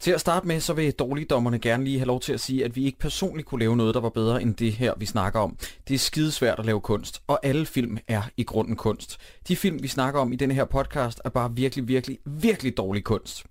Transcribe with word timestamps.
Til 0.00 0.10
at 0.10 0.20
starte 0.20 0.46
med, 0.46 0.60
så 0.60 0.72
vil 0.72 0.92
dårligdommerne 0.92 1.58
gerne 1.58 1.84
lige 1.84 1.98
have 1.98 2.06
lov 2.06 2.20
til 2.20 2.32
at 2.32 2.40
sige, 2.40 2.64
at 2.64 2.76
vi 2.76 2.84
ikke 2.84 2.98
personligt 2.98 3.48
kunne 3.48 3.58
lave 3.58 3.76
noget, 3.76 3.94
der 3.94 4.00
var 4.00 4.08
bedre 4.08 4.42
end 4.42 4.54
det 4.54 4.72
her, 4.72 4.92
vi 4.96 5.06
snakker 5.06 5.40
om. 5.40 5.56
Det 5.88 5.94
er 5.94 5.98
skidesvært 5.98 6.58
at 6.58 6.66
lave 6.66 6.80
kunst, 6.80 7.22
og 7.26 7.40
alle 7.42 7.66
film 7.66 7.98
er 8.08 8.22
i 8.36 8.44
grunden 8.44 8.76
kunst. 8.76 9.18
De 9.48 9.56
film, 9.56 9.82
vi 9.82 9.88
snakker 9.88 10.20
om 10.20 10.32
i 10.32 10.36
denne 10.36 10.54
her 10.54 10.64
podcast, 10.64 11.20
er 11.24 11.28
bare 11.28 11.54
virkelig, 11.54 11.88
virkelig, 11.88 12.18
virkelig 12.24 12.76
dårlig 12.76 13.04
kunst. 13.04 13.44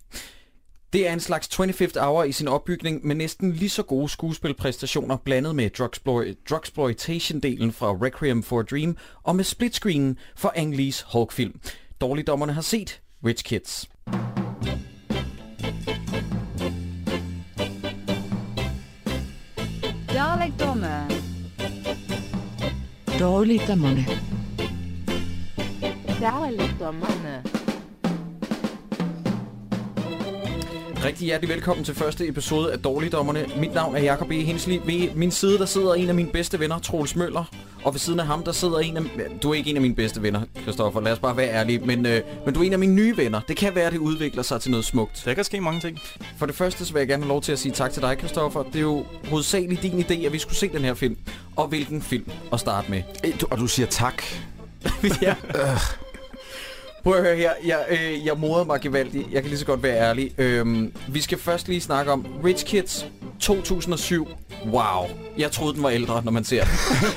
Det 0.94 1.08
er 1.08 1.13
en 1.13 1.20
slags 1.20 1.47
25th 1.60 2.00
hour 2.00 2.23
i 2.23 2.31
sin 2.31 2.48
opbygning 2.48 3.08
med 3.08 3.16
næsten 3.16 3.52
lige 3.52 3.70
så 3.70 3.84
gode 3.84 4.10
skuespilpræstationer 4.10 5.18
blandet 5.18 5.56
med 5.56 5.70
drugsploitation-delen 6.50 7.72
fra 7.72 7.92
Requiem 7.92 8.44
for 8.44 8.60
a 8.60 8.64
Dream 8.64 8.98
og 9.24 9.36
med 9.36 9.44
splitscreenen 9.44 10.18
for 10.36 10.54
Ang 10.56 10.76
Lees 10.76 11.06
Hulk-film. 11.14 11.60
Dårligdommerne 12.02 12.54
har 12.54 12.62
set 12.62 13.02
Rich 13.26 13.44
Kids. 13.44 13.95
Dårligdommerne. 23.19 24.05
Dårligdommerne. 26.21 27.55
Rigtig 31.05 31.26
hjertelig 31.26 31.50
velkommen 31.50 31.86
til 31.86 31.95
første 31.95 32.27
episode 32.27 32.73
af 32.73 32.80
Dårligdommerne. 32.80 33.45
Mit 33.58 33.73
navn 33.73 33.95
er 33.95 34.00
Jakob 34.00 34.32
E. 34.32 34.41
Hensley. 34.41 34.80
Ved 34.86 35.16
min 35.16 35.31
side 35.31 35.58
der 35.58 35.66
sidder 35.66 35.94
en 35.94 36.09
af 36.09 36.16
mine 36.16 36.30
bedste 36.30 36.59
venner, 36.59 36.80
Troels 36.80 37.16
Møller. 37.16 37.44
Og 37.84 37.94
ved 37.94 38.00
siden 38.00 38.20
af 38.20 38.26
ham 38.26 38.44
der 38.44 38.52
sidder 38.52 38.80
en 38.80 38.98
af... 38.98 39.04
Du 39.44 39.50
er 39.50 39.54
ikke 39.54 39.70
en 39.70 39.76
af 39.76 39.81
mine 39.81 39.95
bedste 39.95 40.22
venner, 40.22 40.41
Christoffer. 40.62 41.02
Lad 41.02 41.12
os 41.12 41.20
bare 41.20 41.38
være 41.38 41.50
ærlige. 41.50 41.80
Men, 41.80 42.05
øh, 42.05 42.22
men 42.45 42.54
du 42.54 42.62
er 42.62 42.64
en 42.64 42.73
af 42.73 42.80
mine 42.80 42.94
nye 42.94 43.18
venner. 43.18 43.41
Det 43.48 43.58
kan 43.58 43.76
være, 43.76 43.86
at 43.86 43.94
det 43.94 44.00
udvikler 44.00 44.44
sig 44.44 44.62
til 44.62 44.72
noget 44.72 44.86
smukt. 44.86 45.22
Der 45.26 45.34
kan 45.34 45.44
ske 45.44 45.62
mange 45.62 45.80
ting. 45.80 46.00
For 46.38 46.45
det 46.45 46.55
første 46.55 46.86
så 46.86 46.94
vil 46.94 47.00
jeg 47.00 47.08
gerne 47.08 47.23
have 47.23 47.30
lov 47.30 47.42
til 47.42 47.52
at 47.52 47.59
sige 47.59 47.72
tak 47.72 47.92
til 47.92 48.02
dig, 48.02 48.17
Christoffer. 48.17 48.64
Det 48.64 48.76
er 48.76 48.80
jo 48.80 49.06
hovedsageligt 49.30 49.81
din 49.81 50.00
idé, 50.00 50.26
at 50.26 50.34
vi 50.34 50.40
skulle 50.40 50.58
se 50.58 50.67
den 50.67 50.81
her 50.81 50.94
film. 50.94 51.17
Og 51.56 51.67
hvilken 51.67 52.02
film 52.02 52.31
at 52.53 52.59
starte 52.59 52.92
med. 52.92 53.03
Øh, 53.25 53.34
Og 53.52 53.58
du 53.58 53.67
siger 53.67 53.88
tak. 53.88 54.23
ja. 55.22 55.36
Prøv 57.06 57.14
at 57.14 57.23
høre 57.23 57.36
her. 57.36 57.52
Jeg, 57.66 57.86
øh, 57.89 58.25
jeg 58.25 58.38
morede 58.38 58.66
mig 58.66 58.81
gevaldigt. 58.81 59.28
Jeg 59.31 59.42
kan 59.42 59.50
lige 59.50 59.59
så 59.59 59.66
godt 59.66 59.84
være 59.84 59.98
ærlig. 59.98 60.31
Øhm, 60.38 60.94
vi 61.08 61.22
skal 61.22 61.38
først 61.38 61.67
lige 61.67 61.81
snakke 61.81 62.12
om 62.12 62.25
Rich 62.44 62.66
Kids 62.66 63.06
2007. 63.39 64.28
Wow. 64.66 65.08
Jeg 65.38 65.52
troede, 65.52 65.73
den 65.73 65.84
var 65.84 65.89
ældre, 65.89 66.22
når 66.23 66.31
man 66.31 66.44
ser 66.44 66.64
den. 66.64 66.73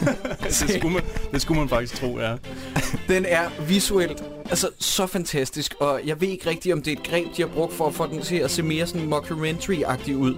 Det 0.45 0.55
skulle 0.55 0.95
man, 0.95 1.03
det 1.33 1.43
skulle 1.43 1.61
man 1.61 1.69
faktisk 1.69 1.95
tro, 1.95 2.19
ja. 2.19 2.35
Den 3.15 3.25
er 3.29 3.49
visuelt 3.69 4.25
altså 4.51 4.71
så 4.79 5.07
fantastisk, 5.07 5.75
og 5.81 6.01
jeg 6.07 6.21
ved 6.21 6.29
ikke 6.29 6.51
rigtigt, 6.51 6.73
om 6.73 6.83
det 6.83 6.93
er 6.93 6.97
et 6.97 7.03
greb, 7.03 7.27
de 7.37 7.43
har 7.43 7.49
brugt 7.49 7.73
for 7.73 7.87
at 7.87 7.95
få 7.95 8.07
den 8.07 8.23
til 8.23 8.37
at 8.37 8.51
se 8.51 8.63
mere 8.63 8.87
sådan 8.87 9.13
mockumentary-agtig 9.13 10.17
ud. 10.17 10.35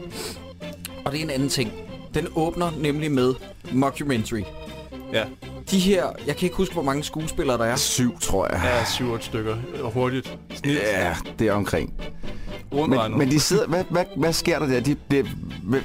Og 1.04 1.12
det 1.12 1.20
er 1.20 1.24
en 1.24 1.30
anden 1.30 1.48
ting. 1.48 1.72
Den 2.14 2.26
åbner 2.36 2.70
nemlig 2.78 3.12
med 3.12 3.34
mockumentary. 3.72 4.42
Ja, 5.12 5.24
De 5.70 5.78
her, 5.78 6.06
jeg 6.26 6.36
kan 6.36 6.46
ikke 6.46 6.56
huske, 6.56 6.74
hvor 6.74 6.82
mange 6.82 7.02
skuespillere 7.04 7.58
der 7.58 7.64
er. 7.64 7.76
Syv, 7.76 8.18
tror 8.20 8.48
jeg. 8.52 8.60
ja 8.64 8.84
syv 8.84 9.10
otte 9.12 9.24
stykker. 9.24 9.56
Og 9.82 9.90
hurtigt. 9.92 10.38
Snit. 10.54 10.74
Ja, 10.76 11.16
det 11.38 11.46
er 11.48 11.52
omkring. 11.52 11.94
Men, 12.72 13.18
men 13.18 13.30
de 13.30 13.40
sidder... 13.40 13.66
Hvad, 13.66 13.84
hvad, 13.90 14.04
hvad 14.16 14.32
sker 14.32 14.58
der 14.58 14.66
der? 14.66 14.80
De, 14.80 14.94
bliver, 14.94 15.24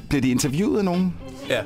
bliver 0.09 0.21
de 0.21 0.29
interviewet 0.29 0.77
af 0.77 0.85
nogen? 0.85 1.13
Ja, 1.49 1.61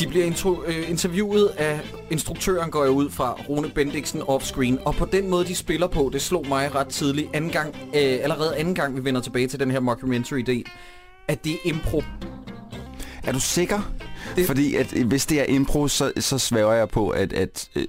De 0.00 0.06
bliver 0.06 0.24
intro, 0.24 0.62
øh, 0.66 0.90
interviewet 0.90 1.46
af 1.56 1.80
instruktøren, 2.10 2.70
går 2.70 2.82
jeg 2.82 2.90
ud 2.90 3.10
fra, 3.10 3.38
Rune 3.48 3.68
Bendiksen 3.74 4.22
offscreen. 4.22 4.78
Og 4.84 4.94
på 4.94 5.04
den 5.12 5.30
måde, 5.30 5.44
de 5.44 5.54
spiller 5.54 5.86
på, 5.86 6.10
det 6.12 6.22
slog 6.22 6.46
mig 6.48 6.74
ret 6.74 6.86
tidligt. 6.88 7.28
Anden 7.32 7.50
gang, 7.50 7.74
øh, 7.86 8.18
allerede 8.22 8.56
anden 8.56 8.74
gang, 8.74 8.96
vi 8.96 9.04
vender 9.04 9.20
tilbage 9.20 9.46
til 9.48 9.60
den 9.60 9.70
her 9.70 9.80
mockumentary-del, 9.80 10.64
at 11.28 11.44
det 11.44 11.52
er 11.52 11.56
impro. 11.64 12.02
Er 13.22 13.32
du 13.32 13.40
sikker? 13.40 13.76
Det- 13.78 14.36
Det... 14.36 14.46
Fordi 14.46 14.74
at, 14.74 14.96
øh, 14.96 15.06
hvis 15.06 15.26
det 15.26 15.40
er 15.40 15.44
impro, 15.44 15.88
så, 15.88 16.12
så 16.18 16.38
svæver 16.38 16.72
jeg 16.72 16.88
på, 16.88 17.08
at, 17.08 17.32
at 17.32 17.68
øh, 17.76 17.84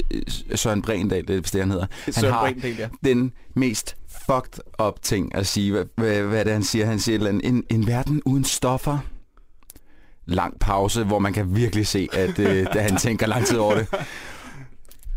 Søren 0.55 0.81
Brendal, 0.81 1.27
det 1.27 1.35
er 1.37 1.41
det, 1.41 1.61
han 1.61 1.71
hedder, 1.71 1.85
han 2.05 2.13
Søren 2.13 2.33
har 2.33 2.41
Bregendal, 2.41 2.75
ja. 2.75 2.87
den 3.03 3.33
mest 3.55 3.95
fucked 4.25 4.63
up 4.87 5.01
ting 5.01 5.35
at 5.35 5.47
sige. 5.47 5.71
Hvad, 5.71 5.85
hvad, 5.97 6.21
hvad 6.21 6.39
er 6.39 6.43
det, 6.43 6.53
han 6.53 6.63
siger? 6.63 6.85
Han 6.85 6.99
siger 6.99 7.15
et 7.15 7.19
eller 7.19 7.29
andet, 7.29 7.45
en, 7.47 7.63
en 7.69 7.87
verden 7.87 8.21
uden 8.25 8.43
stoffer. 8.43 8.97
Lang 10.25 10.59
pause, 10.59 11.03
hvor 11.03 11.19
man 11.19 11.33
kan 11.33 11.55
virkelig 11.55 11.87
se, 11.87 12.07
at 12.13 12.39
øh, 12.39 12.65
da 12.73 12.81
han 12.81 12.97
tænker 12.97 13.27
lang 13.27 13.45
tid 13.45 13.57
over 13.57 13.75
det. 13.75 13.87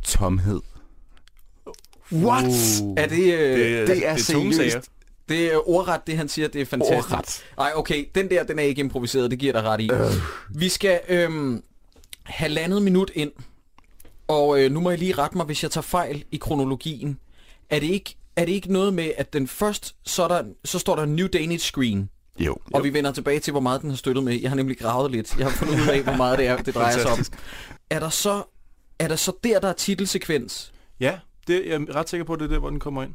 Tomhed. 0.05 0.61
What? 2.13 2.45
Uh. 2.83 2.95
Er 2.97 3.07
det... 3.09 3.35
Øh, 3.35 3.59
det, 3.79 3.89
det 3.89 4.09
er 4.09 4.17
det 4.17 4.25
tunge 4.27 4.55
seriøst. 4.55 4.91
Det 5.29 5.53
er 5.53 5.69
ordret, 5.69 6.01
det 6.07 6.17
han 6.17 6.29
siger, 6.29 6.49
det 6.49 6.61
er 6.61 6.65
fantastisk. 6.67 7.13
Ordret. 7.13 7.45
Nej, 7.59 7.73
okay, 7.75 8.09
den 8.15 8.31
der, 8.31 8.45
den 8.45 8.59
er 8.59 8.63
ikke 8.63 8.81
improviseret, 8.81 9.31
det 9.31 9.39
giver 9.39 9.53
dig 9.53 9.63
ret 9.63 9.81
i. 9.81 9.91
Øh. 9.93 10.01
Vi 10.51 10.69
skal 10.69 11.01
øhm, 11.09 11.63
halvandet 12.25 12.83
minut 12.83 13.11
ind, 13.15 13.33
og 14.29 14.61
øh, 14.61 14.71
nu 14.73 14.81
må 14.81 14.91
jeg 14.91 14.99
lige 14.99 15.13
rette 15.13 15.37
mig, 15.37 15.47
hvis 15.47 15.63
jeg 15.63 15.71
tager 15.71 15.83
fejl 15.83 16.25
i 16.31 16.37
kronologien. 16.37 17.19
Er 17.71 17.81
det 17.81 17.87
ikke, 17.87 18.17
er 18.37 18.45
det 18.45 18.53
ikke 18.53 18.73
noget 18.73 18.95
med, 18.95 19.13
at 19.17 19.33
den 19.33 19.49
først, 19.49 19.95
så, 20.05 20.23
er 20.23 20.29
der, 20.29 20.43
så 20.65 20.79
står 20.79 20.97
der 20.97 21.05
New 21.05 21.27
Danish 21.27 21.65
Screen, 21.73 22.11
Jo. 22.39 22.57
og 22.75 22.85
vi 22.85 22.93
vender 22.93 23.13
tilbage 23.13 23.41
til, 23.41 23.51
hvor 23.51 23.61
meget 23.61 23.83
den 23.83 23.91
har 23.91 23.97
støttet 23.97 24.25
med. 24.25 24.41
Jeg 24.41 24.51
har 24.51 24.57
nemlig 24.57 24.79
gravet 24.79 25.11
lidt. 25.11 25.37
Jeg 25.39 25.47
har 25.47 25.53
fundet 25.53 25.81
ud 25.83 25.89
af, 25.89 26.03
hvor 26.03 26.17
meget 26.17 26.39
det 26.39 26.47
er, 26.47 26.57
det 26.57 26.75
drejer 26.75 26.99
sig 26.99 27.11
om. 27.11 27.19
Er 27.91 28.01
der 28.01 28.09
så, 28.09 28.43
er 28.99 29.09
der 29.09 29.17
så 29.17 29.33
der, 29.45 29.61
der 29.61 29.69
er 29.69 29.73
titelsekvens? 29.73 30.73
Ja, 31.01 31.19
det, 31.47 31.63
jeg 31.67 31.75
er 31.75 31.95
ret 31.95 32.09
sikker 32.09 32.25
på, 32.25 32.33
at 32.33 32.39
det 32.39 32.45
er 32.45 32.49
der, 32.51 32.59
hvor 32.59 32.71
den 32.71 32.81
kommer 32.81 33.03
ind. 33.03 33.15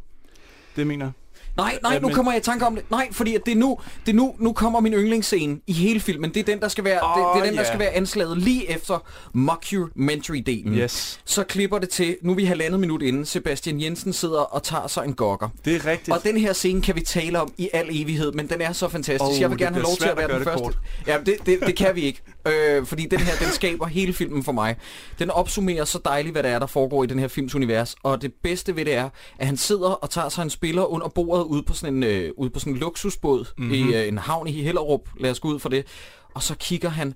Det 0.76 0.88
mener 0.88 1.06
jeg. 1.06 1.12
Nej, 1.60 1.80
nej, 1.84 1.94
Ja, 1.94 2.00
nu 2.00 2.08
men- 2.08 2.16
kommer 2.16 2.32
jeg 2.32 2.42
i 2.42 2.44
tanke 2.44 2.66
om 2.66 2.76
det. 2.76 2.92
Nej, 2.92 3.08
fordi 3.12 3.36
at 3.36 3.42
det 3.46 3.52
er 3.52 3.56
nu, 3.56 3.78
det 4.06 4.12
er 4.12 4.16
nu, 4.16 4.36
nu 4.40 4.54
kommer 4.54 4.80
min 4.80 4.94
yndlingsscene 4.94 5.60
i 5.68 5.74
hele 5.74 6.00
filmen. 6.00 6.34
Det 6.34 6.40
er 6.40 6.44
den, 6.44 6.60
der 6.60 6.68
skal 6.68 6.84
være, 6.84 7.00
oh, 7.04 7.18
det, 7.18 7.36
det 7.36 7.40
er 7.42 7.46
den, 7.46 7.54
der 7.54 7.62
ja. 7.62 7.68
skal 7.68 7.80
være 7.80 7.90
anslaget 7.90 8.38
lige 8.38 8.70
efter 8.72 9.06
mockumentary-delen. 9.34 10.74
Yes. 10.74 11.20
Så 11.26 11.44
klipper 11.44 11.80
det 11.80 11.90
til, 11.90 12.18
nu 12.22 12.32
er 12.32 12.36
vi 12.36 12.46
halvandet 12.46 12.80
minut 12.80 13.02
inden, 13.02 13.26
Sebastian 13.26 13.82
Jensen 13.82 14.14
sidder 14.14 14.40
og 14.40 14.64
tager 14.64 14.88
sig 14.88 15.06
en 15.06 15.14
gokker. 15.14 15.50
Det 15.66 15.76
er 15.76 15.86
rigtigt. 15.86 16.18
Og 16.18 16.24
den 16.24 16.38
her 16.38 16.54
scene 16.54 16.82
kan 16.82 16.96
vi 16.96 17.02
tale 17.02 17.42
om 17.42 17.54
i 17.58 17.70
al 17.74 17.88
evighed, 17.92 18.32
men 18.32 18.50
den 18.50 18.62
er 18.62 18.72
så 18.74 18.88
fantastisk. 18.88 19.32
Oh, 19.36 19.42
jeg 19.42 19.50
vil 19.50 19.58
gerne 19.58 19.76
have 19.76 19.84
lov 19.84 19.96
til 19.96 20.10
at 20.10 20.18
være 20.18 20.32
at 20.32 20.36
den 20.36 20.44
første. 20.44 20.78
Ja, 21.08 21.18
det, 21.26 21.36
det, 21.46 21.60
det 21.66 21.76
kan 21.76 21.96
vi 21.96 22.02
ikke. 22.02 22.22
Øh, 22.48 22.86
fordi 22.86 23.06
den 23.06 23.20
her, 23.20 23.34
den 23.40 23.48
skaber 23.48 23.88
hele 23.88 24.14
filmen 24.14 24.44
for 24.44 24.52
mig. 24.52 24.76
Den 25.20 25.30
opsummerer 25.30 25.86
så 25.86 26.00
dejligt, 26.06 26.34
hvad 26.34 26.44
der 26.44 26.50
er, 26.50 26.60
der 26.60 26.68
foregår 26.68 27.04
i 27.04 27.08
den 27.08 27.20
her 27.20 27.28
films 27.28 27.56
univers. 27.56 27.96
Og 28.04 28.22
det 28.22 28.34
bedste 28.44 28.76
ved 28.76 28.86
det 28.86 28.94
er, 28.94 29.10
at 29.40 29.46
han 29.46 29.58
sidder 29.58 29.90
og 29.90 30.10
tager 30.10 30.30
sig 30.30 30.44
en 30.44 30.50
spiller 30.50 30.84
under 30.86 31.08
bordet 31.08 31.46
ude 31.50 31.64
på 31.64 31.74
sådan 31.74 31.96
en, 31.96 32.04
øh, 32.04 32.32
ude 32.38 32.50
på 32.50 32.60
sådan 32.60 32.74
en 32.74 32.80
luksusbåd 32.80 33.46
mm-hmm. 33.58 33.74
i 33.74 33.96
øh, 33.96 34.08
en 34.08 34.18
havn 34.18 34.48
i 34.48 34.52
Hellerup. 34.52 35.10
Lad 35.20 35.32
os 35.32 35.40
gå 35.40 35.48
ud 35.48 35.60
for 35.60 35.70
det. 35.70 35.86
Og 36.34 36.44
så 36.44 36.56
kigger 36.56 36.90
han 36.90 37.14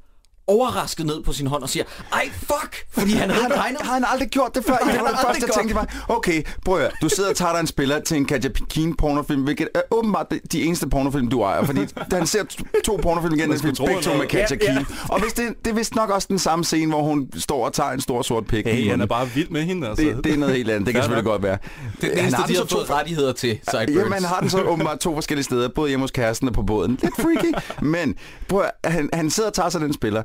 overrasket 0.48 1.06
ned 1.06 1.24
på 1.24 1.34
sin 1.34 1.48
hånd 1.48 1.64
og 1.64 1.70
siger, 1.70 1.84
ej 2.14 2.30
fuck, 2.34 2.86
fordi 2.92 3.12
han 3.12 3.30
havde 3.30 3.44
Har, 3.56 3.62
regnet. 3.64 3.82
har 3.82 3.94
han 3.94 4.06
aldrig 4.08 4.30
gjort 4.30 4.56
det 4.56 4.66
før? 4.66 4.74
Han 4.82 4.88
var 4.88 4.94
har 4.94 4.98
det 5.02 5.08
aldrig 5.08 5.26
første, 5.26 5.46
jeg 5.48 5.54
tænkte 5.58 5.76
var, 5.76 6.06
okay, 6.10 6.44
prøv 6.66 6.80
at 6.82 6.92
du 7.02 7.10
sidder 7.10 7.30
og 7.30 7.36
tager 7.36 7.52
dig 7.54 7.60
en 7.60 7.68
spiller 7.68 8.00
til 8.00 8.18
en 8.18 8.26
Katja 8.26 8.50
Keen 8.70 8.96
pornofilm, 8.96 9.42
hvilket 9.44 9.68
er 9.76 9.82
åbenbart 9.92 10.32
de, 10.32 10.40
de 10.52 10.64
eneste 10.64 10.90
pornofilm, 10.90 11.28
du 11.28 11.42
ejer, 11.42 11.64
fordi 11.64 11.82
han 12.12 12.28
ser 12.28 12.44
to- 12.86 13.00
pornofilm 13.02 13.34
igen, 13.36 13.74
tro, 13.76 13.86
begge 13.86 14.02
to 14.02 14.14
med 14.18 14.28
Katja 14.28 14.58
Ja, 14.62 14.74
ja. 14.74 14.86
Og 15.10 15.22
hvis 15.22 15.34
det, 15.34 15.54
det 15.66 15.72
er 15.72 15.76
vist 15.76 15.96
nok 15.96 16.10
også 16.10 16.28
den 16.30 16.40
samme 16.40 16.66
scene, 16.66 16.92
hvor 16.92 17.04
hun 17.04 17.30
står 17.38 17.66
og 17.66 17.74
tager 17.74 17.92
en 17.92 18.02
stor 18.02 18.22
sort 18.22 18.46
pik. 18.48 18.66
Hey, 18.68 18.90
han 18.90 19.02
er 19.02 19.06
bare 19.06 19.30
vild 19.30 19.50
med 19.50 19.64
hende, 19.64 19.88
altså. 19.88 20.06
det, 20.06 20.24
det 20.24 20.34
er 20.34 20.38
noget 20.38 20.56
helt 20.56 20.70
andet, 20.70 20.86
det 20.86 20.94
kan 20.94 21.00
Fair 21.00 21.04
selvfølgelig 21.04 21.26
godt 21.32 21.44
være. 21.44 21.58
Det 22.02 22.10
er 22.10 22.16
Han 22.16 22.20
eneste, 22.20 22.38
har 22.40 22.48
de 22.48 22.56
har 22.56 22.64
to- 22.64 22.94
rettigheder 22.94 23.34
til, 23.34 23.60
Sideburns. 23.72 23.98
Jamen, 23.98 24.14
han 24.14 24.24
har 24.24 24.40
den 24.40 24.50
så 24.50 24.62
åbenbart 24.62 25.00
to 25.00 25.14
forskellige 25.16 25.44
steder, 25.44 25.70
både 25.76 25.90
hjemme 25.90 26.04
hos 26.04 26.12
kæresten 26.12 26.48
og 26.48 26.54
på 26.54 26.62
båden. 26.62 27.00
Lidt 27.02 27.16
freaky, 27.16 27.54
men 27.82 28.16
prøv 28.48 28.64
at, 28.84 28.92
han, 28.92 29.10
han 29.14 29.30
sidder 29.30 29.50
og 29.50 29.54
tager 29.56 29.70
sig 29.70 29.82
den 29.82 29.94
spiller, 29.94 30.24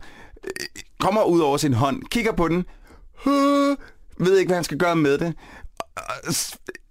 kommer 1.01 1.23
ud 1.25 1.41
over 1.41 1.57
sin 1.57 1.73
hånd, 1.73 2.03
kigger 2.11 2.33
på 2.33 2.49
den, 2.49 2.65
ved 4.19 4.39
ikke, 4.39 4.49
hvad 4.49 4.57
han 4.57 4.65
skal 4.65 4.79
gøre 4.79 4.97
med 4.97 5.19
det. 5.19 5.35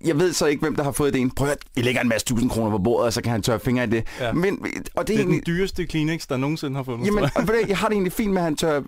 Jeg 0.05 0.19
ved 0.19 0.33
så 0.33 0.45
ikke, 0.45 0.61
hvem 0.61 0.75
der 0.75 0.83
har 0.83 0.91
fået 0.91 1.15
ideen. 1.15 1.31
Prøv 1.31 1.49
at 1.49 1.57
vi 1.75 1.81
lægger 1.81 2.01
en 2.01 2.09
masse 2.09 2.27
tusind 2.27 2.49
kroner 2.49 2.71
på 2.71 2.77
bordet, 2.77 3.05
og 3.05 3.13
så 3.13 3.21
kan 3.21 3.31
han 3.31 3.41
tørre 3.41 3.59
fingre 3.59 3.83
i 3.83 3.87
det. 3.87 4.03
Ja. 4.19 4.33
Men, 4.33 4.59
og 4.63 4.67
det 4.67 4.69
er, 4.97 5.03
Det 5.03 5.13
er 5.13 5.17
egentlig... 5.19 5.45
den 5.45 5.55
dyreste 5.55 5.85
Kleenex, 5.85 6.27
der 6.27 6.37
nogensinde 6.37 6.75
har 6.75 6.83
fundet. 6.83 7.05
Jamen, 7.05 7.23
jeg. 7.23 7.65
jeg 7.67 7.77
har 7.77 7.87
det 7.87 7.93
egentlig 7.93 8.13
fint 8.13 8.31
med, 8.31 8.37
at 8.41 8.43
han 8.43 8.55
tør 8.55 8.81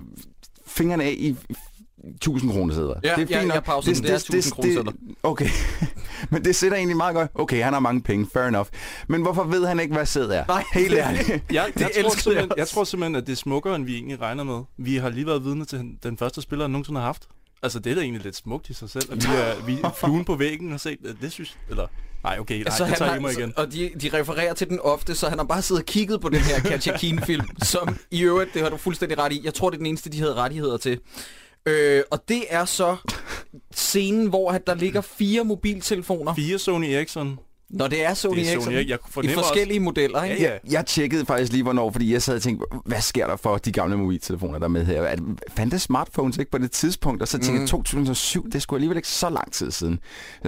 fingrene 0.68 1.04
af 1.04 1.16
i 1.18 1.36
1000 2.16 2.52
kroner 2.52 2.74
sæder. 2.76 2.88
Ja, 2.88 2.94
det 2.96 3.04
er 3.08 3.10
ja, 3.12 3.16
fint 3.18 3.30
jeg 3.32 3.46
nok. 3.46 3.64
pauser 3.66 3.94
den. 3.94 4.04
Det 4.04 4.10
er 4.12 4.16
1000 4.16 4.54
kroner 4.54 4.70
sedler. 4.74 4.92
Okay, 5.24 5.50
men 6.32 6.46
det 6.46 6.56
sætter 6.56 6.78
egentlig 6.78 6.98
meget 6.98 7.16
godt. 7.16 7.32
Okay, 7.36 7.64
han 7.64 7.74
har 7.74 7.80
mange 7.80 8.02
penge, 8.02 8.28
fair 8.34 8.44
enough. 8.44 8.68
Men 9.08 9.22
hvorfor 9.22 9.44
ved 9.44 9.66
han 9.68 9.80
ikke, 9.80 9.94
hvad 9.94 10.06
sæd 10.06 10.30
er? 10.30 10.46
Nej, 10.48 10.64
Helt 10.74 10.92
det- 10.92 10.98
ærligt. 11.06 11.30
Jeg, 11.30 11.42
jeg, 11.52 11.66
Det 11.76 11.92
tror 11.92 12.04
jeg 12.04 12.12
simpelthen, 12.12 12.52
jeg 12.58 12.62
også. 12.62 12.74
tror 12.74 12.84
simpelthen, 12.84 13.16
at 13.16 13.26
det 13.28 13.32
er 13.32 13.38
smukkere, 13.38 13.76
end 13.76 13.86
vi 13.86 13.96
egentlig 13.96 14.22
regner 14.22 14.44
med. 14.44 14.60
Vi 14.78 14.96
har 14.96 15.10
lige 15.10 15.26
været 15.26 15.44
vidne 15.46 15.66
til 15.66 15.82
den 16.04 16.18
første 16.18 16.42
spiller, 16.42 16.64
han 16.66 16.72
nogensinde 16.72 17.00
har 17.00 17.06
haft. 17.06 17.28
Altså, 17.64 17.80
det 17.80 17.92
er 17.92 17.96
da 17.96 18.02
egentlig 18.02 18.24
lidt 18.24 18.36
smukt 18.36 18.70
i 18.70 18.74
sig 18.74 18.90
selv. 18.90 19.12
At 19.12 19.18
vi 19.18 19.34
er, 19.34 19.66
vi 19.66 19.78
er 19.84 19.92
fluen 20.00 20.26
på 20.26 20.36
væggen 20.36 20.74
og 20.74 20.80
set, 20.80 20.98
det 21.22 21.32
synes... 21.32 21.58
Eller, 21.70 21.88
nej, 22.24 22.38
okay, 22.40 22.56
nej, 22.56 22.64
Altså, 22.66 22.84
det 22.84 22.90
han 22.90 22.98
tager 22.98 23.10
har, 23.10 23.16
jeg 23.16 23.22
mig 23.22 23.32
igen. 23.34 23.54
Og 23.58 23.72
de, 23.74 23.90
de 24.02 24.10
refererer 24.20 24.54
til 24.54 24.70
den 24.70 24.80
ofte, 24.80 25.16
så 25.16 25.30
han 25.30 25.38
har 25.38 25.46
bare 25.46 25.62
siddet 25.62 25.82
og 25.84 25.86
kigget 25.86 26.22
på 26.22 26.30
den 26.30 26.40
her 26.40 26.60
Katja 26.60 26.98
Keen-film, 26.98 27.46
som 27.64 27.98
i 28.12 28.22
øvrigt, 28.24 28.54
det 28.54 28.62
har 28.62 28.70
du 28.70 28.78
fuldstændig 28.78 29.18
ret 29.18 29.34
i, 29.34 29.42
jeg 29.44 29.54
tror, 29.54 29.70
det 29.70 29.76
er 29.76 29.80
den 29.80 29.86
eneste, 29.86 30.10
de 30.10 30.20
havde 30.20 30.34
rettigheder 30.34 30.78
til. 30.78 31.00
Øh, 31.66 32.04
og 32.12 32.30
det 32.30 32.44
er 32.50 32.66
så 32.66 32.98
scenen, 33.74 34.28
hvor 34.28 34.52
at 34.52 34.68
der 34.68 34.76
ligger 34.76 35.02
fire 35.02 35.44
mobiltelefoner. 35.44 36.34
Fire 36.36 36.60
Sony 36.60 36.86
Ericsson 36.86 37.40
når 37.70 37.88
det 37.88 38.06
er 38.06 38.14
Sony, 38.14 38.36
Det 38.36 38.42
er 38.54 38.62
Sony 38.62 38.74
Ericsson. 38.74 39.24
Jeg 39.24 39.32
i 39.32 39.34
forskellige 39.34 39.80
modeller, 39.80 40.24
ikke? 40.24 40.44
Ja, 40.44 40.52
ja. 40.54 40.58
Jeg 40.72 40.86
tjekkede 40.86 41.26
faktisk 41.26 41.52
lige, 41.52 41.64
hvornår, 41.64 41.92
fordi 41.92 42.14
jeg 42.14 42.22
sad 42.22 42.36
og 42.36 42.42
tænkte, 42.42 42.66
hvad 42.86 43.02
sker 43.02 43.28
der 43.28 43.36
for 43.36 43.58
de 43.58 43.72
gamle 43.72 43.98
mobiltelefoner, 43.98 44.60
der 44.60 44.66
er 44.66 44.70
med 44.70 44.86
her? 44.86 45.02
Er 45.02 45.16
det- 45.16 45.26
Fandtes 45.58 45.82
smartphones 45.82 46.38
ikke 46.38 46.52
på 46.52 46.58
det 46.58 46.72
tidspunkt? 46.72 47.22
Og 47.22 47.28
så 47.28 47.38
tænkte 47.38 47.52
Mm. 47.54 47.60
jeg, 47.60 47.68
2007, 47.68 48.50
det 48.52 48.62
skulle 48.62 48.78
alligevel 48.78 48.98
ikke 48.98 49.08
så 49.08 49.30
lang 49.30 49.52
tid 49.54 49.72
siden. 49.72 50.00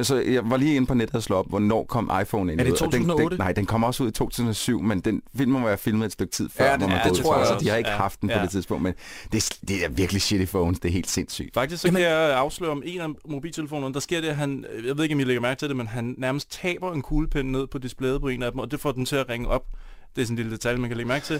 Så 0.02 0.16
jeg 0.16 0.42
var 0.50 0.58
lige 0.58 0.76
inde 0.76 0.88
på 0.88 0.94
nettet 0.94 1.16
og 1.16 1.24
slå 1.24 1.36
op, 1.36 1.50
hvornår 1.50 1.84
kom 1.84 2.12
iPhone 2.22 2.52
ind 2.52 2.60
Er 2.60 2.64
det 2.64 2.72
ud, 2.72 2.78
og 2.82 2.92
Den, 2.92 3.02
2008? 3.02 3.30
den, 3.38 3.38
nej, 3.44 3.52
den 3.52 3.66
kom 3.66 3.84
også 3.84 4.04
ud 4.04 4.08
i 4.10 4.12
2007, 4.12 4.82
men 4.82 5.00
den 5.00 5.22
film 5.38 5.52
må 5.52 5.60
være 5.60 5.78
filmet 5.78 6.06
et 6.06 6.12
stykke 6.12 6.32
tid 6.32 6.50
før, 6.50 6.66
Ja, 6.66 6.72
det- 6.72 6.80
hvor 6.80 6.88
man 6.88 6.98
ja, 7.04 7.10
det 7.10 7.18
tror 7.18 7.38
jeg 7.38 7.48
så 7.48 7.54
også. 7.54 7.64
de 7.66 7.70
har 7.70 7.78
ikke 7.78 7.90
Ja, 7.90 7.96
haft 7.96 8.22
den 8.22 8.30
på 8.30 8.36
ja. 8.36 8.42
det 8.42 8.50
tidspunkt, 8.50 8.84
men 8.84 8.94
det, 9.32 9.38
er- 9.62 9.66
det 9.68 9.86
er 9.86 9.90
virkelig 9.90 10.22
shitty 10.22 10.46
phones, 10.52 10.80
det 10.80 10.90
er 10.90 10.94
helt 10.94 11.10
sindssygt. 11.10 11.54
Faktisk 11.54 11.82
så 11.82 11.88
Jamen- 11.88 12.02
kan 12.02 12.12
jeg 12.12 12.38
afsløre 12.38 12.72
om 12.72 12.84
en 12.86 13.02
af 13.02 13.08
mobiltelefonerne, 13.30 13.94
der 13.94 14.00
sker 14.00 14.22
det, 14.22 14.36
han, 14.36 14.66
jeg 14.88 14.98
ved 14.98 15.04
ikke, 15.04 15.16
om 15.16 15.20
I 15.20 15.24
lægger 15.24 15.42
mærke 15.42 15.60
til 15.60 15.68
det, 15.68 15.78
men 15.78 15.88
han 15.88 16.16
nærmest 16.18 16.52
taber 16.62 16.94
en 16.94 17.02
kuglepen 17.12 17.46
ned 17.52 17.68
på 17.68 17.78
displayet 17.78 18.22
på 18.22 18.28
en 18.28 18.44
af 18.44 18.52
dem, 18.52 18.60
og 18.60 18.72
det 18.72 18.80
får 18.80 18.92
den 18.92 19.06
til 19.06 19.16
at 19.16 19.30
ringe 19.30 19.48
op. 19.48 19.66
Det 20.16 20.22
er 20.22 20.26
sådan 20.26 20.34
en 20.34 20.38
lille 20.38 20.52
detalje, 20.52 20.78
man 20.78 20.90
kan 20.90 20.98
lægge 20.98 21.08
mærke 21.08 21.26
til. 21.26 21.40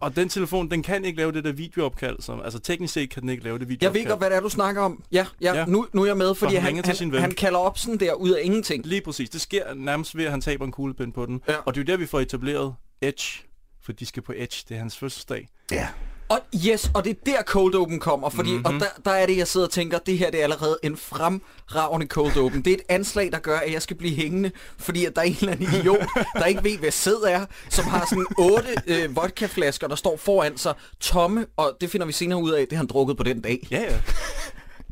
Og 0.00 0.16
den 0.16 0.28
telefon, 0.28 0.70
den 0.70 0.82
kan 0.82 1.04
ikke 1.04 1.18
lave 1.18 1.32
det 1.32 1.44
der 1.44 1.52
videoopkald. 1.52 2.16
Som, 2.20 2.40
altså 2.44 2.58
teknisk 2.58 2.94
set 2.94 3.10
kan 3.10 3.22
den 3.22 3.30
ikke 3.30 3.44
lave 3.44 3.58
det 3.58 3.60
Jeg 3.64 3.68
videoopkald. 3.68 4.04
ved 4.04 4.10
godt, 4.10 4.20
hvad 4.20 4.30
det 4.30 4.36
er, 4.36 4.40
du 4.40 4.48
snakker 4.48 4.82
om. 4.82 5.02
Ja, 5.12 5.26
ja, 5.40 5.54
Ja. 5.54 5.64
Nu, 5.66 5.86
nu 5.92 6.02
er 6.02 6.06
jeg 6.06 6.16
med, 6.16 6.34
fordi 6.34 6.54
han 6.54 6.74
han, 6.76 6.84
han, 7.00 7.12
ven. 7.12 7.20
han 7.20 7.30
kalder 7.30 7.58
op 7.58 7.78
sådan 7.78 8.00
der 8.00 8.14
ud 8.14 8.30
af 8.30 8.40
ingenting. 8.44 8.86
Lige 8.86 9.00
præcis. 9.00 9.30
Det 9.30 9.40
sker 9.40 9.74
nærmest 9.74 10.16
ved, 10.16 10.24
at 10.24 10.30
han 10.30 10.40
taber 10.40 10.64
en 10.64 10.72
kuglepen 10.72 11.12
på 11.12 11.26
den. 11.26 11.40
Ja. 11.48 11.56
Og 11.56 11.74
det 11.74 11.80
er 11.80 11.84
jo 11.84 11.92
der, 11.92 11.96
vi 11.96 12.06
får 12.06 12.20
etableret 12.20 12.74
Edge. 13.02 13.42
For 13.82 13.92
de 13.92 14.06
skal 14.06 14.22
på 14.22 14.32
Edge. 14.36 14.64
Det 14.68 14.74
er 14.74 14.78
hans 14.78 14.98
fødselsdag. 14.98 15.48
Ja. 15.72 15.88
Og 16.28 16.40
yes, 16.66 16.90
og 16.94 17.04
det 17.04 17.10
er 17.10 17.14
der 17.26 17.42
Cold 17.42 17.74
Open 17.74 18.00
kommer, 18.00 18.28
fordi, 18.30 18.50
Mhm. 18.50 18.58
mm-hmm. 18.58 18.74
og 18.76 18.80
der, 18.80 18.86
der 19.04 19.10
er 19.10 19.26
det, 19.26 19.36
jeg 19.36 19.48
sidder 19.48 19.66
og 19.66 19.72
tænker, 19.72 19.98
det 19.98 20.18
her 20.18 20.30
det 20.30 20.40
er 20.40 20.44
allerede 20.44 20.78
en 20.82 20.96
fremragende 20.96 22.06
Cold 22.06 22.36
Open. 22.38 22.62
Det 22.64 22.70
er 22.70 22.74
et 22.74 22.82
anslag, 22.88 23.32
der 23.32 23.38
gør, 23.38 23.58
at 23.58 23.72
jeg 23.72 23.82
skal 23.82 23.96
blive 23.96 24.14
hængende, 24.16 24.50
fordi 24.78 25.04
at 25.04 25.16
der 25.16 25.22
er 25.22 25.26
en 25.26 25.36
eller 25.40 25.52
anden 25.52 25.68
idiot, 25.74 26.06
der 26.34 26.44
ikke 26.44 26.64
ved, 26.64 26.78
hvad 26.78 26.90
sæd 26.90 27.14
er, 27.28 27.46
som 27.68 27.84
har 27.84 28.06
sådan 28.08 28.26
otte 28.38 28.68
øh, 28.86 29.16
vodkaflasker, 29.16 29.88
der 29.88 29.96
står 29.96 30.16
foran 30.16 30.56
sig, 30.58 30.74
tomme, 31.00 31.46
og 31.56 31.76
det 31.80 31.90
finder 31.90 32.06
vi 32.06 32.12
senere 32.12 32.42
ud 32.42 32.50
af, 32.50 32.60
det 32.68 32.72
har 32.72 32.76
han 32.76 32.86
drukket 32.86 33.16
på 33.16 33.22
den 33.22 33.40
dag. 33.40 33.66
Ja, 33.70 33.80
ja. 33.80 33.98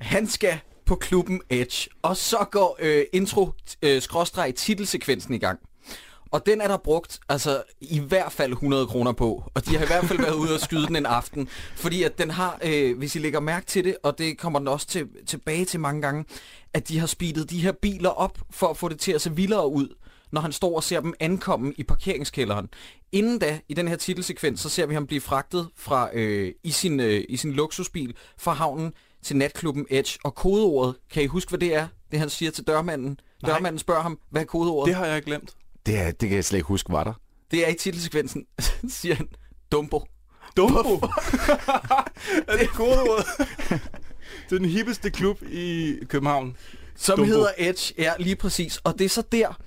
Han 0.00 0.28
skal 0.28 0.58
på 0.86 0.94
klubben 0.94 1.40
Edge, 1.50 1.90
og 2.02 2.16
så 2.16 2.36
går 2.50 2.78
øh, 2.80 3.04
intro 3.12 3.50
øh, 3.82 4.02
i 5.34 5.38
gang. 5.38 5.58
Og 6.32 6.46
den 6.46 6.60
er 6.60 6.68
der 6.68 6.76
brugt 6.76 7.20
altså 7.28 7.62
i 7.80 7.98
hvert 7.98 8.32
fald 8.32 8.52
100 8.52 8.86
kroner 8.86 9.12
på. 9.12 9.44
Og 9.54 9.66
de 9.66 9.76
har 9.76 9.84
i 9.84 9.86
hvert 9.86 10.04
fald 10.04 10.18
været 10.18 10.34
ude 10.34 10.54
og 10.54 10.60
skyde 10.60 10.86
den 10.86 10.96
en 10.96 11.06
aften. 11.06 11.48
Fordi 11.76 12.02
at 12.02 12.18
den 12.18 12.30
har, 12.30 12.58
øh, 12.64 12.98
hvis 12.98 13.16
I 13.16 13.18
lægger 13.18 13.40
mærke 13.40 13.66
til 13.66 13.84
det, 13.84 13.96
og 14.02 14.18
det 14.18 14.38
kommer 14.38 14.58
den 14.58 14.68
også 14.68 14.86
til, 14.86 15.08
tilbage 15.26 15.64
til 15.64 15.80
mange 15.80 16.02
gange, 16.02 16.24
at 16.74 16.88
de 16.88 16.98
har 16.98 17.06
speedet 17.06 17.50
de 17.50 17.60
her 17.60 17.72
biler 17.72 18.10
op 18.10 18.38
for 18.50 18.66
at 18.66 18.76
få 18.76 18.88
det 18.88 19.00
til 19.00 19.12
at 19.12 19.20
se 19.20 19.36
vildere 19.36 19.68
ud 19.68 19.88
når 20.32 20.40
han 20.40 20.52
står 20.52 20.76
og 20.76 20.82
ser 20.82 21.00
dem 21.00 21.14
ankomme 21.20 21.72
i 21.76 21.82
parkeringskælderen. 21.82 22.68
Inden 23.12 23.38
da, 23.38 23.58
i 23.68 23.74
den 23.74 23.88
her 23.88 23.96
titelsekvens, 23.96 24.60
så 24.60 24.68
ser 24.68 24.86
vi 24.86 24.94
ham 24.94 25.06
blive 25.06 25.20
fragtet 25.20 25.68
fra, 25.76 26.10
øh, 26.12 26.52
i, 26.64 26.70
sin, 26.70 27.00
øh, 27.00 27.24
i 27.28 27.36
sin 27.36 27.52
luksusbil 27.52 28.14
fra 28.38 28.52
havnen 28.52 28.92
til 29.22 29.36
natklubben 29.36 29.86
Edge. 29.90 30.18
Og 30.24 30.34
kodeordet, 30.34 30.94
kan 31.10 31.22
I 31.22 31.26
huske, 31.26 31.48
hvad 31.48 31.58
det 31.58 31.74
er? 31.74 31.86
Det 32.10 32.18
han 32.18 32.30
siger 32.30 32.50
til 32.50 32.66
dørmanden. 32.66 33.20
Nej. 33.42 33.52
Dørmanden 33.52 33.78
spørger 33.78 34.02
ham, 34.02 34.18
hvad 34.30 34.42
er 34.42 34.46
kodeordet? 34.46 34.88
Det 34.88 34.96
har 34.96 35.06
jeg 35.06 35.22
glemt. 35.22 35.54
Det, 35.86 35.98
er, 35.98 36.10
det 36.10 36.28
kan 36.28 36.36
jeg 36.36 36.44
slet 36.44 36.58
ikke 36.58 36.68
huske, 36.68 36.92
var 36.92 37.04
der. 37.04 37.12
Det 37.50 37.66
er 37.66 37.70
i 37.70 37.74
titelsekvensen, 37.74 38.46
siger 38.88 39.14
han, 39.14 39.28
Dumbo. 39.72 40.04
Dumbo. 40.56 40.94
er 42.48 42.56
det 42.58 42.68
kodeordet? 42.68 43.26
det 44.50 44.54
er 44.54 44.58
den 44.58 44.64
hippeste 44.64 45.10
klub 45.10 45.42
i 45.42 45.94
København. 46.08 46.56
Som 46.96 47.16
Dumbo. 47.16 47.32
hedder 47.32 47.50
Edge, 47.58 47.94
ja, 47.98 48.12
lige 48.18 48.36
præcis. 48.36 48.76
Og 48.76 48.98
det 48.98 49.04
er 49.04 49.08
så 49.08 49.22
der, 49.32 49.58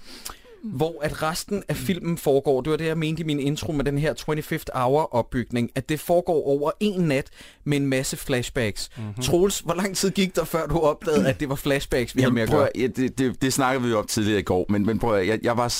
hvor 0.73 1.03
at 1.03 1.21
resten 1.21 1.63
af 1.67 1.75
filmen 1.75 2.17
foregår. 2.17 2.61
Det 2.61 2.71
var 2.71 2.77
det, 2.77 2.85
jeg 2.85 2.97
mente 2.97 3.21
i 3.21 3.25
min 3.25 3.39
intro 3.39 3.71
med 3.71 3.85
den 3.85 3.97
her 3.97 4.13
25th 4.13 4.79
Hour 4.79 5.15
opbygning, 5.15 5.71
at 5.75 5.89
det 5.89 5.99
foregår 5.99 6.47
over 6.47 6.71
en 6.79 7.01
nat 7.01 7.29
med 7.63 7.77
en 7.77 7.87
masse 7.87 8.17
flashbacks. 8.17 8.89
Mhm. 8.95 9.05
Mm-hmm. 9.05 9.23
Troels, 9.23 9.59
hvor 9.59 9.73
lang 9.73 9.97
tid 9.97 10.11
gik 10.11 10.35
der, 10.35 10.43
før 10.43 10.67
du 10.67 10.79
opdagede, 10.79 11.29
at 11.29 11.39
det 11.39 11.49
var 11.49 11.55
flashbacks, 11.55 12.15
vi 12.15 12.21
havde 12.21 12.33
med 12.33 12.41
at 12.41 12.49
gøre? 12.49 12.69
ja, 12.75 12.87
det, 12.87 13.17
det, 13.17 13.41
det 13.41 13.53
snakkede 13.53 13.83
vi 13.83 13.89
jo 13.89 13.99
om 13.99 14.07
tidligere 14.07 14.39
i 14.39 14.43
går, 14.43 14.65
men, 14.69 14.85
men 14.85 14.99
prøv 14.99 15.15
at, 15.15 15.27
jeg, 15.27 15.39
jeg 15.43 15.57
var... 15.57 15.75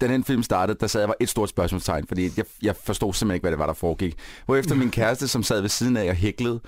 Da 0.00 0.08
den 0.08 0.24
film 0.24 0.42
startede, 0.42 0.78
der 0.80 0.86
sad 0.86 1.00
jeg 1.00 1.08
var 1.08 1.16
et 1.20 1.28
stort 1.28 1.48
spørgsmålstegn, 1.48 2.06
fordi 2.06 2.30
jeg, 2.36 2.44
jeg 2.62 2.76
forstod 2.76 3.14
simpelthen 3.14 3.34
ikke, 3.34 3.42
hvad 3.42 3.50
det 3.50 3.58
var, 3.58 3.66
der 3.66 3.72
foregik. 3.72 4.14
Hvorefter 4.46 4.74
min 4.74 4.90
kæreste, 5.00 5.28
som 5.28 5.42
sad 5.42 5.60
ved 5.60 5.68
siden 5.68 5.96
af 5.96 6.08
og 6.08 6.14
hæklede, 6.14 6.60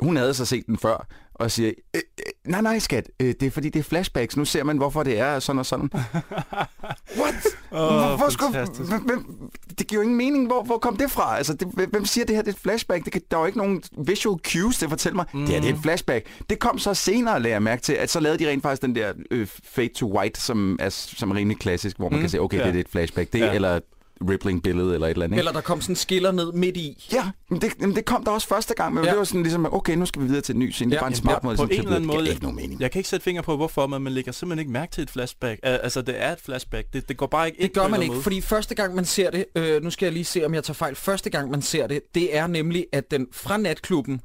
hun 0.00 0.16
havde 0.16 0.34
så 0.34 0.44
set 0.44 0.66
den 0.66 0.78
før, 0.78 1.06
og 1.34 1.50
siger, 1.50 1.72
øh, 1.94 2.00
øh, 2.18 2.50
nej, 2.50 2.60
nej, 2.60 2.78
skat, 2.78 3.10
øh, 3.20 3.34
det 3.40 3.42
er 3.42 3.50
fordi, 3.50 3.68
det 3.68 3.78
er 3.80 3.82
flashbacks. 3.84 4.36
Nu 4.36 4.44
ser 4.44 4.64
man, 4.64 4.76
hvorfor 4.76 5.02
det 5.02 5.18
er 5.18 5.38
sådan 5.38 5.58
og 5.58 5.66
sådan. 5.66 5.90
What? 7.20 7.34
Åh, 7.72 8.18
hvor 8.18 8.28
skulle, 8.28 8.66
hvem, 9.06 9.50
det 9.78 9.86
giver 9.86 9.98
jo 9.98 10.02
ingen 10.02 10.16
mening. 10.16 10.46
Hvor, 10.46 10.62
hvor 10.62 10.78
kom 10.78 10.96
det 10.96 11.10
fra? 11.10 11.36
Altså, 11.36 11.54
det, 11.54 11.68
hvem- 11.90 12.04
siger, 12.04 12.24
det 12.24 12.36
her 12.36 12.42
det 12.42 12.50
er 12.50 12.54
et 12.54 12.60
flashback? 12.60 13.04
Det 13.04 13.12
kan, 13.12 13.22
der 13.30 13.36
er 13.36 13.40
jo 13.40 13.46
ikke 13.46 13.58
nogen 13.58 13.82
visual 14.06 14.40
cues 14.46 14.78
til 14.78 14.86
at 14.86 14.90
fortælle 14.90 15.16
mig, 15.16 15.24
mm. 15.34 15.40
det 15.40 15.48
her 15.48 15.60
det 15.60 15.70
er 15.70 15.74
et 15.74 15.80
flashback. 15.82 16.26
Det 16.50 16.58
kom 16.58 16.78
så 16.78 16.94
senere, 16.94 17.40
lagde 17.42 17.52
jeg 17.54 17.62
mærke 17.62 17.82
til, 17.82 17.92
at 17.92 18.10
så 18.10 18.20
lavede 18.20 18.44
de 18.44 18.50
rent 18.50 18.62
faktisk 18.62 18.82
den 18.82 18.94
der 18.94 19.12
øh, 19.30 19.46
fade 19.64 19.88
to 19.88 20.18
white, 20.18 20.40
som 20.40 20.76
er, 20.80 20.88
som 20.88 21.30
er 21.30 21.34
rimelig 21.34 21.58
klassisk, 21.58 21.96
hvor 21.96 22.08
man 22.08 22.16
mm. 22.18 22.22
kan 22.22 22.30
se, 22.30 22.40
okay, 22.40 22.58
Ja. 22.58 22.66
det 22.66 22.76
er 22.76 22.80
et 22.80 22.88
flashback. 22.88 23.32
Det, 23.32 23.38
ja. 23.40 23.52
eller 23.52 23.80
et 24.22 24.30
rippling 24.30 24.62
billede, 24.62 24.94
eller 24.94 25.06
et 25.06 25.10
eller 25.10 25.24
andet. 25.24 25.34
ikke? 25.36 25.38
Eller 25.40 25.52
der 25.52 25.60
kom 25.60 25.80
sådan 25.80 25.92
en 25.92 25.96
skiller 25.96 26.32
ned 26.32 26.52
midt 26.52 26.76
i. 26.76 27.08
Ja, 27.12 27.30
men 27.50 27.60
det, 27.60 27.80
men 27.80 27.94
det 27.96 28.04
kom 28.04 28.24
der 28.24 28.30
også 28.30 28.48
første 28.48 28.74
gang, 28.74 28.94
men 28.94 29.04
Ja. 29.04 29.10
det 29.10 29.18
var 29.18 29.24
sådan 29.24 29.42
ligesom, 29.42 29.74
okay, 29.74 29.94
nu 29.96 30.06
skal 30.06 30.22
vi 30.22 30.26
videre 30.26 30.40
til 30.42 30.52
en 30.52 30.58
ny 30.58 30.70
scene. 30.70 30.90
Det 30.90 30.94
Ja, 30.94 30.98
er 30.98 31.02
bare 31.02 31.10
en 31.10 31.16
smart 31.16 31.38
ja, 31.42 31.46
måde, 31.46 31.56
på 31.56 31.62
en 31.62 31.70
eller 31.70 31.82
anden 31.96 32.08
Det 32.08 32.16
måde- 32.16 32.28
ikke 32.30 32.42
nogen 32.42 32.56
mening. 32.56 32.80
Jeg 32.80 32.90
kan 32.90 32.98
ikke 32.98 33.08
sætte 33.08 33.24
finger 33.24 33.42
på, 33.42 33.56
hvorfor, 33.56 33.86
men 33.86 34.02
man 34.02 34.12
lægger 34.12 34.32
simpelthen 34.32 34.58
ikke 34.58 34.72
mærke 34.72 34.92
til 34.92 35.02
et 35.02 35.10
flashback. 35.10 35.60
Uh, 35.66 35.70
altså, 35.72 36.02
det 36.02 36.22
er 36.22 36.32
et 36.32 36.40
flashback. 36.40 36.86
Det, 36.92 37.08
det 37.08 37.16
går 37.16 37.26
bare 37.26 37.46
ikke 37.46 37.62
Det 37.62 37.72
gør 37.72 37.80
på 37.80 37.84
en 37.86 37.90
man 37.90 38.02
ikke, 38.02 38.12
anden 38.12 38.22
fordi 38.22 38.40
første 38.40 38.74
gang 38.74 38.94
man 38.94 39.04
ser 39.04 39.30
det, 39.30 39.44
øh, 39.54 39.82
nu 39.82 39.90
skal 39.90 40.06
jeg 40.06 40.12
lige 40.12 40.24
se, 40.24 40.44
om 40.46 40.54
jeg 40.54 40.64
tager 40.64 40.74
fejl, 40.74 40.94
første 40.94 41.30
gang 41.30 41.50
man 41.50 41.62
ser 41.62 41.86
det, 41.86 42.00
det 42.14 42.36
er 42.36 42.46
nemlig, 42.46 42.86
at 42.92 43.10
den 43.10 43.26
fra 43.32 43.56
natklubben, 43.56 44.20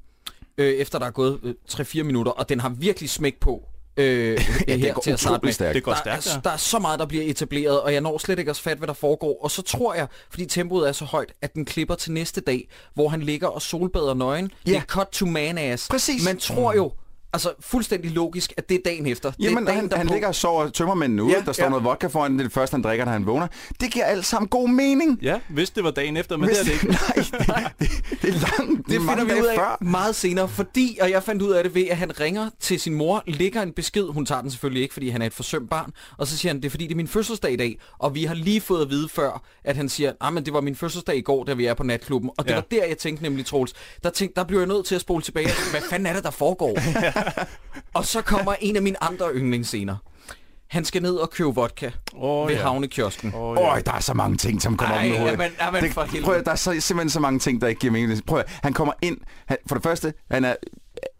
øh, 0.57 0.67
efter 0.73 0.99
der 0.99 1.05
er 1.05 1.11
gået 1.11 1.39
øh, 1.43 1.53
3-4 1.71 2.03
minutter, 2.03 2.31
og 2.31 2.49
den 2.49 2.59
har 2.59 2.69
virkelig 2.69 3.09
smæk 3.09 3.39
på, 3.39 3.63
øh, 3.99 4.41
Ja, 4.67 4.75
her 4.77 4.85
det 4.85 4.93
går 4.93 5.01
til 5.01 5.11
at 5.11 5.19
starte 5.19 5.45
med. 5.45 5.53
stærkt. 5.53 5.75
Det 5.75 5.83
går 5.83 5.91
der, 5.91 5.99
stærkt, 5.99 6.27
er, 6.27 6.31
ja. 6.33 6.39
der 6.43 6.49
er 6.49 6.57
så 6.57 6.79
meget, 6.79 6.99
der 6.99 7.05
bliver 7.05 7.23
etableret, 7.27 7.81
og 7.81 7.93
jeg 7.93 8.01
når 8.01 8.17
slet 8.17 8.39
ikke 8.39 8.49
at 8.51 8.57
fatte, 8.57 8.77
hvad 8.77 8.87
der 8.87 8.93
foregår. 8.93 9.43
Og 9.43 9.51
så 9.51 9.61
tror 9.61 9.93
jeg, 9.93 10.07
fordi 10.29 10.45
tempoet 10.45 10.87
er 10.87 10.91
så 10.91 11.05
højt, 11.05 11.33
at 11.41 11.53
den 11.53 11.65
klipper 11.65 11.95
til 11.95 12.11
næste 12.11 12.41
dag, 12.41 12.67
hvor 12.93 13.09
han 13.09 13.21
ligger 13.21 13.47
og 13.47 13.61
solbader 13.61 14.13
nøgen. 14.13 14.45
Det 14.65 14.71
er 14.71 14.75
Ja. 14.75 14.81
cut 14.87 15.07
to 15.11 15.25
man-ass. 15.25 15.87
Præcis. 15.89 16.25
Man 16.25 16.37
tror 16.37 16.73
jo, 16.73 16.91
altså 17.33 17.53
fuldstændig 17.59 18.11
logisk, 18.11 18.53
at 18.57 18.69
det 18.69 18.75
er 18.75 18.79
dagen 18.85 19.05
efter. 19.05 19.31
det 19.31 19.39
er 19.45 19.49
Jamen, 19.49 19.65
dagen 19.65 19.79
han, 19.91 19.97
han 19.97 20.07
ligger 20.07 20.27
og 20.27 20.35
sover 20.35 20.69
tømmermændene 20.69 21.23
ude. 21.23 21.33
Ja, 21.33 21.41
der 21.45 21.51
står 21.51 21.63
ja. 21.63 21.69
noget 21.69 21.85
vodka 21.85 22.07
foran, 22.07 22.33
det 22.33 22.39
er 22.39 22.43
det 22.43 22.53
første, 22.53 22.73
han 22.73 22.81
drikker, 22.81 23.05
da 23.05 23.11
han 23.11 23.25
vågner. 23.25 23.47
Det 23.81 23.91
giver 23.91 24.05
alt 24.05 24.25
sammen 24.25 24.49
god 24.49 24.69
mening. 24.69 25.19
Ja, 25.21 25.39
hvis 25.49 25.69
det 25.69 25.83
var 25.83 25.91
dagen 25.91 26.17
efter, 26.17 26.37
men 26.37 26.47
Hvis- 26.49 26.57
det 26.57 26.67
er 26.67 26.77
det 26.77 26.83
ikke. 26.83 27.47
Nej, 27.47 27.71
det, 27.79 27.89
det, 28.09 28.21
det 28.21 28.29
er 28.29 28.33
langt. 28.59 28.87
Det 28.87 28.99
finder 29.01 29.23
vi 29.23 29.41
ud 29.41 29.45
af 29.47 29.55
før. 29.55 29.77
meget 29.81 30.15
senere, 30.15 30.49
fordi, 30.49 30.97
og 31.01 31.09
jeg 31.11 31.23
fandt 31.23 31.41
ud 31.41 31.51
af 31.51 31.63
det 31.63 31.75
ved, 31.75 31.87
at 31.87 31.97
han 31.97 32.19
ringer 32.19 32.49
til 32.59 32.79
sin 32.79 32.93
mor, 32.93 33.23
lægger 33.27 33.61
en 33.61 33.71
besked, 33.71 34.03
hun 34.07 34.25
tager 34.25 34.41
den 34.41 34.51
selvfølgelig 34.51 34.81
ikke, 34.83 34.93
fordi 34.93 35.09
han 35.09 35.21
er 35.21 35.25
et 35.25 35.33
forsømt 35.33 35.69
barn, 35.69 35.91
og 36.17 36.27
så 36.27 36.37
siger 36.37 36.49
han, 36.53 36.57
det 36.61 36.65
er 36.65 36.69
fordi, 36.69 36.83
det 36.85 36.91
er 36.91 36.95
min 36.95 37.07
fødselsdag 37.07 37.51
i 37.51 37.55
dag, 37.55 37.79
og 37.99 38.15
vi 38.15 38.23
har 38.23 38.35
lige 38.35 38.61
fået 38.61 38.81
at 38.81 38.89
vide 38.89 39.09
før, 39.09 39.41
at 39.63 39.75
han 39.75 39.89
siger, 39.89 40.11
ah, 40.21 40.33
men 40.33 40.45
det 40.45 40.53
var 40.53 40.61
min 40.61 40.75
fødselsdag 40.75 41.15
i 41.17 41.21
går, 41.21 41.43
da 41.43 41.53
vi 41.53 41.65
er 41.65 41.73
på 41.73 41.83
natklubben, 41.83 42.29
og 42.37 42.43
det 42.45 42.51
Ja. 42.51 42.55
var 42.55 42.63
der, 42.71 42.85
jeg 42.85 42.97
tænkte 42.97 43.23
nemlig, 43.23 43.45
Troels, 43.45 43.73
der, 44.03 44.09
tænkte, 44.09 44.35
der 44.39 44.43
bliver 44.47 44.61
jeg 44.61 44.67
nødt 44.67 44.85
til 44.85 44.95
at 44.95 45.01
spole 45.01 45.23
tilbage, 45.23 45.47
hvad 45.71 45.81
fanden 45.89 46.05
er 46.05 46.13
det, 46.13 46.23
der 46.23 46.31
foregår? 46.31 46.77
og 47.93 48.05
så 48.05 48.21
kommer 48.21 48.53
en 48.61 48.75
af 48.75 48.81
mine 48.81 49.03
andre 49.03 49.25
yndlingsscener. 49.35 49.95
Han 50.67 50.85
skal 50.85 51.01
ned 51.01 51.15
og 51.15 51.29
købe 51.29 51.49
vodka 51.49 51.91
Åh, 52.15 52.47
ved 52.47 52.55
ja. 52.55 52.61
havnekiosken. 52.61 53.33
Åh, 53.35 53.41
Åh, 53.41 53.55
ja. 53.59 53.71
oh, 53.75 53.79
der 53.85 53.91
er 53.93 53.99
så 53.99 54.13
mange 54.13 54.37
ting, 54.37 54.61
som 54.61 54.77
kommer 54.77 54.95
Ej, 54.95 55.01
op 55.01 55.05
i 55.13 55.17
hovedet. 55.17 55.31
jamen, 55.31 55.51
jamen, 55.61 55.83
det, 55.83 55.93
for 55.93 56.03
helvede. 56.03 56.23
prøv 56.23 56.35
at, 56.35 56.45
der 56.45 56.51
er 56.51 56.55
så, 56.55 56.79
simpelthen 56.79 57.09
så 57.09 57.19
mange 57.19 57.39
ting, 57.39 57.61
der 57.61 57.67
ikke 57.67 57.79
giver 57.79 57.93
mening. 57.93 58.25
Prøv 58.25 58.39
at, 58.39 58.59
han 58.63 58.73
kommer 58.73 58.93
ind. 59.01 59.17
Han, 59.45 59.57
for 59.67 59.75
det 59.75 59.83
første, 59.83 60.13
han 60.31 60.45
er, 60.45 60.55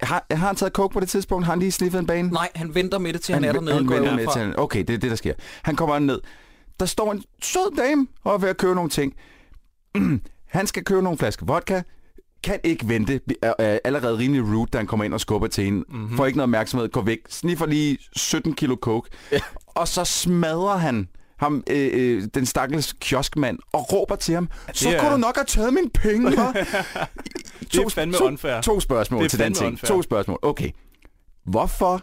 har, 0.04 0.26
har 0.32 0.48
han 0.48 0.56
taget 0.56 0.74
coke 0.74 0.94
på 0.94 1.00
det 1.00 1.10
tidspunkt? 1.10 1.46
Har 1.46 1.52
han 1.52 1.60
lige 1.60 1.72
sniffet 1.72 2.00
en 2.00 2.08
bane? 2.08 2.30
Nej, 2.30 2.50
han 2.56 2.76
venter 2.76 2.98
med 2.98 3.14
det 3.14 3.22
til, 3.22 3.34
han, 3.36 3.44
er 3.44 3.52
dernede. 3.52 3.74
han 3.74 3.90
venter 3.90 4.16
med 4.16 4.28
til, 4.34 4.42
han- 4.42 4.60
Okay, 4.60 4.80
det 4.80 4.94
er 4.94 4.98
det, 4.98 5.10
der 5.10 5.16
sker. 5.18 5.34
Han 5.62 5.76
kommer 5.76 6.00
ned. 6.00 6.22
Der 6.80 6.86
står 6.86 7.12
en 7.12 7.24
sød 7.42 7.78
dame 7.78 8.08
og 8.24 8.34
er 8.34 8.38
ved 8.38 8.50
at 8.50 8.58
købe 8.58 8.76
nogle 8.76 8.90
ting. 8.90 9.14
han 10.48 10.68
skal 10.68 10.84
købe 10.84 11.02
nogle 11.02 11.18
flasker 11.18 11.46
vodka. 11.46 11.82
Kan 12.44 12.60
ikke 12.64 12.88
vente. 12.88 13.20
Er, 13.42 13.54
er 13.60 13.80
allerede 13.84 14.18
rimelig 14.18 14.44
rude, 14.44 14.70
da 14.74 14.78
han 14.78 14.88
kommer 14.88 15.04
ind 15.06 15.14
og 15.14 15.22
skubber 15.22 15.48
til 15.48 15.64
hende. 15.66 15.84
Mhm. 15.90 15.98
Mm-hmm. 16.00 16.18
Får 16.18 16.26
ikke 16.26 16.38
noget 16.38 16.46
opmærksomhed. 16.46 16.90
Går 16.90 17.02
væk. 17.02 17.20
Sniffer 17.30 17.66
lige 17.66 17.98
17 18.16 18.54
kilo 18.54 18.76
coke. 18.82 19.10
Og 19.68 19.88
så 19.88 20.04
smadrer 20.06 20.78
han 20.78 21.08
ham, 21.40 21.64
øh, 21.70 21.90
øh, 21.94 22.24
den 22.34 22.46
stakkels 22.46 22.94
kioskmand, 23.02 23.60
og 23.74 23.94
råber 23.94 24.16
til 24.16 24.34
ham, 24.36 24.50
så 24.74 24.90
er- 24.90 25.00
kunne 25.00 25.12
du 25.12 25.18
nok 25.18 25.36
have 25.36 25.46
taget 25.46 25.74
mine 25.74 25.90
penge, 25.90 26.30
hva'? 26.30 26.54
Det 27.72 27.76
er 27.80 27.90
fandme 27.90 28.18
to, 28.18 28.26
unfair. 28.26 28.62
To 28.62 28.80
spørgsmål 28.80 29.24
Det 29.24 29.30
til 29.32 29.40
den 29.40 29.54
ting. 29.54 29.72
unfair. 29.72 29.88
To 29.88 30.02
spørgsmål. 30.02 30.40
Okay. 30.42 30.70
Hvorfor, 31.46 32.02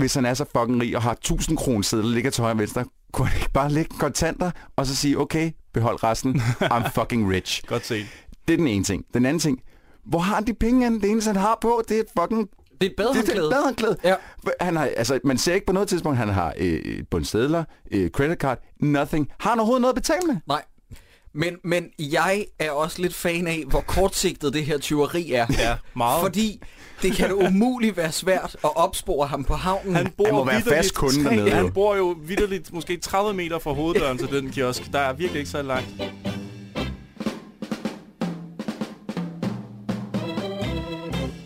hvis 0.00 0.14
han 0.14 0.24
er 0.26 0.34
så 0.34 0.44
fucking 0.56 0.80
rig 0.82 0.96
og 0.96 1.02
har 1.02 1.12
1000 1.12 1.56
kroner 1.56 1.82
sædler, 1.82 2.10
ligger 2.14 2.30
til 2.30 2.42
højre 2.42 2.54
og 2.54 2.58
venstre, 2.58 2.84
kunne 3.12 3.28
han 3.28 3.38
ikke 3.40 3.52
bare 3.52 3.72
lægge 3.72 3.96
kontanter, 3.98 4.50
og 4.76 4.86
så 4.86 4.96
sige, 4.96 5.18
okay, 5.18 5.50
behold 5.74 6.04
resten, 6.04 6.40
I'm 6.74 6.88
fucking 7.00 7.30
rich. 7.32 7.62
Godt 7.66 7.86
set. 7.86 8.06
Det 8.48 8.52
er 8.54 8.58
den 8.58 8.66
ene 8.66 8.84
ting. 8.84 9.04
Den 9.14 9.26
anden 9.26 9.40
ting, 9.40 9.60
hvor 10.04 10.18
har 10.18 10.34
han 10.34 10.46
de 10.46 10.54
penge, 10.54 10.84
han, 10.84 11.00
det 11.00 11.10
eneste 11.10 11.28
han 11.28 11.36
har 11.36 11.58
på, 11.60 11.82
det 11.88 11.96
er 11.96 12.00
et 12.00 12.06
fucking 12.20 12.48
Det 12.48 12.50
er 12.70 12.74
et 12.74 12.80
Det 12.80 12.90
er 12.90 12.94
badehåndklæde. 12.96 13.46
et 13.46 13.50
badehåndklæde. 13.52 13.96
Ja. 14.04 14.14
Han 14.60 14.76
har, 14.76 14.88
altså, 14.96 15.20
man 15.24 15.38
ser 15.38 15.54
ikke 15.54 15.66
på 15.66 15.72
noget 15.72 15.88
tidspunkt, 15.88 16.18
han 16.18 16.28
har 16.28 16.52
øh, 16.58 17.04
bundstedler, 17.10 17.64
øh, 17.90 18.10
credit 18.10 18.38
card, 18.38 18.58
nothing. 18.80 19.28
Har 19.40 19.50
han 19.50 19.58
overhovedet 19.58 19.80
noget 19.82 19.92
at 19.96 20.02
betale 20.02 20.20
med? 20.26 20.36
Nej. 20.46 20.62
Men, 21.34 21.56
men 21.64 21.86
jeg 21.98 22.46
er 22.58 22.70
også 22.70 23.02
lidt 23.02 23.14
fan 23.14 23.46
af, 23.46 23.64
hvor 23.68 23.80
kortsigtet 23.80 24.54
det 24.54 24.64
her 24.64 24.78
tyveri 24.78 25.32
er. 25.32 25.46
Ja, 25.58 25.76
meget. 25.96 26.20
Fordi 26.22 26.60
det 27.02 27.12
kan 27.12 27.28
da 27.28 27.34
umuligt 27.34 27.96
være 27.96 28.12
svært 28.12 28.56
at 28.64 28.76
opspore 28.76 29.26
ham 29.26 29.44
på 29.44 29.54
havnen. 29.54 29.96
Han 29.96 30.12
bor 30.16 30.24
Han 30.24 30.34
må 30.34 30.44
være 30.44 30.62
fast 30.62 30.94
kunde 30.94 31.24
dernede. 31.24 31.50
Han 31.50 31.72
bor 31.72 31.96
jo 31.96 32.16
vidderligt 32.26 32.72
måske 32.72 32.96
30 32.96 33.34
meter 33.34 33.58
fra 33.58 33.72
hoveddøren 33.72 34.18
til 34.18 34.28
den 34.28 34.50
kiosk. 34.50 34.92
Der 34.92 34.98
er 34.98 35.12
virkelig 35.12 35.38
ikke 35.38 35.50
så 35.50 35.62
langt. 35.62 35.88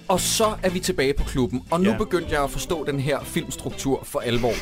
Og 0.09 0.21
så 0.21 0.55
er 0.63 0.71
vi 0.71 0.81
tilbage 0.81 1.15
på 1.15 1.25
klubben, 1.25 1.63
og 1.71 1.81
nu 1.81 1.91
Ja. 1.91 1.97
begyndte 1.97 2.33
jeg 2.35 2.45
at 2.45 2.51
forstå 2.51 2.85
den 2.85 3.01
her 3.01 3.25
filmstruktur 3.25 4.01
for 4.05 4.19
alvor. 4.21 4.53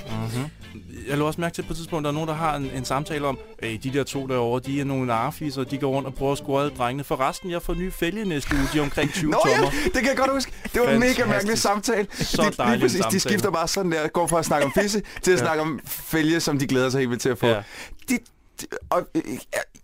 Jeg 1.09 1.19
lå 1.19 1.27
også 1.27 1.41
mærke 1.41 1.55
til 1.55 1.63
på 1.63 1.73
et 1.73 1.77
tidspunkt, 1.77 2.05
der 2.05 2.11
er 2.11 2.15
nogen, 2.15 2.29
der 2.29 2.35
har 2.35 2.57
en, 2.57 2.71
en 2.77 2.85
samtale 2.85 3.27
om, 3.27 3.39
at 3.59 3.85
de 3.85 3.91
der 3.93 4.05
to 4.05 4.27
derovre, 4.27 4.61
de 4.67 4.81
er 4.81 4.85
nogle 4.85 5.07
narfiser, 5.07 5.65
de 5.65 5.79
går 5.79 5.91
rundt 5.91 6.07
og 6.09 6.15
prøver 6.15 6.33
at 6.33 6.39
score 6.39 6.63
alle 6.65 6.77
drengene. 6.79 7.05
For 7.05 7.21
resten, 7.29 7.51
jeg 7.51 7.63
får 7.63 7.75
nye 7.75 7.91
fælge 7.91 8.25
næste 8.25 8.55
uge, 8.57 8.65
de 8.73 8.79
er 8.79 8.83
omkring 8.83 9.13
20 9.13 9.31
Nå 9.31 9.39
ja, 9.47 9.51
tommer. 9.57 9.71
det 9.85 9.93
kan 9.93 10.07
jeg 10.07 10.17
godt 10.17 10.31
huske. 10.33 10.53
Det 10.75 10.81
var 10.83 10.89
en 10.91 11.01
mega 11.01 11.25
mærkelig 11.27 11.59
samtale. 11.59 12.07
Så 12.13 12.43
de, 12.43 12.63
dejlig 12.63 12.81
præcis, 12.81 12.97
de 12.97 13.03
samtale. 13.03 13.21
skifter 13.21 13.51
bare 13.51 13.69
sådan 13.69 13.93
der, 13.93 14.09
går 14.09 14.27
fra 14.27 14.39
at 14.39 14.45
snakke 14.45 14.67
om 14.67 14.73
fisse 14.83 15.03
til 15.23 15.33
at 15.33 15.39
snakke 15.39 15.63
om 15.63 15.81
fælge, 15.87 16.41
som 16.41 16.59
de 16.59 16.67
glæder 16.67 16.91
sig 16.91 16.99
helt 16.99 17.11
vildt 17.11 17.23
til 17.23 17.29
at 17.29 17.39
få. 17.39 17.47
Ja. 17.47 17.63
De, 18.09 18.19
de, 18.61 18.67
og, 18.91 19.09
øh, 19.15 19.23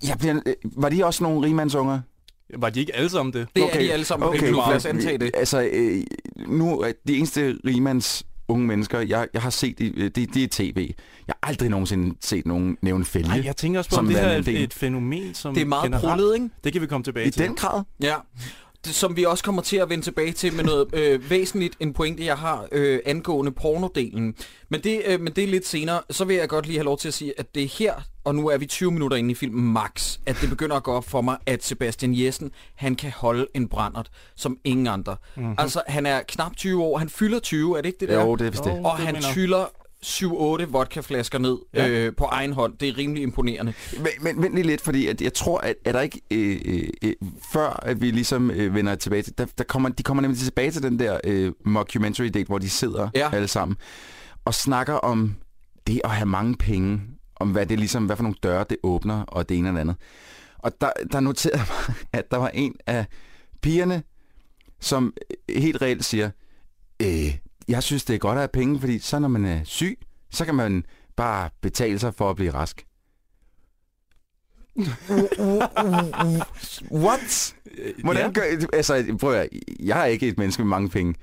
jeg 0.08 0.18
bliver, 0.18 0.40
øh, 0.46 0.54
var 0.64 0.88
de 0.88 1.04
også 1.06 1.22
nogle 1.24 1.46
rigmandsunger? 1.46 2.00
Var 2.56 2.70
de 2.70 2.80
ikke 2.80 2.96
alle 2.96 3.08
sammen 3.08 3.32
det? 3.32 3.48
Det 3.56 3.64
er 3.74 3.78
de 3.78 3.92
alle 3.92 4.04
sammen 4.04 4.32
den 4.32 4.38
klub, 4.40 4.56
lad 4.68 4.76
os 4.76 4.86
antage 4.86 5.18
det. 5.18 5.30
Altså, 5.34 5.68
øh, 5.72 6.02
nu 6.46 6.80
er 6.80 6.92
de 7.08 7.16
eneste 7.16 7.56
rimands 7.66 8.22
unge 8.48 8.66
mennesker, 8.66 9.00
jeg, 9.00 9.28
jeg 9.34 9.42
har 9.42 9.50
set, 9.50 9.80
i- 9.80 9.92
øh, 9.96 10.04
det, 10.04 10.34
det 10.34 10.42
er 10.44 10.48
tv. 10.50 10.90
Jeg 11.26 11.34
har 11.42 11.48
aldrig 11.48 11.68
nogensinde 11.68 12.16
set 12.20 12.46
nogen 12.46 12.76
nævne 12.82 13.04
fælge. 13.04 13.28
Nej, 13.28 13.42
jeg 13.44 13.56
tænker 13.56 13.78
også 13.78 13.90
på, 13.90 13.96
om 13.96 14.06
det 14.06 14.16
her 14.16 14.22
er 14.26 14.38
et, 14.38 14.48
et 14.48 14.74
fænomen, 14.74 15.34
som 15.34 15.54
Det 15.54 15.60
er 15.60 15.64
meget 15.66 15.84
generelt- 15.84 16.06
prullet, 16.08 16.34
ikke? 16.34 16.48
Det 16.64 16.72
kan 16.72 16.82
vi 16.82 16.86
komme 16.86 17.04
tilbage 17.04 17.26
I 17.26 17.30
til. 17.30 17.42
den 17.46 17.54
grad? 17.54 17.82
Ja. 18.02 18.14
Som 18.84 19.16
vi 19.16 19.24
også 19.24 19.44
kommer 19.44 19.62
til 19.62 19.76
at 19.76 19.88
vende 19.88 20.04
tilbage 20.04 20.32
til 20.32 20.54
med 20.54 20.64
noget 20.64 20.94
øh, 20.94 21.30
væsentligt, 21.30 21.76
en 21.80 21.92
pointe, 21.92 22.24
jeg 22.24 22.36
har 22.36 22.68
øh, 22.72 23.00
angående 23.06 23.52
pornodelen. 23.52 24.34
Men 24.68 24.80
det, 24.80 25.02
øh, 25.06 25.20
men 25.20 25.32
det 25.32 25.44
er 25.44 25.48
lidt 25.48 25.66
senere. 25.66 26.00
Så 26.10 26.24
vil 26.24 26.36
jeg 26.36 26.48
godt 26.48 26.66
lige 26.66 26.78
have 26.78 26.84
lov 26.84 26.98
til 26.98 27.08
at 27.08 27.14
sige, 27.14 27.32
at 27.38 27.54
det 27.54 27.62
er 27.62 27.68
her, 27.78 27.94
og 28.24 28.34
nu 28.34 28.48
er 28.48 28.58
vi 28.58 28.66
20 28.66 28.90
minutter 28.90 29.16
inde 29.16 29.30
i 29.30 29.34
filmen 29.34 29.72
max, 29.72 30.18
at 30.26 30.36
det 30.40 30.48
begynder 30.48 30.76
at 30.76 30.82
gå 30.82 30.92
op 30.92 31.08
for 31.08 31.20
mig, 31.20 31.36
at 31.46 31.64
Sebastian 31.64 32.14
Jessen, 32.14 32.50
han 32.74 32.94
kan 32.94 33.12
holde 33.16 33.46
en 33.54 33.68
brændert 33.68 34.10
som 34.36 34.58
ingen 34.64 34.86
andre. 34.86 35.16
Mm-hmm. 35.36 35.54
Altså, 35.58 35.82
han 35.86 36.06
er 36.06 36.20
knap 36.28 36.56
20 36.56 36.82
år. 36.82 36.98
Han 36.98 37.08
fylder 37.08 37.38
20, 37.38 37.78
er 37.78 37.82
det 37.82 37.88
ikke 37.88 38.00
det 38.00 38.08
der? 38.08 38.20
Jo, 38.24 38.36
det 38.36 38.46
er 38.46 38.50
vist 38.50 38.64
det. 38.64 38.72
Og 38.72 38.92
det 38.96 39.06
han 39.06 39.22
tyller 39.22 39.66
7-8 40.06 40.64
vodkaflasker 40.64 41.38
ned 41.38 41.58
Ja. 41.74 41.88
øh, 41.88 42.16
på 42.16 42.24
egen 42.24 42.52
hånd. 42.52 42.78
Det 42.78 42.88
er 42.88 42.98
rimelig 42.98 43.22
imponerende. 43.22 43.72
Men, 43.98 44.08
men 44.20 44.42
vent 44.42 44.54
lige 44.54 44.66
lidt, 44.66 44.80
fordi 44.80 45.06
at 45.06 45.22
jeg 45.22 45.34
tror, 45.34 45.58
at 45.58 45.74
er 45.84 45.92
der 45.92 46.00
ikke, 46.00 46.20
øh, 46.30 46.60
øh, 46.64 46.88
øh, 47.04 47.12
før 47.52 47.80
at 47.82 48.00
vi 48.00 48.10
ligesom 48.10 48.50
øh, 48.50 48.74
vender 48.74 48.94
tilbage 48.94 49.22
til, 49.22 49.38
der, 49.38 49.46
der 49.58 49.64
kommer, 49.64 49.88
de 49.88 50.02
kommer 50.02 50.20
nemlig 50.20 50.38
tilbage 50.40 50.70
til 50.70 50.82
den 50.82 50.98
der 50.98 51.20
øh, 51.24 51.52
mockumentary 51.64 52.26
date, 52.26 52.46
hvor 52.46 52.58
de 52.58 52.70
sidder 52.70 53.08
Ja. 53.14 53.30
alle 53.32 53.48
sammen 53.48 53.76
og 54.44 54.54
snakker 54.54 54.94
om 54.94 55.34
det 55.86 56.00
at 56.04 56.10
have 56.10 56.26
mange 56.26 56.56
penge, 56.56 57.00
om 57.36 57.50
hvad 57.52 57.66
det 57.66 57.78
ligesom, 57.78 58.06
hvad 58.06 58.16
for 58.16 58.22
nogle 58.22 58.36
døre 58.42 58.64
det 58.70 58.76
åbner, 58.82 59.22
og 59.22 59.48
det 59.48 59.56
ene 59.58 59.68
og 59.68 59.74
det 59.74 59.80
andet. 59.80 59.96
Og 60.58 60.72
der, 60.80 60.90
der 61.12 61.20
noterede 61.20 61.58
mig, 61.88 61.96
at 62.12 62.30
der 62.30 62.36
var 62.36 62.48
en 62.48 62.74
af 62.86 63.04
pigerne, 63.62 64.02
som 64.80 65.14
helt 65.48 65.82
reelt 65.82 66.04
siger, 66.04 66.30
øh, 67.02 67.36
jeg 67.70 67.82
synes, 67.82 68.04
det 68.04 68.14
er 68.14 68.18
godt 68.18 68.36
at 68.36 68.40
have 68.40 68.48
penge, 68.48 68.80
fordi 68.80 68.98
så 68.98 69.18
når 69.18 69.28
man 69.28 69.44
er 69.44 69.60
syg, 69.64 69.98
så 70.30 70.44
kan 70.44 70.54
man 70.54 70.84
bare 71.16 71.50
betale 71.62 71.98
sig 71.98 72.14
for 72.14 72.30
at 72.30 72.36
blive 72.36 72.50
rask. 72.54 72.86
What? 76.92 77.54
Hvordan 78.04 78.26
Ja. 78.26 78.32
gør, 78.32 78.42
altså, 78.72 79.16
prøv 79.20 79.32
at, 79.34 79.48
jeg 79.80 80.00
er 80.00 80.04
ikke 80.04 80.28
et 80.28 80.38
menneske 80.38 80.62
med 80.62 80.68
mange 80.68 80.88
penge. 80.88 81.14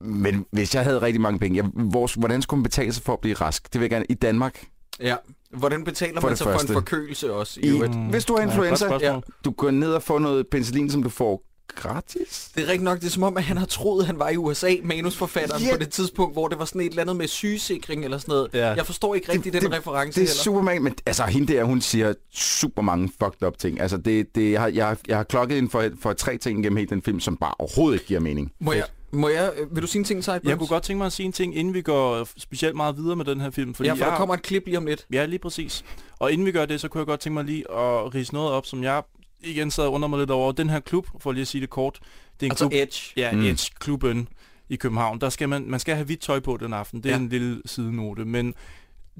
Men 0.00 0.46
hvis 0.52 0.74
jeg 0.74 0.84
havde 0.84 1.02
rigtig 1.02 1.20
mange 1.20 1.38
penge, 1.38 1.56
jeg, 1.56 1.64
hvor, 1.64 2.18
hvordan 2.18 2.42
skulle 2.42 2.58
man 2.58 2.62
betale 2.62 2.92
sig 2.92 3.02
for 3.02 3.12
at 3.12 3.20
blive 3.20 3.34
rask? 3.34 3.72
Det 3.72 3.74
vil 3.80 3.84
jeg 3.84 3.90
gerne 3.90 4.06
i 4.08 4.14
Danmark. 4.14 4.64
Ja. 5.00 5.16
Hvordan 5.50 5.84
betaler 5.84 6.20
For 6.20 6.28
man 6.28 6.36
sig 6.36 6.44
for 6.44 6.50
en 6.52 6.58
første. 6.58 6.72
forkølelse 6.72 7.32
også? 7.32 7.60
I 7.62 7.66
I, 7.66 7.70
hvis 8.10 8.24
du 8.24 8.32
har 8.34 8.40
Ja, 8.40 8.46
influenza, 8.46 8.86
spørgsmål. 8.88 9.22
du 9.44 9.50
går 9.50 9.70
ned 9.70 9.92
og 9.92 10.02
får 10.02 10.18
noget 10.18 10.46
penicillin, 10.50 10.90
som 10.90 11.02
du 11.02 11.08
får 11.08 11.42
gratis. 11.74 12.50
Det 12.54 12.62
er 12.64 12.68
rigtig 12.68 12.84
nok, 12.84 13.00
det 13.00 13.06
er 13.06 13.10
som 13.10 13.22
om, 13.22 13.36
at 13.36 13.42
han 13.44 13.56
har 13.56 13.66
troet, 13.66 14.00
at 14.02 14.06
han 14.06 14.18
var 14.18 14.28
i 14.28 14.36
USA, 14.36 14.70
manusforfatteren, 14.82 15.62
Ja. 15.62 15.72
på 15.72 15.78
det 15.78 15.88
tidspunkt, 15.90 16.34
hvor 16.34 16.48
det 16.48 16.58
var 16.58 16.64
sådan 16.64 16.80
et 16.80 16.86
eller 16.86 17.02
andet 17.02 17.16
med 17.16 17.28
sygesikring 17.28 18.04
eller 18.04 18.18
sådan 18.18 18.32
noget. 18.32 18.48
Ja. 18.52 18.66
Jeg 18.72 18.86
forstår 18.86 19.14
ikke 19.14 19.32
rigtig 19.32 19.52
Det- 19.52 19.62
den 19.62 19.70
det- 19.70 19.78
reference 19.78 20.20
Det 20.20 20.26
er 20.26 20.30
heller. 20.30 20.42
super 20.42 20.62
mange, 20.62 20.80
men 20.80 20.94
altså 21.06 21.24
hende 21.24 21.52
der, 21.52 21.64
hun 21.64 21.80
siger 21.80 22.14
super 22.34 22.82
mange 22.82 23.08
fucked 23.22 23.46
up 23.46 23.58
ting. 23.58 23.80
Altså 23.80 23.96
det, 23.96 24.34
det 24.34 24.52
jeg, 24.52 24.60
har, 24.60 24.68
jeg, 24.68 24.86
har- 24.86 24.98
jeg 25.08 25.16
har 25.16 25.24
klokket 25.24 25.56
ind 25.56 25.70
for, 25.70 25.84
for 26.02 26.12
tre 26.12 26.38
ting 26.38 26.62
gennem 26.62 26.76
hele 26.76 26.88
den 26.90 27.02
film, 27.02 27.20
som 27.20 27.36
bare 27.36 27.54
overhovedet 27.58 27.94
ikke 27.94 28.06
giver 28.06 28.20
mening. 28.20 28.52
Må 28.60 28.72
jeg, 28.72 28.84
må 29.12 29.28
jeg, 29.28 29.52
øh, 29.56 29.74
vil 29.74 29.82
du 29.82 29.86
sige 29.86 29.98
en 30.00 30.04
ting, 30.04 30.24
Sideburns? 30.24 30.48
Jeg 30.48 30.58
kunne 30.58 30.66
godt 30.68 30.82
tænke 30.82 30.98
mig 30.98 31.06
at 31.06 31.12
sige 31.12 31.26
en 31.26 31.32
ting, 31.32 31.56
inden 31.56 31.74
vi 31.74 31.82
går 31.82 32.28
specielt 32.38 32.76
meget 32.76 32.96
videre 32.96 33.16
med 33.16 33.24
den 33.24 33.40
her 33.40 33.50
film. 33.50 33.74
Fordi 33.74 33.86
Ja, 33.88 33.92
for 33.92 33.98
jeg, 33.98 34.06
der 34.10 34.16
kommer 34.16 34.34
et 34.34 34.42
klip 34.42 34.62
lige 34.66 34.78
om 34.78 34.86
lidt. 34.86 35.06
Ja, 35.12 35.24
lige 35.26 35.38
præcis. 35.38 35.84
Og 36.18 36.32
inden 36.32 36.46
vi 36.46 36.52
gør 36.52 36.66
det, 36.66 36.80
så 36.80 36.88
kunne 36.88 36.98
jeg 36.98 37.06
godt 37.06 37.20
tænke 37.20 37.34
mig 37.34 37.44
lige 37.44 37.70
at 37.70 38.14
rise 38.14 38.34
noget 38.34 38.50
op, 38.50 38.66
som 38.66 38.82
jeg 38.82 39.02
igen 39.42 39.70
sad 39.70 39.86
under 39.88 40.08
mig 40.08 40.18
lidt 40.18 40.30
over. 40.30 40.52
Den 40.52 40.70
her 40.70 40.80
klub, 40.80 41.06
for 41.20 41.32
lige 41.32 41.42
at 41.42 41.48
sige 41.48 41.60
det 41.60 41.70
kort, 41.70 41.98
det 42.40 42.46
er 42.46 42.46
en 42.46 42.52
Altså 42.52 42.64
klub, 42.68 42.72
Edge. 42.72 43.12
ja, 43.16 43.32
Mm. 43.32 43.40
Edge-klubben 43.44 44.28
i 44.68 44.76
København. 44.76 45.20
Der 45.20 45.28
skal 45.28 45.48
man, 45.48 45.64
man 45.70 45.80
skal 45.80 45.94
have 45.94 46.04
hvidt 46.04 46.20
tøj 46.20 46.40
på 46.40 46.56
den 46.60 46.72
aften. 46.72 47.02
Det 47.02 47.08
er 47.10 47.14
Ja. 47.16 47.20
en 47.20 47.28
lille 47.28 47.62
sidenote. 47.66 48.24
Men 48.24 48.54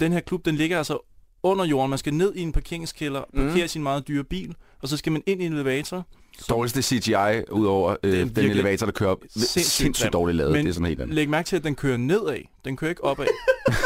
den 0.00 0.12
her 0.12 0.20
klub, 0.20 0.44
den 0.44 0.54
ligger 0.56 0.78
altså 0.78 0.98
under 1.42 1.64
jorden. 1.64 1.90
Man 1.90 1.98
skal 1.98 2.14
ned 2.14 2.32
i 2.34 2.40
en 2.40 2.52
parkeringskælder, 2.52 3.22
Mm. 3.34 3.46
parkere 3.48 3.68
sin 3.68 3.82
meget 3.82 4.08
dyre 4.08 4.24
bil, 4.24 4.54
og 4.82 4.88
så 4.88 4.96
skal 4.96 5.12
man 5.12 5.22
ind 5.26 5.42
i 5.42 5.46
en 5.46 5.52
elevator. 5.52 6.06
Dårligste 6.48 6.82
CGI 6.82 7.50
udover 7.50 7.96
øh, 8.02 8.12
Det 8.12 8.20
er 8.20 8.24
den 8.42 8.50
elevator, 8.50 8.86
der 8.86 8.92
kører 8.92 9.10
op. 9.10 9.22
sindssygt 9.36 9.66
Sindssygt 9.66 10.12
dårligt 10.12 10.36
lavet. 10.36 10.52
Men 10.52 10.64
det 10.64 10.70
er 10.70 10.74
sådan 10.74 10.86
helt 10.86 11.00
andet. 11.00 11.14
Læg 11.14 11.28
mærke 11.28 11.46
til, 11.46 11.56
at 11.56 11.64
den 11.64 11.74
kører 11.74 11.96
nedad. 11.96 12.38
Den 12.64 12.76
kører 12.76 12.88
ikke 12.88 13.04
opad. 13.04 13.26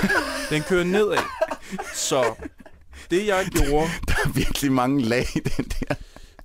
den 0.50 0.62
kører 0.62 0.84
nedad. 0.84 1.18
Så 1.94 2.34
det 3.10 3.26
jeg 3.26 3.46
gjorde, 3.56 3.90
Der 4.08 4.14
er 4.24 4.32
virkelig 4.32 4.72
mange 4.72 5.02
lag 5.02 5.26
i 5.36 5.38
den 5.40 5.64
der. 5.64 5.94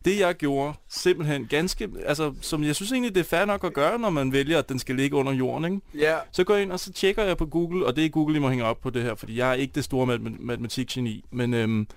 Det 0.05 0.19
jeg 0.19 0.35
gjorde, 0.35 0.73
simpelthen 0.89 1.45
ganske, 1.47 1.89
altså 2.05 2.33
som 2.41 2.63
jeg 2.63 2.75
synes 2.75 2.91
egentlig, 2.91 3.15
det 3.15 3.19
er 3.21 3.25
fair 3.25 3.45
nok 3.45 3.63
at 3.63 3.73
gøre, 3.73 3.99
når 3.99 4.09
man 4.09 4.31
vælger, 4.31 4.59
at 4.59 4.69
den 4.69 4.79
skal 4.79 4.95
ligge 4.95 5.15
under 5.15 5.31
jorden, 5.33 5.65
ikke? 5.65 6.05
Ja. 6.07 6.17
Så 6.31 6.43
går 6.43 6.53
jeg 6.53 6.63
ind, 6.63 6.71
og 6.71 6.79
så 6.79 6.93
tjekker 6.93 7.23
jeg 7.23 7.37
på 7.37 7.45
Google, 7.45 7.85
og 7.85 7.95
det 7.95 8.05
er 8.05 8.09
Google, 8.09 8.35
I 8.35 8.39
må 8.39 8.49
hænge 8.49 8.65
op 8.65 8.81
på 8.81 8.89
det 8.89 9.03
her, 9.03 9.15
fordi 9.15 9.37
jeg 9.37 9.49
er 9.49 9.53
ikke 9.53 9.71
det 9.75 9.83
store 9.83 10.05
mat- 10.07 10.39
matematikgeni, 10.39 11.25
men 11.31 11.53
øhm, 11.53 11.87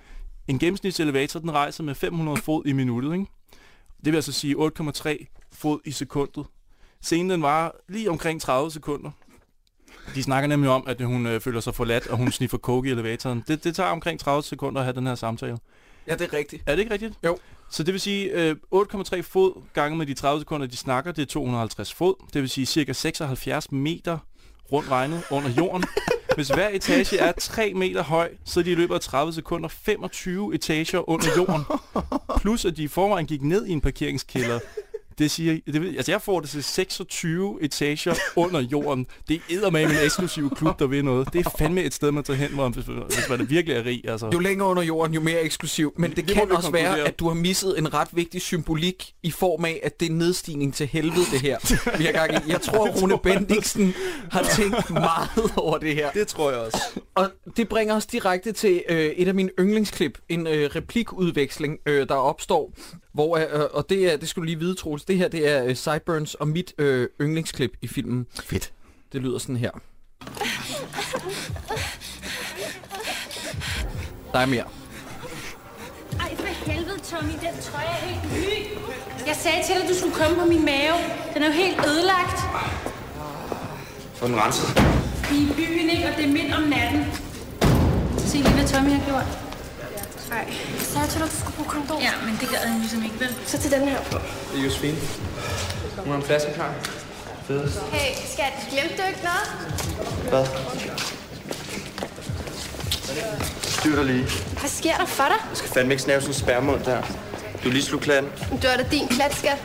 en 0.47 0.59
gennemsnitselevator, 0.59 1.39
den 1.39 1.51
rejser 1.51 1.83
med 1.83 1.95
500 1.95 2.37
fod 2.37 2.65
i 2.65 2.71
minuttet, 2.73 3.13
ikke? 3.13 3.25
Det 4.05 4.13
vil 4.13 4.15
altså 4.15 4.31
sige 4.31 4.55
8,3 4.55 5.25
fod 5.53 5.79
i 5.85 5.91
sekundet. 5.91 6.45
Scenen 7.01 7.29
den 7.29 7.41
var 7.41 7.75
lige 7.89 8.09
omkring 8.09 8.41
30 8.41 8.71
sekunder. 8.71 9.11
De 10.15 10.23
snakker 10.23 10.47
nemlig 10.47 10.69
om, 10.69 10.83
at 10.87 11.01
hun 11.01 11.25
øh, 11.27 11.41
føler 11.41 11.59
sig 11.59 11.75
forladt, 11.75 12.07
og 12.07 12.17
hun 12.17 12.31
sniffer 12.31 12.57
coke 12.57 12.89
i 12.89 12.91
elevatoren. 12.91 13.43
Det, 13.47 13.63
det 13.63 13.75
tager 13.75 13.89
omkring 13.89 14.19
30 14.19 14.43
sekunder 14.43 14.79
at 14.81 14.85
have 14.85 14.95
den 14.95 15.07
her 15.07 15.15
samtale. 15.15 15.57
Ja, 16.07 16.13
det 16.15 16.21
er 16.21 16.33
rigtigt. 16.33 16.63
Er 16.65 16.71
det 16.71 16.79
ikke 16.79 16.93
rigtigt? 16.93 17.13
Jo. 17.25 17.37
Så 17.71 17.83
det 17.83 17.93
vil 17.93 18.01
sige, 18.01 18.31
øh, 18.31 18.55
8,3 18.71 19.21
fod 19.21 19.61
gange 19.73 19.97
med 19.97 20.05
de 20.05 20.13
30 20.13 20.41
sekunder, 20.41 20.67
de 20.67 20.77
snakker, 20.77 21.11
det 21.11 21.21
er 21.21 21.25
250 21.25 21.93
fod. 21.93 22.15
Det 22.33 22.41
vil 22.41 22.49
sige 22.49 22.65
cirka 22.65 22.93
76 22.93 23.71
meter 23.71 24.17
rundt 24.71 24.91
regnet 24.91 25.23
under 25.31 25.49
jorden. 25.49 25.83
Hvis 26.35 26.47
hver 26.47 26.69
etage 26.69 27.17
er 27.17 27.31
3 27.31 27.73
meter 27.73 28.03
høj, 28.03 28.29
så 28.45 28.59
er 28.59 28.63
de 28.63 28.71
i 28.71 28.75
løbet 28.75 28.95
af 28.95 29.01
30 29.01 29.33
sekunder 29.33 29.69
25 29.69 30.55
etager 30.55 31.09
under 31.09 31.27
jorden. 31.37 31.65
Plus 32.41 32.65
at 32.65 32.77
de 32.77 32.83
i 32.83 32.87
forvejen 32.87 33.25
gik 33.25 33.41
ned 33.41 33.65
i 33.65 33.71
en 33.71 33.81
parkeringskælder. 33.81 34.59
Det 35.19 35.31
siger, 35.31 35.57
det, 35.65 35.95
altså 35.97 36.11
jeg 36.11 36.21
får 36.21 36.39
det 36.39 36.49
til 36.49 36.63
26 36.63 37.57
etager 37.63 38.13
under 38.35 38.59
jorden. 38.59 39.05
Det 39.27 39.35
er 39.35 39.39
eddermame 39.55 39.91
en 39.93 40.05
eksklusiv 40.05 40.55
klub, 40.55 40.79
der 40.79 40.87
vil 40.87 41.05
noget. 41.05 41.33
Det 41.33 41.45
er 41.45 41.49
fandme 41.59 41.81
et 41.83 41.93
sted, 41.93 42.11
man 42.11 42.23
tager 42.23 42.37
hen, 42.37 42.49
hvor- 42.51 42.69
hvis, 42.69 42.85
hvis 42.85 43.29
man 43.29 43.49
virkelig 43.49 43.77
er 43.77 43.85
rig. 43.85 44.01
Altså. 44.09 44.29
Jo 44.33 44.39
længere 44.39 44.67
under 44.69 44.83
jorden, 44.83 45.13
jo 45.13 45.21
mere 45.21 45.41
eksklusiv. 45.41 45.93
Men 45.97 46.09
det, 46.09 46.17
Det 46.27 46.35
kan 46.35 46.51
også 46.51 46.71
være, 46.71 46.99
at 46.99 47.19
du 47.19 47.27
har 47.27 47.35
misset 47.35 47.79
en 47.79 47.93
ret 47.93 48.07
vigtig 48.11 48.41
symbolik 48.41 49.13
i 49.23 49.31
form 49.31 49.65
af, 49.65 49.79
at 49.83 49.99
det 49.99 50.09
er 50.09 50.13
nedstigning 50.13 50.73
til 50.73 50.87
helvede, 50.87 51.25
det 51.31 51.41
her. 51.41 51.57
Vi 51.97 52.03
har 52.05 52.11
gang 52.11 52.33
i. 52.47 52.51
Jeg 52.51 52.61
tror, 52.61 52.87
Rune 53.01 53.17
Bendiksen 53.23 53.93
har 54.31 54.43
tænkt 54.55 54.89
meget 54.89 55.29
over 55.57 55.77
det 55.77 55.95
her. 55.95 56.11
det 56.11 56.27
tror 56.27 56.51
jeg 56.51 56.59
også. 56.59 56.99
Og 57.15 57.29
det 57.57 57.69
bringer 57.69 57.95
os 57.95 58.05
direkte 58.05 58.51
til 58.51 58.83
øh, 58.89 58.97
et 59.05 59.27
af 59.27 59.33
mine 59.35 59.49
yndlingsklip. 59.59 60.17
En 60.29 60.47
øh, 60.47 60.69
replikudveksling, 60.75 61.77
øh, 61.85 62.07
der 62.07 62.15
opstår. 62.15 62.73
Hvor, 63.19 63.37
øh, 63.37 63.67
og 63.73 63.89
det 63.89 64.13
er, 64.13 64.17
det 64.17 64.29
skal 64.29 64.41
du 64.41 64.45
lige 64.45 64.59
vide, 64.59 64.75
Troels. 64.75 65.05
Det 65.05 65.17
her, 65.17 65.27
det 65.27 65.47
er 65.47 65.65
øh, 65.65 65.75
Sideburns 65.75 66.35
og 66.35 66.47
mit 66.47 66.73
øh, 66.77 67.07
yndlingsklip 67.21 67.71
i 67.81 67.87
filmen. 67.87 68.27
Fedt. 68.43 68.73
Det 69.13 69.21
lyder 69.21 69.37
sådan 69.37 69.55
her. 69.55 69.71
Der 74.33 74.39
er 74.39 74.45
mere. 74.45 74.63
Ej, 76.19 76.35
for 76.35 76.71
helvede, 76.71 76.99
Tommy, 76.99 77.31
den 77.31 77.61
trøje 77.61 77.85
er 77.85 78.05
helt 78.05 78.33
ny. 78.33 78.77
Jeg 79.27 79.35
sagde 79.35 79.57
til 79.65 79.75
dig, 79.75 79.89
du 79.89 79.95
skulle 79.95 80.15
komme 80.15 80.37
på 80.37 80.45
min 80.45 80.65
mave. 80.65 80.95
Den 81.33 81.43
er 81.43 81.47
jo 81.47 81.53
helt 81.53 81.85
ødelagt. 81.85 82.39
Få 84.13 84.27
den 84.27 84.35
renset. 84.35 84.67
Vi 85.31 85.37
er 85.37 85.51
i 85.51 85.53
byen, 85.55 85.89
ikke? 85.89 86.09
Og 86.09 86.15
det 86.17 86.25
er 86.25 86.33
midt 86.33 86.53
om 86.53 86.63
natten. 86.63 87.05
Se 88.17 88.37
lige, 88.37 88.53
hvad 88.53 88.67
Tommy 88.67 88.89
har 88.89 89.05
gjort. 89.05 89.48
Nej, 90.29 90.45
sagde 90.79 91.07
jeg 91.15 91.23
at 91.23 91.31
du 91.31 91.37
skulle 91.39 91.55
bruge 91.55 91.69
kondom? 91.69 92.01
Ja, 92.01 92.11
men 92.25 92.37
det 92.41 92.49
gad 92.49 92.57
han 92.57 92.79
ligesom 92.79 93.03
ikke, 93.03 93.19
vel? 93.19 93.35
Så 93.45 93.57
til 93.57 93.71
den 93.71 93.87
her 93.87 94.01
på. 94.01 94.17
Det 94.53 94.59
er 94.59 94.63
Josefine. 94.63 94.97
Hun 95.97 96.07
har 96.07 96.15
en 96.15 96.23
flaske 96.23 96.53
klar. 96.53 96.73
Fedest. 97.47 97.79
Hey, 97.91 98.15
skat, 98.33 98.53
glemte 98.71 99.03
du 99.03 99.07
ikke 99.07 99.19
noget? 99.23 99.47
Hvad? 100.29 100.45
Styr 103.61 103.95
dig 103.95 104.05
lige. 104.05 104.25
Hvad 104.59 104.69
sker 104.69 104.95
der 104.97 105.05
for 105.05 105.23
dig? 105.23 105.37
Jeg 105.49 105.57
skal 105.57 105.69
fandme 105.69 105.93
ikke 105.93 106.03
snave 106.03 106.21
sådan 106.21 106.35
en 106.35 106.39
spærmund 106.39 106.83
der. 106.83 107.01
Du 107.63 107.69
er 107.69 107.73
lige 107.73 107.83
slug 107.83 108.01
klatten. 108.01 108.31
Du 108.51 108.67
er 108.67 108.77
da 108.77 108.85
din 108.91 109.07
klat, 109.07 109.35
skat. 109.35 109.57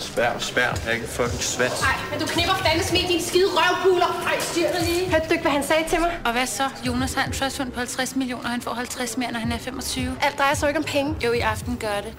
Spær, 0.00 0.38
spær. 0.38 0.60
Jeg 0.62 0.86
er 0.86 0.90
ikke 0.90 1.04
en 1.04 1.08
fucking 1.10 1.42
svans. 1.42 1.80
Nej, 1.80 1.96
men 2.10 2.20
du 2.20 2.26
knipper 2.26 2.54
fandme 2.54 2.84
smidt 2.84 3.08
din 3.08 3.22
skide 3.22 3.48
røvpuler. 3.58 4.10
Ej, 4.26 4.40
styr 4.40 4.68
dig 4.74 4.82
lige. 4.88 5.10
Hørte 5.10 5.26
du 5.28 5.32
ikke, 5.32 5.42
hvad 5.42 5.52
han 5.52 5.64
sagde 5.64 5.84
til 5.88 6.00
mig? 6.00 6.20
Og 6.24 6.32
hvad 6.32 6.46
så? 6.46 6.68
Jonas 6.86 7.14
har 7.14 7.24
en 7.24 7.32
trusthund 7.32 7.70
på 7.72 7.78
50 7.78 8.16
millioner, 8.16 8.44
og 8.44 8.50
han 8.50 8.60
får 8.60 8.74
50 8.74 9.16
mere, 9.16 9.32
når 9.32 9.40
han 9.40 9.52
er 9.52 9.58
25. 9.58 10.16
Alt 10.22 10.38
drejer 10.38 10.54
sig 10.54 10.68
ikke 10.68 10.78
om 10.78 10.84
penge. 10.84 11.16
Jo, 11.24 11.32
i 11.32 11.38
aften 11.38 11.76
gør 11.76 12.00
det. 12.04 12.14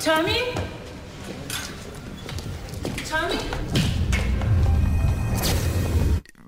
Tommy? 0.00 0.38
Tommy? 3.10 3.38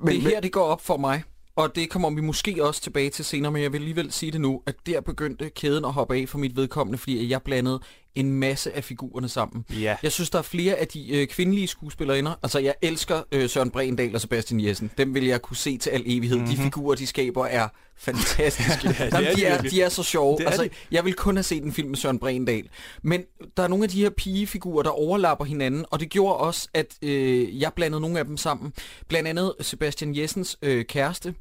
Men, 0.03 0.15
det 0.15 0.23
her, 0.23 0.41
det 0.41 0.53
går 0.53 0.65
op 0.65 0.87
for 0.87 0.97
mig, 0.97 1.23
og 1.57 1.77
det 1.77 1.91
kommer 1.91 2.11
vi 2.11 2.21
måske 2.21 2.65
også 2.65 2.81
tilbage 2.81 3.11
til 3.11 3.25
senere, 3.25 3.53
men 3.53 3.63
jeg 3.63 3.73
vil 3.73 3.79
alligevel 3.79 4.13
sige 4.13 4.33
det 4.33 4.41
nu, 4.41 4.63
at 4.67 4.75
der 4.87 5.01
begyndte 5.01 5.51
kæden 5.51 5.85
at 5.85 5.93
hoppe 5.93 6.17
af 6.17 6.29
for 6.29 6.39
mit 6.39 6.57
vedkommende, 6.57 6.99
fordi 6.99 7.31
jeg 7.31 7.43
blandede 7.43 7.81
en 8.17 8.33
masse 8.33 8.77
af 8.77 8.85
figurerne 8.85 9.29
sammen. 9.29 9.65
Ja. 9.81 9.97
Jeg 10.03 10.13
synes, 10.13 10.31
der 10.31 10.39
er 10.39 10.43
flere 10.43 10.75
af 10.75 10.89
de 10.89 11.17
øh, 11.17 11.27
kvindelige 11.27 11.67
skuespillerinder. 11.67 12.35
Altså, 12.43 12.59
jeg 12.59 12.75
elsker 12.83 13.23
øh, 13.33 13.49
Søren 13.49 13.71
Brendal 13.71 14.15
og 14.15 14.21
Sebastian 14.21 14.61
Jessen. 14.61 14.91
Dem 14.99 15.15
vil 15.15 15.25
jeg 15.25 15.43
kunne 15.43 15.57
se 15.57 15.79
til 15.79 15.91
al 15.91 16.03
evighed. 16.07 16.37
Mm-hmm. 16.37 16.57
De 16.57 16.63
figurer, 16.63 16.95
de 16.95 17.07
skaber, 17.07 17.47
er 17.47 17.69
fantastiske. 17.97 18.89
Ja, 18.99 19.05
Jamen, 19.05 19.27
er 19.27 19.35
de, 19.35 19.45
er, 19.45 19.63
de 19.63 19.83
er 19.83 19.89
så 19.89 20.03
sjove. 20.03 20.43
Er 20.43 20.47
altså, 20.47 20.69
jeg 20.91 21.05
vil 21.05 21.15
kun 21.15 21.37
have 21.37 21.43
set 21.43 21.63
en 21.65 21.73
film 21.73 21.89
med 21.89 21.97
Søren 21.97 22.19
Brendal. 22.19 22.69
Men 23.03 23.23
der 23.57 23.63
er 23.63 23.69
nogle 23.69 23.85
af 23.85 23.91
de 23.91 24.01
her 24.01 24.11
pigefigurer, 24.11 24.83
der 24.83 24.91
overlapper 24.91 25.45
hinanden, 25.45 25.85
og 25.91 26.01
det 26.01 26.11
gjorde 26.11 26.37
også, 26.37 26.69
at 26.75 26.95
øh, 27.03 27.61
jeg 27.61 27.73
blandede 27.73 28.01
nogle 28.01 28.19
af 28.19 28.25
dem 28.25 28.37
sammen. 28.37 28.73
Blandt 29.09 29.29
andet 29.29 29.53
Sebastian 29.61 30.17
Jessens 30.17 30.59
øh, 30.63 30.85
kæreste, 30.85 31.35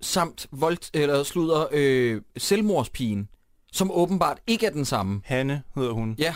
samt 0.00 0.46
voldt, 0.52 0.90
eller 0.94 1.22
slutter 1.22 1.66
øh, 1.72 2.20
selvmordspigen, 2.36 3.28
som 3.74 3.90
åbenbart 3.90 4.38
ikke 4.46 4.66
er 4.66 4.70
den 4.70 4.84
samme. 4.84 5.20
Hanne 5.24 5.62
hedder 5.74 5.92
hun. 5.92 6.14
Ja, 6.18 6.34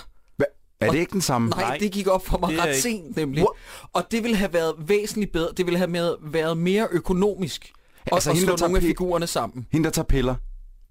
er 0.81 0.91
det 0.91 0.99
ikke 0.99 1.13
den 1.13 1.21
samme? 1.21 1.49
nej, 1.49 1.61
Nej, 1.63 1.77
det 1.79 1.93
gik 1.93 2.07
op 2.07 2.27
for 2.27 2.39
mig 2.39 2.59
ret 2.59 2.69
ikke- 2.69 2.81
sent 2.81 3.17
nemlig. 3.17 3.43
What? 3.43 3.57
Og 3.93 4.05
det 4.11 4.23
ville 4.23 4.37
have 4.37 4.53
været 4.53 4.75
væsentligt 4.79 5.33
bedre. 5.33 5.49
Det 5.57 5.67
ville 5.67 5.79
have 5.79 5.91
med, 5.91 6.15
været 6.23 6.57
mere 6.59 6.89
økonomisk. 6.91 7.73
Og, 8.07 8.13
Altså, 8.17 8.31
at 8.31 8.37
hende, 8.37 8.47
slå 8.47 8.57
der 8.57 8.63
nogle 8.63 8.77
af 8.77 8.83
figurerne 8.83 9.27
sammen. 9.27 9.67
Hende, 9.73 9.85
der 9.85 9.91
tager 9.91 10.07
piller. 10.07 10.35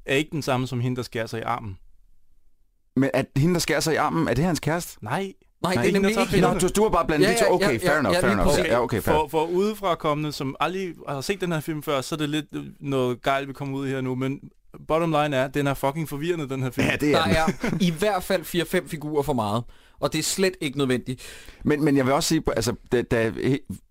Er 0.06 0.16
ikke 0.16 0.32
den 0.32 0.42
samme 0.42 0.68
som 0.68 0.80
hende, 0.80 0.96
der 0.98 1.02
skærer 1.04 1.26
sig 1.28 1.40
i 1.40 1.44
armen. 1.44 1.78
Men 2.96 3.10
at 3.14 3.26
hende, 3.36 3.54
der 3.54 3.60
skærer 3.60 3.80
sig 3.80 3.94
i 3.94 3.96
armen, 3.98 4.28
er 4.28 4.34
det 4.34 4.44
hans 4.44 4.60
kæreste? 4.60 4.98
Nej. 5.04 5.34
Nej, 5.62 5.76
Nej, 5.76 5.84
det 5.84 5.90
er 5.90 5.94
nemlig 5.94 6.10
ikke 6.12 6.24
hende. 6.26 6.54
Nå, 6.54 6.60
du, 6.60 6.68
du 6.76 6.84
har 6.84 6.90
bare 6.90 7.06
blandet 7.08 7.28
Ja, 7.28 7.34
de 7.34 7.40
to. 7.40 7.46
ja, 7.46 7.52
Okay, 7.54 7.74
ja, 7.82 7.88
fair 7.88 7.94
ja, 7.94 8.00
enough, 8.00 8.16
ja, 8.16 8.22
fair 8.22 8.32
enough. 8.32 8.50
præcis. 8.50 8.66
Ja, 8.66 8.82
okay, 8.82 9.02
fair. 9.02 9.14
For, 9.16 9.28
for 9.28 9.46
udefrakommende, 9.46 10.32
som 10.32 10.56
aldrig 10.60 10.94
har 11.10 11.22
set 11.22 11.42
den 11.42 11.52
her 11.52 11.60
film 11.60 11.84
før, 11.84 12.02
så 12.02 12.16
er 12.16 12.18
det 12.18 12.30
lidt 12.30 12.46
noget 12.80 13.22
gejl, 13.22 13.48
vi 13.48 13.54
kommer 13.54 13.78
ud 13.78 13.88
her 13.88 14.02
nu. 14.02 14.16
Men 14.16 14.40
bottom 14.88 15.12
line 15.12 15.36
er, 15.36 15.48
den 15.48 15.68
er 15.68 15.74
fucking 15.74 16.10
forvirrende, 16.10 16.50
den 16.50 16.64
her 16.64 16.70
film. 16.72 16.88
Ja, 16.88 16.94
det 16.96 17.14
Der 17.14 17.20
er 17.20 17.46
den. 17.46 17.68
er 17.72 17.78
i 17.82 17.92
hvert 18.00 18.24
fald 18.24 18.42
4-5 18.84 18.88
figurer 18.88 19.24
for 19.24 19.34
meget. 19.34 19.64
Og 20.00 20.14
det 20.14 20.20
er 20.20 20.24
slet 20.24 20.54
ikke 20.62 20.78
nødvendigt. 20.78 21.22
Men, 21.66 21.84
men 21.86 21.98
jeg 21.98 22.06
vil 22.06 22.14
også 22.14 22.30
sige, 22.30 22.44
altså, 22.56 22.76
da, 22.92 23.02
da, 23.02 23.32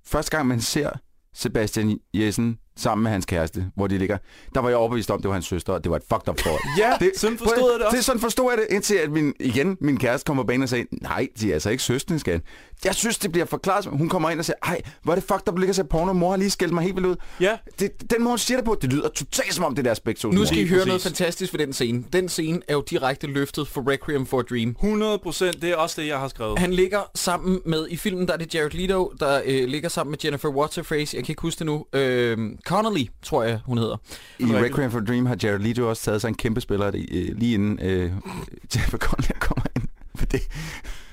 første 0.06 0.30
gang 0.36 0.46
man 0.48 0.60
ser 0.60 0.90
Sebastian 1.34 1.98
Jessen 2.14 2.58
sammen 2.76 3.02
med 3.02 3.10
hans 3.12 3.26
kæreste, 3.26 3.70
hvor 3.76 3.86
de 3.86 3.98
ligger, 3.98 4.18
der 4.54 4.60
var 4.60 4.68
jeg 4.68 4.78
overbevist 4.78 5.10
om, 5.10 5.20
det 5.22 5.28
var 5.28 5.34
hans 5.34 5.46
søster, 5.46 5.72
og 5.72 5.84
det 5.84 5.90
var 5.90 5.96
et 5.96 6.02
fucked 6.08 6.28
up 6.28 6.40
forhold. 6.40 6.62
Ja, 6.78 6.92
sådan 7.16 7.38
forstod 7.38 7.70
jeg 7.70 7.78
det 7.78 7.86
også. 7.86 7.96
Det, 7.96 8.04
sådan 8.04 8.20
forstod 8.20 8.50
jeg 8.52 8.58
det, 8.58 8.66
indtil 8.74 8.94
at 8.94 9.10
min, 9.10 9.34
igen, 9.40 9.76
min 9.80 9.96
kæreste 9.98 10.24
kommer 10.26 10.42
på 10.42 10.46
banen 10.46 10.62
og 10.62 10.68
sagde, 10.68 10.86
nej, 11.02 11.28
de 11.40 11.48
er 11.50 11.52
altså 11.54 11.70
ikke 11.70 11.82
søstre, 11.82 12.18
skat. 12.18 12.40
Jeg 12.84 12.94
synes, 12.94 13.18
det 13.18 13.32
bliver 13.32 13.46
forklaret. 13.46 13.86
Hun 13.86 14.08
kommer 14.08 14.30
ind 14.30 14.38
og 14.38 14.44
siger, 14.44 14.56
ej, 14.62 14.80
hvor 15.02 15.12
er 15.12 15.16
det 15.16 15.24
fucked 15.24 15.48
up, 15.48 15.54
du 15.54 15.60
ligger 15.60 15.70
og 15.72 15.74
ser 15.76 15.82
porno, 15.82 16.12
mor 16.12 16.30
har 16.30 16.36
lige 16.36 16.50
skældt 16.50 16.74
mig 16.74 16.82
helt 16.84 16.96
vildt 16.96 17.08
ud. 17.08 17.16
Ja, 17.40 17.56
Det, 17.78 18.10
den 18.10 18.22
måde, 18.22 18.32
hun 18.32 18.38
siger 18.38 18.58
det 18.58 18.64
på, 18.64 18.78
det 18.82 18.92
lyder 18.92 19.08
totalt 19.08 19.54
som 19.54 19.64
om 19.64 19.74
det 19.74 19.86
er 19.86 19.94
begge 20.04 20.18
to. 20.18 20.30
Nu 20.30 20.44
skal 20.44 20.58
I 20.58 20.66
høre 20.66 20.78
præcis. 20.78 20.86
noget 20.86 21.02
fantastisk 21.02 21.52
ved 21.52 21.60
den 21.60 21.72
scene. 21.72 22.04
Den 22.12 22.28
scene 22.28 22.60
er 22.68 22.74
jo 22.74 22.84
direkte 22.90 23.26
løftet 23.26 23.68
for 23.68 23.90
Requiem 23.90 24.26
for 24.26 24.38
a 24.38 24.42
Dream. 24.42 24.68
100 24.70 25.18
procent. 25.18 25.62
Det 25.62 25.70
er 25.70 25.76
også 25.76 26.00
det, 26.00 26.08
jeg 26.08 26.18
har 26.18 26.28
skrevet. 26.28 26.58
Han 26.58 26.72
ligger 26.72 27.00
sammen 27.14 27.60
med, 27.66 27.86
i 27.90 27.96
filmen 27.96 28.26
der 28.26 28.32
er 28.32 28.38
det 28.38 28.54
Jared 28.54 28.70
Leto, 28.70 29.12
der 29.20 29.40
øh, 29.44 29.68
ligger 29.68 29.88
sammen 29.88 30.10
med 30.10 30.18
Jennifer 30.24 30.48
Waterface, 30.48 31.16
jeg 31.16 31.24
kan 31.24 31.32
ikke 31.32 31.42
huske 31.42 31.58
det 31.58 31.66
nu, 31.66 31.86
øh, 31.92 32.38
Connolly, 32.66 33.04
tror 33.22 33.42
jeg 33.42 33.60
hun 33.66 33.78
hedder. 33.78 33.96
I 34.38 34.44
Requiem 34.44 34.90
for 34.90 34.98
a 34.98 35.04
Dream 35.04 35.26
har 35.26 35.36
Jared 35.42 35.58
Leto 35.58 35.88
også 35.88 36.02
taget 36.02 36.20
sig 36.20 36.28
en 36.28 36.34
kæmpe 36.34 36.60
spiller 36.60 36.86
øh, 36.86 37.38
lige 37.38 37.54
inden 37.54 37.78
øh, 37.82 38.12
Jennifer 38.74 38.98
Connelly 38.98 39.32
kommer 39.40 39.64
ind. 39.76 39.84
For 40.18 40.26
det, 40.26 40.40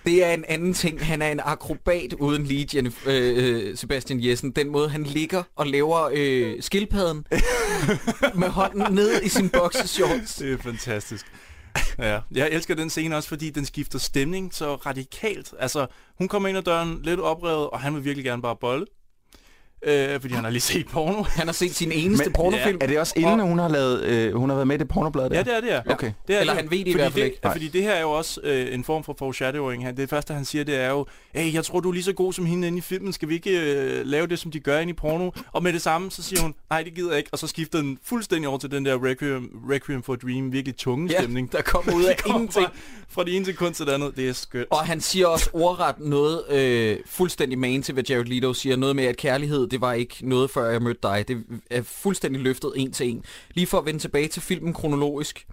Det 0.06 0.24
er 0.24 0.34
en 0.34 0.46
anden 0.48 0.74
ting. 0.74 1.06
Han 1.06 1.22
er 1.22 1.32
en 1.32 1.40
akrobat 1.44 2.14
uden 2.14 2.44
lige 2.44 2.68
Jennifer, 2.76 3.12
øh, 3.12 3.68
øh, 3.68 3.78
Sebastian 3.78 4.24
Jessen. 4.24 4.52
Den 4.52 4.70
måde, 4.70 4.90
han 4.90 5.04
ligger 5.04 5.44
og 5.56 5.68
laver 5.68 6.10
øh, 6.14 6.62
skildpadden 6.62 7.26
med 8.42 8.50
hånden 8.50 8.94
ned 8.94 9.22
i 9.22 9.30
sin 9.30 9.50
boxershorts. 9.50 10.36
Det 10.36 10.54
er 10.54 10.58
fantastisk. 10.58 11.26
Ja, 12.00 12.20
jeg 12.32 12.50
elsker 12.52 12.76
den 12.76 12.90
scene 12.90 13.16
også, 13.16 13.30
fordi 13.30 13.50
den 13.50 13.66
skifter 13.66 14.00
stemning 14.00 14.54
så 14.54 14.76
radikalt. 14.76 15.54
Altså, 15.60 15.88
hun 16.18 16.28
kommer 16.28 16.50
ind 16.50 16.58
ad 16.58 16.64
døren 16.64 17.00
lidt 17.04 17.20
oprevet, 17.20 17.70
og 17.70 17.80
han 17.80 17.96
vil 17.96 18.06
virkelig 18.06 18.26
gerne 18.26 18.42
bare 18.42 18.56
bolle. 18.56 18.86
Øh, 19.86 20.22
fordi 20.22 20.34
han 20.34 20.44
har 20.44 20.52
lige 20.52 20.62
set 20.62 20.88
porno. 20.88 21.24
Han 21.40 21.48
har 21.48 21.54
set 21.54 21.76
sin 21.76 21.92
eneste 21.92 22.26
Men- 22.26 22.34
pornofilm. 22.34 22.78
er 22.82 22.88
det 22.88 23.00
også 23.00 23.14
inden, 23.18 23.40
hun 23.40 23.60
har, 23.60 23.68
lavet, 23.70 24.04
øh, 24.04 24.34
hun 24.36 24.50
har 24.50 24.56
været 24.56 24.68
med 24.68 24.76
i 24.76 24.80
det 24.80 24.88
pornoblad 24.88 25.30
der? 25.30 25.36
Ja, 25.36 25.44
det 25.44 25.56
er 25.58 25.62
det, 25.62 25.68
ja. 25.68 25.92
Okay. 25.94 26.12
Det 26.28 26.36
er 26.36 26.40
Eller 26.40 26.54
det. 26.54 26.62
han 26.62 26.72
ved 26.72 26.78
det 26.80 26.88
i 26.88 26.92
fordi 26.92 27.02
hvert 27.04 27.12
fald 27.14 27.24
det, 27.24 27.30
ikke. 27.30 27.40
Nej. 27.44 27.54
Fordi 27.54 27.68
det 27.68 27.84
her 27.84 27.92
er 27.92 28.02
jo 28.02 28.12
også 28.12 28.42
øh, 28.44 28.74
en 28.74 28.84
form 28.84 29.04
for 29.04 29.16
foreshadowing. 29.20 29.98
Det 29.98 30.10
første, 30.10 30.34
han 30.34 30.46
siger, 30.46 30.64
det 30.64 30.76
er 30.76 30.90
jo, 30.90 31.06
hey, 31.36 31.54
jeg 31.54 31.66
tror, 31.66 31.80
du 31.80 31.90
er 31.90 31.94
lige 31.94 32.04
så 32.04 32.14
god 32.14 32.34
som 32.34 32.46
hende 32.46 32.68
inde 32.68 32.78
i 32.78 32.82
filmen. 32.82 33.14
Skal 33.14 33.30
vi 33.30 33.34
ikke 33.34 33.60
øh, 33.62 34.06
lave 34.06 34.28
det, 34.28 34.40
som 34.40 34.52
de 34.52 34.60
gør 34.60 34.80
inde 34.80 34.92
i 34.92 34.94
porno? 34.94 35.32
Og 35.52 35.64
med 35.64 35.74
det 35.74 35.82
samme, 35.82 36.12
så 36.12 36.24
siger 36.24 36.42
hun, 36.42 36.56
nej, 36.70 36.84
det 36.84 36.94
gider 36.94 37.10
jeg 37.10 37.18
ikke. 37.18 37.30
Og 37.32 37.40
så 37.40 37.48
skifter 37.48 37.78
den 37.80 37.98
fuldstændig 38.04 38.50
over 38.50 38.58
til 38.58 38.72
den 38.72 38.86
der 38.86 39.06
Requiem, 39.06 39.50
Requiem 39.72 40.04
for 40.04 40.14
a 40.14 40.16
Dream, 40.16 40.52
virkelig 40.54 40.78
tunge 40.78 41.12
Ja, 41.12 41.20
stemning. 41.20 41.52
der 41.52 41.62
kommer 41.62 41.94
ud 41.94 42.04
af 42.04 42.16
Det 42.18 42.26
ingenting. 42.26 42.66
Fra, 42.66 42.72
fra 43.10 43.24
det 43.24 43.36
ene 43.36 43.46
sekund 43.46 43.74
til 43.74 43.86
det 43.86 43.92
andet. 43.92 44.16
Det 44.16 44.30
er 44.30 44.34
skønt. 44.34 44.68
Og 44.70 44.80
han 44.80 45.02
siger 45.02 45.28
også 45.28 45.50
ordret 45.54 45.96
noget 46.00 46.42
øh, 46.52 46.98
fuldstændig 47.06 47.60
man 47.60 47.82
til, 47.82 47.94
hvad 47.94 48.04
Jared 48.10 48.26
Leto 48.26 48.54
siger. 48.54 48.76
Noget 48.76 48.96
med, 48.96 49.04
at 49.06 49.18
kærlighed, 49.18 49.68
det 49.74 49.82
var 49.82 49.94
ikke 49.94 50.16
noget, 50.30 50.50
før 50.52 50.70
jeg 50.70 50.82
mødte 50.82 51.00
dig. 51.04 51.26
Det 51.28 51.44
er 51.70 51.82
fuldstændig 51.82 52.42
løftet 52.42 52.72
en 52.76 52.92
til 52.92 53.10
en. 53.10 53.24
Lige 53.54 53.68
for 53.68 53.78
at 53.78 53.86
vende 53.86 54.00
tilbage 54.00 54.28
til 54.28 54.42
filmen 54.42 54.74
kronologisk, 54.74 55.46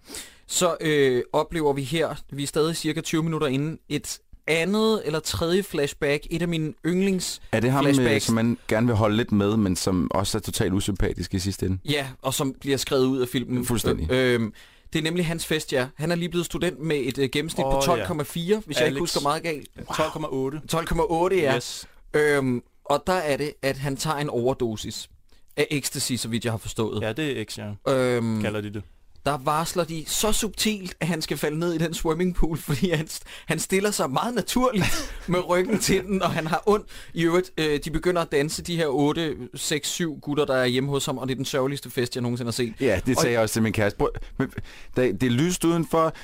så 0.46 0.76
øh, 0.80 1.22
oplever 1.32 1.72
vi 1.72 1.82
her, 1.82 2.14
vi 2.32 2.42
er 2.42 2.46
stadig 2.46 2.76
cirka 2.76 3.00
20 3.00 3.22
minutter 3.22 3.46
inden, 3.46 3.78
et 3.88 4.18
andet 4.46 5.02
eller 5.04 5.20
tredje 5.20 5.62
flashback. 5.62 6.26
Et 6.30 6.42
af 6.42 6.48
mine 6.48 6.72
yndlings 6.86 7.40
Er 7.52 7.60
det 7.60 7.70
ham, 7.72 7.86
øh, 7.86 7.94
flashbacks. 7.94 8.24
som 8.24 8.34
man 8.34 8.58
gerne 8.68 8.86
vil 8.86 8.96
holde 8.96 9.16
lidt 9.16 9.32
med, 9.32 9.56
men 9.56 9.76
som 9.76 10.10
også 10.10 10.38
er 10.38 10.42
totalt 10.42 10.72
usympatisk 10.72 11.34
i 11.34 11.38
sidste 11.38 11.66
ende? 11.66 11.78
Ja, 11.84 12.06
og 12.22 12.34
som 12.34 12.54
bliver 12.60 12.76
skrevet 12.76 13.04
ud 13.06 13.18
af 13.18 13.28
filmen. 13.28 13.64
Fuldstændig. 13.66 14.10
Øh, 14.12 14.40
øh, 14.42 14.50
det 14.92 14.98
er 14.98 15.02
nemlig 15.02 15.26
hans 15.26 15.46
fest, 15.46 15.72
ja. 15.72 15.86
Han 15.96 16.10
er 16.10 16.14
lige 16.14 16.28
blevet 16.28 16.46
student 16.46 16.80
med 16.80 16.96
et 16.96 17.18
øh, 17.18 17.28
gennemsnit 17.32 17.64
Åh, 17.66 17.72
på 17.84 17.96
ja. 17.96 18.04
12,4, 18.04 18.12
hvis 18.32 18.36
jeg 18.44 18.56
ikke 18.66 18.80
Alex. 18.80 18.98
husker 18.98 19.20
meget 19.20 19.42
galt. 19.42 19.68
12,8. 19.78 21.32
12,8, 21.32 21.34
ja. 21.34 21.56
Yes. 21.56 21.88
Øhm, 22.14 22.62
og 22.90 23.02
der 23.06 23.12
er 23.12 23.36
det, 23.36 23.52
at 23.62 23.76
han 23.76 23.96
tager 23.96 24.16
en 24.16 24.28
overdosis 24.30 25.10
af 25.56 25.66
ecstasy, 25.70 26.12
så 26.12 26.28
vidt 26.28 26.44
jeg 26.44 26.52
har 26.52 26.58
forstået. 26.58 27.02
Ja, 27.02 27.12
det 27.12 27.40
er 27.40 27.44
X, 27.44 27.58
ja. 27.58 27.92
Øhm, 27.94 28.42
Kalder 28.42 28.60
de 28.60 28.70
det. 28.74 28.82
der 29.26 29.38
varsler 29.44 29.84
de 29.84 30.04
så 30.06 30.32
subtilt, 30.32 30.94
at 31.00 31.06
han 31.06 31.22
skal 31.22 31.36
falde 31.36 31.58
ned 31.58 31.72
i 31.72 31.78
den 31.78 31.94
swimmingpool, 31.94 32.58
fordi 32.68 32.90
han, 32.90 33.08
han 33.46 33.58
stiller 33.58 33.90
sig 33.90 34.10
meget 34.10 34.34
naturligt 34.34 35.12
med 35.26 35.48
ryggen 35.48 35.78
til 35.78 36.02
den, 36.04 36.22
og 36.22 36.30
han 36.30 36.46
har 36.46 36.62
ondt. 36.66 36.86
I 37.14 37.22
øvrigt, 37.24 37.50
øh, 37.58 37.80
de 37.84 37.90
begynder 37.90 38.22
at 38.22 38.32
danse, 38.32 38.62
de 38.62 38.76
her 38.76 38.86
8, 38.86 39.36
6, 39.54 39.88
7 39.88 40.18
gutter, 40.22 40.44
der 40.44 40.54
er 40.54 40.66
hjemme 40.66 40.90
hos 40.90 41.06
ham, 41.06 41.18
og 41.18 41.28
det 41.28 41.32
er 41.34 41.36
den 41.36 41.44
sørgeligste 41.44 41.90
fest, 41.90 42.14
jeg 42.16 42.22
nogensinde 42.22 42.46
har 42.46 42.52
set. 42.52 42.74
Ja, 42.80 43.00
det 43.06 43.18
sagde 43.18 43.32
jeg 43.32 43.40
også 43.40 43.52
til 43.52 43.62
min 43.62 43.72
kæreste. 43.72 43.98
Prøv- 43.98 44.10
men 44.38 44.50
der- 44.96 45.12
Det 45.12 45.22
er 45.22 45.30
lyst 45.30 45.64
udenfor. 45.64 46.14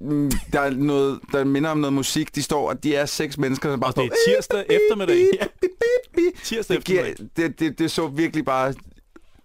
Mm, 0.00 0.30
Der 0.52 0.60
er 0.60 0.70
noget, 0.70 1.20
der 1.32 1.44
minder 1.44 1.70
om 1.70 1.78
noget 1.78 1.92
musik. 1.92 2.34
De 2.34 2.42
står, 2.42 2.68
og 2.68 2.82
de 2.84 2.94
er 2.94 3.06
seks 3.06 3.38
mennesker, 3.38 3.68
der 3.70 3.76
bare 3.76 3.90
Og 3.90 3.96
det 3.96 4.12
står... 4.24 4.32
er 4.32 4.36
tirsdag 4.36 4.60
eftermiddag. 4.70 5.26
Tirsdag 6.44 6.76
Det, 6.76 6.78
eftermiddag. 6.78 7.26
det, 7.36 7.60
det, 7.60 7.78
det 7.78 7.90
så 7.90 8.06
virkelig 8.06 8.44
bare 8.44 8.74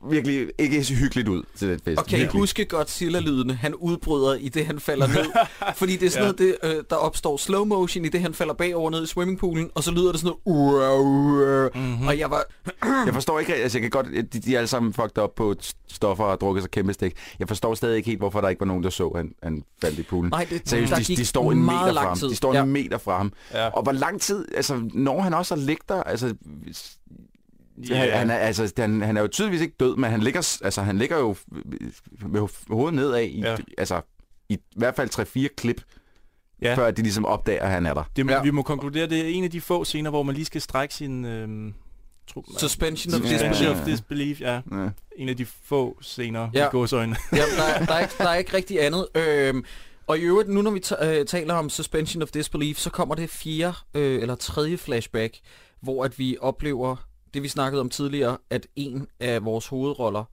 virkelig 0.10 0.48
ikke 0.58 0.84
så 0.84 0.94
hyggeligt 0.94 1.28
ud 1.28 1.44
til 1.56 1.70
den 1.70 1.80
fest. 1.86 2.00
Og 2.00 2.06
kan 2.06 2.20
I 2.22 2.26
huske 2.26 2.66
Godzilla-lydene, 2.66 3.54
han 3.54 3.76
udbryder 3.76 4.34
i 4.36 4.50
det, 4.50 4.66
han 4.66 4.80
falder 4.80 5.08
ned? 5.08 5.26
Fordi 5.76 5.98
det 5.98 6.06
er 6.06 6.10
sådan 6.10 6.24
Ja. 6.24 6.32
noget, 6.32 6.58
det, 6.64 6.78
øh, 6.78 6.84
der 6.90 6.96
opstår 6.96 7.38
slow 7.38 7.66
motion 7.66 8.06
i 8.06 8.10
det, 8.10 8.22
han 8.22 8.34
falder 8.34 8.54
bagover 8.54 8.90
ned 8.92 9.04
i 9.04 9.08
swimmingpoolen, 9.08 9.70
og 9.76 9.84
så 9.84 9.92
lyder 9.92 10.12
det 10.12 10.22
sådan 10.22 10.36
noget... 10.46 11.76
Mm-hmm. 11.76 12.08
Og 12.08 12.20
jeg 12.20 12.32
var... 12.32 12.44
Jeg 13.06 13.14
forstår 13.14 13.40
ikke, 13.40 13.56
altså 13.56 13.78
jeg 13.78 13.82
kan 13.82 13.92
godt, 13.92 14.08
de, 14.34 14.40
de 14.40 14.54
er 14.54 14.58
alle 14.58 14.68
sammen 14.68 14.94
fucked 14.94 15.18
op 15.18 15.36
på 15.36 15.56
stoffer 15.88 16.24
og 16.24 16.42
drukket 16.42 16.64
sig 16.64 16.72
kæmpe 16.72 16.94
stik. 16.94 17.14
Jeg 17.40 17.48
forstår 17.48 17.74
stadig 17.76 17.98
ikke 17.98 18.08
helt, 18.08 18.20
hvorfor 18.20 18.42
der 18.42 18.50
ikke 18.50 18.60
var 18.60 18.66
nogen, 18.66 18.84
der 18.84 18.90
så, 18.90 19.08
at 19.08 19.18
han, 19.20 19.32
han 19.44 19.64
faldt 19.82 20.00
i 20.00 20.04
poolen. 20.04 20.30
Nej, 20.32 20.48
det- 20.50 20.70
Seriøst, 20.70 20.92
der 20.92 20.98
de, 21.00 21.16
de 21.16 21.26
står 21.26 21.52
en 21.52 21.62
meter 21.66 21.94
fra 21.94 22.08
ham. 22.08 22.18
De 22.18 22.36
står 22.36 22.54
Ja. 22.54 22.64
en 22.64 22.70
meter 22.70 22.98
fra 22.98 23.18
ham. 23.18 23.34
Ja. 23.54 23.68
Og 23.70 23.84
hvor 23.84 23.92
lang 23.92 24.22
tid, 24.22 24.46
altså 24.56 24.90
når 24.94 25.22
han 25.22 25.34
også 25.34 25.56
har 25.56 25.62
ligget 25.62 25.90
der, 25.90 26.04
altså 26.04 26.36
Ja. 27.90 27.96
Han, 27.96 28.10
han, 28.12 28.30
er, 28.30 28.36
altså, 28.36 28.74
han, 28.78 29.02
han 29.02 29.18
er 29.18 29.22
jo 29.22 29.28
tydeligvis 29.28 29.62
ikke 29.62 29.76
død, 29.80 29.96
men 29.96 30.10
han 30.12 30.20
ligger, 30.22 30.58
altså, 30.64 30.82
han 30.82 30.98
ligger 30.98 31.18
jo 31.18 31.36
med 32.28 32.48
hovedet 32.70 32.94
nedad 32.94 33.22
i, 33.22 33.40
Ja. 33.40 33.52
ja. 33.52 33.58
altså, 33.78 34.02
i 34.50 34.58
hvert 34.76 34.96
fald 34.96 35.46
3-4 35.50 35.56
klip, 35.58 35.82
Ja. 36.62 36.70
ja. 36.70 36.76
før 36.76 36.92
de 36.92 37.02
ligesom 37.02 37.26
opdager, 37.26 37.64
at 37.64 37.70
han 37.72 37.86
er 37.86 37.94
der. 37.94 38.04
Det, 38.16 38.28
Ja. 38.30 38.34
ja. 38.36 38.42
Vi 38.44 38.52
må 38.52 38.62
konkludere, 38.62 39.08
det 39.08 39.20
er 39.20 39.26
en 39.28 39.44
af 39.44 39.52
de 39.52 39.62
få 39.62 39.84
scener, 39.84 40.10
hvor 40.10 40.24
man 40.24 40.36
lige 40.36 40.46
skal 40.46 40.62
strække 40.62 40.94
sin... 40.96 41.26
Øhm, 41.26 41.74
tro, 42.28 42.46
Suspension 42.58 43.14
of 43.14 43.20
Ja. 43.20 43.30
disbelief. 43.30 43.56
Suspension 43.56 43.78
of 43.82 43.86
disbelief, 43.86 44.42
ja. 44.42 44.54
Ja. 44.72 44.90
En 45.18 45.30
af 45.30 45.38
de 45.38 45.46
få 45.46 45.98
scener 46.02 46.50
Ja. 46.54 46.60
ja. 46.60 46.68
i 46.68 46.70
gåsøjne. 46.72 47.16
Jamen, 47.32 47.56
der, 47.58 47.64
er- 47.64 47.86
der, 47.86 47.94
er 47.94 48.00
ikke, 48.00 48.14
der 48.18 48.30
er 48.30 48.36
ikke 48.36 48.54
rigtig 48.54 48.86
andet. 48.86 49.08
Øhm, 49.16 49.64
og 50.08 50.18
i 50.18 50.22
øvrigt, 50.22 50.50
nu 50.50 50.62
når 50.62 50.72
vi 50.72 50.82
øh, 51.02 51.26
taler 51.26 51.54
om 51.54 51.70
suspension 51.70 52.24
of 52.24 52.30
disbelief, 52.30 52.78
så 52.78 52.90
kommer 52.90 53.16
det 53.16 53.30
fjerde 53.30 53.78
øh, 53.94 54.22
eller 54.22 54.36
tredje 54.36 54.78
flashback, 54.78 55.38
hvor 55.82 56.04
at 56.06 56.20
vi 56.20 56.38
oplever 56.42 56.96
det, 57.34 57.44
vi 57.44 57.48
snakkede 57.48 57.82
om 57.82 57.90
tidligere, 57.90 58.38
at 58.50 58.68
en 58.76 59.08
af 59.20 59.46
vores 59.46 59.68
hovedroller 59.68 60.24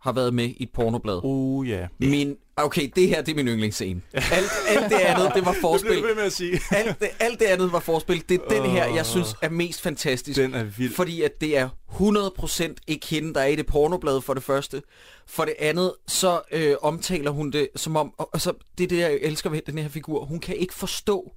har 0.00 0.12
været 0.12 0.34
med 0.34 0.44
i 0.44 0.62
et 0.62 0.70
pornoblad. 0.74 1.20
Oh 1.22 1.68
ja. 1.68 1.86
Min, 1.98 2.36
okay, 2.56 2.90
det 2.96 3.08
her 3.08 3.22
det 3.22 3.32
er 3.32 3.36
min 3.36 3.48
yndlingsscene. 3.48 4.02
Alt, 4.14 4.50
alt 4.68 4.90
det 4.90 4.96
andet, 4.96 5.32
det 5.34 5.44
var 5.44 5.52
Det 5.52 5.60
forspil. 5.60 5.96
du 6.02 6.06
ved 6.06 6.14
med 6.14 6.22
at 6.22 6.32
sige. 6.32 6.60
Alt 6.70 7.00
det, 7.00 7.08
alt 7.20 7.40
det 7.40 7.46
andet 7.46 7.72
var 7.72 7.80
forspil. 7.80 8.24
Det 8.28 8.40
er 8.40 8.48
den 8.62 8.70
her, 8.70 8.94
jeg 8.94 9.06
synes 9.06 9.34
er 9.42 9.48
mest 9.48 9.80
fantastisk. 9.82 10.38
Den 10.40 10.54
er 10.54 10.62
vild. 10.64 10.94
Fordi 10.94 11.22
at 11.22 11.40
det 11.40 11.58
er 11.58 11.68
100% 11.90 12.74
ikke 12.86 13.06
hende, 13.06 13.34
der 13.34 13.40
er 13.40 13.46
i 13.46 13.56
det 13.56 13.66
pornoblad 13.66 14.20
for 14.20 14.34
det 14.34 14.42
første. 14.42 14.82
For 15.26 15.44
det 15.44 15.54
andet, 15.58 15.94
så 16.08 16.40
øh, 16.52 16.76
omtaler 16.82 17.30
hun 17.30 17.50
det 17.50 17.68
som 17.76 17.96
om... 17.96 18.14
Og, 18.18 18.30
altså, 18.32 18.52
det 18.78 18.84
er 18.84 18.88
det, 18.88 18.98
jeg 18.98 19.18
elsker 19.22 19.50
ved 19.50 19.60
den 19.66 19.78
her 19.78 19.88
figur. 19.88 20.24
Hun 20.24 20.40
kan 20.40 20.56
ikke 20.56 20.74
forstå, 20.74 21.32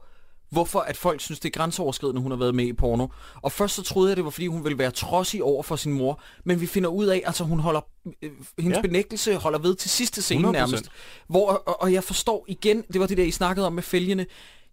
hvorfor 0.49 0.79
at 0.79 0.97
folk 0.97 1.21
synes, 1.21 1.39
det 1.39 1.49
er 1.49 1.60
grænseoverskridende, 1.60 2.21
hun 2.21 2.31
har 2.31 2.38
været 2.38 2.55
med 2.55 2.65
i 2.65 2.73
porno. 2.73 3.08
Og 3.41 3.51
først 3.51 3.75
så 3.75 3.84
troede 3.84 4.10
jeg, 4.10 4.17
det 4.17 4.25
var, 4.25 4.31
fordi 4.31 4.47
hun 4.47 4.63
ville 4.63 4.77
være 4.77 4.91
trodsig 4.91 5.43
over 5.43 5.63
for 5.63 5.75
sin 5.75 5.93
mor. 5.93 6.21
Men 6.43 6.62
vi 6.62 6.65
finder 6.65 6.89
ud 6.89 7.05
af, 7.05 7.23
altså 7.25 7.43
hun 7.43 7.60
holder... 7.60 7.81
Øh, 8.21 8.31
hendes 8.60 8.75
ja. 8.75 8.81
Benægtelse 8.81 9.36
holder 9.36 9.60
ved 9.60 9.75
til 9.75 9.89
sidste 9.89 10.21
scene 10.21 10.47
100%. 10.47 10.51
nærmest. 10.51 10.89
Hvor, 11.27 11.49
og, 11.49 11.81
og 11.81 11.93
jeg 11.93 12.03
forstår 12.03 12.45
igen, 12.47 12.84
det 12.93 13.01
var 13.01 13.08
det 13.08 13.17
der, 13.17 13.23
I 13.23 13.31
snakkede 13.31 13.67
om 13.67 13.73
med 13.73 13.84
fælgene. 13.84 14.25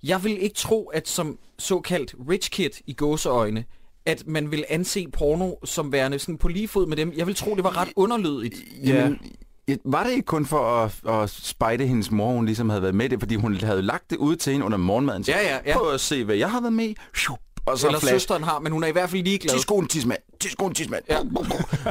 Jeg 0.02 0.24
vil 0.24 0.42
ikke 0.42 0.54
tro, 0.54 0.86
at 0.86 1.08
som 1.08 1.38
såkaldt 1.58 2.14
rich 2.28 2.50
kid 2.50 2.70
i 2.86 2.92
gåseøjne, 2.92 3.64
at 4.06 4.26
man 4.26 4.50
vil 4.50 4.64
anse 4.68 5.06
porno 5.12 5.54
som 5.64 5.92
værende 5.92 6.18
sådan 6.18 6.38
på 6.38 6.48
lige 6.48 6.68
fod 6.68 6.86
med 6.86 6.96
dem. 6.96 7.12
Jeg 7.16 7.26
vil 7.26 7.34
tro, 7.34 7.54
det 7.54 7.64
var 7.64 7.76
ret 7.76 7.92
underlydigt. 7.96 8.54
Jamen, 8.84 9.18
ja, 9.22 9.28
var 9.84 10.04
det 10.04 10.10
ikke 10.10 10.26
kun 10.26 10.46
for 10.46 10.58
at, 10.58 11.22
at 11.22 11.30
spejde 11.30 11.86
hendes 11.86 12.10
mor, 12.10 12.32
hun 12.32 12.46
ligesom 12.46 12.68
havde 12.68 12.82
været 12.82 12.94
med 12.94 13.08
det, 13.08 13.20
fordi 13.20 13.34
hun 13.34 13.54
havde 13.54 13.82
lagt 13.82 14.10
det 14.10 14.16
ud 14.16 14.36
til 14.36 14.52
hende 14.52 14.66
under 14.66 14.78
morgenmaden. 14.78 15.24
Så 15.24 15.32
Ja, 15.32 15.38
ja, 15.42 15.58
ja. 15.66 15.78
Prøv 15.78 15.92
at 15.94 16.00
se, 16.00 16.24
hvad 16.24 16.36
jeg 16.36 16.50
har 16.50 16.60
været 16.60 16.72
med 16.72 16.84
i. 16.84 16.96
Og 17.66 17.78
så 17.78 17.86
Eller 17.86 18.00
flash. 18.00 18.14
søsteren 18.14 18.42
har, 18.44 18.58
men 18.58 18.72
hun 18.72 18.84
er 18.84 18.88
i 18.88 18.92
hvert 18.92 19.10
fald 19.10 19.22
ligeglad. 19.22 19.54
Tidskoen, 19.54 19.88
tidsmand. 19.88 20.18
Tidskoen, 20.40 20.74
tidsmand. 20.74 21.04
Ja. 21.10 21.18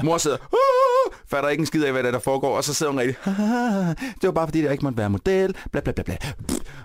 Mor 0.04 0.18
sidder, 0.18 0.38
"Ah!" 0.38 1.14
fatter 1.30 1.50
ikke 1.50 1.62
en 1.62 1.66
skid 1.66 1.84
af, 1.84 1.92
hvad 1.92 2.04
der, 2.04 2.08
er, 2.08 2.12
der 2.14 2.20
foregår, 2.20 2.58
og 2.58 2.64
så 2.64 2.74
sidder 2.74 2.92
hun 2.92 3.00
rigtig, 3.02 3.16
det 4.22 4.28
var 4.28 4.32
bare 4.32 4.48
fordi, 4.48 4.64
jeg 4.64 4.72
ikke 4.72 4.84
måtte 4.86 4.98
være 4.98 5.10
model, 5.10 5.56
bla 5.72 5.82
bla 5.82 5.92
bla 5.94 6.04
bla. 6.04 6.18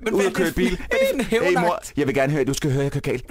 Men 0.03 0.15
Ud 0.15 0.21
og 0.21 0.27
er 0.27 0.31
køre 0.31 0.51
bil. 0.53 0.69
hvad 0.77 0.87
er 0.91 1.17
det 1.17 1.27
for 1.27 1.37
en 1.37 1.45
Hey 1.45 1.57
mor, 1.61 1.79
jeg 1.97 2.07
vil 2.07 2.15
gerne 2.15 2.33
høre, 2.33 2.45
du 2.45 2.55
skal 2.55 2.73
høre, 2.73 2.83
jeg 2.83 2.93
kører 2.93 3.01
galt. 3.01 3.25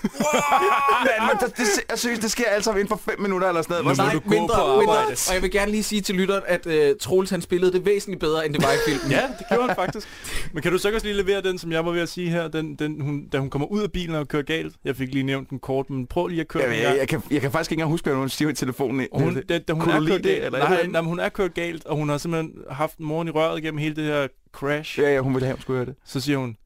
Man, 0.00 1.28
men 1.28 1.36
det, 1.48 1.56
det, 1.56 1.66
jeg 1.90 1.98
synes, 1.98 2.18
det 2.18 2.30
sker 2.30 2.44
altså 2.48 2.70
inden 2.70 2.88
for 2.88 3.00
5 3.04 3.20
minutter 3.20 3.48
eller 3.48 3.62
sådan 3.62 3.84
noget. 3.84 3.98
Nu 3.98 4.04
må 4.04 4.10
du 4.10 4.18
gå 4.20 4.30
mindre, 4.30 4.54
på 4.56 4.78
mindre. 4.78 4.98
Og 5.28 5.34
jeg 5.34 5.42
vil 5.42 5.50
gerne 5.50 5.70
lige 5.70 5.82
sige 5.82 6.00
til 6.00 6.14
lytteren, 6.14 6.42
at 6.46 6.66
uh, 6.66 6.72
Troels 7.00 7.30
han 7.30 7.40
spillede 7.42 7.72
det 7.72 7.84
væsentligt 7.84 8.20
bedre, 8.20 8.46
end 8.46 8.54
det 8.54 8.62
var 8.62 8.72
i 8.72 8.76
filmen. 8.88 9.10
Ja, 9.10 9.22
det 9.38 9.46
gjorde 9.48 9.66
han 9.66 9.76
faktisk. 9.76 10.08
Men 10.54 10.62
kan 10.62 10.72
du 10.72 10.78
så 10.78 10.90
også 10.94 11.06
lige 11.06 11.16
levere 11.16 11.42
den, 11.42 11.58
som 11.58 11.72
jeg 11.72 11.84
var 11.86 11.92
ved 11.92 12.00
at 12.00 12.08
sige 12.08 12.30
her, 12.30 12.48
den, 12.48 12.74
den, 12.74 13.00
hun, 13.00 13.28
da 13.32 13.38
hun 13.38 13.50
kommer 13.50 13.68
ud 13.68 13.82
af 13.82 13.92
bilen 13.92 14.14
og 14.14 14.28
kører 14.28 14.42
galt? 14.42 14.59
Jeg 14.84 14.96
fik 14.96 15.12
lige 15.12 15.22
nævnt 15.22 15.50
den 15.50 15.58
kort, 15.58 15.90
men 15.90 16.06
prøv 16.06 16.26
lige 16.26 16.40
at 16.40 16.48
køre 16.48 16.62
jeg, 16.62 16.70
den 16.70 16.80
jeg, 16.80 16.90
her. 16.90 16.96
jeg, 16.96 17.08
kan, 17.08 17.22
jeg 17.30 17.40
kan 17.40 17.52
faktisk 17.52 17.70
ikke 17.72 17.80
engang 17.80 17.90
huske, 17.90 18.04
hvad 18.10 18.18
hun 18.18 18.28
siger 18.28 18.48
i 18.48 18.54
telefonen. 18.54 19.06
Hun, 19.12 19.42
da, 19.42 19.58
da 19.58 19.72
hun 19.72 19.82
er 19.90 20.00
kørt 20.00 20.10
det, 20.10 20.22
galt, 20.22 20.44
eller 20.44 20.58
nej, 20.58 20.86
nej, 20.86 21.00
hun 21.00 21.18
er 21.18 21.28
kørt 21.28 21.54
galt, 21.54 21.86
og 21.86 21.96
hun 21.96 22.08
har 22.08 22.18
simpelthen 22.18 22.54
haft 22.70 23.00
moren 23.00 23.28
i 23.28 23.30
røret 23.30 23.62
gennem 23.62 23.78
hele 23.78 23.96
det 23.96 24.04
her 24.04 24.28
crash. 24.52 24.98
Ja, 24.98 25.14
ja, 25.14 25.20
hun 25.20 25.34
ville 25.34 25.46
have, 25.46 25.54
hun 25.54 25.62
skulle 25.62 25.76
høre 25.76 25.86
det. 25.86 25.94
Så 26.04 26.20
siger 26.20 26.38
hun, 26.38 26.56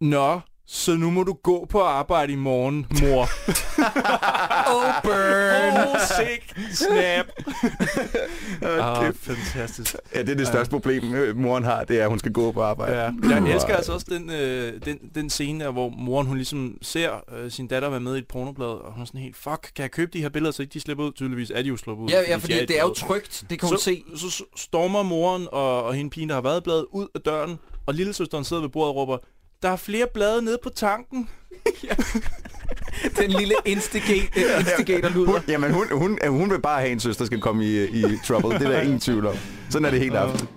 Nå, 0.00 0.40
så 0.68 0.96
nu 0.96 1.10
må 1.10 1.22
du 1.22 1.32
gå 1.32 1.66
på 1.70 1.80
arbejde 1.82 2.32
i 2.32 2.36
morgen, 2.36 2.86
mor. 3.02 3.28
Oh, 4.68 5.02
burn! 5.02 5.86
oh, 5.88 6.00
sick 6.00 6.74
snap. 6.74 7.26
Ah, 8.62 9.06
Ah, 9.06 9.14
fantastisk. 9.14 9.96
Ja, 10.14 10.20
det 10.22 10.28
er 10.28 10.34
det 10.34 10.46
største 10.46 10.70
problem, 10.70 11.14
øh, 11.14 11.36
moren 11.36 11.64
har, 11.64 11.84
det 11.84 11.98
er, 12.00 12.02
at 12.04 12.08
hun 12.08 12.18
skal 12.18 12.32
gå 12.32 12.52
på 12.52 12.62
arbejde. 12.62 12.96
Ja. 12.96 13.10
Jeg 13.28 13.54
elsker 13.54 13.74
altså 13.76 13.92
også 13.92 14.06
den, 14.10 14.30
øh, 14.30 14.72
den, 14.84 14.98
den 15.14 15.30
scene 15.30 15.64
der, 15.64 15.70
hvor 15.70 15.88
moren 15.88 16.26
hun 16.26 16.36
ligesom 16.36 16.78
ser 16.82 17.10
øh, 17.36 17.50
sin 17.50 17.66
datter 17.66 17.88
være 17.90 18.00
med 18.00 18.14
i 18.14 18.18
et 18.18 18.28
pornoblad, 18.28 18.66
og 18.66 18.92
hun 18.92 19.02
er 19.02 19.06
sådan 19.06 19.20
helt, 19.20 19.36
fuck, 19.36 19.70
kan 19.76 19.82
jeg 19.82 19.90
købe 19.90 20.10
de 20.12 20.20
her 20.22 20.28
billeder, 20.28 20.52
så 20.52 20.62
ikke 20.62 20.72
de 20.72 20.80
slipper 20.80 21.04
ud? 21.04 21.12
Tydeligvis 21.12 21.50
er 21.54 21.62
de 21.62 21.68
jo 21.68 21.76
sluppet 21.76 22.04
ud. 22.04 22.10
Ja, 22.10 22.20
ja, 22.28 22.36
fordi 22.36 22.54
de 22.54 22.66
det 22.66 22.78
er 22.78 22.82
jo 22.82 22.94
trygt. 22.94 23.44
Det 23.50 23.60
kan 23.60 23.68
hun 23.68 23.78
så, 23.78 23.84
se. 23.84 24.02
Så, 24.16 24.30
så 24.30 24.44
stormer 24.56 25.02
moren 25.02 25.48
og, 25.52 25.84
og 25.84 25.94
hende 25.94 26.10
pigen, 26.10 26.28
der 26.28 26.34
har 26.34 26.42
været 26.42 26.60
i 26.60 26.62
bladet, 26.62 26.86
ud 26.92 27.06
af 27.14 27.20
døren, 27.20 27.58
og 27.86 27.94
lillesøsteren 27.94 28.44
sidder 28.44 28.62
ved 28.62 28.70
bordet 28.70 28.88
og 28.90 28.96
råber, 28.96 29.18
der 29.66 29.72
er 29.72 29.76
flere 29.76 30.06
blade 30.14 30.42
nede 30.42 30.58
på 30.62 30.70
tanken. 30.70 31.28
Den 33.20 33.30
lille 33.30 33.54
instigate, 33.64 34.28
instigator 34.60 35.08
lyder. 35.18 35.40
Jamen, 35.48 35.72
hun, 35.72 35.86
hun, 35.92 36.18
hun 36.28 36.50
vil 36.50 36.60
bare 36.60 36.80
have 36.80 36.92
en 36.92 37.00
søster, 37.00 37.24
der 37.24 37.26
skal 37.26 37.40
komme 37.40 37.64
i, 37.64 37.84
i 37.84 38.04
trouble. 38.24 38.58
Det 38.58 38.66
er 38.66 38.70
der 38.70 38.80
ingen 38.80 39.00
tvivl 39.00 39.26
om. 39.26 39.34
Sådan 39.70 39.84
er 39.86 39.90
det 39.90 40.00
helt 40.00 40.14
aften. 40.14 40.48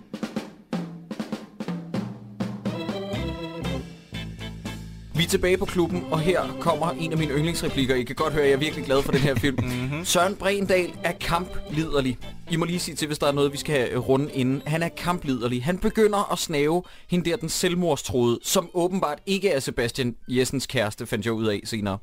Vi 5.16 5.24
er 5.24 5.28
tilbage 5.30 5.58
på 5.58 5.66
klubben, 5.66 6.04
og 6.12 6.20
her 6.20 6.58
kommer 6.60 6.92
en 6.92 7.12
af 7.12 7.18
mine 7.18 7.34
yndlingsreplikker. 7.34 7.96
I 7.96 8.04
kan 8.04 8.16
godt 8.16 8.34
høre, 8.34 8.44
at 8.44 8.50
jeg 8.50 8.56
er 8.56 8.60
virkelig 8.60 8.86
glad 8.86 9.02
for 9.04 9.12
den 9.12 9.22
her 9.22 9.36
film. 9.36 9.58
mm-hmm. 9.64 10.06
Søren 10.06 10.36
Brendal 10.36 10.94
er 11.04 11.12
kampliderlig. 11.12 12.18
I 12.52 12.56
må 12.56 12.66
lige 12.66 12.80
sige 12.80 12.96
til, 12.96 13.08
hvis 13.08 13.18
der 13.20 13.28
er 13.28 13.32
noget, 13.32 13.52
vi 13.52 13.58
skal 13.58 13.76
have 13.76 13.98
runde 14.00 14.32
inden. 14.34 14.62
Han 14.66 14.84
er 14.84 14.90
kampliderlig. 14.90 15.64
Han 15.64 15.78
begynder 15.78 16.32
at 16.32 16.40
snave 16.40 16.84
hende 17.10 17.30
der, 17.30 17.38
den 17.38 17.50
selvmordstroede, 17.50 18.40
som 18.44 18.70
åbenbart 18.74 19.20
ikke 19.26 19.50
er 19.50 19.60
Sebastian 19.60 20.16
Jessens 20.28 20.66
kæreste, 20.68 21.06
fandt 21.06 21.26
jeg 21.26 21.34
ud 21.34 21.46
af 21.46 21.62
senere. 21.66 21.98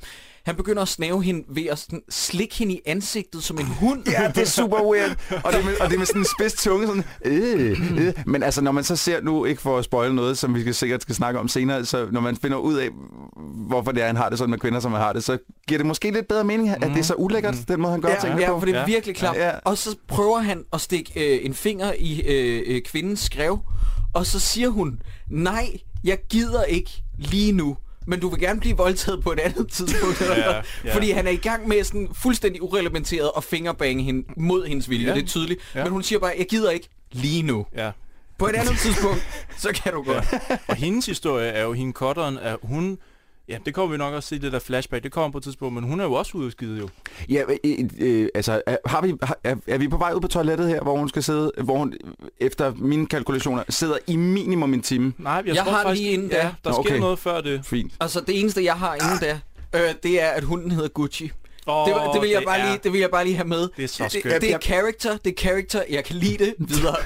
Han 0.45 0.55
begynder 0.57 0.83
at 0.83 0.89
snave 0.89 1.23
hende 1.23 1.45
ved 1.49 1.67
at 1.67 1.79
sådan 1.79 2.03
slikke 2.11 2.55
hende 2.55 2.75
i 2.75 2.81
ansigtet 2.87 3.43
som 3.45 3.59
en 3.59 3.67
hund. 3.67 4.03
Ja, 4.11 4.29
det 4.35 4.39
er 4.43 4.45
super 4.47 4.83
weird. 4.93 5.11
Og 5.45 5.53
det 5.53 5.61
er 5.61 5.65
med, 5.65 5.81
og 5.81 5.87
det 5.89 5.95
er 5.95 5.99
med 5.99 6.07
sådan 6.07 6.21
en 6.23 6.27
spids 6.39 6.53
tunge. 6.63 6.87
Sådan, 6.87 7.05
øh, 7.25 8.07
øh. 8.07 8.13
Men 8.27 8.43
altså, 8.43 8.61
når 8.61 8.73
man 8.73 8.85
så 8.85 8.97
ser 8.97 9.21
nu, 9.21 9.45
ikke 9.45 9.63
for 9.63 9.79
at 9.79 9.85
spoile 9.85 10.15
noget, 10.15 10.39
som 10.39 10.55
vi 10.55 10.61
skal, 10.61 10.75
sikkert 10.75 11.03
skal 11.03 11.15
snakke 11.15 11.41
om 11.41 11.49
senere, 11.49 11.85
så 11.85 12.07
når 12.13 12.21
man 12.21 12.37
finder 12.37 12.57
ud 12.57 12.75
af, 12.75 12.89
hvorfor 13.69 13.93
det 13.93 14.03
er, 14.03 14.07
han 14.07 14.17
har 14.17 14.29
det 14.29 14.39
sådan 14.39 14.51
med 14.51 14.59
kvinder, 14.59 14.81
som 14.81 14.93
han 14.93 15.01
har 15.01 15.13
det, 15.13 15.25
så 15.25 15.39
giver 15.69 15.79
det 15.79 15.87
måske 15.87 16.11
lidt 16.11 16.29
bedre 16.29 16.45
mening, 16.45 16.69
at 16.71 16.81
det 16.83 16.99
er 16.99 17.03
så 17.03 17.15
ulækkert, 17.15 17.55
den 17.69 17.81
måde, 17.81 17.93
han 17.93 18.01
gør 18.01 18.09
Ja, 18.09 18.21
tingene 18.21 18.43
ja, 18.43 18.53
på. 18.53 18.59
for 18.59 18.67
det 18.67 18.75
er 18.75 18.79
Ja. 18.81 18.87
virkelig 18.87 19.17
klart. 19.17 19.37
Ja. 19.37 19.51
Og 19.65 19.79
så 19.79 19.97
prøver 20.09 20.36
han 20.39 20.65
at 20.73 20.81
stikke 20.81 21.37
øh, 21.37 21.47
en 21.47 21.55
finger 21.55 21.93
i 21.99 22.21
øh, 22.21 22.63
øh, 22.67 22.83
kvindens 22.83 23.21
skrev, 23.21 23.59
og 24.15 24.27
så 24.27 24.41
siger 24.41 24.69
hun, 24.69 25.01
nej, 25.29 25.79
jeg 26.05 26.19
gider 26.31 26.65
ikke 26.65 26.91
lige 27.19 27.53
nu. 27.53 27.77
Men 28.09 28.21
du 28.21 28.29
vil 28.29 28.41
gerne 28.41 28.61
blive 28.61 28.77
voldtaget 28.77 29.23
på 29.23 29.33
et 29.33 29.41
andet 29.41 29.69
tidspunkt. 29.73 30.21
Ja, 30.37 30.63
ja. 30.85 30.95
Fordi 30.95 31.11
han 31.11 31.27
er 31.27 31.31
i 31.31 31.37
gang 31.37 31.69
med 31.69 31.85
sådan 31.85 32.09
fuldstændig 32.13 32.63
urelementeret 32.63 33.31
at 33.37 33.45
fingerbange 33.45 34.05
hende 34.05 34.29
mod 34.37 34.67
hendes 34.67 34.91
vilje. 34.91 35.09
Ja. 35.09 35.15
Det 35.15 35.23
er 35.23 35.27
tydeligt. 35.27 35.61
Ja. 35.75 35.83
Men 35.85 35.93
hun 35.93 36.03
siger 36.03 36.19
bare, 36.19 36.33
jeg 36.39 36.47
gider 36.47 36.71
ikke 36.71 36.89
lige 37.13 37.43
nu. 37.43 37.67
Ja. 37.77 37.91
På 38.39 38.47
et 38.47 38.55
andet 38.55 38.79
tidspunkt, 38.79 39.47
så 39.59 39.73
kan 39.73 39.93
du 39.93 40.03
godt. 40.03 40.25
Og 40.69 40.77
hendes 40.77 41.07
historie 41.07 41.49
er 41.49 41.63
jo, 41.63 41.73
hende 41.73 41.93
kotteren, 41.93 42.39
at 42.39 42.57
hun... 42.63 42.99
Ja, 43.49 43.59
det 43.67 43.75
kommer 43.75 43.93
vi 43.93 43.99
nok 43.99 44.15
også 44.15 44.29
se, 44.29 44.39
det 44.39 44.53
der 44.53 44.59
flashback, 44.59 45.05
det 45.05 45.13
kommer 45.13 45.31
på 45.31 45.39
et 45.39 45.45
tidspunkt, 45.45 45.75
men 45.75 45.85
hun 45.85 46.01
er 46.01 46.05
jo 46.05 46.13
også 46.13 46.39
ude 46.39 46.51
skide 46.51 46.79
jo. 46.79 46.89
Ja, 47.29 47.43
øh, 47.65 47.89
øh, 47.99 48.29
altså, 48.35 48.63
er- 48.67 48.77
har 48.87 49.03
vi, 49.03 49.15
har, 49.23 49.39
er, 49.45 49.57
er 49.67 49.79
vi 49.79 49.89
på 49.89 49.97
vej 49.97 50.13
ud 50.13 50.21
på 50.21 50.29
toilettet 50.29 50.69
her, 50.69 50.81
hvor 50.83 50.97
hun 50.99 51.09
skal 51.09 51.23
sidde, 51.23 51.53
hvor 51.65 51.79
hun, 51.79 51.95
efter 52.41 52.73
mine 52.77 53.07
kalkulationer, 53.07 53.63
sidder 53.69 53.97
i 54.07 54.17
minimum 54.17 54.75
en 54.75 54.83
time? 54.83 55.13
Nej, 55.19 55.33
jeg, 55.33 55.47
Jeg 55.55 55.65
tror 55.65 55.73
har 55.73 55.83
faktisk, 55.83 56.03
lige 56.03 56.13
inden 56.13 56.29
da. 56.29 56.37
ja, 56.37 56.43
der 56.65 56.71
Nå, 56.71 56.73
sker 56.73 56.81
okay. 56.93 56.99
noget 57.01 57.19
før 57.19 57.41
det. 57.41 57.61
Fint. 57.67 57.93
Altså, 58.01 58.21
det 58.21 58.41
eneste, 58.41 58.65
jeg 58.65 58.75
har 58.75 58.95
inden 58.95 59.19
da, 59.21 59.41
øh, 59.81 59.95
det 60.03 60.23
er, 60.23 60.29
at 60.29 60.45
hunden 60.45 60.71
hedder 60.71 60.89
Gucci. 60.89 61.31
Oh, 61.69 61.87
Det, 61.89 61.95
var- 61.95 62.13
det, 62.13 62.23
vil 62.23 62.31
jeg 62.31 62.43
bare 62.47 62.59
lige, 62.69 62.79
det 62.85 62.93
vil 62.93 63.01
jeg 63.01 63.11
bare 63.11 63.25
lige 63.25 63.37
have 63.37 63.49
med. 63.49 63.69
Det 63.77 63.85
er 63.85 63.89
så 63.89 64.05
det, 64.05 64.13
skønt. 64.13 64.41
det 64.41 64.53
er 64.55 64.59
character, 64.59 65.17
det 65.17 65.31
er 65.31 65.35
character, 65.41 65.83
jeg 65.91 66.05
kan 66.05 66.17
lide 66.17 66.45
det 66.45 66.55
videre. 66.75 66.97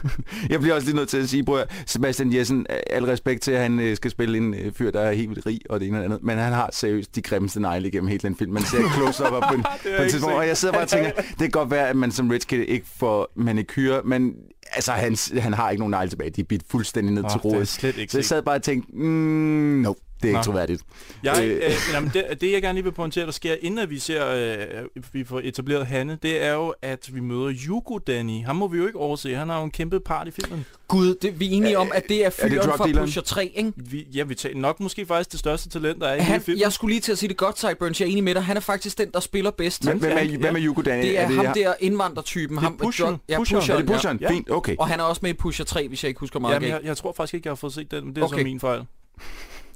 Jeg 0.50 0.60
bliver 0.60 0.74
også 0.74 0.86
lige 0.86 0.96
nødt 0.96 1.08
til 1.08 1.16
at 1.18 1.28
sige, 1.28 1.44
bror, 1.44 1.64
Sebastian 1.86 2.34
Jessen, 2.34 2.66
al 2.90 3.04
respekt 3.04 3.42
til, 3.42 3.52
at 3.52 3.60
han 3.62 3.80
øh, 3.80 3.96
skal 3.96 4.10
spille 4.10 4.38
en 4.38 4.54
øh, 4.54 4.72
fyr, 4.72 4.90
der 4.90 5.00
er 5.00 5.12
helt 5.12 5.30
vildt 5.30 5.46
rig 5.46 5.60
og 5.70 5.80
det 5.80 5.88
ene 5.88 5.96
og 5.96 6.00
det 6.00 6.04
andet, 6.06 6.22
men 6.22 6.38
han 6.38 6.52
har 6.52 6.70
seriøst 6.72 7.16
de 7.16 7.22
grimmeste 7.22 7.60
negle 7.60 7.88
igennem 7.88 8.08
hele 8.08 8.20
den 8.22 8.36
film. 8.36 8.52
Man 8.52 8.62
ser 8.62 8.78
close 8.96 9.24
up 9.24 9.42
på 9.48 9.54
en, 9.54 9.62
på 9.96 10.02
en 10.02 10.10
tidspunkt, 10.10 10.36
og 10.36 10.46
jeg 10.46 10.56
sidder 10.56 10.72
bare 10.74 10.82
og 10.82 10.88
tænker, 10.88 11.10
det 11.10 11.38
kan 11.38 11.50
godt 11.50 11.70
være, 11.70 11.88
at 11.88 11.96
man 11.96 12.12
som 12.12 12.28
rich 12.30 12.46
kid 12.46 12.64
ikke 12.68 12.86
får 12.98 13.32
manikyre, 13.36 14.00
men 14.04 14.32
altså, 14.72 14.92
han, 14.92 15.16
han 15.40 15.54
har 15.54 15.70
ikke 15.70 15.80
nogen 15.80 15.90
negle 15.90 16.10
tilbage. 16.10 16.30
De 16.30 16.40
er 16.40 16.44
bidt 16.44 16.62
fuldstændig 16.70 17.14
ned 17.14 17.24
Åh, 17.24 17.30
til 17.30 17.40
det 17.42 17.48
er 17.50 17.54
rodet. 17.54 17.68
slet 17.68 17.96
ikke 17.98 18.12
Så 18.12 18.18
jeg 18.18 18.24
sad 18.24 18.42
bare 18.42 18.54
og 18.56 18.62
tænkte, 18.62 18.92
mm, 18.96 19.80
no. 19.82 19.92
Det 20.22 20.24
er 20.24 20.28
ikke 20.28 20.38
Nå. 20.38 20.42
troværdigt. 20.42 20.82
Jeg, 21.22 21.40
Øh. 21.44 21.56
øh, 21.56 21.72
jamen 21.92 22.10
det, 22.14 22.40
det, 22.40 22.52
jeg 22.52 22.62
gerne 22.62 22.76
lige 22.76 22.84
vil 22.84 22.92
pointere, 22.92 23.26
der 23.26 23.32
sker, 23.32 23.56
inden 23.60 23.78
at 23.78 23.90
vi 23.90 23.98
ser, 23.98 24.26
øh, 24.26 24.84
vi 25.12 25.24
får 25.24 25.40
etableret 25.44 25.86
Hanne, 25.86 26.18
det 26.22 26.44
er 26.44 26.52
jo, 26.52 26.74
at 26.82 27.14
vi 27.14 27.20
møder 27.20 27.52
Yugo 27.68 27.98
Danny. 27.98 28.44
Ham 28.44 28.56
må 28.56 28.68
vi 28.68 28.78
jo 28.78 28.86
ikke 28.86 28.98
overse. 28.98 29.34
Han 29.34 29.48
har 29.48 29.58
jo 29.58 29.64
en 29.64 29.70
kæmpe 29.70 30.00
part 30.00 30.28
i 30.28 30.30
filmen. 30.30 30.64
Gud, 30.88 31.14
det, 31.22 31.40
vi 31.40 31.46
er 31.46 31.50
enige 31.50 31.78
om, 31.78 31.90
at 31.94 32.08
det 32.08 32.16
er 32.16 32.26
er 32.26 32.48
det 32.48 32.52
fyren 32.62 32.70
fra? 32.94 33.00
Pusher 33.04 33.22
3, 33.22 33.52
ikke? 33.54 33.72
Vi, 33.76 34.06
ja, 34.14 34.22
vi 34.22 34.34
tager 34.34 34.56
nok 34.56 34.80
måske 34.80 35.06
faktisk 35.06 35.30
det 35.32 35.40
største 35.40 35.68
talent, 35.68 36.00
der 36.00 36.06
er 36.08 36.14
i 36.14 36.16
hele 36.16 36.24
Han, 36.24 36.40
filmen. 36.40 36.60
jeg 36.60 36.72
skulle 36.72 36.92
lige 36.92 37.00
til 37.00 37.12
at 37.12 37.18
sige 37.18 37.28
det 37.28 37.36
godt, 37.36 37.58
Sideburns. 37.60 38.00
Jeg 38.00 38.06
er 38.06 38.10
enig 38.10 38.24
med 38.24 38.34
dig. 38.34 38.44
Han 38.44 38.56
er 38.56 38.60
faktisk 38.60 38.98
den, 38.98 39.10
der 39.14 39.20
spiller 39.20 39.50
bedst. 39.50 39.84
Men, 39.84 39.98
hvem, 39.98 40.12
er, 40.12 40.20
ja. 40.22 40.36
hvem 40.36 40.56
er 40.56 40.60
Yugo 40.64 40.80
Danny? 40.82 41.02
det 41.02 41.18
er, 41.18 41.26
ham 41.26 41.44
ham 41.44 41.54
der 41.54 41.74
indvandrertypen. 41.80 42.56
Det 42.56 42.62
er 42.62 42.64
ham, 42.64 42.76
Pusheren. 42.76 43.12
drug- 43.14 43.20
Ja, 43.28 43.38
Pusheren. 43.38 43.60
pusheren, 43.60 43.80
Er 43.82 43.86
det 43.86 43.92
pusheren? 43.94 44.18
Ja. 44.20 44.30
Fint, 44.30 44.50
okay. 44.50 44.76
Og 44.78 44.88
han 44.88 45.00
er 45.00 45.04
også 45.04 45.20
med 45.22 45.30
i 45.30 45.34
Pusher 45.34 45.64
3, 45.64 45.88
hvis 45.88 46.04
jeg 46.04 46.08
ikke 46.08 46.20
husker 46.20 46.40
meget 46.40 46.54
Jamen, 46.54 46.68
jeg, 46.68 46.80
jeg 46.84 46.96
tror 46.96 47.12
faktisk 47.16 47.34
ikke, 47.34 47.46
jeg 47.46 47.50
har 47.50 47.56
fået 47.56 47.72
set 47.72 47.90
den, 47.90 48.04
men 48.04 48.14
det 48.14 48.20
er 48.22 48.26
Okay. 48.26 48.38
så 48.38 48.44
min 48.44 48.60
fejl. 48.60 48.80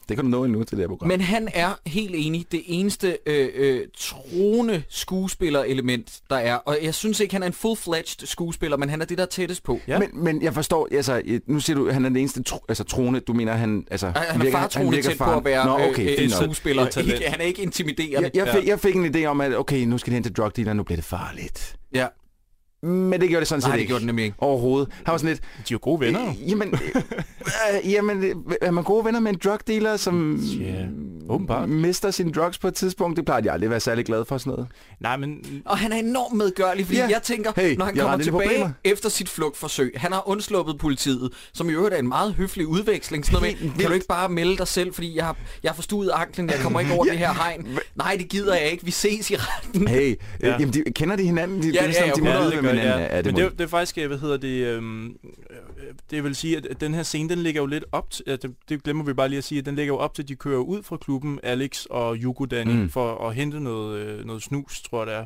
Det 0.09 0.17
kan 0.17 0.25
du 0.25 0.31
nå 0.31 0.45
endnu 0.45 0.65
til 0.65 0.77
det 0.77 0.83
her 0.83 0.89
program. 0.89 1.09
Men 1.09 1.21
han 1.21 1.49
er 1.55 1.75
helt 1.87 2.15
enig 2.19 2.47
det 2.53 2.63
eneste 2.67 3.19
øh, 3.27 3.49
øh, 3.55 3.81
troende 3.99 4.83
skuespillerelement, 4.89 6.21
der 6.31 6.37
er. 6.37 6.55
Og 6.55 6.79
jeg 6.83 6.95
synes 6.95 7.21
ikke, 7.21 7.35
han 7.35 7.43
er 7.43 7.47
en 7.47 7.53
full-fledged 7.53 8.27
skuespiller, 8.27 8.77
men 8.77 8.89
han 8.89 9.01
er 9.01 9.05
det, 9.05 9.19
der 9.19 9.25
er 9.25 9.29
tættest 9.29 9.63
på. 9.65 9.81
Ja. 9.89 9.99
Men, 9.99 10.09
men 10.15 10.43
jeg 10.43 10.55
forstår, 10.55 10.89
altså, 10.93 11.23
nu 11.47 11.61
siger 11.61 11.77
du, 11.77 11.91
han 11.91 12.05
er 12.05 12.09
den 12.09 12.17
eneste 12.17 12.43
tro, 12.43 12.59
altså, 12.69 12.85
troende, 12.85 13.21
du 13.21 13.33
mener, 13.33 13.53
han, 13.53 13.87
altså, 13.91 14.07
Han, 14.07 14.17
han 14.17 14.41
er 14.41 14.45
virker- 14.45 14.59
fartroende 14.59 14.91
virker 14.93 15.09
tæt 15.09 15.19
på 15.19 15.25
faren. 15.25 15.39
at 15.39 15.45
være 15.45 15.67
Nå, 15.67 15.85
okay, 15.91 16.19
øh, 16.19 16.31
nok. 16.31 16.43
skuespiller. 16.43 16.99
Ikke, 16.99 17.25
han 17.33 17.41
er 17.41 17.45
ikke 17.45 17.63
intimiderende. 17.63 18.31
Jeg, 18.35 18.47
jeg, 18.47 18.55
fik, 18.55 18.69
jeg 18.69 18.81
fik 18.81 18.95
en 18.97 19.17
idé 19.17 19.25
om, 19.25 19.41
at 19.41 19.57
okay, 19.57 19.85
nu 19.85 19.99
skal 19.99 20.11
de 20.11 20.15
hen 20.15 20.23
til 20.23 20.33
drug 20.33 20.57
dealer, 20.57 20.73
nu 20.73 20.83
bliver 20.83 20.97
det 20.97 21.05
farligt. 21.05 21.77
Ja. 21.95 22.07
Men 22.85 23.21
det 23.21 23.29
gjorde 23.29 23.41
det 23.41 23.49
sådan 23.49 23.61
set 23.63 23.69
Nej, 23.69 23.77
det 23.77 23.81
ikke. 23.81 23.91
gjorde 23.91 24.01
den 24.01 24.07
nemlig 24.07 24.25
ikke. 24.25 24.37
Overhovedet. 24.41 24.89
Han 25.05 25.13
var 25.13 25.19
sådan 25.19 25.29
lidt, 25.31 25.41
De 25.41 25.47
er 25.61 25.67
jo 25.73 25.79
gode 25.83 26.01
venner. 26.01 26.29
Øh, 26.29 26.51
jamen, 26.51 26.75
øh, 27.85 27.93
jamen, 27.93 28.25
øh, 28.25 28.35
er 28.63 28.71
man 28.71 28.85
gode 28.85 29.05
venner 29.05 29.21
med 29.21 29.33
en 29.33 29.39
drug 29.45 29.59
dealer, 29.67 29.97
som 29.97 30.37
Ja, 30.61 30.85
åbenbart. 31.29 31.69
mister 31.69 32.11
sine 32.11 32.33
drugs 32.33 32.59
på 32.59 32.69
et 32.69 32.75
tidspunkt? 32.75 33.17
Det 33.17 33.25
plejer 33.25 33.41
de 33.41 33.51
aldrig 33.51 33.67
at 33.67 33.71
være 33.71 33.81
særlig 33.81 34.05
glad 34.07 34.25
for 34.25 34.39
sådan 34.39 34.51
noget. 34.51 34.67
Nej, 35.01 35.17
men 35.17 35.45
Og 35.65 35.79
han 35.79 35.93
er 35.93 35.97
enormt 35.97 36.37
medgørlig, 36.37 36.87
fordi 36.87 36.99
Ja. 36.99 37.07
jeg 37.09 37.21
tænker, 37.23 37.53
Hey, 37.57 37.77
når 37.77 37.85
han 37.85 37.97
kommer 37.97 38.19
tilbage 38.25 38.49
problemer. 38.49 38.71
efter 38.85 39.09
sit 39.09 39.29
flugtforsøg, 39.29 39.93
han 39.97 40.13
har 40.13 40.29
undsluppet 40.29 40.79
politiet, 40.79 41.31
som 41.53 41.71
i 41.71 41.73
øvrigt 41.73 41.95
er 41.95 41.99
en 41.99 42.09
meget 42.09 42.35
høflig 42.35 42.67
udveksling. 42.67 43.27
Sådan 43.27 43.41
noget 43.43 43.57
med, 43.63 43.71
kan 43.79 43.87
du 43.89 43.93
ikke 43.93 44.07
bare 44.07 44.29
melde 44.29 44.57
dig 44.57 44.69
selv, 44.69 44.95
fordi 44.95 45.17
jeg 45.17 45.25
har, 45.25 45.37
jeg 45.63 45.71
har 45.71 45.75
forstuet 45.75 46.11
anklen, 46.15 46.51
jeg 46.51 46.59
kommer 46.63 46.81
ikke 46.81 46.93
over 46.93 47.05
Ja. 47.07 47.11
det 47.11 47.19
her 47.19 47.33
hegn. 47.35 47.67
Nej, 47.95 48.17
det 48.19 48.29
gider 48.29 48.55
jeg 48.55 48.71
ikke, 48.71 48.85
vi 48.85 48.91
ses 48.91 49.31
i 49.31 49.37
retten. 49.37 49.89
Hey, 49.89 50.17
ja. 50.41 50.47
Øh, 50.55 50.61
jamen, 50.61 50.75
de, 50.75 50.83
kender 50.95 51.17
de 51.17 51.23
hinanden? 51.23 51.63
De, 51.63 51.67
Ja, 51.67 51.71
det 51.71 51.79
er 51.99 52.05
ja, 52.05 52.07
ja, 52.07 52.13
de 52.13 52.29
ja, 52.31 52.39
vide, 52.39 52.45
det 52.51 52.53
hvem 52.61 52.65
gør 52.65 52.73
er. 52.79 52.99
Ja, 52.99 53.17
det 53.17 53.27
Men 53.27 53.35
det, 53.35 53.43
de. 53.43 53.47
er- 53.47 53.51
det 53.51 53.61
er 53.61 53.67
faktisk, 53.69 53.99
øh, 53.99 54.07
hvad 54.07 54.19
hedder 54.19 54.37
det, 54.37 54.67
øhm, 54.67 55.07
øh, 55.07 55.57
det 56.11 56.25
vil 56.25 56.35
sige, 56.37 56.57
at 56.57 56.81
den 56.81 56.95
her 56.95 57.03
scene, 57.03 57.29
den 57.29 57.39
ligger 57.39 57.61
jo 57.61 57.67
lidt 57.67 57.85
op 57.93 58.11
til, 58.11 58.25
at 58.27 58.43
det, 58.43 58.55
det 58.69 58.83
glemmer 58.83 59.05
vi 59.05 59.13
bare 59.13 59.29
lige 59.29 59.39
at 59.39 59.45
sige, 59.45 59.59
at 59.59 59.67
den 59.67 59.75
ligger 59.75 59.95
jo 59.95 59.99
op 59.99 60.15
til, 60.15 60.23
at 60.23 60.29
de 60.29 60.35
kører 60.37 60.59
ud 60.61 60.83
fra 60.83 60.97
klubben, 60.97 61.41
Alex 61.43 61.85
og 61.91 62.17
Yugo 62.17 62.45
Danny, 62.45 62.73
Mm. 62.73 62.91
for 62.91 63.29
at 63.29 63.35
hente 63.35 63.61
noget, 63.61 63.99
øh, 63.99 64.25
noget 64.25 64.43
snus, 64.43 64.83
tror 64.83 64.99
jeg 65.01 65.07
det 65.07 65.15
er. 65.15 65.25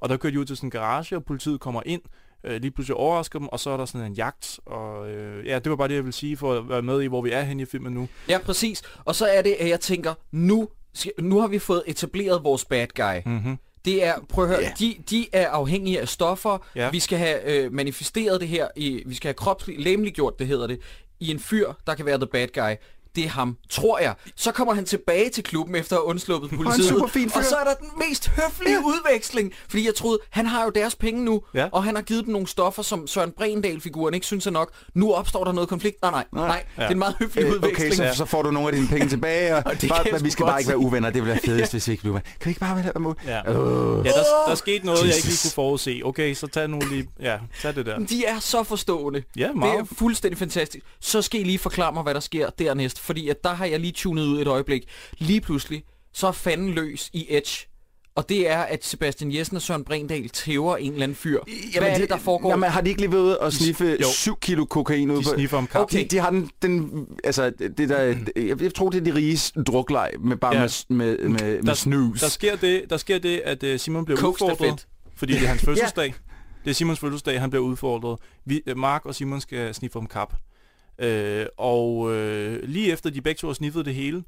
Og 0.00 0.08
der 0.08 0.16
kører 0.16 0.30
de 0.32 0.40
ud 0.40 0.44
til 0.44 0.56
sådan 0.56 0.66
en 0.66 0.70
garage, 0.70 1.16
og 1.16 1.24
politiet 1.24 1.60
kommer 1.60 1.82
ind, 1.86 2.02
øh, 2.44 2.60
lige 2.60 2.70
pludselig 2.70 2.96
overrasker 2.96 3.38
dem, 3.38 3.48
og 3.48 3.60
så 3.60 3.70
er 3.70 3.76
der 3.76 3.84
sådan 3.84 4.06
en 4.06 4.12
jagt, 4.14 4.60
og 4.66 5.10
øh, 5.10 5.46
ja, 5.46 5.58
det 5.58 5.70
var 5.70 5.76
bare 5.76 5.88
det, 5.88 5.94
jeg 5.94 6.04
vil 6.04 6.12
sige, 6.12 6.36
for 6.36 6.54
at 6.54 6.68
være 6.68 6.82
med 6.82 7.02
i, 7.02 7.06
hvor 7.06 7.22
vi 7.22 7.30
er 7.30 7.42
henne 7.42 7.62
i 7.62 7.66
filmen 7.66 7.92
nu. 7.92 8.08
Ja, 8.28 8.38
præcis. 8.38 8.82
Og 9.04 9.14
så 9.14 9.26
er 9.26 9.42
det, 9.42 9.56
at 9.60 9.68
jeg 9.68 9.80
tænker, 9.80 10.14
nu, 10.32 10.68
nu 11.18 11.40
har 11.40 11.48
vi 11.48 11.58
fået 11.58 11.82
etableret 11.86 12.44
vores 12.44 12.64
bad 12.64 12.86
guy. 12.94 13.30
Mm-hmm. 13.32 13.56
Det 13.84 14.04
er, 14.04 14.14
prøv 14.28 14.44
at 14.44 14.50
høre, 14.50 14.62
yeah. 14.62 14.78
de, 14.78 14.94
de 15.10 15.26
er 15.32 15.48
afhængige 15.48 16.00
af 16.00 16.08
stoffer. 16.08 16.66
Ja. 16.76 16.90
Vi 16.90 17.00
skal 17.00 17.18
have 17.18 17.64
øh, 17.64 17.72
manifesteret 17.72 18.40
det 18.40 18.48
her, 18.48 18.68
i, 18.76 19.02
vi 19.06 19.14
skal 19.14 19.28
have 19.28 19.34
kropsligt, 19.34 19.80
læmeliggjort 19.80 20.38
det 20.38 20.46
hedder 20.46 20.66
det, 20.66 20.80
i 21.20 21.30
en 21.30 21.38
fyr, 21.38 21.72
der 21.86 21.94
kan 21.94 22.06
være 22.06 22.18
the 22.18 22.26
bad 22.26 22.48
guy. 22.48 22.74
Det 23.16 23.24
er 23.24 23.28
ham, 23.28 23.56
tror 23.70 23.98
jeg. 23.98 24.14
Så 24.36 24.52
kommer 24.52 24.74
han 24.74 24.84
tilbage 24.84 25.30
til 25.30 25.44
klubben 25.44 25.74
efter 25.76 25.96
at 25.96 26.00
have 26.02 26.06
undsluppet 26.06 26.50
politiet. 26.50 26.88
super 26.88 27.06
fin 27.06 27.30
og 27.34 27.44
så 27.44 27.56
er 27.56 27.64
der 27.64 27.74
den 27.74 27.88
mest 28.08 28.28
høflige 28.28 28.72
ja. 28.72 28.78
udveksling. 28.84 29.52
Fordi 29.68 29.86
jeg 29.86 29.94
troede, 29.94 30.18
han 30.30 30.46
har 30.46 30.64
jo 30.64 30.70
deres 30.70 30.94
penge 30.94 31.24
nu, 31.24 31.42
Ja. 31.54 31.68
og 31.72 31.84
han 31.84 31.94
har 31.94 32.02
givet 32.02 32.24
dem 32.24 32.32
nogle 32.32 32.46
stoffer, 32.46 32.82
som 32.82 33.06
Søren 33.06 33.32
Brendal-figuren 33.32 34.14
ikke 34.14 34.26
synes 34.26 34.46
er 34.46 34.50
nok. 34.50 34.70
Nu 34.94 35.12
opstår 35.12 35.44
der 35.44 35.52
noget 35.52 35.68
konflikt. 35.68 36.02
Nej, 36.02 36.10
nej, 36.10 36.24
nej. 36.32 36.46
nej. 36.46 36.64
Det 36.76 36.84
er 36.84 36.88
en 36.88 36.98
meget 36.98 37.14
høflig 37.18 37.44
Øh, 37.44 37.50
udveksling. 37.50 37.92
okay, 37.92 38.10
så, 38.12 38.16
så 38.16 38.24
får 38.24 38.42
du 38.42 38.50
nogle 38.50 38.68
af 38.68 38.74
dine 38.74 38.88
penge 38.88 39.08
tilbage, 39.08 39.56
og, 39.56 39.62
Og 39.70 39.80
det 39.80 39.88
bare, 39.90 40.04
men 40.12 40.24
vi 40.24 40.30
skal 40.30 40.46
bare 40.46 40.60
ikke 40.60 40.68
være 40.68 40.78
uvenner. 40.78 41.10
Det 41.10 41.22
ville 41.22 41.32
være 41.34 41.40
fedest, 41.44 41.72
hvis 41.72 41.86
vi 41.88 41.92
ikke 41.92 42.02
blev 42.02 42.10
uvenner. 42.12 42.24
Kan 42.40 42.48
vi 42.48 42.50
ikke 42.50 42.60
bare 42.60 42.76
være 42.76 42.92
med? 43.00 43.12
Ja. 43.26 43.38
Øh. 43.38 44.06
Ja, 44.06 44.10
der, 44.10 44.24
der 44.48 44.54
skete 44.54 44.86
noget, 44.86 44.98
jeg 44.98 45.06
ikke 45.06 45.16
lige 45.18 45.26
Jesus. 45.32 45.42
kunne 45.42 45.50
forudse. 45.54 46.00
Okay, 46.04 46.34
så 46.34 46.46
tag 46.46 46.68
nu 46.70 46.80
lige, 46.90 47.08
ja, 47.20 47.38
tag 47.62 47.74
det 47.74 47.86
der. 47.86 47.98
De 47.98 48.24
er 48.24 48.38
så 48.38 48.62
forstående. 48.62 49.22
Ja, 49.36 49.46
Det 49.48 49.56
meget. 49.56 49.78
er 49.80 49.84
fuldstændig 49.98 50.38
fantastisk. 50.38 50.84
Så 51.00 51.22
skal 51.22 51.40
I 51.40 51.44
lige 51.44 51.58
forklare 51.58 51.92
mig, 51.92 52.02
hvad 52.02 52.14
der 52.14 52.20
sker 52.20 52.50
dernæst. 52.58 52.99
Fordi 53.00 53.28
at 53.28 53.44
der 53.44 53.54
har 53.54 53.64
jeg 53.66 53.80
lige 53.80 53.92
tunet 53.92 54.22
ud 54.26 54.40
et 54.40 54.46
øjeblik. 54.46 54.82
Lige 55.18 55.40
pludselig, 55.40 55.82
så 56.12 56.26
er 56.26 56.32
fanden 56.32 56.70
løs 56.70 57.10
i 57.12 57.26
Edge. 57.28 57.66
Og 58.14 58.28
det 58.28 58.50
er, 58.50 58.58
at 58.58 58.84
Sebastian 58.84 59.34
Jessen 59.34 59.56
og 59.56 59.62
Søren 59.62 59.84
Brindal 59.84 60.28
tæver 60.28 60.76
en 60.76 60.92
eller 60.92 61.02
anden 61.02 61.14
fyr. 61.16 61.40
Hvad 61.78 61.88
er 61.88 61.98
det, 61.98 62.08
der 62.08 62.16
foregår? 62.18 62.50
Jamen, 62.50 62.70
har 62.70 62.80
de 62.80 62.88
ikke 62.88 63.00
lige 63.00 63.12
været 63.12 63.22
ude 63.22 63.38
og 63.38 63.52
sniffe 63.52 63.96
Jo. 64.02 64.06
7 64.12 64.38
kilo 64.40 64.64
kokain 64.64 65.10
ud 65.10 65.16
De 65.18 65.22
på... 65.24 65.30
sniffer 65.34 65.58
om 65.58 65.66
kap. 65.66 65.80
Okay. 65.82 65.98
De, 66.04 66.08
de 66.08 66.18
har 66.18 66.30
den, 66.30 66.50
den 66.62 67.06
altså, 67.24 67.50
det 67.78 67.88
der, 67.88 68.00
jeg, 68.36 68.62
jeg 68.62 68.74
tror, 68.74 68.90
det 68.90 69.00
er 69.00 69.04
de 69.12 69.14
riges 69.14 69.52
drukleg 69.66 70.10
med 70.20 70.36
bare 70.36 70.56
Ja. 70.56 70.60
med, 70.88 70.96
med, 70.96 71.28
med, 71.28 71.38
med 71.40 71.62
Der- 71.62 71.74
snus. 71.74 72.20
Der 72.20 72.28
sker 72.28 72.56
det, 72.56 72.84
der 72.90 72.96
sker 72.96 73.18
det 73.18 73.38
at 73.44 73.62
uh, 73.62 73.76
Simon 73.76 74.04
bliver 74.04 74.20
Coke-stafet. 74.20 74.52
udfordret, 74.52 74.86
fordi 75.16 75.32
det 75.32 75.42
er 75.42 75.46
hans 75.46 75.62
fødselsdag. 75.68 76.14
Det 76.64 76.70
er 76.70 76.74
Simons 76.74 76.98
fødselsdag, 76.98 77.40
han 77.40 77.50
bliver 77.50 77.64
udfordret. 77.64 78.18
Vi, 78.44 78.62
uh, 78.70 78.76
Mark 78.78 79.06
og 79.06 79.14
Simon 79.14 79.40
skal 79.40 79.74
sniffe 79.74 79.98
om 79.98 80.06
kap. 80.06 80.34
Uh, 81.04 81.46
og 81.56 81.96
uh, 81.96 82.12
lige 82.62 82.92
efter 82.92 83.10
de 83.10 83.20
begge 83.20 83.38
to 83.38 83.46
har 83.46 83.54
sniffet 83.54 83.84
det 83.86 83.94
hele, 83.94 84.24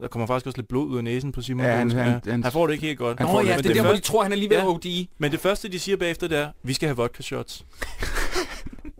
der 0.00 0.08
kommer 0.08 0.26
faktisk 0.26 0.46
også 0.46 0.58
lidt 0.58 0.68
blod 0.68 0.86
ud 0.88 0.96
af 0.98 1.04
næsen 1.04 1.32
på 1.32 1.42
Simon. 1.42 1.66
Ja, 1.66 1.72
han- 1.76 1.90
han- 1.90 2.20
han- 2.26 2.42
han 2.42 2.52
får 2.52 2.66
det 2.66 2.74
ikke 2.74 2.86
helt 2.86 2.98
godt. 2.98 3.18
han 3.18 3.26
Nå 3.26 3.32
får 3.32 3.40
ja, 3.42 3.56
Men 3.56 3.64
det 3.64 3.70
er 3.70 3.74
der, 3.74 3.80
hvor 3.82 3.90
de 3.90 3.96
første- 3.96 4.08
tror, 4.12 4.22
han 4.22 4.32
er 4.32 4.36
lige 4.36 4.50
ved 4.50 4.56
at 4.56 4.62
Ja. 4.62 4.68
OD. 4.68 5.06
Men 5.18 5.32
det 5.32 5.40
første, 5.40 5.68
de 5.68 5.78
siger 5.78 5.96
bagefter, 5.96 6.28
det 6.28 6.38
er, 6.38 6.50
vi 6.62 6.72
skal 6.72 6.86
have 6.88 6.96
vodka 6.96 7.22
shots. 7.22 7.64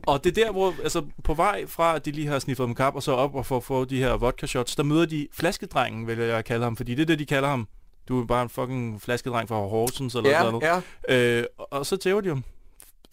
og 0.06 0.24
det 0.24 0.38
er 0.38 0.44
der, 0.44 0.52
hvor 0.52 0.74
altså, 0.82 1.02
på 1.24 1.34
vej 1.34 1.66
fra, 1.66 1.96
at 1.96 2.04
de 2.04 2.10
lige 2.10 2.26
har 2.26 2.38
sniffet 2.38 2.64
om 2.64 2.74
kap, 2.74 2.94
og 2.94 3.02
så 3.02 3.12
op 3.12 3.34
og 3.34 3.46
får 3.46 3.60
få 3.60 3.84
de 3.84 3.98
her 3.98 4.12
vodka 4.16 4.46
shots, 4.46 4.76
der 4.76 4.82
møder 4.82 5.06
de 5.06 5.28
flaskedrengen, 5.32 6.06
vil 6.06 6.18
jeg 6.18 6.44
kalde 6.44 6.64
ham, 6.64 6.76
fordi 6.76 6.94
det 6.94 7.02
er 7.02 7.06
det, 7.06 7.18
de 7.18 7.26
kalder 7.26 7.48
ham. 7.48 7.68
Du 8.08 8.20
er 8.22 8.26
bare 8.26 8.42
en 8.42 8.48
fucking 8.48 9.02
flaskedreng 9.02 9.48
fra 9.48 9.56
Horsens 9.56 10.14
eller 10.14 10.30
Ja, 10.30 10.38
sådan 10.40 10.52
noget. 10.60 10.82
ja. 11.08 11.38
Øh, 11.38 11.44
og- 11.58 11.68
og 11.70 11.86
så 11.86 11.96
tæver 11.96 12.20
de 12.20 12.28
ham. 12.28 12.44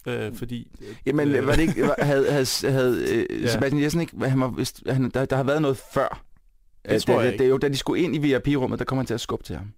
Øh, 0.08 0.34
fordi... 0.34 0.68
Jamen, 1.06 1.34
øh, 1.34 1.46
var 1.46 1.52
det 1.54 1.62
ikke, 1.62 1.90
havde, 1.98 2.30
havde, 2.30 2.46
havde 2.70 3.06
øh, 3.14 3.42
Ja. 3.42 3.52
Sebastian 3.52 3.82
Jessen 3.82 4.00
ikke, 4.00 4.16
han 4.24 4.40
var, 4.40 4.64
han, 4.92 5.10
der, 5.14 5.24
der 5.24 5.36
har 5.36 5.42
været 5.42 5.62
noget 5.62 5.76
før. 5.94 6.24
Det 6.88 7.02
tror 7.02 7.14
da, 7.14 7.18
jeg 7.18 7.26
det, 7.26 7.32
ikke. 7.32 7.42
det, 7.42 7.44
er 7.44 7.50
jo, 7.50 7.58
da 7.58 7.68
de 7.68 7.76
skulle 7.76 8.02
ind 8.02 8.14
i 8.14 8.18
VIP-rummet, 8.18 8.78
der 8.78 8.84
kom 8.84 8.98
han 8.98 9.06
til 9.06 9.14
at 9.14 9.20
skubbe 9.20 9.44
til 9.44 9.56
ham. 9.56 9.72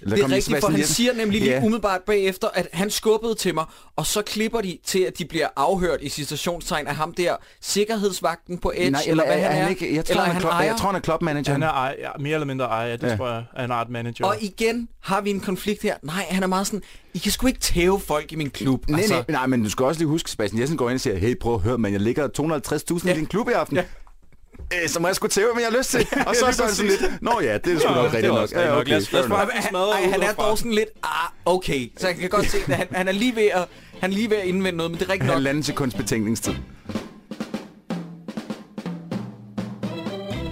Eller 0.00 0.16
Det 0.16 0.22
er 0.24 0.28
rigtigt, 0.28 0.44
for 0.44 0.50
Sebastian 0.50 0.72
han 0.72 0.80
Jessen- 0.80 0.94
siger 0.94 1.12
nemlig 1.14 1.40
lige 1.40 1.52
Ja. 1.52 1.58
umiddelbart 1.60 2.00
bagefter, 2.06 2.48
at 2.54 2.68
han 2.72 2.90
skubbede 2.90 3.34
til 3.34 3.54
mig, 3.54 3.64
og 3.96 4.06
så 4.06 4.22
klipper 4.22 4.60
de 4.60 4.78
til, 4.86 4.98
at 5.00 5.18
de 5.18 5.24
bliver 5.24 5.48
afhørt 5.56 5.98
i 6.02 6.08
citationstegn 6.08 6.86
af 6.86 6.94
ham 6.96 7.12
der, 7.14 7.36
sikkerhedsvagten 7.60 8.58
på 8.58 8.72
Edge, 8.76 8.90
Nej, 8.90 9.02
eller 9.06 9.24
hvad 9.26 9.38
er 9.38 9.50
han 9.50 9.64
er. 9.64 9.68
ikke, 9.68 9.94
jeg, 9.94 10.04
tror, 10.04 10.12
eller 10.12 10.24
han, 10.24 10.34
han 10.34 10.44
er 10.44 10.48
ejer. 10.50 10.66
jeg 10.66 10.76
tror, 10.76 10.86
han 10.88 10.96
er 10.96 11.00
clubmanager. 11.00 11.52
Han 11.52 11.62
er 11.62 11.68
ej, 11.68 11.96
ja, 11.98 12.08
mere 12.20 12.34
eller 12.34 12.46
mindre 12.46 12.64
ejer, 12.66 12.96
det 12.96 13.06
Ja. 13.10 13.16
tror 13.16 13.28
jeg. 13.28 13.44
Er 13.56 13.72
art 13.72 13.90
manager. 13.90 14.26
Og 14.26 14.36
igen 14.40 14.88
har 15.00 15.20
vi 15.20 15.30
en 15.30 15.40
konflikt 15.40 15.82
her. 15.82 15.96
Nej, 16.02 16.26
han 16.30 16.42
er 16.42 16.46
meget 16.46 16.66
sådan, 16.66 16.82
I 17.14 17.18
kan 17.18 17.32
sgu 17.32 17.46
ikke 17.46 17.60
tæve 17.60 18.00
folk 18.00 18.32
i 18.32 18.36
min 18.36 18.50
klub. 18.50 18.88
Nej, 18.88 19.00
altså, 19.00 19.14
nej, 19.14 19.24
nej, 19.28 19.46
men 19.46 19.62
du 19.62 19.70
skal 19.70 19.84
også 19.86 20.00
lige 20.00 20.08
huske, 20.08 20.30
Sebastian 20.30 20.60
Jessen 20.60 20.78
går 20.78 20.88
ind 20.90 20.94
og 20.94 21.00
siger, 21.00 21.16
hey, 21.16 21.38
prøv 21.38 21.54
at 21.54 21.60
høre, 21.60 21.78
men 21.78 21.92
jeg 21.92 22.00
ligger 22.00 22.28
250.000 22.28 23.06
Ja. 23.08 23.14
i 23.14 23.16
din 23.16 23.26
klub 23.26 23.48
i 23.48 23.52
aften. 23.52 23.76
Ja. 23.76 23.84
Øh, 24.74 24.88
så 24.88 25.00
må 25.00 25.08
jeg 25.08 25.16
sgu 25.16 25.26
tæve, 25.28 25.48
men 25.54 25.60
jeg 25.60 25.68
har 25.70 25.78
lyst 25.78 25.90
til. 25.90 26.00
og 26.28 26.36
så 26.36 26.46
er 26.46 26.50
sådan 26.50 26.72
sådan 26.74 26.90
lidt, 26.90 27.22
nå 27.22 27.40
ja, 27.42 27.58
det 27.58 27.72
er 27.72 27.78
sgu 27.78 27.88
nok 27.94 28.04
rigtigt 28.04 28.26
nok. 28.32 28.38
også 28.42 28.54
rigtigt 28.56 28.72
nok. 28.74 28.88
Lad 28.88 28.96
os- 28.96 29.12
lad 29.12 29.20
os 29.22 29.28
bare- 29.28 29.48
han, 29.52 29.68
smadret 29.70 29.92
ej, 29.94 30.10
han 30.10 30.22
er 30.22 30.32
dog 30.32 30.58
sådan 30.58 30.72
lidt, 30.72 30.88
ah, 31.02 31.28
okay. 31.44 31.90
Så 31.98 32.06
jeg 32.08 32.16
kan 32.16 32.28
godt 32.30 32.50
se, 32.50 32.58
at 32.68 32.74
han, 32.76 32.86
han 32.90 33.08
er 33.08 33.12
lige 33.12 33.36
ved 33.36 33.42
at, 33.54 33.64
han 34.00 34.10
er 34.10 34.14
lige 34.14 34.30
ved 34.30 34.36
at 34.36 34.44
indvende 34.46 34.76
noget, 34.76 34.90
men 34.92 35.00
det 35.00 35.06
er 35.06 35.12
rigtigt 35.12 35.26
nok. 35.26 35.34
Halvanden 35.34 35.62
sekunds 35.62 35.94
betænkningstid. 35.94 36.52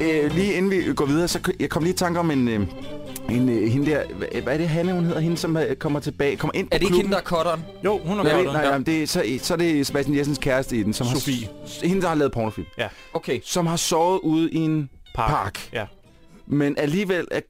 Øh, 0.01 0.33
lige 0.35 0.53
inden 0.53 0.71
vi 0.71 0.95
går 0.95 1.07
videre, 1.07 1.29
så 1.29 1.53
jeg 1.61 1.71
kom 1.71 1.83
lige 1.83 1.93
i 1.95 1.97
tanke 1.97 2.21
om 2.21 2.31
en... 2.31 2.49
Øh, 2.49 2.61
en 3.31 3.49
øh, 3.49 3.71
hende 3.73 3.91
der, 3.91 4.03
hvad, 4.15 4.29
er 4.55 4.57
det, 4.59 4.69
Hanne, 4.69 4.93
hun 4.93 5.05
hedder? 5.05 5.21
Hende, 5.21 5.37
som 5.37 5.57
øh, 5.57 5.77
kommer 5.77 6.01
tilbage, 6.01 6.37
kommer 6.37 6.55
ind 6.55 6.67
på 6.69 6.75
Er 6.75 6.79
det 6.79 6.87
ikke 6.87 6.97
hende, 6.97 7.11
der 7.11 7.17
er 7.17 7.23
cutteren? 7.23 7.65
Jo, 7.85 7.99
hun 8.05 8.19
er 8.19 8.23
Nej, 8.23 8.43
nej, 8.43 8.65
nej, 8.65 8.79
det, 8.79 9.03
er- 9.03 9.07
så, 9.07 9.25
så 9.43 9.55
er 9.55 9.59
det 9.59 9.87
Sebastian 9.87 10.17
Jessens 10.19 10.39
kæreste 10.39 10.77
i 10.77 10.83
den, 10.83 10.93
som 10.93 11.07
Sofie. 11.07 11.47
har... 11.47 11.87
Hende, 11.87 12.03
der 12.03 12.09
har 12.09 12.15
lavet 12.15 12.33
pornofilm. 12.33 12.67
Okay. 13.15 13.41
Som 13.45 13.67
har 13.67 13.77
sovet 13.77 14.21
ude 14.21 14.51
i 14.51 14.57
en 14.57 14.91
Park. 15.15 15.31
park. 15.31 15.69
Ja. 15.73 15.87
men 16.47 16.75
alligevel 16.79 17.29
er, 17.31 17.41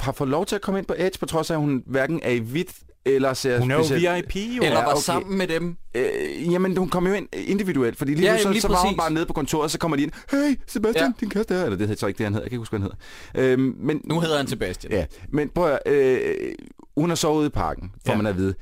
har 0.00 0.12
fået 0.12 0.30
lov 0.30 0.46
til 0.46 0.54
at 0.56 0.62
komme 0.62 0.78
ind 0.78 0.86
på 0.86 0.94
Edge, 0.98 1.18
på 1.18 1.26
trods 1.26 1.50
af, 1.50 1.54
at 1.54 1.60
hun 1.60 1.82
hverken 1.86 2.20
er 2.22 2.30
i 2.30 2.38
hvidt 2.38 2.70
eller 3.14 3.34
ser 3.34 3.58
Hun 3.60 3.70
er 3.70 3.74
jo 3.76 3.84
specielt- 3.84 4.34
VIP, 4.34 4.36
jo. 4.56 4.62
Eller 4.62 4.78
Ja, 4.78 4.84
var 4.84 4.92
okay. 4.92 5.00
sammen 5.02 5.38
med 5.38 5.46
dem. 5.46 5.76
Øh, 5.94 6.52
jamen, 6.52 6.76
hun 6.76 6.88
kom 6.88 7.06
jo 7.06 7.12
ind 7.12 7.28
individuelt, 7.34 7.98
fordi 7.98 8.14
lige 8.14 8.26
Ja, 8.30 8.36
nu 8.36 8.42
så, 8.42 8.50
lige 8.50 8.60
så 8.60 8.68
var 8.68 8.86
hun 8.86 8.96
bare 8.96 9.12
nede 9.12 9.26
på 9.26 9.32
kontoret, 9.32 9.70
så 9.70 9.78
kommer 9.78 9.96
de 9.96 10.02
ind, 10.02 10.12
hey, 10.30 10.58
Sebastian, 10.66 11.02
Ja. 11.04 11.06
ja. 11.06 11.12
din 11.20 11.30
kæreste 11.30 11.54
er, 11.54 11.64
eller 11.64 11.76
det 11.78 11.86
hedder 11.88 12.00
så 12.00 12.06
ikke 12.06 12.18
det, 12.18 12.24
han 12.24 12.32
hedder, 12.32 12.44
jeg 12.44 12.50
kan 12.50 12.56
ikke 12.56 12.60
huske, 12.60 12.78
hvad 12.78 12.88
han 12.88 12.90
hedder. 13.34 13.52
Øhm, 13.52 13.74
men, 13.78 14.00
Nu 14.04 14.20
hedder 14.20 14.36
han 14.36 14.46
Sebastian. 14.46 14.92
Ja, 14.92 15.04
men 15.28 15.48
prøv 15.48 15.72
at, 15.86 15.92
øh, 15.92 16.52
hun 16.96 17.08
har 17.08 17.16
sovet 17.16 17.38
ude 17.38 17.46
i 17.46 17.50
parken, 17.50 17.90
får 18.06 18.12
Ja. 18.12 18.16
man 18.16 18.26
at 18.26 18.36
vide, 18.36 18.54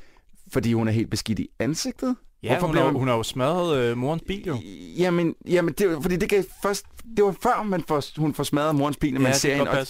fordi 0.52 0.72
hun 0.72 0.88
er 0.88 0.92
helt 0.92 1.10
beskidt 1.10 1.38
i 1.38 1.48
ansigtet. 1.58 2.16
Ja, 2.42 2.48
Hvorfor 2.52 2.66
hun, 2.66 2.76
har, 2.76 2.84
man- 2.84 2.94
hun 2.94 3.08
har 3.08 3.16
jo 3.16 3.22
smadret 3.22 3.78
øh, 3.78 3.96
morens 3.96 4.22
bil, 4.28 4.44
jo. 4.46 4.56
Jamen, 4.98 5.34
jamen 5.48 5.74
det, 5.78 5.98
fordi 6.02 6.16
det 6.16 6.28
gav 6.28 6.42
først, 6.62 6.84
det 7.16 7.24
var 7.24 7.34
før 7.42 7.62
man 7.62 7.84
får, 7.88 8.20
hun 8.20 8.34
får 8.34 8.44
smadret 8.44 8.74
morens 8.74 8.96
bil, 8.96 9.12
når 9.14 9.20
man 9.20 9.32
det 9.32 9.40
ser 9.40 9.48
kan 9.48 9.58
hende, 9.58 9.70
og. 9.80 9.86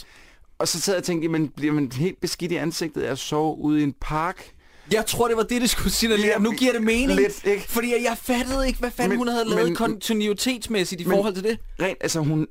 Og 0.58 0.68
så 0.68 0.80
sad 0.80 0.94
jeg 0.94 0.98
og 0.98 1.04
tænkte, 1.04 1.24
jamen, 1.26 1.48
bliver 1.48 1.72
man 1.72 1.92
helt 1.94 2.20
beskidt 2.20 2.52
i 2.52 2.56
ansigtet 2.56 3.02
af 3.02 3.10
at 3.10 3.18
sove 3.18 3.58
ude 3.58 3.80
i 3.80 3.82
en 3.82 3.94
park? 4.00 4.50
Jeg 4.92 5.06
tror, 5.06 5.28
det 5.28 5.36
var 5.36 5.42
det, 5.42 5.60
det 5.62 5.70
skulle 5.70 5.92
signalere. 5.92 6.26
Ja, 6.26 6.38
Nu 6.38 6.52
giver 6.52 6.72
det 6.72 6.82
mening. 6.82 7.20
lidt, 7.20 7.44
ikke? 7.44 7.64
Fordi 7.68 7.90
jeg 7.92 8.16
fattede 8.22 8.66
ikke, 8.66 8.78
hvad 8.78 8.90
fanden 8.90 9.08
Men- 9.10 9.18
hun 9.18 9.28
havde 9.28 9.44
lavet 9.48 9.64
men- 9.68 9.76
kontinuitetsmæssigt 9.76 11.00
i 11.00 11.04
men- 11.04 11.16
forhold 11.16 11.34
til 11.34 11.42
det. 11.44 11.58
Rent, 11.82 11.98
altså 12.00 12.20
hun... 12.20 12.46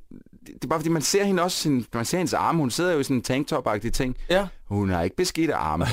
Det 0.46 0.64
er 0.64 0.68
bare 0.68 0.80
fordi, 0.80 0.90
man 0.90 1.02
ser 1.02 1.24
hende 1.24 1.44
også, 1.44 1.58
sin, 1.58 1.86
man 1.94 2.06
ser 2.06 2.18
hendes 2.18 2.34
arme, 2.34 2.60
hun 2.60 2.72
sidder 2.72 2.94
jo 2.94 3.00
i 3.00 3.04
sådan 3.04 3.16
en 3.16 3.22
tanktop-agtig 3.22 3.92
ting. 3.92 4.16
Ja. 4.30 4.48
Hun 4.70 4.90
har 4.90 5.04
ikke 5.04 5.16
beskidte 5.16 5.54
arme. 5.56 5.86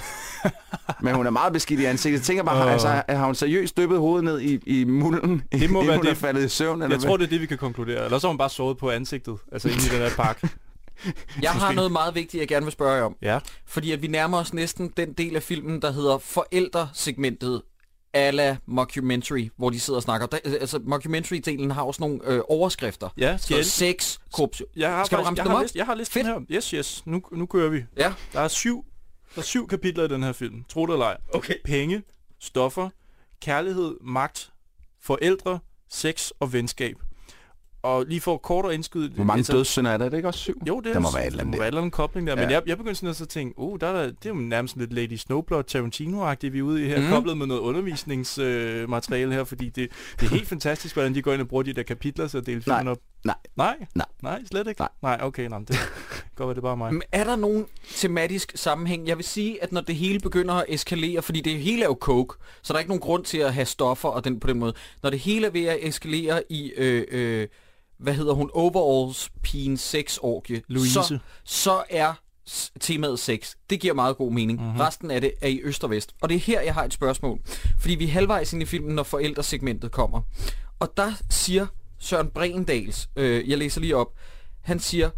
men 1.02 1.14
hun 1.14 1.26
er 1.26 1.30
meget 1.30 1.52
beskidt 1.52 1.80
i 1.80 1.84
ansigtet. 1.84 2.18
Jeg 2.18 2.24
tænker 2.26 2.42
bare, 2.44 2.72
altså, 2.72 3.02
har 3.08 3.26
hun 3.26 3.34
seriøst 3.34 3.76
dyppet 3.76 3.98
hovedet 3.98 4.24
ned 4.24 4.40
i, 4.40 4.60
i 4.66 4.84
mulden, 4.84 5.42
Det 5.52 5.70
må 5.70 5.78
inden 5.80 5.88
være 5.88 5.96
hun 5.96 6.04
det- 6.06 6.10
er 6.10 6.14
faldet 6.14 6.44
i 6.44 6.48
søvn? 6.48 6.82
Eller 6.82 6.94
Jeg 6.96 6.98
hvad? 6.98 7.08
tror, 7.08 7.16
det 7.16 7.24
er 7.24 7.28
det, 7.28 7.40
vi 7.40 7.46
kan 7.46 7.58
konkludere. 7.58 8.04
Eller 8.04 8.18
så 8.18 8.26
har 8.26 8.32
hun 8.32 8.38
bare 8.38 8.50
sovet 8.50 8.78
på 8.78 8.90
ansigtet, 8.90 9.36
altså 9.52 9.68
inde 9.68 9.80
i 9.86 9.88
den 9.88 9.98
her 9.98 10.10
park. 10.16 10.42
Jeg 11.42 11.50
har 11.50 11.72
noget 11.72 11.92
meget 11.92 12.14
vigtigt, 12.14 12.40
jeg 12.40 12.48
gerne 12.48 12.66
vil 12.66 12.72
spørge 12.72 12.92
jer 12.96 13.02
om. 13.02 13.16
Ja. 13.22 13.38
Fordi 13.66 13.92
at 13.92 14.02
vi 14.02 14.06
nærmer 14.06 14.38
os 14.38 14.54
næsten 14.54 14.92
den 14.96 15.12
del 15.12 15.36
af 15.36 15.42
filmen, 15.42 15.82
der 15.82 15.90
hedder 15.92 16.18
forældresegmentet 16.18 17.62
a 18.14 18.30
la 18.30 18.56
mockumentary, 18.66 19.48
hvor 19.56 19.70
de 19.70 19.80
sidder 19.80 19.96
og 19.96 20.02
snakker. 20.02 20.26
Der, 20.26 20.38
altså, 20.44 20.78
mockumentary-delen 20.78 21.72
har 21.72 21.82
også 21.82 22.00
nogle 22.02 22.20
øh, 22.24 22.40
overskrifter. 22.48 23.08
Ja, 23.18 23.36
Så 23.36 23.44
skal 23.44 23.64
sex, 23.64 24.18
korruption. 24.32 24.68
jeg 24.76 24.90
har, 24.90 25.04
Skal 25.04 25.18
du 25.18 25.24
faktisk- 25.24 25.28
ramse 25.28 25.40
jeg 25.40 25.44
dem 25.44 25.50
har 25.50 25.58
op? 25.58 25.62
List, 25.62 25.76
jeg 25.76 25.86
har 25.86 25.94
listen 25.94 26.12
Fedt. 26.12 26.26
her. 26.26 26.40
Yes, 26.56 26.70
yes. 26.70 27.02
Nu, 27.06 27.22
nu 27.32 27.46
kører 27.46 27.68
vi. 27.70 27.84
Ja. 27.96 28.12
Der 28.32 28.40
er 28.40 28.48
syv, 28.48 28.84
der 29.34 29.40
er 29.40 29.44
syv 29.44 29.68
kapitler 29.68 30.04
i 30.04 30.08
den 30.08 30.22
her 30.22 30.32
film. 30.32 30.64
Tro 30.68 30.86
det 30.86 30.92
eller 30.92 31.06
ej. 31.06 31.16
Okay. 31.34 31.54
Penge, 31.64 32.02
stoffer, 32.40 32.88
kærlighed, 33.42 33.94
magt, 34.00 34.50
forældre, 35.02 35.58
sex 35.90 36.30
og 36.40 36.52
venskab. 36.52 36.96
Og 37.82 38.04
lige 38.08 38.20
for 38.20 38.36
kort 38.36 38.66
at 38.66 38.72
indskyde... 38.72 39.10
Hvor 39.14 39.24
mange 39.24 39.38
altså- 39.38 39.52
dødssynder 39.52 39.90
er 39.90 39.96
der? 39.98 40.04
Er 40.04 40.08
det 40.08 40.16
ikke 40.16 40.28
også 40.28 40.40
syv? 40.40 40.62
Jo, 40.68 40.80
det 40.80 40.88
er 40.88 40.92
Der 40.92 41.00
må 41.00 41.08
være 41.14 41.22
et 41.22 41.26
eller 41.26 41.36
der 41.36 41.40
andet 41.42 41.50
må 41.50 41.52
der. 41.52 41.58
være 41.58 41.68
et 41.68 41.70
eller 41.72 41.80
andet 41.80 41.92
kobling 41.92 42.26
der. 42.26 42.36
Men 42.36 42.44
Ja. 42.44 42.50
jeg, 42.50 42.62
jeg 42.66 42.76
begyndte 42.76 42.94
sådan 42.94 43.10
at 43.10 43.16
så 43.16 43.26
tænke, 43.26 43.54
oh, 43.58 43.78
der 43.80 43.86
er, 43.86 43.92
der- 43.92 44.06
det 44.06 44.24
er 44.24 44.28
jo 44.28 44.34
nærmest 44.34 44.76
lidt 44.76 44.92
Lady 44.92 45.16
Snowblood 45.16 45.64
Tarantino-agtigt, 45.70 46.52
vi 46.52 46.58
er 46.58 46.62
ude 46.62 46.84
i 46.84 46.88
her, 46.88 47.00
mm. 47.00 47.08
koblet 47.08 47.36
med 47.36 47.46
noget 47.46 47.60
undervisningsmateriale 47.60 48.80
øh, 48.82 48.90
materiale 48.90 49.32
her, 49.34 49.44
fordi 49.44 49.68
det, 49.68 49.88
det 50.20 50.26
er 50.26 50.30
helt 50.30 50.48
fantastisk, 50.48 50.94
hvordan 50.94 51.14
de 51.14 51.22
går 51.22 51.32
ind 51.32 51.40
og 51.40 51.48
bruger 51.48 51.62
de 51.62 51.72
der 51.72 51.82
kapitler, 51.82 52.26
så 52.28 52.40
dele 52.40 52.62
filmen 52.62 52.88
op. 52.88 52.98
Nej. 53.24 53.34
Nej? 53.56 53.76
Nej. 53.94 54.06
Nej, 54.22 54.42
slet 54.50 54.68
ikke? 54.68 54.80
Nej. 54.80 54.88
Nej, 55.02 55.18
okay, 55.22 55.46
nej, 55.48 55.58
men 55.58 55.66
det 55.66 55.78
være, 56.38 56.48
det 56.50 56.56
er 56.56 56.60
bare 56.62 56.76
mig. 56.76 56.92
Men 56.92 57.02
er 57.12 57.24
der 57.24 57.36
nogen 57.36 57.66
tematisk 57.94 58.52
sammenhæng? 58.54 59.08
Jeg 59.08 59.16
vil 59.16 59.24
sige, 59.24 59.62
at 59.62 59.72
når 59.72 59.80
det 59.80 59.94
hele 59.94 60.20
begynder 60.20 60.54
at 60.54 60.64
eskalere, 60.68 61.22
fordi 61.22 61.40
det 61.40 61.52
hele 61.58 61.82
er 61.82 61.86
jo 61.86 61.96
coke, 62.00 62.34
så 62.62 62.72
der 62.72 62.76
er 62.76 62.80
ikke 62.80 62.90
nogen 62.90 63.00
grund 63.00 63.24
til 63.24 63.38
at 63.38 63.54
have 63.54 63.66
stoffer 63.66 64.08
og 64.08 64.24
den, 64.24 64.40
på 64.40 64.46
den 64.46 64.58
måde. 64.58 64.72
Når 65.02 65.10
det 65.10 65.18
hele 65.18 65.46
er 65.46 65.50
ved 65.50 65.64
at 65.64 65.78
eskalere 65.82 66.42
i, 66.48 66.72
øh, 66.76 67.04
øh, 67.10 67.46
hvad 68.02 68.14
hedder 68.14 68.32
hun, 68.32 68.50
overalls 68.52 69.30
pigen 69.42 69.76
sexorgie, 69.76 70.62
Louise. 70.68 70.92
Så, 70.92 71.18
så 71.44 71.82
er 71.90 72.14
temaet 72.80 73.18
sex. 73.18 73.54
Det 73.70 73.80
giver 73.80 73.94
meget 73.94 74.16
god 74.16 74.32
mening. 74.32 74.58
Mhm. 74.58 74.66
Mm-hmm. 74.66 74.80
Resten 74.80 75.10
af 75.10 75.20
det 75.20 75.32
er 75.40 75.48
i 75.48 75.60
øst 75.62 75.84
og 75.84 75.90
vest. 75.90 76.14
Og 76.20 76.28
det 76.28 76.34
er 76.34 76.38
her, 76.38 76.60
jeg 76.60 76.74
har 76.74 76.84
et 76.84 76.92
spørgsmål. 76.92 77.40
Fordi 77.78 77.94
vi 77.94 78.04
er 78.04 78.08
halvvejs 78.08 78.52
ind 78.52 78.62
i 78.62 78.66
filmen, 78.66 78.94
når 78.94 79.02
forældresegmentet 79.02 79.90
kommer. 79.92 80.22
Og 80.80 80.96
der 80.96 81.12
siger 81.30 81.66
Søren 81.98 82.28
Brendals, 82.28 83.08
øh, 83.16 83.50
jeg 83.50 83.58
læser 83.58 83.80
lige 83.80 83.96
op, 83.96 84.08
han 84.60 84.80
siger, 84.80 85.10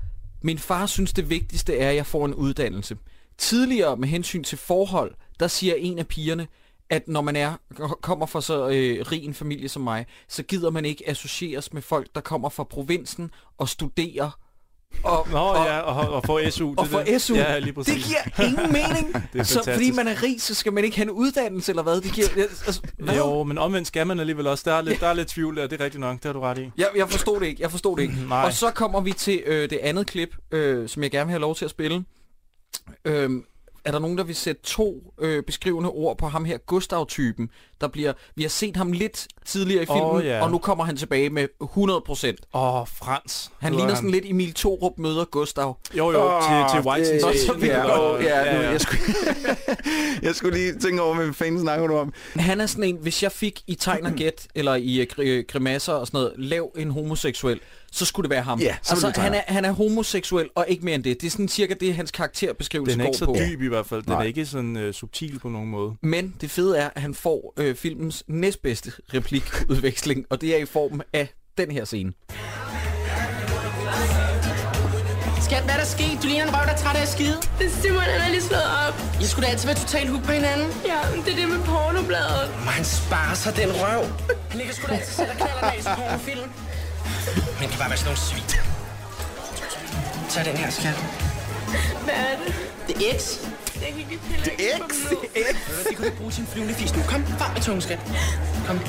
min 0.43 0.59
far 0.59 0.87
synes 0.87 1.13
det 1.13 1.31
vigtigste 1.31 1.79
er, 1.79 1.91
at 1.91 1.97
jeg 1.97 2.07
får 2.07 2.27
en 2.27 2.35
uddannelse. 2.35 2.97
Tidligere 3.39 3.97
med 3.97 4.09
hensyn 4.09 4.45
til 4.45 4.59
forhold, 4.59 5.15
der 5.41 5.49
siger 5.49 5.75
en 5.75 5.99
af 5.99 6.07
pigerne, 6.07 6.47
at 6.95 7.09
når 7.09 7.21
man 7.21 7.37
er 7.37 7.55
kommer 8.03 8.27
fra 8.27 8.41
så 8.41 8.69
øh, 8.69 9.07
rig 9.13 9.25
en 9.25 9.35
familie 9.35 9.69
som 9.69 9.83
mig, 9.83 10.07
så 10.29 10.43
gider 10.43 10.71
man 10.71 10.85
ikke 10.85 11.09
associeres 11.09 11.73
med 11.73 11.83
folk, 11.83 12.07
der 12.15 12.21
kommer 12.21 12.49
fra 12.49 12.65
provinsen 12.65 13.31
og 13.59 13.69
studerer 13.69 14.31
og, 15.03 15.29
Nå 15.31 15.39
og, 15.39 15.67
ja, 15.67 15.79
og, 15.81 16.15
og 16.15 16.25
få 16.27 16.51
SU. 16.51 16.75
og 16.77 16.89
der. 16.91 17.19
SU. 17.19 17.35
Ja, 17.35 17.59
lige 17.59 17.75
det 17.75 17.87
giver 17.87 18.45
ingen 18.47 18.73
mening. 18.73 19.15
Det 19.33 19.41
er 19.41 19.45
så 19.45 19.55
fordi 19.55 19.65
fantastisk. 19.65 19.97
man 19.97 20.09
er 20.09 20.23
rig, 20.23 20.43
så 20.43 20.55
skal 20.55 20.73
man 20.73 20.85
ikke 20.85 20.97
have 20.97 21.05
en 21.05 21.11
uddannelse, 21.11 21.73
eller 21.73 21.83
hvad? 21.83 22.01
Det 22.01 22.13
giver, 22.13 22.27
altså, 22.67 22.81
hvad? 22.99 23.17
Jo, 23.17 23.43
men 23.43 23.59
omvendt 23.59 23.89
skal 23.89 24.07
man 24.07 24.21
alligevel 24.21 24.47
også. 24.47 24.63
Der 24.67 24.77
er 24.77 24.83
lidt, 24.83 25.01
der 25.01 25.07
er 25.07 25.15
lidt 25.15 25.29
tvivl 25.29 25.57
der, 25.57 25.67
det 25.67 25.81
er 25.81 25.85
rigtigt 25.85 26.01
nok, 26.01 26.17
det 26.17 26.25
har 26.25 26.33
du 26.33 26.41
ret 26.41 26.59
i. 26.59 26.71
Jeg, 26.79 26.89
jeg 26.97 27.11
forstod 27.11 27.41
det 27.41 27.47
ikke, 27.47 27.63
jeg 27.63 27.71
forstod 27.71 27.97
det 27.97 28.03
ikke. 28.03 28.15
Nej. 28.29 28.45
Og 28.45 28.53
så 28.53 28.71
kommer 28.71 29.01
vi 29.01 29.13
til 29.13 29.43
øh, 29.47 29.71
det 29.71 29.79
andet 29.83 30.07
klip, 30.07 30.37
øh, 30.51 30.89
som 30.89 31.03
jeg 31.03 31.11
gerne 31.11 31.27
vil 31.27 31.31
have 31.33 31.41
lov 31.41 31.55
til 31.55 31.65
at 31.65 31.71
spille. 31.71 32.05
Øhm, 33.05 33.45
er 33.85 33.91
der 33.93 33.99
nogen, 33.99 34.19
der 34.19 34.25
vil 34.25 34.35
sætte 34.37 34.63
to 34.63 35.15
øh, 35.21 35.43
beskrivende 35.43 35.91
ord 35.91 36.19
på 36.19 36.27
ham 36.29 36.45
her, 36.45 36.59
Gustav-typen, 36.59 37.51
der 37.81 37.89
bliver... 37.89 38.13
Vi 38.37 38.43
har 38.43 38.49
set 38.49 38.77
ham 38.77 38.93
lidt 38.93 39.27
tidligere 39.47 39.83
i 39.83 39.87
filmen, 39.87 40.23
ja. 40.23 40.43
og 40.45 40.51
nu 40.51 40.59
kommer 40.59 40.85
han 40.85 40.97
tilbage 40.97 41.31
med 41.31 41.49
100%. 41.63 41.67
Åh, 42.55 42.81
oh, 42.81 42.87
Frans. 42.89 43.51
Han 43.59 43.75
ligner 43.75 43.95
sådan 43.95 44.11
lidt 44.11 44.25
Emil 44.29 44.55
Thorup 44.55 44.93
møder 44.99 45.25
Gustav. 45.25 45.77
Jo, 45.99 46.11
jo, 46.13 46.23
Åh, 46.23 46.43
til, 46.43 46.77
til 46.81 46.89
White 46.91 47.13
det- 47.15 47.41
så 47.47 47.53
vil 47.53 47.69
ja, 47.69 47.83
jeg- 47.87 48.01
åh, 48.01 48.23
ja, 48.25 48.57
nu, 48.57 48.61
jeg, 48.63 48.81
skulle, 48.81 49.01
jeg 50.23 50.35
skulle 50.35 50.57
lige 50.59 50.79
tænke 50.79 51.03
over, 51.03 51.15
hvad 51.15 51.33
fanden 51.33 51.61
snakker 51.61 51.87
du 51.87 51.97
om? 51.97 52.13
Han 52.37 52.61
er 52.61 52.67
sådan 52.67 52.85
en, 52.85 52.97
hvis 53.01 53.23
jeg 53.23 53.33
fik 53.33 53.61
i 53.67 53.75
tegn 53.75 54.07
og 54.07 54.13
gæt, 54.13 54.47
eller 54.55 54.75
i 54.75 55.01
øh, 55.01 55.07
gri- 55.13 55.43
grimasser 55.49 55.93
og 55.93 56.07
sådan 56.07 56.19
noget, 56.19 56.33
lav 56.39 56.71
en 56.77 56.91
homoseksuel, 56.91 57.61
så 57.95 58.05
skulle 58.05 58.25
det 58.25 58.31
være 58.31 58.43
ham. 58.43 58.61
Ja, 58.61 58.77
så 58.83 59.07
altså, 59.07 59.21
han, 59.21 59.35
er, 59.35 59.41
han 59.47 59.65
er 59.65 59.73
homoseksuel, 59.73 60.49
og 60.55 60.65
ikke 60.69 60.85
mere 60.85 60.95
end 60.95 61.05
det. 61.05 61.21
Det 61.21 61.27
er 61.27 61.31
sådan 61.31 61.49
cirka 61.49 61.75
det, 61.81 61.95
hans 61.95 62.11
karakterbeskrivelse 62.11 62.93
Den 62.93 63.01
er 63.01 63.05
går 63.05 63.09
ikke 63.09 63.19
så 63.19 63.25
på. 63.25 63.37
dyb 63.51 63.63
i 63.63 63.69
hvert 63.69 63.87
fald. 63.87 64.03
Den 64.03 64.13
Nej. 64.13 64.21
er 64.23 64.27
ikke 64.27 64.47
sådan 64.47 64.77
uh, 64.89 64.93
subtil 64.95 65.39
på 65.39 65.49
nogen 65.49 65.69
måde. 65.69 65.93
Men 66.03 66.35
det 66.41 66.51
fede 66.51 66.79
er, 66.79 66.91
at 66.95 67.03
han 67.03 67.15
får 67.15 67.53
øh, 67.57 67.75
filmens 67.77 68.25
næstbedste 68.27 68.93
replikudveksling, 69.15 70.27
og 70.31 70.41
det 70.41 70.55
er 70.55 70.59
i 70.59 70.65
form 70.65 71.01
af 71.13 71.29
den 71.59 71.71
her 71.71 71.85
scene. 71.85 72.13
Skat, 75.49 75.63
hvad 75.65 75.75
er 75.75 75.79
der 75.79 75.87
sket? 75.97 76.19
Du 76.23 76.27
ligner 76.29 76.45
en 76.49 76.55
røv, 76.55 76.65
der 76.67 76.73
er 76.73 76.77
træt 76.77 76.97
af 76.97 77.03
at 77.03 77.09
skide. 77.09 77.37
Det 77.59 77.67
er 77.67 77.71
Simon, 77.83 78.01
han 78.01 78.21
er 78.27 78.31
lige 78.31 78.43
slået 78.43 78.69
op. 78.87 78.95
I 79.23 79.25
skulle 79.25 79.47
da 79.47 79.51
altid 79.53 79.67
være 79.69 79.77
totalt 79.85 80.09
hook 80.11 80.23
på 80.25 80.33
hinanden. 80.33 80.67
Ja, 80.91 80.99
det 81.25 81.33
er 81.35 81.39
det 81.41 81.49
med 81.49 81.61
pornobladet. 81.71 82.47
Må 82.65 82.71
han 82.79 82.85
spare 82.85 83.37
sig 83.37 83.57
den 83.57 83.71
røv. 83.83 84.03
Han 84.51 84.59
ligger 84.61 84.75
sgu 84.75 84.87
da 84.89 84.95
altid 84.95 85.13
selv 85.21 85.31
og 85.31 85.37
knaller 85.37 85.61
bag 85.71 85.83
sig 85.83 85.95
pornofilm. 87.25 87.57
Han 87.61 87.69
kan 87.69 87.79
bare 87.79 87.91
være 87.93 87.99
sådan 87.99 88.15
nogle 88.15 88.23
svin. 88.29 88.49
Tag 90.31 90.45
den 90.45 90.57
her, 90.57 90.71
skat. 90.71 90.97
Hvad 92.05 92.15
er 92.15 92.37
det? 92.45 92.55
Det 92.89 92.95
er 92.97 93.19
X. 93.19 93.23
Jeg 93.83 93.89
kan 93.93 93.99
ikke 93.99 94.19
pille 94.29 94.45
det 94.45 94.53
X? 94.53 94.95
Det 95.11 95.31
er 95.37 95.53
X. 95.53 95.59
Det 95.89 95.89
kan 95.89 95.97
du 95.97 96.05
ikke 96.05 96.17
bruge 96.17 96.33
sin 96.33 96.47
flyvende 96.47 96.75
fisk 96.75 96.97
nu. 96.97 97.03
Kom, 97.03 97.27
frem 97.27 97.53
med 97.53 97.63
tungen, 97.63 97.83
skat. 97.83 97.99
Kom. 98.67 98.81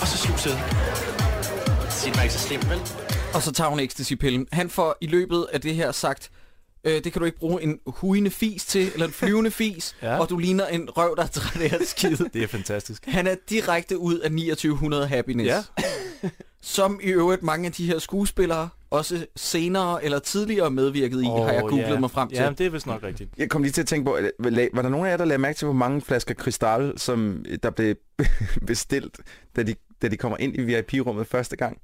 Og 0.00 0.06
så 0.06 0.18
slug 0.18 0.38
sæde. 0.38 0.58
Sig 1.90 2.08
det 2.08 2.16
var 2.16 2.22
ikke 2.22 2.34
så 2.34 2.40
slemt, 2.40 2.70
vel? 2.70 2.80
Og 3.34 3.42
så 3.42 3.52
tager 3.52 3.70
hun 3.70 3.80
ecstasy-pillen. 3.80 4.46
Han 4.52 4.70
får 4.70 4.96
i 5.00 5.06
løbet 5.06 5.46
af 5.52 5.60
det 5.60 5.74
her 5.74 5.92
sagt, 5.92 6.30
øh, 6.84 7.04
det 7.04 7.12
kan 7.12 7.20
du 7.20 7.24
ikke 7.24 7.38
bruge 7.38 7.62
en 7.62 7.78
huende 7.86 8.30
fis 8.30 8.64
til, 8.66 8.90
eller 8.92 9.06
en 9.06 9.12
flyvende 9.22 9.50
fis, 9.50 9.96
Ja. 10.02 10.18
og 10.18 10.30
du 10.30 10.38
ligner 10.38 10.66
en 10.66 10.90
røv, 10.90 11.14
der 11.16 11.22
er 11.22 11.26
træt 11.26 11.62
af 11.72 11.74
at 11.80 11.86
skide. 11.86 12.28
Det 12.34 12.42
er 12.42 12.46
fantastisk. 12.46 13.04
Han 13.06 13.26
er 13.26 13.34
direkte 13.50 13.98
ud 13.98 14.18
af 14.18 14.30
2900 14.30 15.06
Happiness. 15.06 15.46
Ja. 15.48 15.62
Som 16.66 17.00
i 17.02 17.06
øvrigt 17.06 17.42
mange 17.42 17.66
af 17.66 17.72
de 17.72 17.86
her 17.86 17.98
skuespillere 17.98 18.68
også 18.90 19.26
senere 19.36 20.04
eller 20.04 20.18
tidligere 20.18 20.70
medvirket 20.70 21.22
i, 21.22 21.26
oh, 21.26 21.46
har 21.46 21.52
jeg 21.52 21.62
googlet 21.62 21.88
ja. 21.88 22.00
mig 22.00 22.10
frem 22.10 22.28
til. 22.28 22.38
Ja, 22.38 22.50
det 22.58 22.66
er 22.66 22.70
vist 22.70 22.86
nok 22.86 23.02
rigtigt. 23.02 23.30
Jeg 23.38 23.50
kom 23.50 23.62
lige 23.62 23.72
til 23.72 23.80
at 23.80 23.86
tænke 23.86 24.04
på, 24.04 24.18
var 24.74 24.82
der 24.82 24.88
nogen 24.88 25.06
af 25.06 25.10
jer, 25.10 25.16
der 25.16 25.24
lagde 25.24 25.38
mærke 25.38 25.56
til, 25.58 25.64
hvor 25.66 25.72
mange 25.74 26.00
flasker 26.00 26.34
krystal, 26.34 26.92
som 26.98 27.44
der 27.62 27.70
blev 27.70 27.94
bestilt, 28.66 29.18
da 29.56 29.62
de, 29.62 29.74
da 30.02 30.08
de 30.08 30.16
kommer 30.16 30.38
ind 30.38 30.54
i 30.56 30.60
VIP-rummet 30.62 31.26
første 31.26 31.56
gang? 31.56 31.78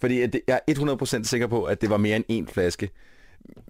Fordi 0.00 0.20
jeg 0.20 0.60
er 0.68 1.14
100% 1.20 1.24
sikker 1.24 1.46
på, 1.46 1.64
at 1.64 1.80
det 1.80 1.90
var 1.90 1.96
mere 1.96 2.16
end 2.28 2.48
én 2.48 2.52
flaske. 2.52 2.90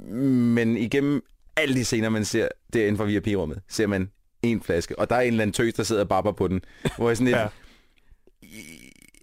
Men 0.08 0.76
igennem 0.76 1.22
alle 1.56 1.74
de 1.74 1.84
scener, 1.84 2.08
man 2.08 2.24
ser 2.24 2.48
derinde 2.72 2.96
fra 2.98 3.04
VIP-rummet, 3.04 3.60
ser 3.68 3.86
man 3.86 4.10
en 4.42 4.62
flaske. 4.62 4.98
Og 4.98 5.10
der 5.10 5.16
er 5.16 5.20
en 5.20 5.26
eller 5.28 5.42
anden 5.42 5.52
tøs, 5.54 5.74
der 5.74 5.82
sidder 5.82 6.02
og 6.02 6.08
babber 6.08 6.32
på 6.32 6.48
den. 6.48 6.60
Hvor 6.96 7.08
jeg 7.10 7.16
sådan 7.16 7.26
lidt... 7.26 7.36
Ja. 7.36 7.42
ja. 7.42 7.48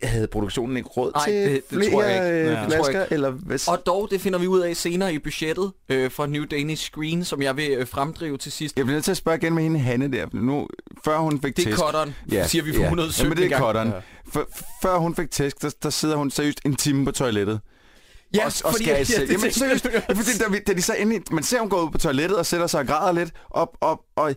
Havde 0.03 0.27
produktionen 0.27 0.77
ikke 0.77 0.89
råd 0.89 1.11
Ej, 1.15 1.25
til 1.25 1.33
det- 1.33 1.51
det 1.53 1.63
flere 1.77 1.91
tror 1.91 2.03
jeg 2.03 2.13
ikke. 2.25 2.37
øh, 2.39 2.45
Ja. 2.45 2.49
Det 2.51 2.57
tror 2.57 2.71
jeg 2.71 2.83
flasker? 2.85 3.05
Eller 3.15 3.29
hvad? 3.29 3.69
Og 3.69 3.85
dog, 3.85 4.07
det 4.11 4.21
finder 4.21 4.39
vi 4.39 4.47
ud 4.47 4.59
af 4.59 4.75
senere 4.75 5.13
i 5.13 5.19
budgettet 5.19 5.71
øh, 5.89 6.11
fra 6.11 6.27
New 6.27 6.43
Danish 6.45 6.83
Screen, 6.91 7.23
som 7.23 7.41
jeg 7.41 7.57
vil 7.57 7.69
øh, 7.71 7.87
fremdrive 7.87 8.37
til 8.37 8.51
sidst. 8.51 8.77
Jeg 8.77 8.85
bliver 8.85 8.95
nødt 8.95 9.03
til 9.03 9.11
at 9.11 9.17
spørge 9.17 9.37
igen 9.37 9.53
med 9.55 9.63
hende 9.63 9.79
Hanne 9.79 10.11
der. 10.11 10.25
Nu, 10.33 10.67
før 11.05 11.17
hun 11.17 11.41
fik 11.41 11.57
Det 11.57 11.63
er 11.67 11.69
tæsk, 11.69 11.79
cutteren, 11.83 12.15
siger 12.47 12.63
vi 12.63 12.73
for 12.73 12.81
117 12.83 13.25
Jamen, 13.25 13.37
det 13.37 13.45
er 13.45 13.49
gang. 13.49 13.63
cutteren. 13.63 13.87
Ja. 13.89 13.99
For, 14.31 14.49
før 14.81 14.97
hun 14.97 15.15
fik 15.15 15.31
tæsk, 15.31 15.61
der, 15.61 15.75
der 15.83 15.89
sidder 15.89 16.15
hun 16.15 16.31
seriøst 16.31 16.61
en 16.65 16.75
time 16.75 17.05
på 17.05 17.11
toilettet. 17.11 17.59
Ja, 18.35 18.45
og, 18.45 18.51
og 18.63 18.73
skærer 18.73 18.95
i 18.95 18.99
ja, 18.99 19.03
selv. 19.03 19.27
det 19.27 19.33
Jamen 19.33 19.51
seriøst, 19.51 19.85
også. 19.85 20.01
fordi 20.15 20.37
da, 20.37 20.47
vi, 20.49 20.59
da 20.59 20.73
de 20.73 20.81
så 20.81 20.93
endelig, 20.93 21.21
man 21.31 21.43
ser 21.43 21.59
hun 21.59 21.69
gå 21.69 21.85
ud 21.85 21.91
på 21.91 21.97
toilettet 21.97 22.37
og 22.37 22.45
sætter 22.45 22.67
sig 22.67 22.79
og 22.79 22.87
græder 22.87 23.11
lidt 23.11 23.31
op, 23.49 23.77
op, 23.81 23.99
og 24.15 24.35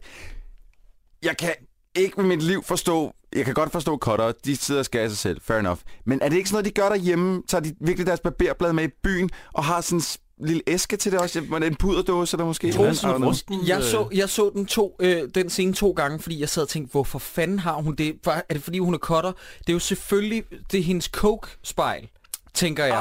jeg 1.23 1.37
kan 1.37 1.55
ikke 1.95 2.21
med 2.21 2.25
mit 2.29 2.43
liv 2.43 2.65
forstå, 2.65 3.13
jeg 3.37 3.45
kan 3.45 3.55
godt 3.55 3.73
forstå 3.73 3.99
cutter, 3.99 4.33
de 4.45 4.57
sidder 4.57 4.79
og 4.79 4.85
skærer 4.85 5.09
sig 5.09 5.19
selv, 5.19 5.41
fair 5.41 5.59
enough. 5.59 5.79
Men 6.07 6.23
er 6.23 6.29
det 6.29 6.37
ikke 6.37 6.49
sådan 6.49 6.55
noget, 6.55 6.77
de 6.77 6.81
gør 6.81 6.89
derhjemme? 6.89 7.43
Tager 7.49 7.63
de 7.63 7.75
virkelig 7.81 8.07
deres 8.07 8.21
barberblad 8.21 8.73
med 8.73 8.85
i 8.85 8.89
byen 9.03 9.31
og 9.53 9.65
har 9.65 9.81
sådan 9.81 10.03
lille 10.41 10.63
æske 10.67 10.97
til 10.97 11.13
det 11.13 11.21
også? 11.21 11.39
En 11.39 11.75
puderdåse 11.77 12.35
eller 12.35 12.45
måske? 12.47 12.71
Know. 12.73 13.29
Rusten, 13.29 13.67
Jeg 13.67 13.79
øh, 13.79 13.85
så, 13.85 14.09
jeg 14.13 14.29
så 14.29 14.51
den, 14.55 14.67
to, 14.67 14.97
øh, 15.01 15.23
den 15.35 15.51
scene 15.51 15.73
to 15.73 15.91
gange, 15.91 16.19
fordi 16.19 16.41
jeg 16.41 16.49
sad 16.49 16.63
og 16.63 16.69
tænkte, 16.69 16.91
hvorfor 16.93 17.19
fanden 17.19 17.59
har 17.59 17.75
hun 17.75 17.95
det? 17.95 18.17
Er 18.27 18.41
det 18.51 18.63
fordi, 18.63 18.79
hun 18.79 18.95
er 18.95 18.99
cutter? 18.99 19.33
Det 19.59 19.69
er 19.69 19.73
jo 19.73 19.79
selvfølgelig, 19.79 20.45
det 20.73 20.81
er 20.81 20.85
hendes 20.85 21.05
coke-spejl. 21.05 22.09
Tænker 22.55 22.85
jeg. 22.85 22.99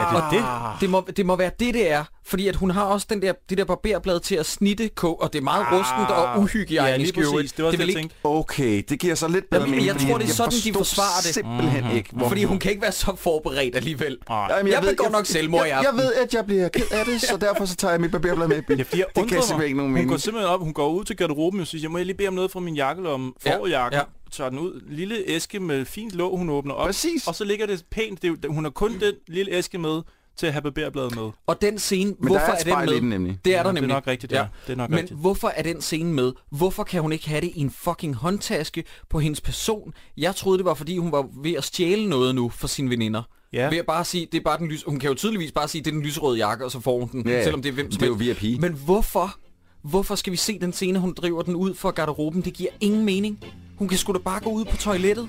Er 0.00 0.12
det 0.12 0.30
det? 0.30 0.44
Det 0.80 0.90
må, 0.90 1.06
det 1.16 1.26
må 1.26 1.36
være 1.36 1.50
det, 1.60 1.74
det 1.74 1.92
er. 1.92 2.04
Fordi 2.26 2.48
at 2.48 2.56
hun 2.56 2.70
har 2.70 2.82
også 2.84 3.06
den 3.10 3.22
der, 3.22 3.32
det 3.50 3.58
der 3.58 3.64
barberblad 3.64 4.20
til 4.20 4.34
at 4.34 4.46
snitte 4.46 4.88
kog, 4.88 5.22
og 5.22 5.32
det 5.32 5.38
er 5.38 5.42
meget 5.42 5.66
rustent 5.72 6.10
og 6.10 6.40
uhygiejnisk. 6.40 7.16
Ja, 7.16 7.20
lige 7.22 7.32
præcis. 7.32 7.52
Det 7.52 7.64
var 7.64 7.70
vil 7.70 7.80
det, 7.80 7.94
jeg 7.94 8.02
ikke. 8.02 8.14
Okay, 8.24 8.82
det 8.88 8.98
giver 9.00 9.14
så 9.14 9.28
lidt 9.28 9.50
bedre 9.50 9.62
Jamen, 9.62 9.70
mening. 9.70 9.86
jeg 10.00 10.08
tror, 10.08 10.18
det 10.18 10.28
er 10.28 10.32
sådan, 10.32 10.52
de 10.64 10.72
forsvarer 10.72 11.20
det. 11.24 11.34
simpelthen 11.34 11.96
ikke, 11.96 12.08
hvor 12.12 12.28
Fordi 12.28 12.44
hun 12.44 12.58
kan 12.58 12.70
ikke 12.70 12.82
være 12.82 12.92
så 12.92 13.16
forberedt 13.16 13.76
alligevel. 13.76 14.18
Nej. 14.28 14.46
Jamen, 14.56 14.72
Jeg 14.72 14.82
begår 14.82 15.08
nok 15.10 15.26
selvmord 15.26 15.60
i 15.66 15.68
jeg, 15.68 15.70
jeg 15.70 15.78
aften. 15.86 15.98
ved, 16.00 16.12
at 16.14 16.34
jeg 16.34 16.46
bliver 16.46 16.68
ked 16.68 16.90
af 16.90 17.04
det, 17.04 17.20
så 17.30 17.36
derfor 17.36 17.64
så 17.64 17.76
tager 17.76 17.92
jeg 17.92 18.00
mit 18.00 18.10
barberblad 18.10 18.48
med 18.48 18.58
i 18.58 18.60
bilen. 18.60 18.86
Ja, 18.92 18.98
jeg 18.98 19.06
det 19.16 19.28
kan 19.28 19.36
mig. 19.36 19.44
simpelthen 19.44 19.62
ikke 19.62 19.76
nogen 19.76 19.92
Hun 19.92 20.00
går 20.00 20.04
mening. 20.06 20.20
simpelthen 20.20 20.50
op, 20.54 20.60
hun 20.60 20.72
går 20.72 20.88
ud 20.90 21.04
til 21.04 21.16
garderoben 21.16 21.60
og 21.60 21.66
siger, 21.66 21.88
må 21.88 21.98
jeg 21.98 22.06
lige 22.06 22.16
bede 22.16 22.28
om 22.28 22.34
noget 22.34 22.50
fra 22.50 22.60
min 22.60 22.74
jakkelomme? 22.76 23.32
Ja, 23.46 23.58
Forjakken. 23.58 23.98
ja. 23.98 24.04
Tager 24.32 24.50
den 24.50 24.58
ud. 24.58 24.80
Lille 24.88 25.16
æske 25.26 25.60
med 25.60 25.84
fint 25.84 26.12
låg, 26.12 26.38
hun 26.38 26.50
åbner 26.50 26.74
op. 26.74 26.86
Præcis. 26.86 27.26
Og 27.26 27.34
så 27.34 27.44
ligger 27.44 27.66
det 27.66 27.84
pænt. 27.90 28.22
Det 28.22 28.44
er, 28.44 28.48
hun 28.48 28.64
har 28.64 28.70
kun 28.70 29.00
den 29.00 29.12
lille 29.28 29.52
æske 29.52 29.78
med 29.78 30.02
til 30.36 30.46
at 30.46 30.52
have 30.52 30.62
barberbladet 30.62 31.14
med. 31.14 31.30
Og 31.46 31.60
den 31.62 31.78
scene, 31.78 32.14
Men 32.18 32.26
hvorfor 32.28 32.46
der 32.64 32.74
er 32.74 32.76
er 32.76 32.84
den 32.86 32.86
med? 32.94 33.00
den 33.00 33.08
nemlig. 33.08 33.38
Det 33.44 33.54
er 33.54 33.62
der 33.62 33.68
Ja, 33.68 33.72
nemlig. 33.72 33.82
Det 33.82 33.90
er 33.90 33.94
nok 33.96 34.06
rigtigt, 34.06 34.32
ja. 34.32 34.46
Det 34.66 34.72
er 34.72 34.76
nok 34.76 34.90
Men 34.90 34.98
rigtigt. 34.98 35.20
hvorfor 35.20 35.48
er 35.48 35.62
den 35.62 35.80
scene 35.80 36.12
med? 36.12 36.32
Hvorfor 36.50 36.84
kan 36.84 37.02
hun 37.02 37.12
ikke 37.12 37.28
have 37.28 37.40
det 37.40 37.50
i 37.54 37.60
en 37.60 37.70
fucking 37.70 38.14
håndtaske 38.14 38.84
på 39.10 39.18
hendes 39.18 39.40
person? 39.40 39.92
Jeg 40.16 40.36
troede, 40.36 40.58
det 40.58 40.64
var, 40.64 40.74
fordi 40.74 40.98
hun 40.98 41.12
var 41.12 41.26
ved 41.42 41.52
at 41.54 41.64
stjæle 41.64 42.08
noget 42.08 42.34
nu 42.34 42.48
for 42.48 42.66
sine 42.66 42.90
veninder. 42.90 43.22
Ja. 43.52 43.68
Ved 43.70 43.78
at 43.78 43.86
bare 43.86 44.04
sige, 44.04 44.26
det 44.32 44.38
er 44.38 44.42
bare 44.44 44.58
den 44.58 44.68
lys... 44.68 44.82
Hun 44.86 44.98
kan 44.98 45.08
jo 45.08 45.14
tydeligvis 45.14 45.52
bare 45.52 45.68
sige, 45.68 45.82
det 45.82 45.90
er 45.90 45.94
den 45.94 46.02
lyserøde 46.02 46.38
jakke, 46.38 46.64
og 46.64 46.70
så 46.70 46.80
får 46.80 46.98
hun 46.98 47.08
den, 47.12 47.28
Ja, 47.28 47.36
ja. 47.36 47.42
selvom 47.42 47.62
det 47.62 47.68
er 47.68 47.72
hvem 47.72 47.90
som 47.92 47.98
Det 47.98 48.06
er 48.06 48.10
jo 48.10 48.16
helst. 48.18 48.42
VIP. 48.42 48.60
Men 48.60 48.72
hvorfor? 48.72 49.36
Hvorfor 49.82 50.14
skal 50.14 50.30
vi 50.30 50.36
se 50.36 50.58
den 50.58 50.72
scene, 50.72 50.98
hun 50.98 51.12
driver 51.14 51.42
den 51.42 51.56
ud 51.56 51.74
for 51.74 51.90
garderoben? 51.90 52.42
Det 52.42 52.54
giver 52.54 52.70
ingen 52.80 53.04
mening. 53.04 53.44
Hun 53.78 53.88
kan 53.88 53.98
sgu 53.98 54.12
da 54.12 54.18
bare 54.18 54.40
gå 54.40 54.50
ud 54.50 54.64
på 54.64 54.76
toilettet. 54.76 55.28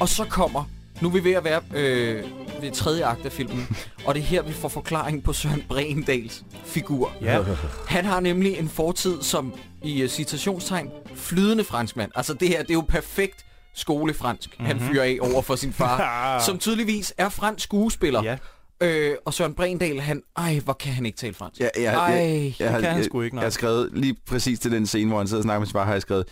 Og 0.00 0.08
så 0.08 0.24
kommer... 0.24 0.64
Nu 1.00 1.08
er 1.08 1.12
vi 1.12 1.24
ved 1.24 1.32
at 1.32 1.44
være 1.44 1.60
øh, 1.74 2.24
ved 2.60 2.72
tredje 2.72 3.04
akt 3.04 3.26
af 3.26 3.32
filmen. 3.32 3.76
Og 4.06 4.14
det 4.14 4.20
er 4.20 4.24
her, 4.24 4.42
vi 4.42 4.52
får 4.52 4.68
forklaring 4.68 5.24
på 5.24 5.32
Søren 5.32 5.64
Brendals 5.68 6.44
figur. 6.64 7.12
Ja. 7.22 7.44
Han 7.88 8.04
har 8.04 8.20
nemlig 8.20 8.58
en 8.58 8.68
fortid 8.68 9.22
som, 9.22 9.54
i 9.82 10.04
uh, 10.04 10.08
citationstegn, 10.08 10.90
flydende 11.14 11.64
franskmand. 11.64 12.10
Altså 12.14 12.34
det 12.34 12.48
her, 12.48 12.62
det 12.62 12.70
er 12.70 12.74
jo 12.74 12.84
perfekt 12.88 13.44
skolefransk, 13.74 14.50
mm-hmm. 14.50 14.66
han 14.66 14.80
fyrer 14.80 15.04
af 15.04 15.18
over 15.20 15.42
for 15.42 15.56
sin 15.56 15.72
far, 15.72 16.38
som 16.46 16.58
tydeligvis 16.58 17.14
er 17.18 17.28
fransk 17.28 17.64
skuespiller. 17.64 18.22
Ja. 18.22 18.36
Øh, 18.82 19.14
og 19.24 19.34
Søren 19.34 19.54
Brendal, 19.54 20.00
han... 20.00 20.22
Ej, 20.36 20.60
hvor 20.64 20.72
kan 20.72 20.92
han 20.92 21.06
ikke 21.06 21.18
tale 21.18 21.34
fransk? 21.34 21.60
Ja, 21.60 21.68
ja, 21.76 21.92
Ej, 21.92 22.04
jeg, 22.12 22.54
jeg, 22.60 22.70
har- 22.70 22.80
kan 22.80 22.88
han 22.88 22.96
jeg, 22.98 23.04
sgu 23.04 23.20
ikke, 23.22 23.36
nej. 23.36 23.40
jeg 23.42 23.46
har 23.46 23.50
skrevet 23.50 23.90
lige 23.92 24.16
præcis 24.26 24.58
til 24.60 24.72
den 24.72 24.86
scene, 24.86 25.08
hvor 25.10 25.18
han 25.18 25.28
sidder 25.28 25.40
og 25.40 25.44
snakker 25.44 25.58
med 25.58 25.66
sin 25.66 25.72
far, 25.72 25.84
har 25.84 25.92
jeg 25.92 26.02
skrevet 26.02 26.28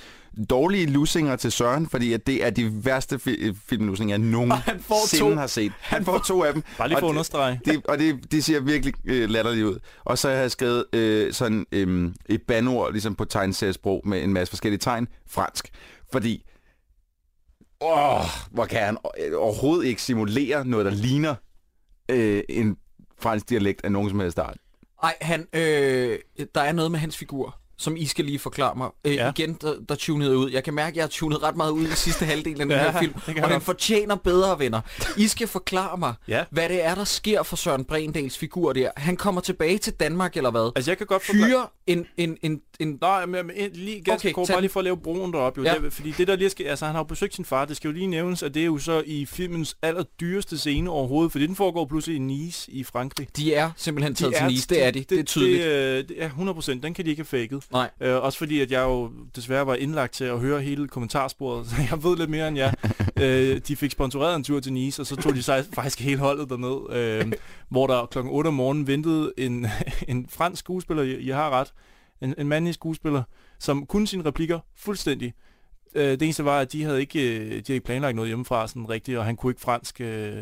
dårlige 0.51 0.87
lussinger 0.87 1.37
til 1.37 1.53
Søren, 1.53 1.89
fordi 1.89 2.13
at 2.13 2.27
det 2.27 2.45
er 2.47 2.51
de 2.51 2.85
værste 2.85 3.17
fi- 3.29 3.55
filmlussinger, 3.69 4.13
jeg 4.17 4.19
nogensinde 4.19 5.37
har 5.37 5.47
set. 5.47 5.73
Han 5.81 6.05
får 6.05 6.19
to 6.19 6.45
af 6.45 6.53
dem. 6.53 6.63
Bare 6.79 6.89
lige 6.89 6.97
for 6.99 7.07
og 7.07 7.09
at 7.09 7.11
understrege. 7.11 7.61
Det, 7.65 7.87
og 7.87 7.99
det, 7.99 8.33
det 8.33 8.45
ser 8.45 8.61
virkelig 8.61 8.95
øh, 9.05 9.31
latterligt 9.31 9.67
ud. 9.67 9.79
Og 10.05 10.19
så 10.19 10.29
har 10.29 10.37
jeg 10.37 10.51
skrevet 10.51 10.85
øh, 10.93 11.33
sådan 11.33 11.67
øh, 11.73 12.11
et 12.29 12.43
bandord, 12.43 12.93
ligesom 12.93 13.15
på 13.15 13.25
tegneseriesprog, 13.25 14.03
med 14.05 14.23
en 14.23 14.33
masse 14.33 14.51
forskellige 14.51 14.79
tegn, 14.81 15.09
fransk. 15.31 15.69
Fordi, 16.13 16.45
åh, 17.81 18.21
hvor 18.51 18.65
kan 18.65 18.79
han 18.81 18.97
øh, 19.27 19.33
overhovedet 19.37 19.87
ikke 19.87 20.03
simulere 20.03 20.67
noget, 20.67 20.87
der 20.87 20.93
ligner 20.93 21.35
øh, 22.09 22.43
en 22.49 22.77
fransk 23.19 23.49
dialekt 23.49 23.85
af 23.85 23.93
nogen 23.93 24.11
som 24.11 24.21
helst 24.21 24.39
art. 24.39 24.57
Nej, 25.03 25.15
han, 25.21 25.47
øh, 25.53 26.19
der 26.55 26.61
er 26.61 26.73
noget 26.73 26.91
med 26.91 26.99
hans 26.99 27.17
figur, 27.17 27.61
som 27.79 27.97
I 27.97 28.07
skal 28.07 28.25
lige 28.25 28.39
forklare 28.39 28.75
mig. 28.77 28.89
Øh, 29.05 29.15
Ja. 29.15 29.31
Igen, 29.31 29.53
der, 29.61 29.75
der 29.89 29.95
tunede 29.95 30.39
ud. 30.39 30.51
Jeg 30.51 30.65
kan 30.65 30.75
mærke, 30.75 30.89
at 30.93 30.97
jeg 30.97 31.03
har 31.03 31.09
tunet 31.09 31.43
ret 31.43 31.57
meget 31.57 31.71
ud 31.71 31.85
i 31.85 31.91
sidste 31.95 32.25
halvdel 32.25 32.53
af 32.61 32.67
den 32.67 32.71
Ja, 32.77 32.91
her 32.93 33.01
film. 33.01 33.13
det 33.27 33.45
Og 33.45 33.51
den 33.51 33.61
fortjener 33.61 34.17
bedre 34.17 34.59
venner. 34.59 34.81
I 35.17 35.27
skal 35.29 35.49
forklare 35.49 35.99
mig, 35.99 36.15
Ja. 36.29 36.45
hvad 36.51 36.69
det 36.69 36.85
er, 36.85 36.95
der 36.95 37.05
sker 37.05 37.43
for 37.43 37.57
Søren 37.57 37.85
Brendals 37.85 38.39
figur 38.39 38.73
der. 38.73 38.91
Han 38.97 39.17
kommer 39.17 39.41
tilbage 39.41 39.79
til 39.79 39.93
Danmark, 39.93 40.37
eller 40.37 40.51
hvad? 40.51 40.73
Altså, 40.77 40.91
jeg 40.91 40.99
kan 40.99 41.07
godt 41.07 41.27
forklare... 41.27 41.49
Hyre 41.49 41.67
en, 41.87 42.07
en, 42.17 42.37
en, 42.43 42.61
en... 42.81 42.99
Nej, 43.01 43.27
men, 43.27 43.47
men 43.47 43.57
en- 43.57 43.71
lige 43.75 44.01
ganske 44.01 44.29
Okay, 44.29 44.35
kort, 44.35 44.49
bare 44.49 44.61
lige 44.61 44.71
for 44.71 44.81
at 44.81 44.85
lave 44.85 44.97
broen 44.97 45.33
derop. 45.33 45.59
Jo, 45.59 45.63
Ja. 45.63 45.75
det, 45.83 45.93
fordi 45.93 46.11
det 46.19 46.27
der 46.29 46.37
lige 46.37 46.51
skal, 46.51 46.67
altså 46.67 46.85
han 46.87 46.95
har 46.95 47.01
jo 47.01 47.05
besøgt 47.05 47.35
sin 47.35 47.45
far, 47.45 47.65
det 47.65 47.77
skal 47.77 47.89
jo 47.89 47.95
lige 47.95 48.07
nævnes, 48.07 48.43
at 48.43 48.55
det 48.55 48.63
er 48.63 48.67
jo 48.67 48.79
så 48.79 49.03
i 49.07 49.27
filmens 49.27 49.77
allerdyreste 49.83 50.59
scene 50.59 50.91
overhovedet, 50.91 51.33
fordi 51.33 51.47
den 51.47 51.57
foregår 51.57 51.87
pludselig 51.87 52.17
i 52.17 52.19
Nice 52.19 52.71
i 52.73 52.85
Frankrig. 52.85 53.29
De 53.37 53.55
er 53.55 53.71
simpelthen 53.77 54.15
taget 54.15 54.35
til 54.37 54.47
Nice, 54.47 54.69
det 54.69 54.85
er 54.85 54.91
de. 54.91 55.05
Det, 55.05 55.19
er 55.19 55.23
tydeligt. 55.23 55.63
Det, 55.65 55.73
øh, 55.73 56.09
det 56.09 56.23
er 56.23 56.29
100%, 56.29 56.81
den 56.83 56.95
kan 56.95 57.05
de 57.05 57.11
ikke 57.11 57.21
have 57.21 57.27
faked. 57.27 57.61
Nej. 57.73 57.91
Øh, 58.01 58.23
også 58.23 58.39
fordi, 58.39 58.61
at 58.61 58.71
jeg 58.71 58.83
jo 58.83 59.13
desværre 59.37 59.67
var 59.67 59.75
indlagt 59.75 60.13
til 60.13 60.25
at 60.25 60.41
høre 60.41 60.61
hele 60.61 60.89
kommentarsporet, 60.89 61.67
så 61.71 61.77
jeg 61.91 62.03
ved 62.03 62.17
lidt 62.17 62.31
mere 62.31 62.49
end 62.49 62.57
jer. 62.57 62.73
øh, 63.23 63.61
de 63.69 63.77
fik 63.77 63.91
sponsoreret 63.91 64.37
en 64.37 64.45
tur 64.45 64.61
til 64.61 64.73
Nice, 64.73 65.03
og 65.03 65.07
så 65.07 65.17
tog 65.17 65.35
de 65.35 65.43
sig 65.43 65.65
faktisk 65.75 66.01
hele 66.01 66.21
holdet 66.21 66.51
derned, 66.51 66.97
øh, 66.97 67.33
hvor 67.69 67.87
der 67.87 68.07
klokken 68.07 68.33
8 68.33 68.49
om 68.49 68.55
morgenen 68.55 68.87
ventede 68.87 69.33
en, 69.39 69.67
en 70.09 70.27
fransk 70.29 70.61
skuespiller, 70.61 71.03
I, 71.03 71.17
I 71.17 71.29
har 71.29 71.51
ret, 71.51 71.73
en, 72.21 72.35
en 72.39 72.49
mandlig 72.49 72.75
skuespiller, 72.75 73.23
som 73.59 73.87
kunne 73.87 74.07
sine 74.07 74.25
replikker 74.25 74.61
fuldstændig. 74.77 75.35
Øh, 75.95 76.11
det 76.11 76.23
eneste 76.23 76.45
var, 76.45 76.61
at 76.61 76.73
de 76.73 76.83
havde 76.83 77.01
ikke, 77.01 77.39
øh, 77.39 77.47
de 77.47 77.51
havde 77.51 77.75
ikke 77.75 77.87
planlagt 77.87 78.17
noget 78.17 78.29
hjemmefra 78.29 78.69
sådan 78.69 78.89
rigtigt, 78.89 79.19
og 79.19 79.25
han 79.25 79.37
kunne 79.37 79.51
ikke 79.51 79.61
fransk, 79.61 80.01
øh, 80.01 80.37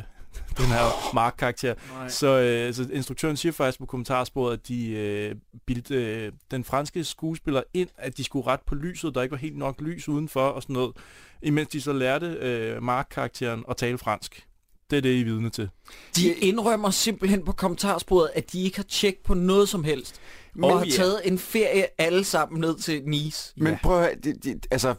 den 0.58 0.66
her 0.66 1.14
Mark-karakter. 1.14 1.74
Så, 2.08 2.26
øh, 2.38 2.74
så 2.74 2.86
instruktøren 2.92 3.36
siger 3.36 3.52
faktisk 3.52 3.78
på 3.78 3.86
kommentarsporet, 3.86 4.52
at 4.52 4.68
de 4.68 4.90
øh, 4.90 5.34
bildte 5.66 5.94
øh, 5.94 6.32
den 6.50 6.64
franske 6.64 7.04
skuespiller 7.04 7.62
ind, 7.74 7.88
at 7.96 8.16
de 8.16 8.24
skulle 8.24 8.46
ret 8.46 8.60
på 8.66 8.74
lyset, 8.74 9.14
der 9.14 9.22
ikke 9.22 9.32
var 9.32 9.38
helt 9.38 9.58
nok 9.58 9.80
lys 9.80 10.08
udenfor 10.08 10.40
og 10.48 10.62
sådan 10.62 10.74
noget, 10.74 10.96
imens 11.42 11.68
de 11.68 11.80
så 11.80 11.92
lærte 11.92 12.26
øh, 12.26 12.82
Mark-karakteren 12.82 13.64
at 13.70 13.76
tale 13.76 13.98
fransk. 13.98 14.46
Det 14.90 14.96
er 14.96 15.00
det, 15.00 15.10
I 15.14 15.20
er 15.20 15.24
vidne 15.24 15.50
til. 15.50 15.68
De 16.16 16.32
indrømmer 16.32 16.90
simpelthen 16.90 17.44
på 17.44 17.52
kommentarsporet, 17.52 18.30
at 18.34 18.52
de 18.52 18.62
ikke 18.62 18.76
har 18.76 18.84
tjekket 18.84 19.22
på 19.24 19.34
noget 19.34 19.68
som 19.68 19.84
helst. 19.84 20.20
Og 20.62 20.70
Oh, 20.70 20.78
har 20.78 20.84
ja. 20.86 20.90
taget 20.90 21.20
en 21.24 21.38
ferie 21.38 21.86
alle 22.00 22.24
sammen 22.24 22.60
ned 22.60 22.76
til 22.78 23.02
Nice. 23.04 23.52
Men 23.56 23.66
Ja. 23.72 23.78
prøv 23.82 23.96
at 23.98 24.02
høre, 24.04 24.14
det, 24.24 24.44
det, 24.44 24.66
altså, 24.70 24.94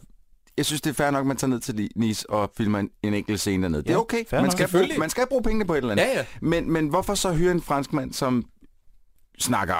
jeg 0.58 0.66
synes, 0.66 0.80
det 0.80 0.90
er 0.90 0.94
fair 0.94 1.10
nok, 1.10 1.20
at 1.20 1.26
man 1.26 1.36
tager 1.36 1.48
ned 1.50 1.60
til 1.60 1.90
Nice 1.96 2.30
og 2.30 2.50
filmer 2.56 2.78
en, 2.78 2.90
en 3.02 3.14
enkelt 3.14 3.40
scene 3.40 3.62
dernede. 3.62 3.82
Det 3.82 3.88
er 3.90 3.94
Ja, 3.94 4.00
okay. 4.00 4.24
Man 4.32 4.50
skal, 4.50 4.68
bruge, 4.70 4.88
man 4.98 5.10
skal 5.10 5.26
bruge 5.28 5.42
pengene 5.42 5.64
på 5.64 5.72
et 5.74 5.78
eller 5.78 5.92
andet. 5.92 6.04
Ja, 6.04 6.18
ja. 6.18 6.24
Men, 6.40 6.70
men 6.72 6.88
hvorfor 6.88 7.14
så 7.14 7.32
hyre 7.32 7.52
en 7.52 7.62
franskmand, 7.62 8.12
som 8.12 8.44
snakker 9.38 9.74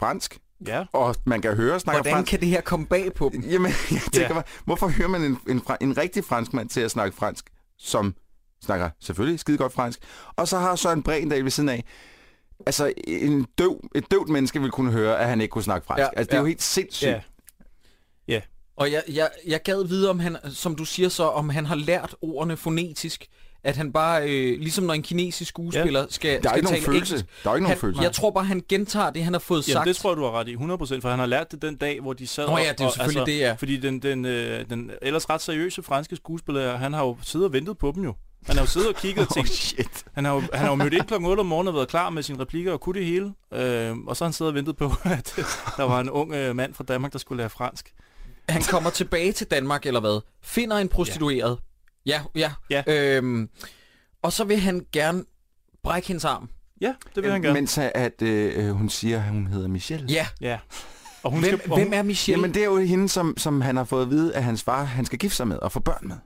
fransk, 0.00 0.38
Ja. 0.66 0.84
og 0.92 1.16
man 1.26 1.42
kan 1.42 1.56
høre 1.56 1.80
snakker 1.80 2.02
Hvordan 2.02 2.12
fransk? 2.16 2.30
kan 2.30 2.40
det 2.40 2.48
her 2.48 2.60
komme 2.60 2.86
bag 2.86 3.14
på 3.14 3.30
dem? 3.32 3.40
Jamen, 3.42 3.72
jeg 3.90 4.00
tænker 4.12 4.28
Ja. 4.28 4.34
mig, 4.34 4.42
hvorfor 4.64 4.88
hører 4.88 5.08
man 5.08 5.22
en, 5.22 5.38
en, 5.48 5.62
en 5.80 5.98
rigtig 5.98 6.24
franskmand 6.24 6.68
til 6.68 6.80
at 6.80 6.90
snakke 6.90 7.16
fransk, 7.16 7.50
som 7.78 8.14
snakker 8.64 8.90
selvfølgelig 9.00 9.40
skide 9.40 9.58
godt 9.58 9.72
fransk, 9.72 9.98
og 10.36 10.48
så 10.48 10.58
har 10.58 10.76
Søren 10.76 11.02
Bredendal 11.02 11.44
ved 11.44 11.50
siden 11.50 11.68
af, 11.68 11.84
altså 12.66 12.92
en 13.06 13.46
døv, 13.58 13.80
et 13.94 14.10
døvt 14.10 14.28
menneske 14.28 14.58
ville 14.60 14.70
kunne 14.72 14.92
høre, 14.92 15.18
at 15.18 15.28
han 15.28 15.40
ikke 15.40 15.52
kunne 15.52 15.64
snakke 15.64 15.86
fransk. 15.86 16.00
Ja, 16.00 16.08
altså, 16.16 16.24
det 16.24 16.32
er 16.32 16.36
ja. 16.36 16.40
jo 16.40 16.46
helt 16.46 16.62
sindssygt. 16.62 17.10
Ja. 17.10 17.20
Ja. 18.78 18.82
Og 18.82 18.92
jeg, 18.92 19.02
jeg, 19.12 19.28
jeg 19.46 19.62
gad 19.62 19.84
vide, 19.88 20.10
om 20.10 20.20
han, 20.20 20.36
som 20.50 20.76
du 20.76 20.84
siger 20.84 21.08
så, 21.08 21.24
om 21.24 21.48
han 21.48 21.66
har 21.66 21.74
lært 21.76 22.14
ordene 22.22 22.56
fonetisk. 22.56 23.26
At 23.66 23.76
han 23.76 23.92
bare, 23.92 24.22
øh, 24.30 24.58
ligesom 24.60 24.84
når 24.84 24.94
en 24.94 25.02
kinesisk 25.02 25.48
skuespiller 25.48 26.00
ja. 26.00 26.06
skal, 26.10 26.30
Der 26.42 26.48
er 26.48 26.52
skal 26.52 26.56
ikke 26.58 26.64
nogen 26.64 26.82
tale 26.82 26.84
følelse. 26.92 27.14
engelsk. 27.14 27.44
Der 27.44 27.50
er 27.50 27.54
ikke 27.54 27.62
nogen 27.62 27.68
han, 27.70 27.80
følelse. 27.80 28.02
Jeg 28.02 28.12
tror 28.12 28.30
bare, 28.30 28.44
han 28.44 28.62
gentager 28.68 29.10
det, 29.10 29.24
han 29.24 29.32
har 29.32 29.40
fået 29.40 29.68
Jamen, 29.68 29.74
sagt. 29.74 29.86
det 29.88 29.96
tror 29.96 30.10
jeg, 30.10 30.16
du 30.16 30.22
har 30.22 30.30
ret 30.32 30.48
i, 30.48 30.54
100%, 30.54 31.00
for 31.00 31.08
han 31.10 31.18
har 31.18 31.26
lært 31.26 31.52
det 31.52 31.62
den 31.62 31.76
dag, 31.76 32.00
hvor 32.00 32.12
de 32.12 32.26
sad 32.26 32.46
Nå 32.48 32.56
ja, 32.58 32.62
det 32.62 32.68
er 32.80 32.84
jo 32.84 32.86
og- 32.86 32.92
selvfølgelig 32.92 33.26
det, 33.34 33.38
ja. 33.40 33.52
Fordi 33.52 33.76
den, 33.76 33.98
den, 34.02 34.24
øh, 34.24 34.70
den 34.70 34.90
ellers 35.02 35.30
ret 35.30 35.42
seriøse 35.42 35.82
franske 35.82 36.16
skuespiller, 36.16 36.76
han 36.76 36.92
har 36.92 37.04
jo 37.04 37.16
siddet 37.22 37.46
og 37.46 37.52
ventet 37.52 37.78
på 37.78 37.92
dem 37.94 38.04
jo. 38.04 38.14
Han 38.46 38.56
har 38.56 38.62
jo 38.62 38.68
siddet 38.68 38.88
og 38.88 38.94
kigget 38.94 39.26
og 39.28 39.32
tænkt, 39.34 39.50
Oh, 39.50 39.54
shit. 39.54 40.04
han 40.14 40.24
har 40.24 40.34
jo, 40.34 40.40
han 40.40 40.60
har 40.60 40.68
jo 40.68 40.74
mødt 40.74 40.92
ind 40.94 41.02
klokken 41.02 41.30
8 41.30 41.40
om 41.40 41.46
morgenen 41.46 41.68
og 41.68 41.74
været 41.74 41.88
klar 41.88 42.10
med 42.10 42.22
sine 42.22 42.40
replikker 42.40 42.72
og 42.72 42.80
kunne 42.80 42.98
det 43.00 43.06
hele. 43.06 43.32
Øh, 43.52 43.96
og 44.06 44.16
så 44.16 44.24
har 44.24 44.28
han 44.28 44.32
siddet 44.32 44.50
og 44.50 44.54
ventet 44.54 44.76
på, 44.76 44.84
at 45.04 45.32
der 45.76 45.82
var 45.84 46.00
en 46.00 46.10
ung 46.10 46.32
øh, 46.34 46.56
mand 46.56 46.74
fra 46.74 46.84
Danmark, 46.84 47.12
der 47.12 47.18
skulle 47.18 47.36
lære 47.36 47.50
fransk. 47.50 47.92
Han 48.48 48.62
kommer 48.62 48.90
tilbage 48.90 49.32
til 49.32 49.46
Danmark, 49.46 49.86
eller 49.86 50.00
hvad? 50.00 50.20
Finder 50.42 50.76
en 50.76 50.88
prostitueret. 50.88 51.58
Ja, 52.06 52.22
ja. 52.34 52.52
Ja. 52.70 52.82
Øhm, 52.86 53.48
og 54.22 54.32
så 54.32 54.44
vil 54.44 54.60
han 54.60 54.86
gerne 54.92 55.24
brække 55.82 56.08
hendes 56.08 56.24
arm. 56.24 56.48
Ja, 56.80 56.94
det 57.14 57.22
vil 57.22 57.32
han 57.32 57.42
gerne. 57.42 57.54
Mens 57.54 57.78
at 57.78 58.22
øh, 58.22 58.70
hun 58.70 58.88
siger, 58.88 59.16
at 59.22 59.28
hun 59.28 59.46
hedder 59.46 59.68
Michelle. 59.68 60.06
Ja. 60.10 60.26
Ja. 60.40 60.58
Og 61.22 61.30
hun 61.30 61.40
Hvem, 61.40 61.58
skal, 61.58 61.70
og 61.72 61.78
hvem 61.78 61.92
er 61.92 62.02
Michelle? 62.02 62.38
Jamen, 62.40 62.54
det 62.54 62.60
er 62.60 62.66
jo 62.66 62.78
hende, 62.78 63.08
som, 63.08 63.34
som 63.38 63.60
han 63.60 63.76
har 63.76 63.84
fået 63.84 64.02
at 64.02 64.10
vide, 64.10 64.34
at 64.34 64.44
hans 64.44 64.62
far 64.62 64.84
han 64.84 65.04
skal 65.04 65.18
gifte 65.18 65.36
sig 65.36 65.48
med 65.48 65.56
og 65.58 65.72
få 65.72 65.80
børn 65.80 66.08
med. 66.08 66.16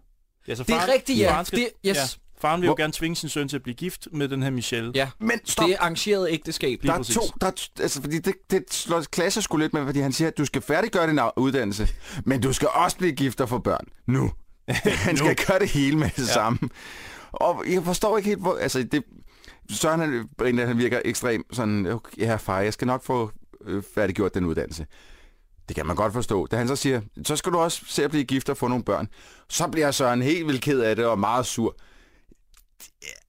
ja, 0.48 0.54
så 0.54 0.62
det 0.62 0.74
er 0.74 0.92
rigtigt, 0.92 1.18
ja. 1.18 1.32
faren 1.32 1.44
skal- 1.44 1.58
Det, 1.58 1.68
yes. 1.86 2.18
Faren 2.40 2.60
vil 2.60 2.66
jo 2.66 2.70
Hvor- 2.74 2.82
gerne 2.82 2.92
tvinge 2.92 3.16
sin 3.16 3.28
søn 3.28 3.48
til 3.48 3.56
at 3.56 3.62
blive 3.62 3.74
gift 3.74 4.08
med 4.12 4.28
den 4.28 4.42
her 4.42 4.50
Michelle. 4.50 4.92
ja. 4.94 5.10
Men 5.18 5.40
stop! 5.44 5.66
Det 5.66 5.74
er 5.74 5.78
arrangeret 5.80 6.28
ægteskab. 6.30 6.78
Lige 6.82 6.86
Der 6.86 6.92
er 6.92 6.96
præcis. 6.96 7.14
to, 7.16 7.22
der 7.40 7.46
er, 7.46 7.68
altså, 7.80 8.00
fordi 8.02 8.18
det, 8.18 8.34
det 8.50 8.64
slår 8.70 9.00
klasse 9.00 9.42
sgu 9.42 9.56
lidt 9.56 9.72
med, 9.74 9.84
fordi 9.86 10.00
han 10.00 10.12
siger, 10.12 10.28
at 10.28 10.38
du 10.38 10.44
skal 10.44 10.62
færdiggøre 10.62 11.06
din 11.10 11.20
uddannelse, 11.36 11.88
men 12.24 12.40
du 12.40 12.52
skal 12.52 12.68
også 12.74 12.96
blive 12.96 13.12
gift 13.12 13.40
og 13.40 13.48
få 13.48 13.58
børn. 13.58 13.84
Nu. 14.06 14.32
Han 14.68 15.16
skal 15.16 15.36
gøre 15.46 15.58
det 15.58 15.68
hele 15.68 15.96
med 15.98 16.10
det 16.16 16.28
ja. 16.28 16.32
samme. 16.32 16.58
Og 17.32 17.64
jeg 17.68 17.82
forstår 17.84 18.16
ikke 18.16 18.28
helt, 18.28 18.40
hvor... 18.40 18.56
Altså, 18.56 18.82
det, 18.82 19.02
Søren 19.70 20.00
han, 20.00 20.58
han 20.58 20.78
virker 20.78 21.00
ekstremt 21.04 21.46
sådan, 21.52 21.86
okay, 21.86 22.18
ja 22.18 22.36
far, 22.36 22.60
jeg 22.60 22.72
skal 22.72 22.86
nok 22.86 23.04
få 23.04 23.30
øh, 23.64 23.82
færdiggjort 23.94 24.34
den 24.34 24.44
uddannelse. 24.44 24.86
Det 25.68 25.76
kan 25.76 25.86
man 25.86 25.96
godt 25.96 26.12
forstå. 26.12 26.46
Da 26.46 26.56
han 26.56 26.68
så 26.68 26.76
siger, 26.76 27.00
så 27.24 27.36
skal 27.36 27.52
du 27.52 27.58
også 27.58 27.80
se 27.86 28.04
at 28.04 28.10
blive 28.10 28.24
gift 28.24 28.48
og 28.48 28.56
få 28.56 28.68
nogle 28.68 28.84
børn. 28.84 29.08
Så 29.48 29.68
bliver 29.68 29.90
Søren 29.90 30.22
helt 30.22 30.46
vildt 30.46 30.62
ked 30.62 30.80
af 30.80 30.96
det 30.96 31.06
og 31.06 31.18
meget 31.18 31.46
sur. 31.46 31.76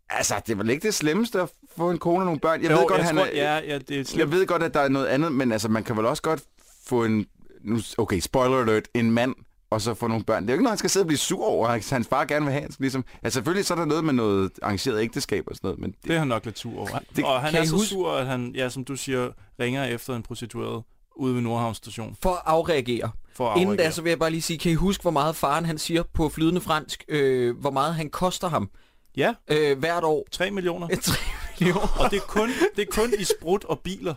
Altså, 0.10 0.42
det 0.48 0.58
vel 0.58 0.70
ikke 0.70 0.88
det 0.88 0.94
slemmeste 0.94 1.42
at 1.42 1.50
få 1.78 1.92
en 1.92 1.98
kone 1.98 2.20
og 2.20 2.26
nogle 2.26 2.40
børn. 2.40 2.62
Jeg 2.64 2.72
jo, 2.72 2.78
ved 2.78 2.88
godt, 2.88 2.98
jeg 2.98 3.06
han 3.06 3.16
tror, 3.16 3.24
er, 3.26 3.30
ja, 3.36 3.58
ja, 3.74 3.78
det 3.78 4.00
er 4.00 4.04
slemt. 4.04 4.20
jeg 4.20 4.32
ved 4.32 4.48
godt, 4.48 4.64
at 4.64 4.74
der 4.74 4.80
er 4.80 4.88
noget 4.90 5.08
andet, 5.08 5.32
men 5.32 5.52
altså, 5.52 5.68
man 5.70 5.84
kan 5.84 5.98
vel 5.98 6.06
også 6.06 6.24
godt 6.24 6.42
få 6.86 7.04
en... 7.06 7.26
Nu, 7.64 7.80
okay, 7.98 8.20
spoiler 8.20 8.58
alert. 8.62 8.88
En 8.94 9.12
mand, 9.12 9.36
og 9.70 9.82
så 9.82 9.94
få 9.94 10.08
nogle 10.08 10.24
børn. 10.24 10.44
Det 10.44 10.50
er 10.50 10.54
jo 10.54 10.56
ikke 10.56 10.64
noget, 10.64 10.72
han 10.72 10.78
skal 10.78 10.90
sidde 10.90 11.04
og 11.04 11.08
blive 11.08 11.18
sur 11.18 11.46
over. 11.46 11.68
at 11.68 11.90
Hans 11.90 12.08
far 12.08 12.26
gerne 12.26 12.46
vil 12.46 12.52
have. 12.52 12.62
Han 12.62 12.72
skal 12.72 12.84
ligesom, 12.84 13.06
altså, 13.24 13.38
selvfølgelig 13.38 13.66
så 13.66 13.74
er 13.74 13.78
der 13.78 13.86
noget 13.86 14.04
med 14.04 14.14
noget 14.14 14.52
arrangeret 14.62 15.02
ægteskab 15.02 15.44
og 15.48 15.56
sådan 15.56 15.68
noget, 15.68 15.80
men 15.80 15.96
Det 16.08 16.16
er 16.16 16.20
han 16.20 16.28
nok 16.28 16.46
lidt 16.46 16.60
sur 16.60 16.78
over. 16.80 16.88
Det- 16.88 17.16
Det, 17.16 17.24
og 17.26 17.42
han 17.42 17.56
er 17.56 17.66
så 17.66 17.72
huske- 17.76 17.88
sur, 17.90 18.12
at 18.12 18.26
han, 18.28 18.52
ja, 18.56 18.70
som 18.70 18.86
du 18.86 18.96
siger, 18.96 19.30
ringer 19.60 19.84
efter 19.86 20.16
en 20.16 20.24
prostitueret 20.24 20.84
ude 21.16 21.36
ved 21.36 21.42
Nordhavn 21.42 21.76
station 21.76 22.16
For 22.24 22.30
at 22.32 22.42
afreagere. 22.46 23.12
for 23.36 23.50
at 23.50 23.58
Inden 23.62 23.68
da, 23.68 23.74
afreagere. 23.74 23.92
så 23.94 24.02
vil 24.02 24.10
jeg 24.10 24.20
bare 24.20 24.32
lige 24.32 24.42
sige, 24.42 24.60
kan 24.60 24.72
I 24.72 24.76
huske, 24.76 25.02
hvor 25.02 25.12
meget 25.12 25.36
faren 25.36 25.66
han 25.66 25.78
siger 25.78 26.04
på 26.14 26.30
flydende 26.30 26.62
fransk, 26.62 27.04
øh, 27.08 27.58
hvor 27.60 27.72
meget 27.72 27.96
han 27.96 28.10
koster 28.10 28.48
ham 28.50 28.70
Ja, 29.18 29.34
øh, 29.48 29.80
hvert 29.80 30.04
år? 30.04 30.28
3 30.32 30.52
millioner. 30.52 30.88
3 31.02 31.16
millioner. 31.60 31.98
Og 32.00 32.12
det 32.12 32.18
er, 32.18 32.22
kun, 32.28 32.50
det 32.76 32.82
er 32.82 32.92
kun 32.92 33.14
i 33.20 33.24
sprut 33.24 33.64
og 33.64 33.80
biler. 33.80 34.14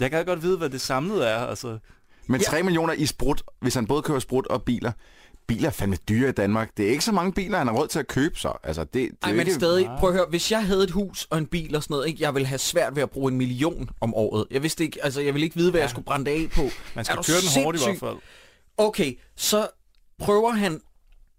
Jeg 0.00 0.10
kan 0.10 0.26
godt 0.26 0.42
vide, 0.42 0.58
hvad 0.58 0.70
det 0.70 0.80
samlede 0.80 1.24
er. 1.26 1.38
Altså, 1.46 1.78
Men 2.26 2.40
Ja. 2.40 2.46
3 2.46 2.62
millioner 2.62 2.92
i 2.92 3.06
sprut, 3.06 3.42
hvis 3.60 3.74
han 3.74 3.86
både 3.86 4.02
kører 4.02 4.18
sprut 4.18 4.46
og 4.46 4.62
biler. 4.62 4.92
Biler 5.46 5.68
er 5.68 5.72
fandme 5.72 5.96
dyre 6.08 6.28
i 6.28 6.32
Danmark. 6.32 6.70
Det 6.76 6.86
er 6.86 6.90
ikke 6.90 7.04
så 7.04 7.12
mange 7.12 7.32
biler, 7.32 7.58
han 7.58 7.66
har 7.66 7.74
råd 7.74 7.88
til 7.88 7.98
at 7.98 8.06
købe 8.08 8.38
så. 8.38 8.52
Altså, 8.62 8.84
det, 8.84 8.94
det 8.94 9.10
Ej, 9.22 9.30
men 9.30 9.40
ikke... 9.40 9.54
stadig, 9.54 9.90
prøv 9.98 10.08
at 10.10 10.14
høre, 10.16 10.26
hvis 10.30 10.50
jeg 10.52 10.66
havde 10.66 10.84
et 10.84 10.90
hus 10.90 11.26
og 11.30 11.38
en 11.38 11.46
bil 11.46 11.76
og 11.76 11.82
sådan 11.82 11.94
noget, 11.94 12.08
ikke, 12.08 12.22
jeg 12.22 12.34
ville 12.34 12.46
have 12.46 12.58
svært 12.58 12.96
ved 12.96 13.02
at 13.02 13.10
bruge 13.10 13.32
en 13.32 13.38
million 13.38 13.90
om 14.00 14.14
året. 14.14 14.46
Jeg 14.50 14.62
vidste 14.62 14.84
ikke, 14.84 15.04
altså 15.04 15.20
jeg 15.20 15.34
ville 15.34 15.44
ikke 15.44 15.56
vide, 15.56 15.70
hvad 15.70 15.80
ja. 15.80 15.84
jeg 15.84 15.90
skulle 15.90 16.04
brænde 16.04 16.30
af 16.30 16.48
på. 16.54 16.62
man 16.94 17.04
skal 17.04 17.16
køre 17.16 17.36
den 17.40 17.62
hårdt 17.62 17.80
i 17.80 17.84
hvert 17.84 17.98
fald. 17.98 18.16
Okay, 18.78 19.18
så 19.36 19.68
prøver 20.18 20.50
han 20.50 20.80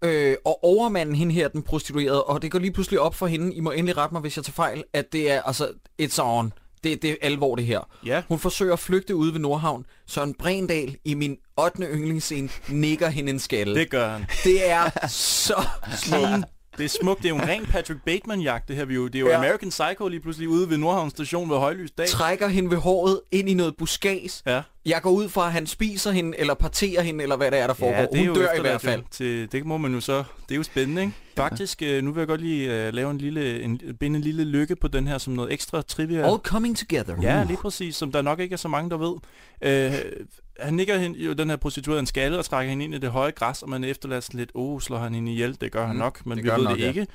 øh, 0.04 0.36
at 0.46 0.54
overmande 0.62 1.16
hende 1.16 1.34
her, 1.34 1.48
den 1.48 1.62
prostituerede, 1.62 2.24
og 2.24 2.42
det 2.42 2.50
går 2.50 2.58
lige 2.58 2.72
pludselig 2.72 3.00
op 3.00 3.14
for 3.14 3.26
hende, 3.26 3.54
I 3.54 3.60
må 3.60 3.70
endelig 3.70 3.96
rette 3.96 4.14
mig, 4.14 4.20
hvis 4.20 4.36
jeg 4.36 4.44
tager 4.44 4.54
fejl, 4.54 4.84
at 4.92 5.12
det 5.12 5.30
er, 5.30 5.42
altså, 5.42 5.68
it's 6.02 6.22
on. 6.22 6.52
Det, 6.84 7.02
det 7.02 7.10
er 7.10 7.16
alvor, 7.22 7.56
det 7.56 7.64
her. 7.66 7.80
Ja. 8.06 8.22
Hun 8.28 8.38
forsøger 8.38 8.72
at 8.72 8.78
flygte 8.78 9.16
ude 9.16 9.32
ved 9.32 9.40
Nordhavn. 9.40 9.86
Søren 10.06 10.34
Brendal 10.34 10.96
i 11.04 11.14
min 11.14 11.36
8. 11.56 11.82
yndlingsscene 11.82 12.48
nikker 12.68 13.08
hende 13.08 13.30
en 13.30 13.38
skalle. 13.38 13.74
Det 13.74 13.90
gør 13.90 14.08
han. 14.08 14.26
det 14.44 14.70
er 14.70 15.06
så 15.08 15.66
smukt. 15.96 16.44
Det 16.78 16.84
er 16.84 16.88
smukt. 16.88 17.22
Det 17.22 17.26
er 17.26 17.30
jo 17.30 17.36
en 17.36 17.48
ren 17.48 17.66
Patrick 17.66 18.00
Bateman-jagt, 18.04 18.68
det 18.68 18.76
her. 18.76 18.84
Vi 18.84 18.94
jo, 18.94 19.06
det 19.06 19.14
er 19.14 19.20
jo 19.20 19.28
Ja. 19.28 19.36
American 19.38 19.68
Psycho 19.68 20.08
lige 20.08 20.20
pludselig 20.20 20.48
ude 20.48 20.70
ved 20.70 20.76
Nordhavn 20.76 21.10
station 21.10 21.50
ved 21.50 21.56
højlys 21.56 21.90
dag. 21.90 22.06
Trækker 22.08 22.48
hende 22.48 22.70
ved 22.70 22.76
håret 22.78 23.20
ind 23.32 23.48
i 23.48 23.54
noget 23.54 23.74
buskads. 23.78 24.42
Ja. 24.46 24.62
Jeg 24.86 25.02
går 25.02 25.10
ud 25.10 25.28
fra, 25.28 25.46
at 25.46 25.52
han 25.52 25.66
spiser 25.66 26.10
hende, 26.10 26.38
eller 26.38 26.54
parterer 26.54 27.02
hende, 27.02 27.22
eller 27.22 27.36
hvad 27.36 27.50
det 27.50 27.58
er, 27.58 27.66
der 27.66 27.74
foregår. 27.74 27.96
Ja, 27.96 28.06
det 28.12 28.20
er 28.20 28.26
Hun 28.26 28.34
dør 28.34 28.52
i 28.52 28.60
hvert 28.60 28.80
fald. 28.80 29.02
Til, 29.10 29.52
det 29.52 29.66
må 29.66 29.76
man 29.76 29.94
jo 29.94 30.00
så... 30.00 30.24
Det 30.48 30.54
er 30.54 30.56
jo 30.56 30.62
spændende, 30.62 31.02
ikke? 31.02 31.14
Faktisk, 31.36 31.82
øh, 31.82 32.04
nu 32.04 32.12
vil 32.12 32.20
jeg 32.20 32.28
godt 32.28 32.40
lige 32.40 32.86
øh, 32.86 32.94
lave 32.94 33.10
en 33.10 33.18
lille, 33.18 33.62
en, 33.62 33.80
binde 34.00 34.16
en 34.16 34.22
lille 34.22 34.44
lykke 34.44 34.76
på 34.76 34.88
den 34.88 35.06
her 35.06 35.18
som 35.18 35.32
noget 35.32 35.52
ekstra 35.52 35.82
trivia. 35.82 36.30
All 36.30 36.38
coming 36.38 36.78
together. 36.78 37.16
Ja, 37.22 37.40
Uh. 37.42 37.46
lige 37.48 37.56
præcis, 37.56 37.96
som 37.96 38.12
der 38.12 38.22
nok 38.22 38.40
ikke 38.40 38.52
er 38.52 38.56
så 38.56 38.68
mange, 38.68 38.90
der 38.90 38.96
ved. 38.96 39.14
Øh, 39.62 40.26
han 40.60 40.74
nikker 40.74 40.98
hende, 40.98 41.18
jo 41.18 41.32
den 41.32 41.50
her 41.50 41.56
prostituerede 41.56 42.00
en 42.00 42.06
skalle 42.06 42.38
og 42.38 42.44
trækker 42.44 42.70
hende 42.70 42.84
ind 42.84 42.94
i 42.94 42.98
det 42.98 43.10
høje 43.10 43.30
græs, 43.30 43.62
og 43.62 43.68
man 43.68 43.84
er 43.84 43.88
efterladt 43.88 44.24
sådan 44.24 44.38
lidt, 44.38 44.50
åh, 44.54 44.74
oh, 44.74 44.80
slår 44.80 44.98
han 44.98 45.14
hende 45.14 45.32
ihjel? 45.32 45.60
Det 45.60 45.72
gør 45.72 45.86
han 45.86 45.96
Mm, 45.96 46.00
nok, 46.02 46.26
men 46.26 46.38
det 46.38 46.44
vi 46.44 46.48
ved 46.48 46.52
han 46.54 46.60
det 46.60 46.70
nok, 46.70 46.80
ja. 46.80 46.88
ikke. 46.88 47.06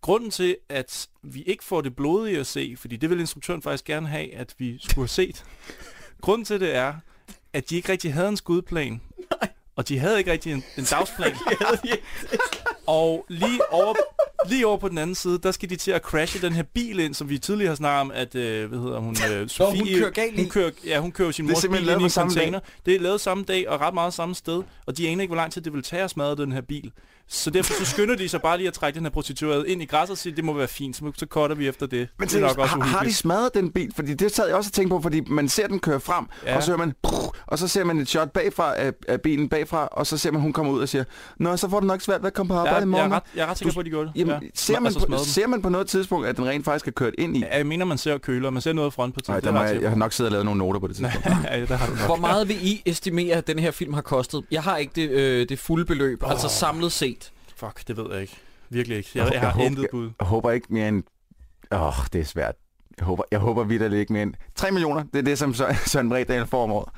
Grunden 0.00 0.30
til, 0.30 0.56
at 0.68 1.08
vi 1.22 1.42
ikke 1.42 1.64
får 1.64 1.80
det 1.80 1.96
blodige 1.96 2.38
at 2.40 2.46
se, 2.46 2.74
fordi 2.78 2.96
det 2.96 3.10
vil 3.10 3.20
instruktøren 3.20 3.62
faktisk 3.62 3.84
gerne 3.84 4.08
have, 4.08 4.34
at 4.34 4.54
vi 4.58 4.78
skulle 4.82 5.02
have 5.02 5.08
set. 5.08 5.44
Grunden 6.20 6.44
til 6.44 6.60
det 6.60 6.74
er, 6.74 6.94
at 7.52 7.70
de 7.70 7.76
ikke 7.76 7.92
rigtig 7.92 8.14
havde 8.14 8.28
en 8.28 8.36
skudplan. 8.36 9.00
Og 9.76 9.88
de 9.88 9.98
havde 9.98 10.18
ikke 10.18 10.32
rigtig 10.32 10.52
en, 10.52 10.64
en 10.78 10.84
dagsplan. 10.84 11.32
og 12.90 13.24
lige 13.28 13.60
over, 13.72 13.94
lige 14.48 14.66
over 14.66 14.76
på 14.76 14.88
den 14.88 14.98
anden 14.98 15.14
side, 15.14 15.38
der 15.42 15.50
skal 15.50 15.70
de 15.70 15.76
til 15.76 15.90
at 15.90 16.02
crashe 16.02 16.40
den 16.46 16.52
her 16.52 16.62
bil 16.62 16.98
ind, 17.00 17.14
som 17.14 17.28
vi 17.28 17.38
tidligere 17.38 17.68
har 17.68 17.76
snakket 17.76 18.00
om, 18.00 18.10
at, 18.14 18.34
øh, 18.34 18.68
hvad 18.68 18.78
hedder 18.78 18.98
hun, 18.98 19.16
øh, 19.32 19.48
Sofie, 19.48 19.80
hun 19.80 19.88
kører 19.98 20.10
galt 20.10 20.34
i. 20.34 20.40
hun 20.42 20.48
kører, 20.50 20.70
ja, 20.86 21.00
hun 21.00 21.12
kører 21.12 21.30
sin 21.30 21.46
mors 21.46 21.66
bil 21.70 21.88
ind 21.88 22.00
i 22.00 22.04
en 22.04 22.10
samme 22.10 22.34
dag. 22.34 22.36
container. 22.42 22.60
Det 22.86 22.94
er 22.94 23.00
lavet 23.00 23.20
samme 23.20 23.44
dag 23.44 23.68
og 23.68 23.80
ret 23.80 23.94
meget 23.94 24.14
samme 24.14 24.34
sted, 24.34 24.62
og 24.86 24.96
de 24.98 25.08
aner 25.08 25.22
ikke, 25.22 25.30
hvor 25.30 25.42
lang 25.42 25.52
tid 25.52 25.62
det 25.62 25.72
vil 25.72 25.82
tage 25.82 26.02
at 26.02 26.10
smadre 26.10 26.36
den 26.36 26.52
her 26.52 26.60
bil. 26.60 26.92
Så 27.32 27.50
derfor 27.50 27.72
så 27.84 27.84
skynder 27.84 28.16
de 28.16 28.28
sig 28.28 28.40
bare 28.42 28.56
lige 28.56 28.66
at 28.68 28.72
trække 28.74 28.96
den 28.96 29.04
her 29.06 29.10
prostituerede 29.10 29.68
ind 29.68 29.82
i 29.82 29.84
græsset 29.84 30.10
og 30.14 30.18
sige, 30.18 30.36
det 30.36 30.44
må 30.44 30.52
være 30.52 30.68
fint, 30.68 30.96
så, 30.96 31.12
så 31.16 31.26
cutter 31.26 31.56
vi 31.56 31.68
efter 31.68 31.86
det. 31.86 32.08
Men 32.18 32.28
det 32.28 32.34
er 32.36 32.40
nok 32.40 32.58
også 32.58 32.74
har, 32.76 32.84
har 32.84 33.04
de 33.04 33.14
smadret 33.14 33.54
den 33.54 33.70
bil? 33.72 33.92
Fordi 33.96 34.14
det 34.14 34.34
sad 34.34 34.46
jeg 34.46 34.56
også 34.56 34.68
og 34.68 34.72
tænkte 34.72 34.90
på, 34.90 35.00
fordi 35.02 35.20
man 35.26 35.48
ser 35.48 35.66
den 35.66 35.78
køre 35.80 36.00
frem, 36.00 36.24
ja. 36.46 36.56
Og 36.56 36.62
så 36.62 36.70
hører 36.70 36.78
man, 36.78 36.94
og 37.46 37.58
så 37.58 37.68
ser 37.68 37.84
man 37.84 37.98
et 37.98 38.08
shot 38.08 38.30
bagfra 38.30 38.76
af, 38.76 38.92
af 39.08 39.20
bilen 39.20 39.48
bagfra, 39.48 39.86
og 39.86 40.06
så 40.06 40.18
ser 40.18 40.30
man, 40.30 40.40
hun 40.42 40.52
kommer 40.52 40.72
ud 40.72 40.80
og 40.80 40.88
siger, 40.88 41.04
Nå, 41.38 41.56
så 41.56 41.68
får 41.68 41.80
du 41.80 41.86
nok 41.86 42.00
svært 42.00 42.22
ved 42.22 42.26
at 42.26 42.34
komme 42.34 42.48
på 42.48 42.54
arbejde 42.54 42.74
Ja, 42.74 42.78
i 42.78 42.80
jeg, 42.80 42.88
morgen. 42.88 43.12
er 43.12 43.16
ret, 43.16 43.22
jeg 43.36 43.42
er 43.42 43.46
ret 43.46 43.58
sikker 43.58 43.74
på, 43.74 43.80
at 43.80 43.86
de 43.86 43.90
gjorde 43.90 44.06
det. 44.06 44.20
Jamen, 44.20 44.42
ja. 44.42 44.48
ser, 44.54 44.80
man 44.80 44.86
Altså 44.86 45.06
på, 45.06 45.18
ser 45.24 45.46
man 45.46 45.62
på 45.62 45.68
noget 45.68 45.86
tidspunkt, 45.86 46.26
at 46.26 46.36
den 46.36 46.46
rent 46.46 46.64
faktisk 46.64 46.86
er 46.88 46.92
kørt 46.92 47.14
ind 47.18 47.36
i? 47.36 47.40
Ja, 47.40 47.56
jeg 47.56 47.66
mener, 47.66 47.84
man 47.84 47.98
ser 47.98 48.18
køler, 48.18 48.50
man 48.50 48.62
ser 48.62 48.72
noget. 48.72 48.94
Nej, 48.98 49.40
der 49.40 49.48
er 49.48 49.52
må 49.52 49.58
ret 49.58 49.74
jeg, 49.74 49.80
jeg 49.82 49.88
har 49.90 49.94
på. 49.94 49.98
nok 49.98 50.12
siddet 50.12 50.28
og 50.28 50.32
lavet 50.32 50.44
nogle 50.44 50.58
noter 50.58 50.80
på 50.80 50.86
det 50.86 50.96
tidspunkt. 50.96 51.26
ja, 51.26 51.66
der 51.66 51.76
har 51.76 51.86
du 51.86 51.92
nok. 51.92 52.04
Hvor 52.06 52.16
meget 52.16 52.48
vil 52.48 52.56
I 52.66 52.82
estimere, 52.86 53.36
at 53.36 53.46
den 53.46 53.58
her 53.58 53.70
film 53.70 53.92
har 53.94 54.00
kostet? 54.02 54.44
Jeg 54.50 54.62
har 54.62 54.76
ikke 54.76 54.92
det, 54.96 55.10
øh, 55.10 55.48
det 55.48 55.58
fulde 55.58 55.84
beløb, 55.84 56.22
oh. 56.22 56.30
altså 56.30 56.48
samlet 56.48 56.92
set. 56.92 57.19
Fuck, 57.60 57.88
det 57.88 57.96
ved 57.96 58.06
jeg 58.12 58.20
ikke. 58.22 58.36
Virkelig 58.70 58.96
ikke. 58.98 59.10
Jeg, 59.14 59.30
jeg 59.32 59.40
har 59.40 59.50
håber- 59.52 59.66
intet 59.66 59.86
bud. 59.90 60.10
Jeg 60.20 60.26
håber 60.28 60.50
ikke 60.50 60.66
mere 60.70 60.88
end... 60.88 61.02
Åh, 61.72 61.82
oh, 61.86 61.94
det 62.12 62.20
er 62.20 62.24
svært. 62.24 62.54
Jeg 62.98 63.06
håber, 63.06 63.22
jeg 63.30 63.38
håber 63.40 63.64
vidt 63.64 63.92
ikke 63.92 64.12
mere 64.12 64.22
end... 64.22 64.34
3 64.54 64.70
millioner, 64.70 65.02
det 65.02 65.16
er 65.18 65.22
det, 65.22 65.38
som 65.38 65.54
Søren 65.86 66.08
Bredal 66.08 66.46
får 66.46 66.62
om 66.64 66.72
året. 66.72 66.88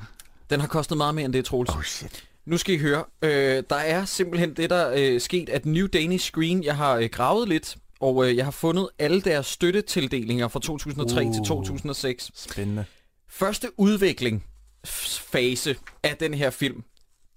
Den 0.49 0.59
har 0.59 0.67
kostet 0.67 0.97
meget 0.97 1.15
mere 1.15 1.25
end 1.25 1.33
det, 1.33 1.45
Troels. 1.45 1.69
Oh 1.69 1.81
shit. 1.83 2.23
Nu 2.45 2.57
skal 2.57 2.75
I 2.75 2.77
høre. 2.77 3.03
Øh, 3.21 3.63
der 3.69 3.75
er 3.75 4.05
simpelthen 4.05 4.53
det, 4.53 4.69
der 4.69 4.93
øh, 4.95 5.21
sket, 5.21 5.49
at 5.49 5.65
New 5.65 5.87
Danish 5.87 6.25
Screen, 6.31 6.63
jeg 6.63 6.77
har 6.77 6.95
øh, 6.95 7.09
gravet 7.11 7.47
lidt, 7.49 7.77
og 7.99 8.29
øh, 8.29 8.35
jeg 8.35 8.45
har 8.45 8.51
fundet 8.51 8.89
alle 8.99 9.21
deres 9.21 9.45
støttetildelinger 9.45 10.47
fra 10.47 10.59
2003 10.59 11.25
Uh. 11.25 11.33
til 11.33 11.41
2006. 11.43 12.31
Spændende. 12.35 12.85
Første 13.29 13.67
udviklingsfase 13.79 15.75
af 16.03 16.17
den 16.17 16.33
her 16.33 16.49
film, 16.49 16.83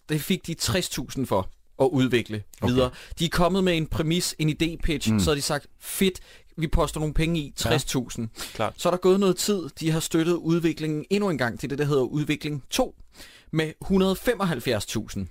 det 0.08 0.20
fik 0.20 0.46
de 0.46 0.54
60.000 0.62 1.24
for 1.26 1.48
at 1.80 1.88
udvikle 1.92 2.42
okay. 2.60 2.72
videre. 2.72 2.90
De 3.18 3.24
er 3.24 3.28
kommet 3.28 3.64
med 3.64 3.76
en 3.76 3.86
præmis, 3.86 4.34
en 4.38 4.48
idé-pitch, 4.48 5.12
mm. 5.12 5.20
Så 5.20 5.30
har 5.30 5.34
de 5.34 5.42
sagt, 5.42 5.66
fedt, 5.80 6.20
vi 6.56 6.66
poster 6.66 7.00
nogle 7.00 7.14
penge 7.14 7.40
i, 7.40 7.54
60.000. 7.60 8.26
Klart. 8.54 8.74
Så 8.76 8.88
er 8.88 8.90
der 8.90 8.98
gået 8.98 9.20
noget 9.20 9.36
tid, 9.36 9.68
de 9.80 9.90
har 9.90 10.00
støttet 10.00 10.34
udviklingen 10.34 11.04
endnu 11.10 11.30
en 11.30 11.38
gang 11.38 11.60
til 11.60 11.70
det, 11.70 11.78
der 11.78 11.84
hedder 11.84 12.02
Udvikling 12.02 12.62
2, 12.70 12.94
med 13.50 13.72
175.000. 13.84 15.26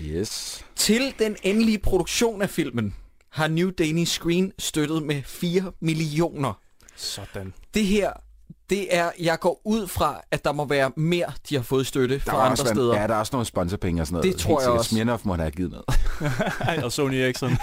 Yes. 0.00 0.64
Til 0.76 1.14
den 1.18 1.36
endelige 1.42 1.78
produktion 1.78 2.42
af 2.42 2.50
filmen 2.50 2.94
har 3.28 3.48
New 3.48 3.70
Danish 3.70 4.12
Screen 4.12 4.52
støttet 4.58 5.02
med 5.02 5.22
4 5.22 5.72
millioner. 5.80 6.60
Sådan. 6.96 7.54
Det 7.74 7.86
her, 7.86 8.12
det 8.70 8.96
er, 8.96 9.10
jeg 9.20 9.40
går 9.40 9.60
ud 9.64 9.86
fra, 9.86 10.20
at 10.30 10.44
der 10.44 10.52
må 10.52 10.64
være 10.64 10.92
mere, 10.96 11.32
de 11.48 11.54
har 11.56 11.62
fået 11.62 11.86
støtte 11.86 12.14
Der 12.14 12.20
fra 12.20 12.46
andre 12.50 12.64
været- 12.64 12.76
steder. 12.76 13.00
Ja, 13.00 13.06
der 13.06 13.14
er 13.14 13.18
også 13.18 13.30
nogle 13.32 13.46
sponsorpenge 13.46 14.02
og 14.02 14.06
sådan 14.06 14.14
noget. 14.14 14.32
Det 14.32 14.40
tror 14.40 14.60
jeg 14.60 14.64
sikkert. 14.64 14.78
også. 14.78 14.90
Smirnoff 14.90 15.24
må 15.24 15.34
have 15.34 15.50
givet 15.50 15.70
noget. 15.70 15.84
Og 16.84 16.92
Sony 16.92 17.14
Ericsson. 17.14 17.50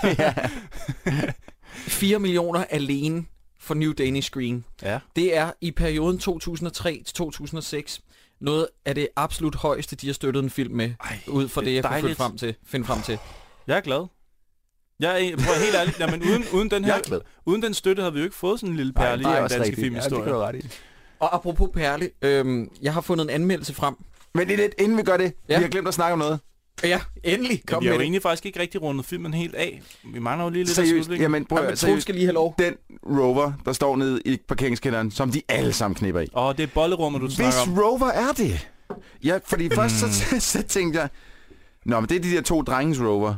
4 1.88 2.20
millioner 2.20 2.64
alene 2.70 3.26
for 3.60 3.74
New 3.74 3.92
Danish 3.94 4.30
Screen. 4.30 4.66
ja. 4.82 5.00
Det 5.16 5.38
er 5.38 5.52
i 5.62 5.72
perioden 5.72 6.20
2003 6.20 7.02
til 7.06 7.16
2006 7.16 8.02
noget 8.42 8.68
af 8.86 8.96
det 8.96 9.08
absolut 9.16 9.56
højeste, 9.56 9.96
de 9.96 10.08
har 10.08 10.14
støttet 10.14 10.44
en 10.44 10.50
film 10.50 10.76
med, 10.76 10.92
Ej, 11.04 11.20
ud 11.28 11.48
fra 11.48 11.62
det 11.62 11.66
det, 11.66 11.72
er 11.72 11.76
jeg 11.76 11.84
kunne 11.84 11.90
finde 11.92 12.02
dejligt. 12.02 12.18
frem 12.18 12.38
til. 12.38 12.56
Finde 12.66 12.86
frem 12.86 13.02
til. 13.02 13.18
Jeg 13.68 13.78
er 13.78 13.82
glad. 13.82 14.06
Jeg 15.00 15.26
er, 15.28 15.36
prøv, 15.38 15.56
helt 15.64 15.76
ærligt, 15.76 16.00
jamen, 16.00 16.22
uden, 16.24 16.46
uden, 16.54 16.72
den 16.72 16.86
her, 16.86 16.94
er 16.94 17.20
uden 17.46 17.62
den 17.62 17.74
støtte 17.74 18.02
havde 18.02 18.14
vi 18.14 18.20
jo 18.20 18.24
ikke 18.26 18.36
fået 18.36 18.60
sådan 18.60 18.72
en 18.72 18.78
lille 18.78 18.94
perle 18.94 19.22
i 19.22 19.26
den 19.26 19.50
danske 19.50 19.76
filmhistorie. 19.76 20.32
du 20.32 20.38
ret 20.38 20.56
i. 20.56 20.70
Og 21.20 21.36
apropos 21.36 21.70
Perle, 21.74 22.10
øhm, 22.22 22.70
jeg 22.82 22.94
har 22.94 23.02
fundet 23.02 23.24
en 23.24 23.30
anmeldelse 23.30 23.74
frem. 23.74 23.96
Men 24.36 24.48
lige 24.48 24.58
lidt, 24.58 24.74
inden 24.80 24.98
vi 24.98 25.04
gør 25.04 25.18
det, 25.18 25.34
Ja. 25.50 25.58
vi 25.58 25.64
har 25.64 25.70
glemt 25.70 25.88
at 25.88 25.94
snakke 25.94 26.14
om 26.14 26.20
noget. 26.20 26.40
Ja, 26.84 27.02
endelig. 27.24 27.62
Kom 27.68 27.82
vi 27.84 27.88
har 27.88 27.92
med 27.92 27.96
jo 27.96 28.00
det. 28.00 28.04
egentlig 28.04 28.22
faktisk 28.22 28.46
ikke 28.46 28.60
rigtig 28.60 28.82
rundet 28.82 29.06
filmen 29.06 29.34
helt 29.34 29.56
af. 29.56 29.82
Vi 30.14 30.20
mangler 30.20 30.44
jo 30.46 30.50
lige 30.50 30.64
lidt 30.64 30.70
af 30.70 30.76
Seriøst, 30.76 30.94
slutningen. 31.06 31.22
jamen 31.22 31.46
prøv 31.46 31.58
Jamen, 31.58 31.72
at 31.72 31.78
Troels 31.80 32.02
skal 32.02 32.16
lige 32.16 32.26
have 32.26 32.34
lov. 32.34 32.56
Den 32.60 32.74
rover, 33.06 33.52
der 33.66 33.74
står 33.74 33.96
nede 33.96 34.22
i 34.26 34.38
parkeringskælderen, 34.48 35.12
som 35.12 35.32
de 35.32 35.42
alle 35.50 35.74
sammen 35.74 35.96
knipper 35.96 36.22
i. 36.22 36.28
Åh, 36.36 36.56
det 36.58 36.64
er 36.64 36.68
bollerummet, 36.74 37.22
du 37.22 37.26
Hvis 37.26 37.36
snakker 37.36 37.60
om. 37.62 37.80
rover 37.80 38.08
er 38.08 38.32
det? 38.38 38.68
Ja, 39.24 39.40
fordi 39.46 39.70
først 39.76 39.96
så, 40.00 40.08
så 40.52 40.62
tænkte 40.64 41.00
jeg, 41.00 41.10
Nå, 41.86 42.00
men 42.00 42.10
det 42.10 42.16
er 42.18 42.22
de 42.22 42.32
der 42.32 42.42
to 42.42 42.62
drenges 42.62 43.02
rover, 43.02 43.36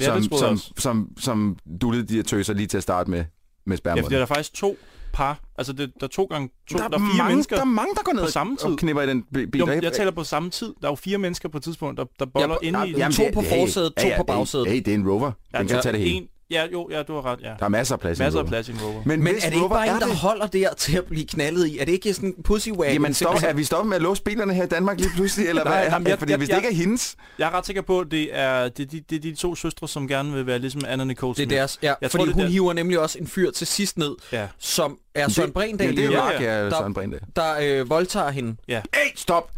Ja, 0.00 0.06
som, 0.06 0.22
det 0.22 0.38
som, 0.38 0.52
også. 0.52 0.72
som, 0.78 1.08
som 1.18 1.56
dullede 1.80 2.02
de 2.06 2.14
her 2.14 2.22
tøser 2.22 2.54
lige 2.54 2.66
til 2.66 2.76
at 2.76 2.82
starte 2.82 3.10
med, 3.10 3.24
med 3.66 3.76
Ja, 3.76 3.76
spermåden. 3.76 4.04
fordi 4.04 4.14
der 4.14 4.22
er 4.22 4.26
faktisk 4.26 4.54
to 4.54 4.76
par. 5.12 5.40
Altså, 5.58 5.72
det, 5.72 5.92
der 6.00 6.06
er 6.06 6.08
to 6.10 6.24
gange 6.24 6.48
to. 6.70 6.78
Der, 6.78 6.82
der, 6.82 6.88
der 6.88 6.96
er 7.04 7.08
fire 7.10 7.18
mange, 7.18 7.30
mennesker. 7.34 7.56
der 7.56 7.62
er 7.62 7.66
mange, 7.66 7.94
der 7.94 8.02
går 8.02 8.12
ned 8.12 8.22
på 8.24 8.30
samme 8.30 8.56
tid. 8.56 8.68
og 8.68 8.78
knipper 8.78 9.02
i 9.02 9.06
den 9.06 9.22
bi- 9.34 9.46
bil. 9.46 9.58
Jo, 9.58 9.66
er- 9.66 9.80
jeg 9.82 9.92
taler 9.92 10.10
på 10.10 10.24
samme 10.24 10.50
tid. 10.50 10.74
Der 10.80 10.86
er 10.88 10.90
jo 10.92 10.94
fire 10.94 11.18
mennesker 11.18 11.48
på 11.48 11.58
et 11.58 11.64
tidspunkt, 11.64 11.98
der, 11.98 12.04
der 12.18 12.26
boller 12.26 12.56
Ja, 12.62 12.66
inde 12.68 12.88
i... 12.88 12.94
Jamen, 12.96 13.12
to 13.12 13.22
det- 13.24 13.34
på 13.34 13.40
hey, 13.40 13.60
forsædet, 13.60 13.92
to 13.96 14.06
ja, 14.06 14.08
ja, 14.08 14.16
på 14.16 14.24
hey, 14.32 14.36
bagsædet. 14.38 14.66
Hey, 14.68 14.76
det 14.78 14.88
er 14.88 14.94
en 14.94 15.08
rover. 15.08 15.32
Den 15.58 15.66
kan 15.68 15.82
tage 15.82 15.92
det 15.92 16.00
hele. 16.00 16.14
En, 16.14 16.26
Ja, 16.50 16.66
jo, 16.72 16.88
ja, 16.90 17.02
du 17.02 17.14
har 17.14 17.24
ret, 17.26 17.40
ja. 17.42 17.52
Der 17.58 17.64
er 17.64 17.68
masser 17.68 17.94
af 17.94 18.00
plads 18.00 18.18
i 18.18 18.22
Masser 18.22 18.40
af 18.40 18.46
plads 18.46 18.68
i 18.68 18.72
en 18.72 18.78
Rover. 18.80 19.02
Men, 19.06 19.24
Men 19.24 19.34
er 19.34 19.40
det 19.40 19.54
ikke 19.54 19.68
bare 19.68 19.88
en, 19.88 20.00
der 20.00 20.06
det? 20.06 20.16
holder 20.16 20.46
der 20.46 20.74
til 20.74 20.96
at 20.96 21.04
blive 21.04 21.26
knaldet 21.26 21.66
i? 21.66 21.78
Er 21.78 21.84
det 21.84 21.92
ikke 21.92 22.14
sådan 22.14 22.28
en 22.36 22.42
pussy 22.42 22.68
wagon? 22.68 22.92
Jamen, 22.92 23.14
stop, 23.14 23.36
er 23.44 23.52
vi 23.52 23.64
stoppet 23.64 23.88
med 23.88 23.96
at 23.96 24.02
låse 24.02 24.22
bilerne 24.22 24.54
her 24.54 24.64
i 24.64 24.66
Danmark 24.66 25.00
lige 25.00 25.10
pludselig? 25.14 25.48
Eller 25.48 25.64
Nej, 25.70 25.80
hvad? 25.80 25.90
jamen, 25.92 26.08
jeg- 26.08 26.18
Fordi 26.18 26.30
jeg- 26.30 26.36
hvis 26.38 26.48
det 26.48 26.54
jeg- 26.56 26.64
ikke 26.64 26.80
er 26.80 26.84
hendes... 26.84 27.16
Jeg 27.38 27.46
er 27.48 27.50
ret 27.54 27.66
sikker 27.66 27.82
på, 27.82 28.00
at 28.00 28.06
det 28.10 28.28
er, 28.38 28.68
det, 28.68 28.82
er 28.82 28.86
de, 28.90 29.00
det 29.10 29.16
er 29.16 29.20
de 29.20 29.34
to 29.34 29.54
søstre, 29.54 29.88
som 29.88 30.08
gerne 30.08 30.32
vil 30.32 30.46
være 30.46 30.58
ligesom 30.58 30.82
Anna 30.88 31.04
Nicole 31.04 31.34
Det 31.34 31.42
er 31.42 31.46
Smith. 31.46 31.56
deres, 31.56 31.78
ja, 31.82 31.94
Jeg 32.00 32.10
fordi 32.10 32.20
tror, 32.20 32.24
det 32.26 32.34
hun 32.34 32.42
der- 32.44 32.50
hiver 32.50 32.72
nemlig 32.72 32.98
også 32.98 33.18
en 33.18 33.26
fyr 33.26 33.50
til 33.50 33.66
sidst 33.66 33.98
ned, 33.98 34.16
Ja. 34.32 34.46
som 34.58 34.98
er 35.14 35.28
Søren 35.28 35.52
Brindal, 35.52 35.86
Ja, 35.86 35.90
det 35.92 35.98
er 36.00 36.04
jo 36.06 36.12
Ja, 36.12 36.18
Mark, 36.24 36.40
ja. 36.40 36.56
ja, 36.58 36.64
Der- 36.64 36.70
Søren 36.70 36.94
Brindal. 36.94 37.20
der 37.36 37.54
øh, 37.62 37.90
voldtager 37.90 38.30
hende. 38.30 38.56
Hey, 38.68 38.80
stop! 39.16 39.50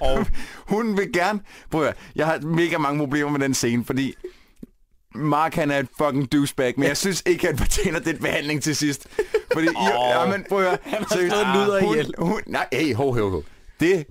Og 0.00 0.26
Hun 0.74 0.96
vil 0.96 1.12
gerne... 1.12 1.40
Prøv 1.70 1.82
at 1.84 1.94
jeg 2.16 2.26
har 2.26 2.38
mega 2.40 2.78
mange 2.78 2.98
problemer 2.98 3.30
med 3.30 3.40
den 3.40 3.54
scene, 3.54 3.84
fordi... 3.84 4.14
Mark 5.14 5.54
han 5.54 5.70
er 5.70 5.78
et 5.78 5.88
fucking 5.98 6.32
douchebag, 6.32 6.74
men 6.76 6.88
jeg 6.88 6.96
synes 6.96 7.22
ikke, 7.26 7.46
han 7.46 7.58
fortjener 7.58 7.98
den 7.98 8.18
behandling 8.18 8.62
til 8.62 8.76
sidst. 8.76 9.06
Fordi, 9.52 9.68
oh. 9.76 9.86
ja, 10.10 10.26
men 10.26 10.44
prøv 10.48 10.58
at 10.58 10.64
høre. 10.64 10.78
Han 10.84 10.98
har 10.98 11.14
slået 11.14 11.24
en 11.24 11.52
luder 11.54 11.78
ihjel. 11.78 12.14
hun, 12.18 12.28
hun, 12.28 12.40
Nej, 12.46 12.66
hey, 12.72 12.94
ho, 12.94 13.12
ho, 13.12 13.30
ho. 13.30 13.42
Det, 13.80 14.06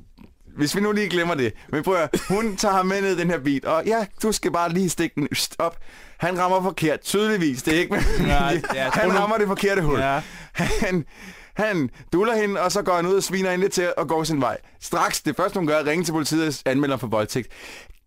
hvis 0.57 0.75
vi 0.75 0.81
nu 0.81 0.91
lige 0.91 1.09
glemmer 1.09 1.35
det. 1.35 1.53
Men 1.69 1.83
prøv 1.83 1.93
at 1.93 1.99
høre, 1.99 2.39
hun 2.39 2.57
tager 2.57 2.75
ham 2.75 2.85
med 2.85 3.01
ned 3.01 3.17
i 3.17 3.19
den 3.19 3.29
her 3.29 3.39
bil, 3.39 3.67
og 3.67 3.83
ja, 3.85 4.05
du 4.23 4.31
skal 4.31 4.51
bare 4.51 4.73
lige 4.73 4.89
stikke 4.89 5.15
den 5.15 5.27
op. 5.59 5.77
Han 6.17 6.39
rammer 6.39 6.61
forkert, 6.61 7.01
tydeligvis. 7.01 7.63
Det 7.63 7.75
er 7.75 7.79
ikke 7.79 7.93
med 7.93 8.27
Nej, 8.27 8.61
ja, 8.75 8.89
Han 8.99 9.19
rammer 9.19 9.37
det 9.37 9.47
forkerte 9.47 9.81
hul. 9.81 9.99
Ja. 9.99 10.21
Han, 10.53 11.05
han 11.53 11.89
duller 12.13 12.35
hende, 12.35 12.61
og 12.61 12.71
så 12.71 12.81
går 12.81 12.95
han 12.95 13.05
ud 13.05 13.15
og 13.15 13.23
sviner 13.23 13.51
hende 13.51 13.63
lidt 13.65 13.73
til 13.73 13.93
og 13.97 14.07
går 14.07 14.23
sin 14.23 14.41
vej. 14.41 14.57
Straks, 14.79 15.21
det 15.21 15.35
første 15.35 15.57
hun 15.57 15.67
gør, 15.67 15.77
er 15.77 15.85
ringe 15.85 16.05
til 16.05 16.11
politiet 16.11 16.61
og 16.65 16.71
anmelder 16.71 16.97
for 16.97 17.07
voldtægt. 17.07 17.47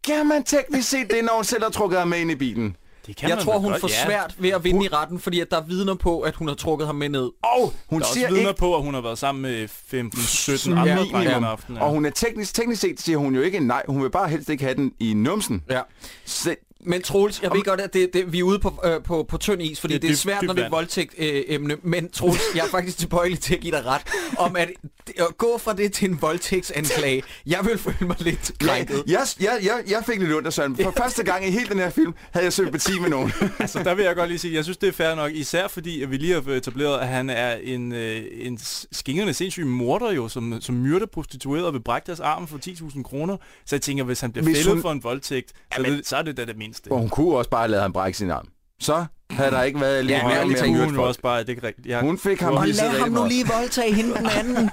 Kan 0.06 0.26
man 0.28 0.44
teknisk 0.44 0.88
set 0.88 1.10
det, 1.10 1.24
når 1.24 1.34
hun 1.34 1.44
selv 1.44 1.62
har 1.62 1.70
trukket 1.70 1.98
ham 1.98 2.08
med 2.08 2.18
ind 2.18 2.30
i 2.30 2.34
bilen? 2.34 2.76
Det 3.06 3.16
kan 3.16 3.28
Jeg 3.28 3.36
man 3.36 3.44
tror, 3.44 3.58
hun 3.58 3.70
godt, 3.70 3.80
får 3.80 3.88
ja. 3.88 4.04
svært 4.04 4.34
ved 4.38 4.50
at 4.50 4.64
vinde 4.64 4.84
i 4.84 4.88
retten, 4.88 5.18
fordi 5.20 5.40
at 5.40 5.50
der 5.50 5.56
er 5.56 5.64
vidner 5.64 5.94
på, 5.94 6.20
at 6.20 6.34
hun 6.34 6.48
har 6.48 6.54
trukket 6.54 6.86
ham 6.86 6.96
med 6.96 7.08
ned. 7.08 7.30
Og 7.42 7.72
hun 7.86 8.00
Der 8.00 8.06
er 8.06 8.12
siger 8.12 8.26
også 8.26 8.34
vidner 8.34 8.50
ikke 8.50 8.58
på, 8.60 8.76
at 8.76 8.82
hun 8.82 8.94
har 8.94 9.00
været 9.00 9.18
sammen 9.18 9.42
med 9.42 9.64
15-17 9.68 10.70
andre 10.70 10.96
drenge 10.96 11.12
minimum. 11.18 11.36
om 11.36 11.44
aftenen. 11.44 11.82
Og 11.82 11.90
hun 11.90 12.06
er 12.06 12.10
teknisk, 12.10 12.54
teknisk 12.54 12.80
set 12.80 13.00
siger 13.00 13.18
hun 13.18 13.34
jo 13.34 13.40
ikke 13.42 13.60
nej. 13.60 13.82
Hun 13.88 14.02
vil 14.02 14.10
bare 14.10 14.28
helst 14.28 14.48
ikke 14.48 14.64
have 14.64 14.74
den 14.76 14.92
i 15.00 15.14
numsen. 15.14 15.62
Ja. 15.70 15.80
Så, 16.24 16.54
Men 16.86 17.02
Troels, 17.02 17.42
jeg 17.42 17.50
ved 17.54 17.62
godt, 17.62 17.80
at 17.80 17.94
det, 17.94 18.10
det, 18.14 18.32
vi 18.32 18.38
er 18.38 18.42
ude 18.42 18.58
på, 18.58 18.80
øh, 18.84 19.02
på, 19.02 19.22
på 19.28 19.38
tynd 19.38 19.62
is, 19.62 19.80
fordi 19.80 19.94
Det 19.94 20.02
det, 20.02 20.08
er 20.08 20.12
er 20.12 20.16
svært, 20.16 20.40
dybt 20.42 20.46
når 20.46 20.54
det 20.54 20.60
er 20.60 20.66
et 20.66 20.72
vand. 20.72 20.78
voldtægt 20.78 21.14
øh, 21.18 21.42
emne. 21.46 21.76
Men 21.82 22.10
Troels, 22.10 22.40
jeg 22.54 22.64
er 22.64 22.68
faktisk 22.70 22.98
tilbøjelig 22.98 23.40
til 23.40 23.54
at 23.54 23.60
give 23.60 23.72
dig 23.76 23.86
ret, 23.86 24.02
om 24.38 24.56
at, 24.56 24.68
at 25.16 25.38
gå 25.38 25.58
fra 25.58 25.72
det 25.74 25.92
til 25.92 26.10
en 26.10 26.22
voldtægtsanklage. 26.22 27.22
Jeg 27.46 27.58
vil 27.64 27.78
føle 27.78 27.96
mig 28.00 28.16
lidt 28.20 28.52
krænket. 28.60 29.02
jeg, 29.06 29.20
jeg, 29.40 29.58
jeg, 29.62 29.82
jeg 29.90 30.02
fik 30.06 30.18
lidt 30.18 30.32
ondt 30.32 30.46
af 30.46 30.52
Søren. 30.52 30.76
For 30.76 30.94
første 30.96 31.22
gang 31.24 31.46
i 31.46 31.50
hele 31.50 31.68
den 31.68 31.78
her 31.78 31.90
film 31.90 32.14
havde 32.32 32.44
jeg 32.44 32.52
sympati 32.52 32.98
med 33.00 33.08
nogen. 33.08 33.32
Altså, 33.58 33.82
der 33.82 33.94
vil 33.94 34.04
jeg 34.04 34.16
godt 34.16 34.28
lige 34.28 34.38
sige, 34.38 34.54
jeg 34.54 34.64
synes, 34.64 34.76
det 34.76 34.88
er 34.88 34.92
fair 34.92 35.14
nok, 35.14 35.32
især 35.32 35.68
fordi, 35.68 36.02
at 36.02 36.10
vi 36.10 36.16
lige 36.16 36.32
har 36.42 36.52
etableret, 36.52 36.98
at 37.00 37.08
han 37.08 37.30
er 37.30 37.54
en, 37.54 37.92
øh, 37.92 38.22
en 38.32 38.58
skingerne 38.92 39.34
sindssyg 39.34 39.66
morder 39.66 40.12
jo, 40.12 40.28
som, 40.28 40.60
som 40.60 40.74
myrder 40.74 41.06
prostituerede 41.06 41.66
og 41.66 41.72
vil 41.72 41.80
brække 41.80 42.06
deres 42.06 42.20
arm 42.20 42.46
for 42.48 42.58
10.000 42.66 43.02
kroner. 43.02 43.36
Så 43.66 43.76
jeg 43.76 43.82
tænker, 43.82 44.04
hvis 44.04 44.20
han 44.20 44.32
bliver 44.32 44.44
Hvis 44.44 44.56
fældet 44.56 44.72
hun- 44.72 44.82
for 44.82 44.92
en 44.92 45.02
voldtægt, 45.04 45.52
så, 45.76 45.82
det, 45.82 46.06
så 46.06 46.16
er 46.16 46.22
det 46.22 46.36
da 46.36 46.44
det 46.44 46.56
mindste. 46.58 46.73
Og 46.90 46.98
hun 46.98 47.08
kunne 47.08 47.36
også 47.36 47.50
bare 47.50 47.68
lade 47.68 47.82
ham 47.82 47.92
brække 47.92 48.18
sin 48.18 48.30
arm. 48.30 48.46
Så 48.80 49.04
havde 49.30 49.50
der 49.50 49.62
ikke 49.62 49.80
været 49.80 50.04
lidt 50.04 50.18
Ja, 50.18 50.28
mere 50.28 50.46
med 50.46 50.68
myrde 50.72 50.84
hun 50.84 50.98
også 50.98 51.20
bare, 51.20 51.40
det 51.40 51.46
er 51.46 51.50
ikke 51.50 51.66
rigtigt. 51.66 51.86
Jeg, 51.86 52.00
Hun 52.00 52.18
fik 52.18 52.40
ham 52.40 52.52
Og 52.54 52.66
lige 52.66 52.76
lad 52.76 53.00
ham 53.00 53.10
nu 53.10 53.26
lige 53.28 53.44
voldtage 53.58 53.94
hende 53.94 54.14
den 54.14 54.26
anden. 54.38 54.68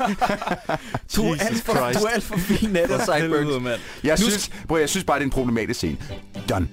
du, 1.15 1.23
er 1.23 1.33
Jesus 1.33 1.41
alt 1.41 1.63
for, 1.63 1.73
Christ. 1.73 1.99
du 1.99 2.05
er 2.05 2.09
alt 2.09 2.23
for 2.23 2.37
fin 2.37 2.75
af 2.75 2.87
det, 2.87 3.01
Sideburns. 3.01 3.79
Jeg 4.03 4.17
Nu 4.19 4.29
synes, 4.29 4.49
prøv, 4.67 4.79
jeg 4.79 4.89
synes 4.89 5.03
bare, 5.03 5.17
det 5.19 5.23
er 5.23 5.25
en 5.27 5.31
problematisk 5.31 5.77
scene. 5.77 5.97
Done. 6.49 6.67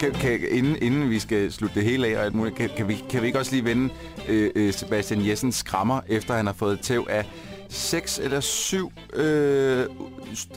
Kan, 0.00 0.12
kan, 0.12 0.40
inden, 0.50 0.76
inden 0.82 1.10
vi 1.10 1.18
skal 1.18 1.52
slutte 1.52 1.74
det 1.74 1.84
hele 1.84 2.06
af 2.06 2.16
og 2.18 2.24
alt 2.24 2.34
muligt, 2.34 2.56
kan, 2.56 2.70
kan, 2.76 2.88
vi, 2.88 3.04
kan 3.10 3.22
vi 3.22 3.26
ikke 3.26 3.38
også 3.38 3.52
lige 3.52 3.64
vende 3.64 3.88
øh, 4.28 4.50
øh, 4.54 4.72
Sebastian 4.72 5.26
Jessens 5.26 5.56
skrammer, 5.56 6.00
efter 6.08 6.34
han 6.34 6.46
har 6.46 6.52
fået 6.52 6.80
tæv 6.80 7.06
af 7.10 7.24
seks 7.72 8.18
eller 8.18 8.40
syv 8.40 8.92
øh, 9.12 9.86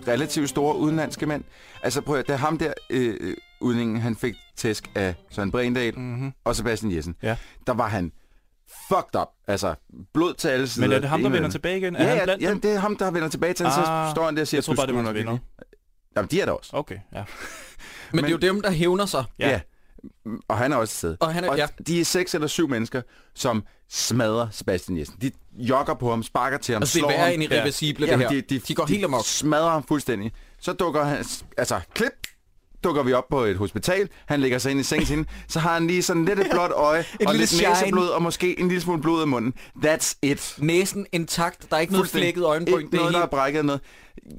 relativt 0.08 0.50
store 0.50 0.78
udenlandske 0.78 1.26
mænd? 1.26 1.44
Altså 1.84 2.02
prøv 2.02 2.16
at, 2.16 2.28
da 2.28 2.36
ham 2.36 2.58
der 2.58 2.74
øh, 2.90 3.18
øh, 3.22 3.38
udningen, 3.62 4.02
han 4.02 4.16
fik 4.16 4.36
tæsk 4.56 4.92
af 4.96 5.16
Søren 5.32 5.52
Brindal 5.52 6.00
Mm-hmm. 6.00 6.34
og 6.44 6.56
Sebastian 6.56 6.92
Jessen, 6.96 7.16
Ja. 7.24 7.38
der 7.68 7.74
var 7.74 7.88
han 7.88 8.12
fucked 8.88 9.22
up. 9.22 9.28
Altså, 9.48 9.76
blod 10.14 10.34
til 10.34 10.48
alle 10.48 10.68
sider. 10.68 10.88
Men 10.88 10.96
er 10.96 11.00
det 11.00 11.10
ham, 11.10 11.22
der 11.22 11.30
vender 11.30 11.50
tilbage 11.50 11.78
igen? 11.78 11.96
Er 11.96 12.04
Ja, 12.04 12.10
han 12.10 12.18
ja, 12.18 12.24
blandt 12.24 12.44
ja, 12.44 12.50
dem? 12.50 12.62
det 12.62 12.72
er 12.74 12.80
ham, 12.80 12.96
der 12.98 13.12
vender 13.12 13.28
tilbage 13.30 13.54
til, 13.54 13.64
ah, 13.64 13.72
så 13.72 14.08
står 14.16 14.26
han 14.26 14.36
der 14.36 14.42
og 14.42 14.48
siger, 14.48 14.58
jeg 14.60 14.64
tror 14.64 14.76
bare, 14.76 14.88
det 14.88 14.96
var 14.96 15.02
nok 15.02 15.40
Jamen, 16.18 16.30
de 16.32 16.42
er 16.42 16.46
der 16.46 16.52
også. 16.52 16.70
Okay, 16.74 16.98
ja. 17.14 17.24
Men 18.12 18.24
det 18.24 18.28
er 18.28 18.32
jo 18.32 18.38
dem, 18.38 18.62
der 18.62 18.72
hævner 18.72 19.06
sig. 19.06 19.24
Ja. 19.40 19.50
ja. 19.50 19.60
Og 20.48 20.58
han 20.58 20.72
er 20.72 20.76
også 20.76 20.92
et 20.92 20.98
sted. 20.98 21.18
Og 21.20 21.34
han 21.34 21.44
er- 21.44 21.56
ja. 21.56 21.68
de 21.88 22.02
er 22.02 22.06
seks 22.06 22.34
eller 22.36 22.48
syv 22.48 22.70
mennesker, 22.70 23.02
som 23.36 23.64
smadrer 23.90 24.48
Sebastian 24.52 24.98
Jessen. 24.98 25.16
De 25.22 25.32
jogger 25.54 25.94
på 25.94 26.10
ham, 26.10 26.24
sparker 26.24 26.58
til 26.58 26.74
ham, 26.74 26.82
Altså, 26.82 26.94
det 26.94 27.00
slår 27.02 27.10
er 27.10 27.14
værre 27.18 27.32
ham. 27.32 27.42
end 27.42 27.44
irreversible, 27.54 28.06
det 28.06 28.12
Jamen, 28.12 28.28
her. 28.30 28.42
De, 28.42 28.60
de 28.60 28.76
går 28.76 28.86
helt 28.86 29.04
amok. 29.06 29.22
smadrer 29.26 29.70
ham 29.70 29.84
fuldstændig. 29.88 30.32
Så 30.60 30.74
dukker 30.74 31.04
han, 31.04 31.26
altså 31.58 31.80
klip, 31.94 32.12
dukker 32.84 33.04
vi 33.04 33.14
op 33.14 33.24
på 33.30 33.40
et 33.44 33.58
hospital. 33.58 34.10
Han 34.26 34.42
lægger 34.42 34.58
sig 34.58 34.72
ind 34.72 34.80
i 34.80 34.84
sengen 34.84 35.06
til 35.06 35.16
hende. 35.16 35.30
Så 35.48 35.60
har 35.60 35.74
han 35.74 35.88
lige 35.88 36.04
sådan 36.04 36.26
lidt 36.26 36.40
et 36.40 36.48
blåt 36.52 36.72
øje, 36.72 37.00
og 37.00 37.06
lille 37.20 37.38
lidt 37.38 37.50
shine. 37.50 37.70
næseblod, 37.70 38.08
og 38.08 38.22
måske 38.22 38.60
en 38.60 38.68
lille 38.68 38.82
smule 38.82 39.02
blod 39.02 39.24
i 39.24 39.28
munden. 39.28 39.54
That's 39.86 40.18
it. 40.22 40.56
Næsen 40.58 41.06
intakt. 41.12 41.68
Der 41.70 41.76
er 41.76 41.80
ikke 41.82 41.94
noget 41.94 42.04
Fuldstændig. 42.04 42.26
flækket 42.26 42.44
øjenbryn. 42.44 42.80
Ikke 42.80 42.92
Det 42.92 42.98
er 42.98 43.00
noget, 43.02 43.14
der 43.14 43.22
er 43.22 43.26
brækket 43.28 43.66
noget. 43.66 43.82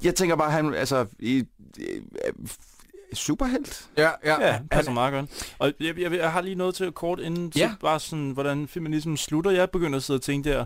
Jeg 0.03 0.15
tænker 0.15 0.35
bare, 0.35 0.51
han 0.51 0.73
altså... 0.73 1.05
I, 1.19 1.43
i, 1.77 1.83
superhelt? 3.13 3.85
Ja, 3.97 4.09
ja. 4.25 4.47
Ja, 4.47 4.59
passer 4.71 4.91
meget 4.91 5.13
godt. 5.13 5.53
Og 5.59 5.73
jeg, 5.79 5.99
jeg, 5.99 6.11
jeg 6.11 6.31
har 6.31 6.41
lige 6.41 6.55
noget 6.55 6.75
til 6.75 6.91
kort 6.91 7.19
inden, 7.19 7.51
Ja. 7.55 7.69
så 7.69 7.75
bare 7.81 7.99
sådan, 7.99 8.31
hvordan 8.31 8.67
feminismen 8.67 9.17
slutter. 9.17 9.51
Jeg 9.51 9.69
begynder 9.69 9.97
at 9.97 10.03
sidde 10.03 10.17
og 10.17 10.21
tænke 10.21 10.49
der, 10.49 10.65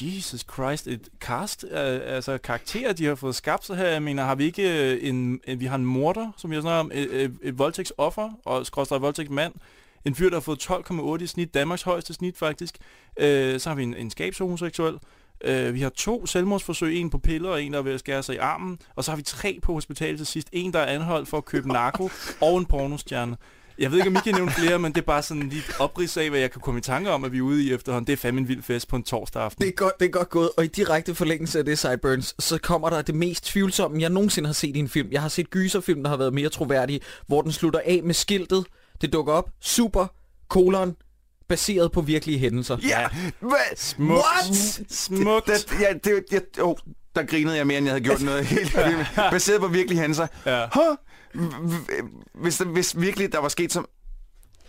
Jesus 0.00 0.44
Christ, 0.52 0.86
et 0.86 1.08
cast 1.20 1.64
af 1.64 2.14
altså 2.14 2.38
karakterer, 2.38 2.92
de 2.92 3.04
har 3.06 3.14
fået 3.14 3.34
skabt 3.34 3.64
sig 3.66 3.76
her. 3.76 3.86
Jeg 3.88 4.02
mener, 4.02 4.24
har 4.24 4.34
vi 4.34 4.44
ikke 4.44 4.92
øh, 4.92 5.08
en, 5.08 5.40
en 5.46 5.60
vi 5.60 5.64
har 5.66 5.76
en 5.76 5.84
morder, 5.86 6.30
som 6.36 6.52
jeg 6.52 6.62
snakker 6.62 6.80
om, 6.80 6.90
et, 6.94 7.22
et, 7.22 7.38
et 7.42 7.58
voldtægtsoffer 7.58 8.30
og 8.44 8.66
skråstrej 8.66 8.98
voldtægtsmand, 8.98 9.52
en 10.04 10.14
fyr, 10.14 10.28
der 10.28 10.36
har 10.36 10.40
fået 10.40 10.70
12,8 10.70 11.22
i 11.22 11.26
snit, 11.26 11.54
Danmarks 11.54 11.82
højeste 11.82 12.14
snit 12.14 12.38
faktisk. 12.38 12.78
Øh, 13.16 13.60
så 13.60 13.70
har 13.70 13.76
vi 13.76 13.82
en, 13.82 13.94
en 13.94 14.10
skabshomoseksuel. 14.10 14.94
Øh, 15.44 15.74
vi 15.74 15.80
har 15.80 15.88
to 15.88 16.26
selvmordsforsøg, 16.26 16.96
en 16.96 17.10
på 17.10 17.18
piller 17.18 17.50
og 17.50 17.62
en, 17.62 17.72
der 17.72 17.78
er 17.78 17.82
ved 17.82 17.92
at 17.92 18.00
skære 18.00 18.22
sig 18.22 18.34
i 18.34 18.38
armen. 18.38 18.78
Og 18.96 19.04
så 19.04 19.10
har 19.10 19.16
vi 19.16 19.22
tre 19.22 19.58
på 19.62 19.72
hospitalet 19.72 20.18
til 20.18 20.26
sidst. 20.26 20.48
En, 20.52 20.72
der 20.72 20.78
er 20.78 20.94
anholdt 20.94 21.28
for 21.28 21.36
at 21.36 21.44
købe 21.44 21.68
narko, 21.68 22.10
og 22.40 22.58
en 22.58 22.66
pornostjerne. 22.66 23.36
Jeg 23.78 23.90
ved 23.90 23.98
ikke, 23.98 24.08
om 24.08 24.16
I 24.16 24.18
kan 24.24 24.34
nævne 24.34 24.50
flere, 24.50 24.78
men 24.78 24.92
det 24.92 25.00
er 25.00 25.04
bare 25.04 25.22
sådan 25.22 25.48
lige 25.48 25.58
et 25.68 25.74
oprids 25.78 26.16
af, 26.16 26.30
hvad 26.30 26.40
jeg 26.40 26.50
kan 26.50 26.60
komme 26.60 26.78
i 26.78 26.80
tanke 26.80 27.10
om, 27.10 27.24
at 27.24 27.32
vi 27.32 27.38
er 27.38 27.42
ude 27.42 27.64
i 27.64 27.72
efterhånden. 27.72 28.06
Det 28.06 28.12
er 28.12 28.16
fandme 28.16 28.40
en 28.40 28.48
vild 28.48 28.62
fest 28.62 28.88
på 28.88 28.96
en 28.96 29.02
torsdag 29.02 29.42
aften. 29.42 29.62
Det 29.62 29.68
er, 29.68 29.72
godt, 29.76 29.92
det 30.00 30.06
er 30.06 30.10
godt 30.10 30.30
gået, 30.30 30.50
og 30.56 30.64
i 30.64 30.66
direkte 30.66 31.14
forlængelse 31.14 31.58
af 31.58 31.64
det, 31.64 31.78
Cyburns, 31.78 32.34
så 32.38 32.58
kommer 32.58 32.90
der 32.90 33.02
det 33.02 33.14
mest 33.14 33.44
tvivlsomme, 33.44 34.00
jeg 34.00 34.10
nogensinde 34.10 34.46
har 34.46 34.54
set 34.54 34.76
i 34.76 34.78
en 34.78 34.88
film. 34.88 35.08
Jeg 35.12 35.22
har 35.22 35.28
set 35.28 35.50
gyserfilm, 35.50 36.02
der 36.02 36.10
har 36.10 36.16
været 36.16 36.34
mere 36.34 36.48
troværdige, 36.48 37.00
hvor 37.26 37.42
den 37.42 37.52
slutter 37.52 37.80
af 37.84 38.00
med 38.04 38.14
skiltet. 38.14 38.64
Det 39.00 39.12
dukker 39.12 39.32
op. 39.32 39.50
Super, 39.60 40.06
kolon, 40.48 40.96
baseret 41.48 41.92
på 41.92 42.00
virkelige 42.00 42.38
hændelser. 42.38 42.76
Ja! 42.82 43.08
Hvad? 43.40 43.76
Smukt. 43.76 44.10
What? 44.12 44.82
Smukt. 44.90 45.46
Det, 45.46 45.66
det, 45.70 45.80
ja, 45.80 45.92
det, 46.04 46.24
jeg, 46.32 46.40
oh, 46.62 46.76
der 47.16 47.22
grinede 47.26 47.56
jeg 47.56 47.66
mere, 47.66 47.78
end 47.78 47.86
jeg 47.86 47.92
havde 47.92 48.04
gjort 48.04 48.22
noget 48.22 48.44
helt. 48.54 48.74
Baseret 49.30 49.60
på 49.60 49.68
virkelige 49.68 50.00
hændelser. 50.00 50.26
Ja. 50.46 50.66
Huh? 50.74 50.96
Hvis, 52.34 52.58
der- 52.58 52.64
hvis 52.64 53.00
virkelig 53.00 53.32
der 53.32 53.38
var 53.38 53.48
sket 53.48 53.72
som... 53.72 53.86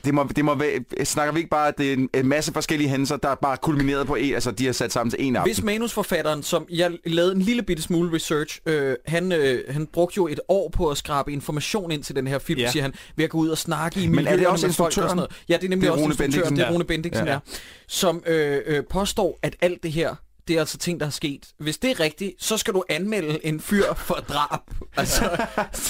Det 0.06 0.14
må, 0.14 0.28
det 0.36 0.45
må 0.45 0.56
være, 0.56 1.06
snakker 1.06 1.34
vi 1.34 1.39
ikke 1.39 1.49
bare, 1.49 1.68
at 1.68 1.78
det 1.78 1.89
er 1.89 1.93
en, 1.93 2.10
en 2.14 2.28
masse 2.28 2.53
forskellige 2.53 2.89
hændelser, 2.89 3.18
der 3.18 3.30
er 3.30 3.36
bare 3.36 3.58
kulmineret 3.58 4.08
på 4.08 4.16
en, 4.16 4.34
altså 4.34 4.51
de 4.51 4.66
har 4.66 4.74
sat 4.74 4.91
sammen 4.91 5.10
til 5.12 5.24
en 5.28 5.36
aften. 5.36 5.47
Hvis 5.53 5.64
manusforfatteren, 5.64 6.43
som 6.43 6.66
jeg 6.70 6.91
lavede 7.06 7.36
en 7.36 7.41
lille 7.41 7.64
bitte 7.64 7.84
smule 7.84 8.16
research, 8.16 8.60
øh, 8.66 8.95
han, 9.06 9.32
øh, 9.32 9.60
han 9.70 9.88
brugte 9.93 10.14
jo 10.18 10.28
et 10.28 10.39
år 10.47 10.70
på 10.70 10.89
at 10.89 10.97
skrabe 10.97 11.32
information 11.34 11.91
ind 11.91 12.03
til 12.03 12.16
den 12.16 12.28
her 12.28 12.39
film, 12.39 12.60
ja. 12.60 12.72
Siger 12.72 12.84
han, 12.84 12.93
ved 13.16 13.26
at 13.26 13.32
gå 13.32 13.38
ud 13.38 13.49
og 13.49 13.58
snakke 13.58 14.01
i 14.03 14.08
Men 14.08 14.20
er 14.20 14.22
det 14.24 14.32
miljøerne 14.32 14.49
også 14.53 14.68
med 14.68 14.74
folk 14.74 14.88
og 14.88 14.93
sådan 14.93 15.03
instruktøren? 15.03 15.18
noget. 15.18 15.32
Ja, 15.49 15.53
det 15.58 15.64
er 15.64 15.70
nemlig 15.70 15.82
Det 15.82 15.88
er 15.88 15.91
også 15.91 16.03
Rune 16.03 16.12
instruktøren, 16.12 16.43
Bendixen. 16.43 16.58
det 16.58 16.68
er. 16.68 16.72
Rune 16.74 16.84
Bendixen, 16.84 17.26
Ja. 17.28 17.34
ja. 17.34 17.39
som 17.88 18.24
øh, 18.28 18.62
øh, 18.66 18.84
påstår, 18.89 19.39
at 19.43 19.56
alt 19.62 19.84
det 19.84 19.91
her, 19.91 20.16
det 20.48 20.56
er 20.56 20.60
altså 20.60 20.78
ting, 20.78 21.00
der 21.00 21.06
er 21.06 21.10
sket. 21.10 21.48
Hvis 21.60 21.78
det 21.78 21.91
er 21.91 22.00
rigtigt, 22.00 22.32
så 22.43 22.58
skal 22.58 22.74
du 22.74 22.84
anmelde 22.89 23.46
en 23.46 23.60
fyr 23.60 23.93
for 23.96 24.14
drab. 24.16 24.60
Altså, 24.98 25.46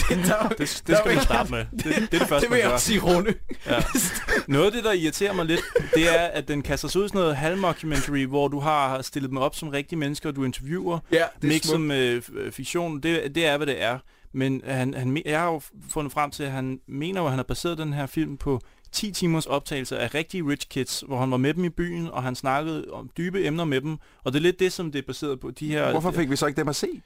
det, 0.09 0.25
der, 0.25 0.47
Det, 0.49 0.59
det 0.59 0.97
skal 0.97 1.15
vi 1.15 1.19
starte 1.21 1.51
med. 1.51 1.65
Det, 1.71 1.83
det 1.83 1.95
er 2.13 2.19
det 2.19 2.27
første, 2.27 2.35
det 2.35 2.41
vil 2.41 2.49
man 2.49 2.59
jeg 2.59 2.71
også 2.71 2.85
sige, 2.85 2.99
Rune. 2.99 3.33
Ja. 3.65 3.83
Noget 4.47 4.65
af 4.65 4.71
det, 4.71 4.83
der 4.83 4.91
irriterer 4.91 5.33
mig 5.33 5.45
lidt, 5.45 5.61
det 5.95 6.09
er, 6.19 6.23
at 6.25 6.47
den 6.47 6.61
kaster 6.61 6.87
sig 6.87 7.01
ud 7.01 7.07
sådan 7.07 7.19
noget 7.19 7.35
halvmockumentary, 7.35 8.25
hvor 8.25 8.47
du 8.47 8.59
har 8.59 9.01
stillet 9.01 9.29
dem 9.29 9.37
op 9.37 9.55
som 9.55 9.69
rigtige 9.69 9.99
mennesker, 9.99 10.29
og 10.29 10.35
du 10.35 10.43
interviewer, 10.43 10.99
Ja, 11.11 11.23
det 11.41 11.55
er 11.55 11.59
smukt. 11.63 11.81
med 11.81 12.21
øh, 12.33 12.51
fiktion. 12.51 12.99
Det, 13.03 13.35
det 13.35 13.45
er, 13.45 13.57
hvad 13.57 13.67
det 13.67 13.81
er. 13.83 13.97
Men 14.33 14.61
han, 14.65 14.93
han, 14.93 15.21
jeg 15.25 15.39
har 15.39 15.47
jo 15.51 15.61
fundet 15.91 16.13
frem 16.13 16.31
til, 16.31 16.43
at 16.43 16.51
han 16.51 16.79
mener 16.87 17.21
jo, 17.21 17.25
at 17.25 17.31
han 17.31 17.39
har 17.39 17.43
baseret 17.43 17.77
den 17.77 17.93
her 17.93 18.05
film 18.05 18.37
på 18.37 18.61
10 18.95 19.11
timers 19.11 19.45
optagelse 19.45 19.99
af 19.99 20.13
rigtige 20.13 20.43
rich 20.47 20.67
kids, 20.69 21.03
hvor 21.07 21.19
han 21.19 21.31
var 21.31 21.37
med 21.37 21.53
dem 21.53 21.63
i 21.63 21.69
byen, 21.69 22.07
og 22.07 22.23
han 22.23 22.35
snakkede 22.35 22.85
om 22.91 23.09
dybe 23.17 23.45
emner 23.45 23.65
med 23.65 23.81
dem. 23.81 23.97
Og 24.23 24.33
det 24.33 24.39
er 24.39 24.43
lidt 24.43 24.59
det, 24.59 24.73
som 24.73 24.91
det 24.91 24.99
er 24.99 25.05
baseret 25.07 25.39
på. 25.39 25.51
De 25.51 25.67
her, 25.67 25.91
Hvorfor 25.91 26.11
fik 26.11 26.29
vi 26.29 26.35
så 26.35 26.45
ikke 26.45 26.57
dem 26.57 26.67
at 26.67 26.75
se? 26.75 27.01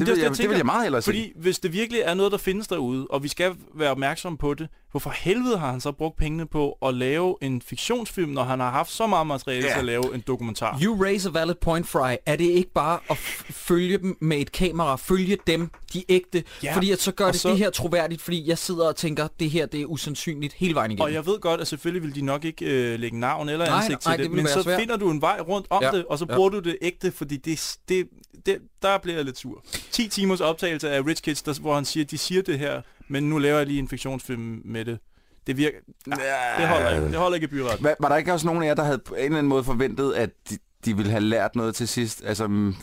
Det, 0.00 0.08
er 0.08 0.12
vil 0.14 0.20
jeg, 0.22 0.30
det, 0.30 0.38
det 0.38 0.48
vil 0.48 0.56
jeg 0.56 0.66
meget 0.66 0.82
hellere 0.82 1.02
se. 1.02 1.04
Fordi 1.06 1.32
hvis 1.36 1.58
det 1.58 1.72
virkelig 1.72 2.00
er 2.00 2.14
noget, 2.14 2.32
der 2.32 2.38
findes 2.38 2.68
derude, 2.68 3.06
og 3.10 3.22
vi 3.22 3.28
skal 3.28 3.54
være 3.74 3.90
opmærksomme 3.90 4.38
på 4.38 4.54
det, 4.54 4.68
hvorfor 4.90 5.10
helvede 5.10 5.58
har 5.58 5.70
han 5.70 5.80
så 5.80 5.92
brugt 5.92 6.16
pengene 6.16 6.46
på 6.46 6.78
at 6.86 6.94
lave 6.94 7.36
en 7.42 7.62
fiktionsfilm, 7.62 8.30
når 8.30 8.42
han 8.44 8.60
har 8.60 8.70
haft 8.70 8.90
så 8.92 9.06
meget 9.06 9.26
materiale 9.26 9.66
Ja. 9.66 9.72
til 9.72 9.78
at 9.78 9.84
lave 9.84 10.14
en 10.14 10.20
dokumentar? 10.26 10.78
You 10.82 11.02
raise 11.02 11.28
a 11.28 11.32
valid 11.32 11.54
point, 11.54 11.88
Fry. 11.88 12.14
Er 12.26 12.36
det 12.36 12.44
ikke 12.44 12.72
bare 12.72 12.98
at 13.10 13.16
følge 13.50 13.98
dem 13.98 14.16
med 14.20 14.36
et 14.38 14.52
kamera, 14.52 14.96
følge 14.96 15.38
dem, 15.46 15.70
de 15.92 16.04
ægte, 16.08 16.44
Ja, 16.62 16.74
fordi 16.74 16.90
at 16.90 17.00
så 17.00 17.12
gør 17.12 17.30
det 17.30 17.40
så- 17.40 17.48
det 17.50 17.58
her 17.58 17.70
troværdigt, 17.70 18.22
fordi 18.22 18.48
jeg 18.48 18.58
sidder 18.58 18.88
og 18.88 18.96
tænker, 18.96 19.28
det 19.40 19.50
her 19.50 19.66
det 19.66 19.80
er 19.80 19.84
usandsynligt 19.86 20.52
hele 20.54 20.74
vejen 20.74 20.90
igennem. 20.90 21.02
Og 21.04 21.12
jeg 21.12 21.26
ved 21.26 21.40
godt, 21.40 21.60
at 21.60 21.66
selvfølgelig 21.68 22.02
vil 22.02 22.14
de 22.14 22.22
nok 22.22 22.44
ikke 22.44 22.64
øh, 22.92 23.00
lægge 23.00 23.20
navn 23.20 23.48
eller 23.48 23.66
Nej, 23.66 23.76
ansigt 23.76 24.04
nej, 24.04 24.16
til 24.16 24.24
det 24.24 24.30
det, 24.30 24.36
vil 24.36 24.42
men 24.44 24.52
så 24.52 24.62
svært. 24.62 24.80
finder 24.80 24.96
du 24.96 25.10
en 25.10 25.20
vej 25.20 25.40
rundt 25.48 25.66
om 25.70 25.82
Ja, 25.82 25.90
det, 25.90 26.04
og 26.04 26.18
så 26.18 26.26
ja. 26.28 26.34
bruger 26.36 26.48
du 26.50 26.58
det 26.58 26.76
ægte, 26.82 27.12
fordi 27.12 27.36
det, 27.36 27.76
det, 27.88 28.08
det, 28.46 28.58
der 28.84 28.98
bliver 28.98 29.16
jeg 29.16 29.24
lidt 29.24 29.38
sur. 29.38 29.64
10 29.90 30.08
timers 30.08 30.40
optagelse 30.40 30.90
af 30.90 31.06
Rich 31.06 31.22
Kids, 31.22 31.42
der, 31.42 31.60
hvor 31.60 31.74
han 31.74 31.84
siger, 31.84 32.04
de 32.04 32.18
siger 32.18 32.42
det 32.42 32.58
her, 32.58 32.82
men 33.08 33.22
nu 33.22 33.38
laver 33.38 33.58
jeg 33.58 33.66
lige 33.66 33.78
en 33.78 33.88
fiktionsfilm 33.88 34.62
med 34.64 34.84
det. 34.84 34.98
Det 35.46 35.56
virker... 35.56 35.78
Nej, 36.06 36.18
det 36.58 36.68
holder 36.68 36.90
ikke. 36.94 37.06
Det 37.06 37.16
holder 37.16 37.34
ikke 37.34 37.44
i 37.44 37.48
byretten. 37.48 37.80
Hva, 37.80 37.94
var 38.00 38.08
der 38.08 38.16
ikke 38.16 38.32
også 38.32 38.46
nogen 38.46 38.62
af 38.62 38.66
jer, 38.66 38.74
der 38.74 38.84
havde 38.84 38.98
på 38.98 39.14
en 39.14 39.24
eller 39.24 39.38
anden 39.38 39.48
måde 39.48 39.64
forventet, 39.64 40.12
at 40.12 40.30
de, 40.50 40.58
de 40.84 40.96
ville 40.96 41.10
have 41.10 41.20
lært 41.20 41.56
noget 41.56 41.74
til 41.74 41.88
sidst? 41.88 42.22
Altså, 42.24 42.46
mm, 42.46 42.74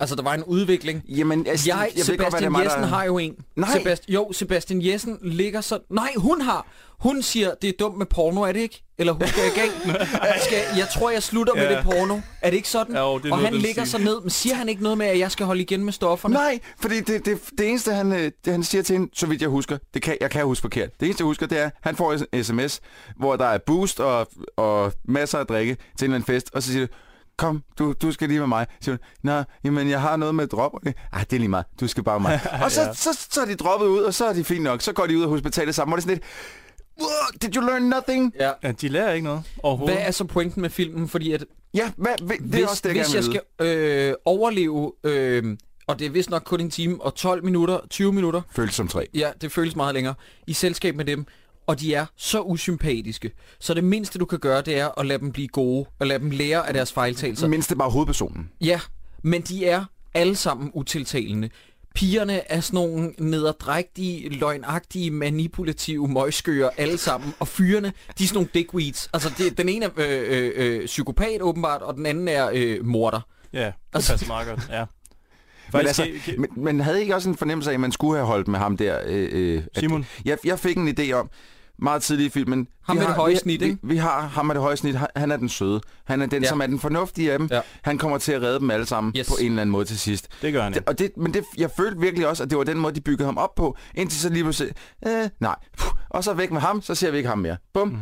Altså, 0.00 0.16
der 0.16 0.22
var 0.22 0.34
en 0.34 0.44
udvikling. 0.44 1.02
jamen, 1.08 1.46
altså, 1.46 1.68
Jeg, 1.70 1.88
ved 1.94 2.04
Sebastian 2.04 2.18
godt, 2.18 2.32
hvad 2.32 2.40
det 2.40 2.46
er 2.46 2.50
mig, 2.50 2.64
Jessen 2.64 2.80
der- 2.82 2.86
har 2.88 3.04
jo 3.04 3.18
en. 3.18 3.34
Nej. 3.56 3.68
Sebast- 3.68 4.04
jo, 4.08 4.32
Sebastian 4.32 4.82
Jessen 4.86 5.18
ligger 5.22 5.60
så... 5.60 5.78
Nej, 5.90 6.12
hun 6.16 6.40
har. 6.40 6.66
Hun 7.00 7.22
siger, 7.22 7.54
det 7.62 7.68
er 7.68 7.72
dumt 7.78 7.98
med 7.98 8.06
porno, 8.06 8.42
er 8.42 8.52
det 8.52 8.60
ikke? 8.60 8.82
Eller 8.98 9.12
husker 9.12 9.42
jeg 9.42 9.52
galt? 9.54 9.98
skal, 10.46 10.58
jeg 10.76 10.88
tror, 10.94 11.10
jeg 11.10 11.22
slutter 11.22 11.54
med 11.54 11.62
Ja. 11.62 11.76
det 11.76 11.84
porno. 11.84 12.18
Er 12.42 12.50
det 12.50 12.56
ikke 12.56 12.68
sådan? 12.68 12.96
Jo, 12.96 13.18
det 13.18 13.28
er 13.28 13.32
og 13.32 13.38
noget 13.38 13.42
han 13.44 13.54
ligger 13.54 13.84
så 13.84 13.98
ned, 13.98 14.20
men 14.20 14.30
siger 14.30 14.54
han 14.54 14.68
ikke 14.68 14.82
noget 14.82 14.98
med, 14.98 15.06
at 15.06 15.18
jeg 15.18 15.30
skal 15.30 15.46
holde 15.46 15.60
igen 15.62 15.84
med 15.84 15.92
stofferne? 15.92 16.34
Nej, 16.34 16.58
fordi 16.80 17.00
det, 17.00 17.24
det, 17.26 17.38
det 17.58 17.68
eneste, 17.68 17.92
han, 17.94 18.12
øh, 18.12 18.18
det, 18.44 18.52
han 18.52 18.64
siger 18.64 18.82
til 18.82 18.92
hende, 18.98 19.10
så 19.14 19.26
vidt 19.26 19.40
jeg 19.42 19.48
husker, 19.50 19.78
det 19.94 20.02
kan, 20.02 20.16
jeg 20.20 20.30
kan 20.30 20.44
huske 20.44 20.60
forkert. 20.62 20.88
Det 21.00 21.06
eneste, 21.06 21.22
jeg 21.22 21.26
husker, 21.26 21.46
det 21.46 21.58
er, 21.60 21.64
at 21.66 21.72
han 21.82 21.96
får 21.96 22.12
en 22.32 22.44
sms, 22.44 22.80
hvor 23.18 23.36
der 23.36 23.46
er 23.46 23.58
boost 23.66 24.00
og, 24.00 24.26
og 24.56 24.92
masser 25.08 25.38
af 25.38 25.46
drikke 25.46 25.74
til 25.74 26.04
en 26.06 26.10
eller 26.10 26.14
anden 26.14 26.26
fest, 26.34 26.50
og 26.54 26.62
så 26.62 26.72
siger 26.72 26.86
det, 26.86 26.94
kom, 27.36 27.62
du, 27.78 27.92
du 28.02 28.12
skal 28.12 28.28
lige 28.28 28.40
med 28.40 28.46
mig. 28.48 28.66
Så 28.70 28.84
siger 28.84 28.92
hun, 28.92 28.98
Nå, 29.22 29.42
jamen, 29.64 29.90
jeg 29.90 30.00
har 30.00 30.16
noget 30.16 30.34
med 30.34 30.46
dropperne. 30.46 30.94
Ej, 31.12 31.20
det 31.20 31.32
er 31.32 31.38
lige 31.40 31.48
meget, 31.48 31.66
du 31.80 31.86
skal 31.86 32.02
bare 32.04 32.20
med 32.20 32.28
mig. 32.30 32.40
og 32.64 32.70
så, 32.70 32.80
Ja. 32.82 32.92
så, 32.94 33.12
så, 33.12 33.26
så 33.30 33.40
er 33.40 33.44
de 33.44 33.54
droppet 33.54 33.86
ud, 33.86 33.98
og 34.00 34.14
så 34.14 34.24
er 34.26 34.32
de 34.32 34.44
fint 34.44 34.62
nok. 34.62 34.80
Så 34.82 34.92
går 34.92 35.06
de 35.06 35.18
ud 35.18 35.22
af 35.22 35.28
hospitalet 35.28 35.74
sammen, 35.74 35.92
og 35.92 35.96
det 35.96 36.02
er 36.02 36.08
sådan 36.08 36.14
lidt, 36.14 37.00
"Wow, 37.00 37.38
did 37.42 37.56
you 37.56 37.66
learn 37.66 37.82
nothing? 37.82 38.32
Ja. 38.40 38.50
Ja, 38.62 38.72
de 38.72 38.88
lærer 38.88 39.12
ikke 39.12 39.24
noget 39.24 39.42
overhovedet. 39.62 39.96
Hvad 39.96 40.06
er 40.06 40.10
så 40.10 40.24
pointen 40.24 40.62
med 40.62 40.70
filmen? 40.70 41.08
Fordi 41.08 41.32
at 41.32 41.44
Ja, 41.74 41.90
hvad, 41.96 42.12
det 42.18 42.30
er 42.30 42.36
hvis, 42.48 42.62
også 42.64 42.82
det, 42.88 42.96
jeg 42.96 43.04
hvis 43.04 43.14
jeg 43.14 43.24
skal 43.24 43.40
øh, 43.66 44.14
overleve, 44.24 44.92
øh, 45.04 45.56
og 45.86 45.98
det 45.98 46.06
er 46.06 46.10
vist 46.10 46.30
nok 46.30 46.42
kun 46.44 46.60
en 46.60 46.70
time 46.70 47.02
og 47.02 47.14
12 47.14 47.44
minutter, 47.44 47.80
20 47.90 48.12
minutter, 48.12 48.40
Føles 48.52 48.74
som 48.74 48.88
tre. 48.88 49.06
ja, 49.14 49.30
det 49.40 49.52
føles 49.52 49.76
meget 49.76 49.94
længere, 49.94 50.14
i 50.46 50.52
selskab 50.52 50.96
med 50.96 51.04
dem, 51.04 51.26
og 51.66 51.80
de 51.80 51.94
er 51.94 52.06
så 52.16 52.40
usympatiske. 52.40 53.30
Så 53.60 53.74
det 53.74 53.84
mindste, 53.84 54.18
du 54.18 54.24
kan 54.24 54.38
gøre, 54.38 54.62
det 54.62 54.78
er 54.78 55.00
at 55.00 55.06
lade 55.06 55.18
dem 55.18 55.32
blive 55.32 55.48
gode, 55.48 55.86
og 55.98 56.06
lade 56.06 56.18
dem 56.18 56.30
lære 56.30 56.66
af 56.68 56.74
deres 56.74 56.92
fejltagelser. 56.92 57.48
Mindst 57.48 57.68
det 57.70 57.78
bare 57.78 57.90
hovedpersonen. 57.90 58.50
Ja, 58.60 58.80
men 59.22 59.42
de 59.42 59.66
er 59.66 59.84
alle 60.14 60.36
sammen 60.36 60.70
utiltalende. 60.74 61.50
Pigerne 61.94 62.52
er 62.52 62.60
sådan 62.60 62.74
nogle 62.74 63.12
nederdrægtige, 63.18 64.28
løgnagtige, 64.28 65.10
manipulative 65.10 66.08
møgskøer 66.08 66.70
alle 66.76 66.98
sammen. 66.98 67.34
Og 67.40 67.48
fyrene, 67.48 67.92
de 68.18 68.24
er 68.24 68.28
sådan 68.28 68.36
nogle 68.36 68.48
dickweeds. 68.54 69.08
Altså, 69.12 69.30
det, 69.38 69.58
den 69.58 69.68
ene 69.68 69.84
er 69.84 69.90
øh, 69.96 70.24
øh, 70.28 70.52
øh, 70.80 70.86
psykopat 70.86 71.42
åbenbart, 71.42 71.82
og 71.82 71.94
den 71.94 72.06
anden 72.06 72.28
er 72.28 72.50
øh, 72.54 72.84
morder. 72.86 73.20
Ja, 73.52 73.64
det 73.66 73.72
Altså- 73.94 74.12
passer 74.12 74.26
meget 74.26 74.48
godt. 74.48 74.68
Ja. 74.70 74.84
Men, 75.72 75.86
altså, 75.86 76.08
men, 76.38 76.48
men 76.56 76.80
havde 76.80 76.98
I 76.98 77.00
ikke 77.00 77.14
også 77.14 77.28
en 77.28 77.36
fornemmelse 77.36 77.70
af, 77.70 77.74
at 77.74 77.80
man 77.80 77.92
skulle 77.92 78.16
have 78.16 78.26
holdt 78.26 78.48
med 78.48 78.58
ham 78.58 78.76
der? 78.76 78.98
Øh, 79.06 79.28
øh, 79.32 79.62
at- 79.74 79.80
Simon? 79.80 80.06
Jeg, 80.24 80.38
jeg 80.44 80.58
fik 80.58 80.76
en 80.76 80.88
idé 80.98 81.12
om, 81.12 81.30
meget 81.78 82.02
tidligt 82.02 82.26
i 82.26 82.30
filmen. 82.30 82.68
Ham 82.84 82.96
vi 82.96 82.98
med 82.98 83.06
har, 83.06 83.12
det 83.12 83.20
høje 83.20 83.32
vi, 83.32 83.38
snit, 83.38 83.60
vi, 83.60 83.64
ikke? 83.66 83.78
Vi 83.82 83.96
har 83.96 84.20
ham 84.20 84.46
med 84.46 84.54
det 84.54 84.62
høje 84.62 84.76
snit. 84.76 84.94
Han- 85.16 85.30
er 85.32 85.36
den 85.36 85.48
søde. 85.48 85.80
Han 86.04 86.22
er 86.22 86.26
den, 86.26 86.42
Ja. 86.42 86.48
som 86.48 86.60
er 86.60 86.66
den 86.66 86.78
fornuftige 86.80 87.32
af 87.32 87.38
dem. 87.38 87.48
Ja. 87.50 87.60
Han 87.82 87.98
kommer 87.98 88.18
til 88.18 88.32
at 88.32 88.42
redde 88.42 88.58
dem 88.60 88.70
alle 88.70 88.86
sammen 88.86 89.12
Yes. 89.18 89.28
på 89.28 89.34
en 89.40 89.46
eller 89.46 89.60
anden 89.62 89.70
måde 89.72 89.84
til 89.84 89.98
sidst. 89.98 90.28
det 90.42 90.52
gør 90.52 90.62
han 90.62 90.72
Det, 90.72 90.78
ikke. 90.78 90.88
og 90.88 90.98
det, 90.98 91.10
men 91.16 91.34
det, 91.34 91.44
jeg 91.58 91.70
følte 91.76 92.00
virkelig 92.00 92.28
også, 92.28 92.42
at 92.42 92.50
det 92.50 92.58
var 92.58 92.64
den 92.64 92.78
måde, 92.78 92.94
de 92.94 93.00
byggede 93.00 93.24
ham 93.26 93.38
op 93.38 93.54
på. 93.54 93.76
Indtil 93.94 94.20
så 94.20 94.28
lige 94.28 94.42
pludselig, 94.44 94.72
øh, 95.06 95.28
nej. 95.40 95.56
Puh, 95.78 95.92
Og 96.10 96.24
så 96.24 96.32
væk 96.34 96.50
med 96.52 96.60
ham, 96.60 96.82
så 96.82 96.94
ser 96.94 97.10
vi 97.10 97.16
ikke 97.16 97.28
ham 97.28 97.38
mere. 97.38 97.56
Bum. 97.74 97.88
Mm. 97.88 97.98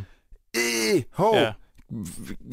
Øh, 0.57 1.03
hov. 1.13 1.35
Ja. 1.37 1.53
Ja. 1.93 1.99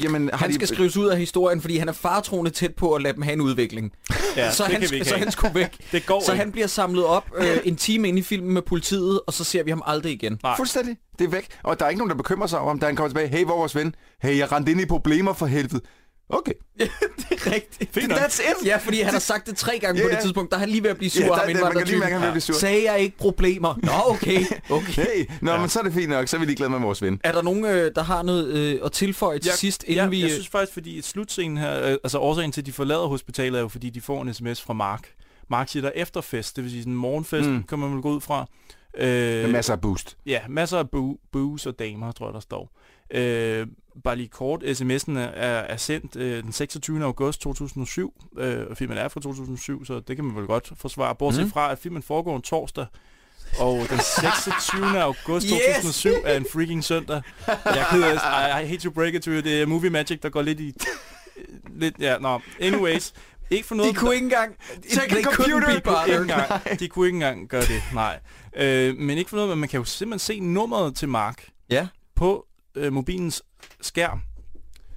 Jamen, 0.04 0.30
har 0.32 0.38
Han 0.38 0.48
de, 0.50 0.54
skal 0.54 0.68
skrives 0.68 0.96
ud 0.96 1.06
af 1.06 1.18
historien, 1.18 1.60
fordi 1.60 1.76
han 1.76 1.88
er 1.88 1.92
fartroende 1.92 2.50
tæt 2.50 2.74
på 2.74 2.94
at 2.94 3.02
lade 3.02 3.14
dem 3.14 3.22
have 3.22 3.32
en 3.32 3.40
udvikling. 3.40 3.92
Ja, 4.36 4.50
så, 4.52 4.62
det 4.64 4.72
han, 4.72 4.80
kan 4.80 4.90
vi 4.90 4.94
ikke 4.96 5.08
så 5.08 5.16
han 5.16 5.30
skulle 5.30 5.54
væk. 5.54 5.76
Det 5.92 6.06
går 6.06 6.22
Så 6.26 6.32
ikke. 6.32 6.42
han 6.44 6.52
bliver 6.52 6.66
samlet 6.66 7.04
op 7.04 7.30
øh, 7.36 7.56
en 7.64 7.76
time 7.76 8.08
ind 8.08 8.18
i 8.18 8.22
filmen 8.22 8.54
med 8.54 8.62
politiet, 8.62 9.20
og 9.26 9.32
så 9.32 9.44
ser 9.44 9.62
vi 9.62 9.70
ham 9.70 9.82
aldrig 9.86 10.12
igen. 10.12 10.38
Nej. 10.42 10.56
Fuldstændig. 10.56 10.96
Det 11.18 11.24
er 11.24 11.30
væk. 11.30 11.46
Og 11.62 11.78
der 11.78 11.84
er 11.84 11.88
ikke 11.88 11.98
nogen, 11.98 12.10
der 12.10 12.16
bekymrer 12.16 12.46
sig 12.46 12.58
om 12.58 12.78
da 12.78 12.86
han 12.86 12.96
kommer 12.96 13.08
tilbage. 13.08 13.28
Hey, 13.28 13.44
hvor 13.44 13.54
er 13.54 13.58
vores 13.58 13.74
ven? 13.76 13.94
Hey, 14.22 14.38
jeg 14.38 14.52
rendte 14.52 14.72
ind 14.72 14.80
i 14.80 14.86
problemer 14.86 15.32
for 15.32 15.46
helvede. 15.46 15.80
Okay. 16.32 16.52
det 16.78 16.90
er 17.30 17.52
rigtigt. 17.52 17.94
Fint. 17.94 18.12
That's 18.12 18.40
it. 18.62 18.66
Ja, 18.66 18.76
fordi 18.76 19.00
han 19.00 19.12
har 19.12 19.18
sagt 19.20 19.46
det 19.46 19.56
tre 19.56 19.78
gange 19.78 19.98
Ja, 20.00 20.04
på 20.06 20.08
det 20.10 20.16
ja. 20.16 20.20
tidspunkt. 20.20 20.50
Der 20.50 20.56
er 20.56 20.60
han 20.60 20.68
lige 20.68 20.82
ved 20.82 20.90
at 20.90 20.96
blive 20.96 21.10
sur, 21.10 21.20
Ja, 21.22 21.28
der- 21.28 21.34
ham 21.34 21.46
der- 21.52 21.60
man 21.64 21.72
kan 21.72 21.86
lige 21.86 21.98
mærke, 21.98 22.14
han 22.14 22.22
vil 22.22 22.30
blive 22.30 22.40
sur. 22.40 22.54
Sagde 22.54 22.92
jeg 22.92 23.00
ikke 23.00 23.16
problemer? 23.18 23.74
Nå, 23.82 23.92
okay. 24.06 24.40
okay. 24.70 24.92
Hey, 25.16 25.30
nå, 25.40 25.52
ja. 25.52 25.60
men 25.60 25.68
så 25.68 25.78
er 25.78 25.82
det 25.82 25.92
fint 25.92 26.08
nok. 26.10 26.28
Så 26.28 26.36
er 26.36 26.40
vi 26.40 26.46
lige 26.46 26.56
glade 26.56 26.70
med 26.70 26.78
vores 26.78 27.02
ven. 27.02 27.20
Er 27.24 27.32
der 27.32 27.42
nogen, 27.42 27.64
øh, 27.64 27.90
der 27.94 28.02
har 28.02 28.22
noget 28.22 28.46
øh, 28.46 28.78
at 28.84 28.92
tilføje 28.92 29.38
til 29.38 29.48
Jeg- 29.48 29.54
sidst, 29.58 29.84
inden 29.84 29.96
ja, 30.04 30.06
vi... 30.08 30.18
jeg 30.20 30.24
øh, 30.26 30.30
synes 30.32 30.48
faktisk, 30.48 30.72
fordi 30.72 31.02
slutscenen 31.02 31.58
her, 31.58 31.82
øh, 31.86 31.92
altså 32.04 32.18
årsagen 32.18 32.52
til, 32.52 32.60
at 32.60 32.66
de 32.66 32.72
forlader 32.72 33.06
hospitalet, 33.06 33.58
er 33.58 33.62
jo, 33.62 33.68
fordi 33.68 33.90
de 33.90 34.00
får 34.00 34.22
en 34.22 34.34
sms 34.34 34.62
fra 34.62 34.72
Mark. 34.74 35.08
Mark 35.50 35.68
siger, 35.68 35.80
der 35.82 35.88
er 35.88 36.02
efterfest, 36.02 36.56
det 36.56 36.64
vil 36.64 36.70
sige 36.70 36.82
sådan 36.82 36.92
en 36.92 36.98
morgenfest. 36.98 37.48
Mm. 37.48 37.62
kan 37.62 37.78
man 37.78 37.92
vel 37.92 38.02
gå 38.02 38.10
ud 38.10 38.20
fra. 38.20 38.46
Øh, 38.98 39.06
Med 39.08 39.48
masser 39.48 39.72
af 39.72 39.80
boost. 39.80 40.16
Ja, 40.26 40.40
masser 40.48 40.78
af 40.78 40.90
bo- 40.90 41.20
booze 41.32 41.68
og 41.68 41.78
damer, 41.78 42.12
tror 42.12 42.26
jeg, 42.26 42.34
der 42.34 42.40
står. 42.40 42.72
Øh, 43.14 43.66
bare 44.04 44.16
lige 44.16 44.28
kort, 44.28 44.62
sms'en 44.62 45.18
er, 45.18 45.24
er, 45.60 45.76
sendt 45.76 46.16
øh, 46.16 46.42
den 46.42 46.52
26. 46.52 47.04
august 47.04 47.40
2007, 47.40 48.14
øh, 48.38 48.66
og 48.70 48.76
filmen 48.76 48.98
er 48.98 49.08
fra 49.08 49.20
2007, 49.20 49.84
så 49.84 50.00
det 50.08 50.16
kan 50.16 50.24
man 50.24 50.36
vel 50.36 50.46
godt 50.46 50.72
forsvare. 50.76 51.14
Bortset 51.14 51.42
Mhm. 51.42 51.52
fra, 51.52 51.72
at 51.72 51.78
filmen 51.78 52.02
foregår 52.02 52.36
en 52.36 52.42
torsdag, 52.42 52.86
og 53.58 53.86
den 53.90 53.98
26. 54.20 55.02
august 55.02 55.46
Yes! 55.46 55.52
2007 55.82 56.10
er 56.24 56.36
en 56.36 56.46
freaking 56.52 56.84
søndag. 56.84 57.22
Jeg 57.46 57.56
er 57.64 57.84
ked 57.90 58.02
af, 58.02 58.14
I, 58.60 58.64
I 58.64 58.66
hate 58.68 58.82
to 58.82 58.90
break 58.90 59.14
it 59.14 59.22
to 59.22 59.30
you, 59.30 59.40
det 59.40 59.62
er 59.62 59.66
Movie 59.66 59.90
Magic, 59.90 60.20
der 60.20 60.28
går 60.28 60.42
lidt 60.42 60.60
i... 60.60 60.74
lidt, 61.74 61.94
ja, 62.00 62.18
nå, 62.18 62.40
anyways. 62.60 63.12
Ikke 63.50 63.66
for 63.68 63.74
noget... 63.74 63.94
de 63.94 63.98
kunne 63.98 64.14
ikke 64.14 64.24
engang... 64.24 64.56
They 64.82 64.98
couldn't 64.98 65.22
computer. 65.22 65.74
De 65.74 65.80
kunne, 65.80 66.04
ikke 66.06 66.16
engang, 66.22 66.80
de 66.80 66.88
kunne 66.88 67.06
ikke 67.06 67.16
engang 67.16 67.48
gøre 67.48 67.60
det, 67.62 67.82
nej. 67.94 68.18
Øh, 68.56 68.96
men 68.96 69.18
ikke 69.18 69.30
for 69.30 69.36
noget, 69.36 69.48
men 69.50 69.58
man 69.58 69.68
kan 69.68 69.78
jo 69.78 69.84
simpelthen 69.84 70.18
se 70.18 70.40
nummeret 70.40 70.96
til 70.96 71.08
Mark 71.08 71.48
Ja. 71.70 71.86
på 72.16 72.46
øh, 72.80 72.92
mobilens 72.92 73.42
skærm. 73.80 74.20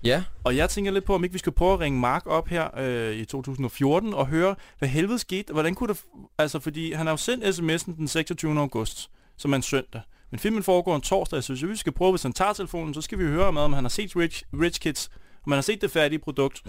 Ja. 0.03 0.23
Og 0.43 0.55
jeg 0.55 0.69
tænker 0.69 0.91
lidt 0.91 1.05
på, 1.05 1.15
om 1.15 1.23
ikke 1.23 1.33
vi 1.33 1.39
skal 1.39 1.51
prøve 1.51 1.73
at 1.73 1.79
ringe 1.79 1.99
Mark 1.99 2.25
op 2.25 2.47
her 2.47 2.77
øh, 2.77 3.15
i 3.15 3.25
2014 3.25 4.13
og 4.13 4.27
høre, 4.27 4.55
hvad 4.79 4.89
helvede 4.89 5.19
skete. 5.19 5.53
Hvordan 5.53 5.75
kunne 5.75 5.93
det... 5.93 6.03
Altså, 6.37 6.59
fordi 6.59 6.93
han 6.93 7.05
har 7.05 7.13
jo 7.13 7.17
sendt 7.17 7.43
sms'en 7.43 7.95
den 7.95 8.07
26. 8.07 8.59
august, 8.59 9.09
som 9.37 9.51
er 9.51 9.55
en 9.55 9.61
søndag. 9.61 10.01
Men 10.31 10.39
filmen 10.39 10.63
foregår 10.63 10.95
en 10.95 11.01
torsdag, 11.01 11.43
så 11.43 11.53
hvis 11.53 11.69
vi 11.69 11.75
skal 11.75 11.93
prøve, 11.93 12.11
hvis 12.11 12.23
han 12.23 12.33
tager 12.33 12.53
telefonen, 12.53 12.93
så 12.93 13.01
skal 13.01 13.19
vi 13.19 13.23
høre 13.23 13.51
med, 13.51 13.61
om 13.61 13.73
han 13.73 13.83
har 13.83 13.89
set 13.89 14.15
Rich, 14.15 14.43
Rich 14.61 14.81
Kids, 14.81 15.09
om 15.45 15.51
han 15.51 15.57
har 15.57 15.61
set 15.61 15.81
det 15.81 15.91
færdige 15.91 16.19
produkt, 16.19 16.63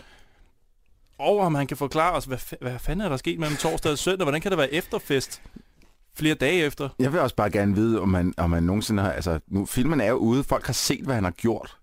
og 1.18 1.38
om 1.38 1.54
han 1.54 1.66
kan 1.66 1.76
forklare 1.76 2.12
os, 2.12 2.24
hvad, 2.24 2.38
hvad 2.60 2.78
fanden 2.78 3.06
er 3.06 3.08
der 3.08 3.16
sket 3.16 3.38
mellem 3.38 3.56
torsdag 3.56 3.92
og 3.92 3.98
søndag? 3.98 4.24
Hvordan 4.24 4.40
kan 4.40 4.50
der 4.50 4.56
være 4.56 4.72
efterfest 4.72 5.42
flere 6.16 6.34
dage 6.34 6.64
efter? 6.64 6.88
Jeg 6.98 7.12
vil 7.12 7.20
også 7.20 7.36
bare 7.36 7.50
gerne 7.50 7.74
vide, 7.74 8.00
om 8.00 8.08
man, 8.08 8.34
om 8.36 8.50
man 8.50 8.62
nogensinde 8.62 9.02
har... 9.02 9.12
Altså, 9.12 9.40
nu, 9.48 9.66
filmen 9.66 10.00
er 10.00 10.08
jo 10.08 10.16
ude. 10.16 10.44
Folk 10.44 10.66
har 10.66 10.72
set, 10.72 11.04
hvad 11.04 11.14
han 11.14 11.24
har 11.24 11.30
gjort. 11.30 11.76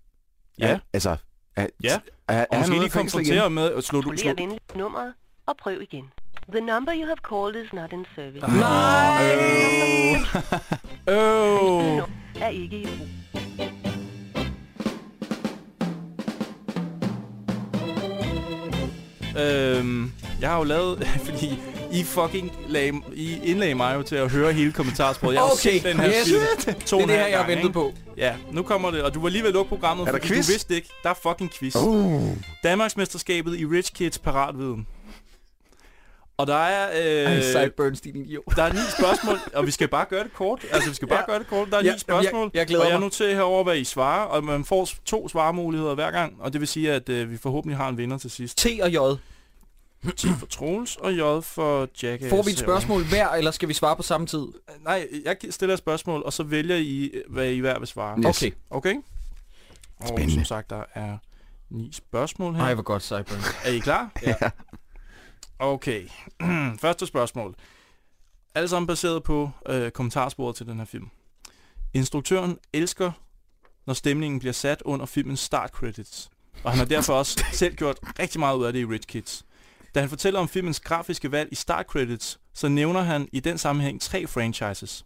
Ja. 0.58 0.68
Er, 0.68 0.78
altså... 0.92 1.16
Er, 1.56 1.66
Ja. 1.82 2.00
Er, 2.28 2.34
er 2.38 2.46
Og 2.50 2.58
måske 2.58 2.78
lige 2.78 2.88
konfrontere 2.90 3.50
med 3.50 3.72
at 3.72 3.84
slå 3.84 4.00
Kontrollér 4.00 4.34
venligst 4.36 4.76
nummeret 4.76 5.12
og 5.46 5.56
prøv 5.56 5.82
igen. 5.82 6.04
The 6.52 6.60
number 6.60 6.92
you 6.94 7.06
have 7.06 7.16
called 7.30 7.64
is 7.64 7.72
not 7.72 7.92
in 7.92 8.04
service. 8.14 8.46
Nej! 8.46 9.34
øh, 11.08 12.02
Er 12.42 12.48
ikke 12.48 12.80
i 12.82 12.86
brug. 12.86 13.08
Øhm, 19.38 20.12
jeg 20.40 20.50
har 20.50 20.58
jo 20.58 20.64
lavet, 20.64 21.06
fordi 21.28 21.58
I 21.92 22.02
fucking 22.04 22.52
lag, 22.68 22.92
I 23.14 23.40
indlagde 23.44 23.74
mig 23.74 23.94
jo 23.96 24.02
til 24.02 24.16
at 24.16 24.30
høre 24.30 24.52
hele 24.52 24.72
kommentarsporet. 24.72 25.34
Jeg 25.34 25.42
har 25.42 25.46
Okay, 25.50 25.60
set 25.72 25.82
den 25.84 26.00
her 26.00 26.08
yes. 26.08 26.28
film 26.28 26.40
Det 26.80 26.92
er 26.92 26.98
det 27.06 27.10
her, 27.16 27.26
jeg 27.26 27.38
har 27.38 27.46
ventet 27.46 27.72
på. 27.72 27.92
Ja, 28.16 28.34
nu 28.52 28.62
kommer 28.62 28.90
det, 28.90 29.02
og 29.02 29.14
du 29.14 29.20
var 29.20 29.28
lige 29.28 29.42
ved 29.42 29.48
at 29.48 29.54
lukke 29.54 29.68
programmet, 29.68 30.08
fordi 30.08 30.26
quiz? 30.26 30.46
du 30.46 30.52
vidste 30.52 30.74
ikke, 30.74 30.88
der 31.02 31.10
er 31.10 31.14
fucking 31.22 31.50
quiz. 31.52 31.76
Uh. 31.76 32.22
Danmarksmesterskabet 32.64 33.58
i 33.60 33.66
Rich 33.66 33.92
Kids 33.92 34.18
Paratviden. 34.18 34.86
Og 36.36 36.46
der 36.46 36.54
er... 36.56 37.34
Øh, 37.36 37.42
Sideburns, 37.42 38.00
din 38.00 38.16
idiot. 38.16 38.56
der 38.56 38.62
er 38.62 38.72
ni 38.72 38.78
spørgsmål, 38.98 39.38
og 39.54 39.66
vi 39.66 39.70
skal 39.70 39.88
bare 39.88 40.04
gøre 40.10 40.24
det 40.24 40.32
kort. 40.34 40.64
Altså, 40.72 40.88
vi 40.88 40.94
skal 40.94 41.08
bare 41.08 41.18
Ja. 41.18 41.26
gøre 41.32 41.38
det 41.38 41.46
kort. 41.46 41.68
Der 41.70 41.76
er 41.78 41.84
Ja, 41.84 41.92
ni 41.92 41.98
spørgsmål, 41.98 42.50
jeg- 42.54 42.58
jeg 42.58 42.66
glæder 42.66 42.84
og 42.84 42.90
jeg 42.90 42.98
noterer 43.00 43.34
herover, 43.34 43.64
hvad 43.64 43.76
I 43.76 43.84
svarer, 43.84 44.24
og 44.24 44.44
man 44.44 44.64
får 44.64 44.88
to 45.04 45.28
svaremuligheder 45.28 45.94
hver 45.94 46.10
gang, 46.10 46.34
og 46.40 46.52
det 46.52 46.60
vil 46.60 46.68
sige, 46.68 46.92
at 46.92 47.08
øh, 47.08 47.30
vi 47.30 47.36
forhåbentlig 47.38 47.76
har 47.76 47.88
en 47.88 47.98
vinder 47.98 48.18
til 48.18 48.30
sidst. 48.30 48.58
T 48.58 48.66
og 48.82 48.90
J. 48.92 48.96
T 50.10 50.26
for 50.38 50.46
Troels 50.46 50.96
og 50.96 51.14
J 51.14 51.42
for 51.42 51.88
Jackass. 52.02 52.30
Får 52.30 52.42
vi 52.42 52.50
et 52.50 52.58
spørgsmål 52.58 53.04
hver, 53.04 53.28
eller 53.28 53.50
skal 53.50 53.68
vi 53.68 53.74
svare 53.74 53.96
på 53.96 54.02
samme 54.02 54.26
tid? 54.26 54.46
Nej, 54.80 55.08
jeg 55.24 55.36
stiller 55.50 55.72
et 55.72 55.78
spørgsmål, 55.78 56.22
og 56.22 56.32
så 56.32 56.42
vælger 56.42 56.76
I, 56.76 57.10
hvad 57.28 57.50
I 57.50 57.58
hver 57.58 57.78
vil 57.78 57.88
svare. 57.88 58.18
Yes. 58.18 58.42
Okay. 58.42 58.52
Okay? 58.70 58.94
Og 60.00 60.08
Spændende. 60.08 60.34
som 60.34 60.44
sagt, 60.44 60.70
der 60.70 60.82
er 60.94 61.18
ni 61.70 61.92
spørgsmål 61.92 62.54
her. 62.54 62.62
Nej, 62.62 62.74
hvor 62.74 62.82
godt, 62.82 63.02
Cyburn. 63.02 63.40
Er 63.64 63.70
I 63.70 63.78
klar? 63.78 64.10
Ja. 64.22 64.34
Okay. 65.58 66.08
Første 66.80 67.06
spørgsmål. 67.06 67.54
Alle 68.54 68.68
sammen 68.68 68.86
baseret 68.86 69.22
på 69.22 69.50
øh, 69.68 69.90
kommentarsporet 69.90 70.56
til 70.56 70.66
den 70.66 70.78
her 70.78 70.84
film. 70.84 71.10
Instruktøren 71.94 72.58
elsker, 72.72 73.12
når 73.86 73.94
stemningen 73.94 74.40
bliver 74.40 74.52
sat 74.52 74.82
under 74.84 75.06
filmens 75.06 75.40
start 75.40 75.70
credits. 75.70 76.30
Og 76.64 76.70
han 76.70 76.78
har 76.78 76.86
derfor 76.86 77.14
også 77.14 77.44
selv 77.52 77.74
gjort 77.74 77.98
rigtig 78.18 78.40
meget 78.40 78.56
ud 78.56 78.64
af 78.64 78.72
det 78.72 78.80
i 78.80 78.84
Rich 78.84 79.06
Kids. 79.08 79.44
Da 79.94 80.00
han 80.00 80.08
fortæller 80.08 80.40
om 80.40 80.48
filmens 80.48 80.80
grafiske 80.80 81.32
valg 81.32 81.48
i 81.52 81.54
start 81.54 81.86
credits, 81.86 82.40
så 82.54 82.68
nævner 82.68 83.00
han 83.00 83.28
i 83.32 83.40
den 83.40 83.58
sammenhæng 83.58 84.00
tre 84.00 84.26
franchises. 84.26 85.04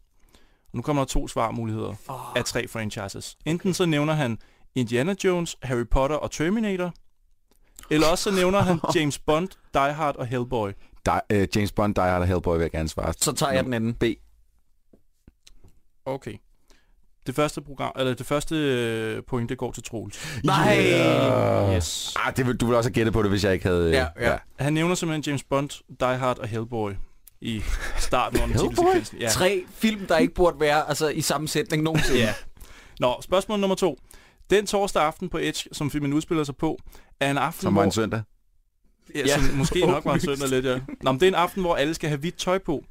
Og 0.62 0.70
nu 0.72 0.82
kommer 0.82 1.02
der 1.02 1.06
to 1.06 1.28
svarmuligheder 1.28 1.94
af 2.36 2.44
tre 2.44 2.68
franchises. 2.68 3.36
Enten 3.44 3.74
så 3.74 3.86
nævner 3.86 4.12
han 4.12 4.38
Indiana 4.74 5.14
Jones, 5.24 5.56
Harry 5.62 5.86
Potter 5.90 6.16
og 6.16 6.30
Terminator, 6.30 6.94
eller 7.90 8.06
også 8.06 8.24
så 8.24 8.30
nævner 8.30 8.60
han 8.60 8.80
James 8.94 9.18
Bond, 9.18 9.48
Die 9.74 9.92
Hard 9.92 10.16
og 10.16 10.26
Hellboy. 10.26 10.70
Die, 11.06 11.42
uh, 11.42 11.56
James 11.56 11.72
Bond, 11.72 11.94
Die 11.94 12.04
Hard 12.04 12.20
og 12.20 12.26
Hellboy 12.26 12.54
vil 12.54 12.62
jeg 12.62 12.70
gerne 12.70 12.88
svare. 12.88 13.12
Så 13.16 13.32
tager 13.32 13.52
jeg 13.52 13.64
den 13.64 13.74
anden. 13.74 13.94
B. 13.94 14.04
Okay. 16.04 16.36
Det 17.26 17.34
første 17.34 17.60
program, 17.62 17.92
eller 17.98 18.14
det 18.14 18.26
første 18.26 18.54
øh, 18.56 19.22
point, 19.28 19.48
det 19.48 19.58
går 19.58 19.72
til 19.72 19.82
Troels. 19.82 20.40
Nej! 20.44 20.76
Yes. 21.76 22.14
Ah, 22.24 22.36
det 22.36 22.46
vil, 22.46 22.56
du 22.56 22.66
ville 22.66 22.78
også 22.78 22.88
have 22.90 22.94
gættet 22.94 23.12
på 23.14 23.22
det, 23.22 23.30
hvis 23.30 23.44
jeg 23.44 23.52
ikke 23.52 23.66
havde... 23.66 23.90
Ja, 23.90 24.06
ja. 24.30 24.36
Han 24.58 24.72
nævner 24.72 24.94
simpelthen 24.94 25.22
James 25.30 25.42
Bond, 25.42 25.68
Die 26.00 26.16
Hard 26.16 26.38
og 26.38 26.48
Hellboy 26.48 26.92
i 27.40 27.62
starten 27.98 28.40
under 28.42 28.54
Hellboy? 28.62 28.70
titelsekvensen. 28.70 29.18
Ja. 29.18 29.28
Tre 29.28 29.64
film, 29.74 30.06
der 30.06 30.18
ikke 30.18 30.34
burde 30.34 30.60
være 30.60 30.88
altså, 30.88 31.08
i 31.08 31.20
samme 31.20 31.48
sætning 31.48 31.82
nogensinde. 31.82 32.18
Ja. 32.20 32.34
Nå, 33.00 33.16
spørgsmål 33.22 33.60
nummer 33.60 33.74
to. 33.76 33.98
Den 34.50 34.66
torsdag 34.66 35.02
aften 35.02 35.28
på 35.28 35.38
Edge, 35.38 35.68
som 35.72 35.90
filmen 35.90 36.12
udspiller 36.12 36.44
sig 36.44 36.56
på, 36.56 36.78
er 37.20 37.30
en 37.30 37.38
aften, 37.38 37.62
Som 37.62 37.74
var 37.76 37.84
en 37.84 37.92
søndag. 37.92 38.22
Ja, 39.14 39.20
Ja. 39.26 39.34
som 39.38 39.44
måske 39.56 39.80
nok 39.86 40.04
var 40.04 40.14
en 40.14 40.20
søndag 40.20 40.48
lidt, 40.48 40.64
ja. 40.64 40.78
Nå, 41.02 41.12
men 41.12 41.20
det 41.20 41.26
er 41.26 41.30
en 41.30 41.34
aften, 41.34 41.62
hvor 41.62 41.74
alle 41.76 41.94
skal 41.94 42.08
have 42.08 42.18
hvidt 42.18 42.36
tøj 42.36 42.58
på. 42.58 42.84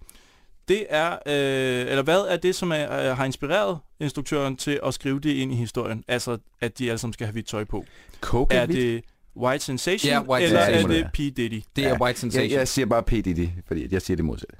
Det 0.67 0.85
er, 0.89 1.11
øh, 1.11 1.87
eller 1.89 2.01
hvad 2.01 2.19
er 2.19 2.37
det, 2.37 2.55
som 2.55 2.71
er, 2.71 3.09
øh, 3.11 3.17
har 3.17 3.25
inspireret 3.25 3.77
instruktøren 3.99 4.55
til 4.57 4.79
at 4.85 4.93
skrive 4.93 5.19
det 5.19 5.29
ind 5.33 5.51
i 5.51 5.55
historien? 5.55 6.03
Altså, 6.07 6.37
at 6.61 6.79
de 6.79 6.89
alle 6.89 6.97
sammen 6.97 7.13
skal 7.13 7.27
have 7.27 7.31
hvidt 7.31 7.47
tøj 7.47 7.63
på. 7.63 7.85
Coke 8.21 8.55
Er 8.55 8.65
det 8.65 9.03
White 9.37 9.63
Sensation, 9.65 10.09
Ja, 10.09 10.21
White 10.21 10.45
eller 10.45 10.65
Sensation. 10.65 10.91
er 10.91 10.95
det 10.95 11.07
P. 11.13 11.17
Diddy? 11.17 11.61
Det 11.75 11.83
er 11.85 11.89
Ja. 11.89 12.01
White 12.01 12.19
Sensation. 12.19 12.49
Jeg, 12.51 12.57
jeg 12.57 12.67
siger 12.67 12.85
bare 12.85 13.03
P. 13.03 13.11
Diddy, 13.11 13.47
fordi 13.67 13.87
jeg 13.93 14.01
siger 14.01 14.15
det 14.15 14.25
modsatte. 14.25 14.55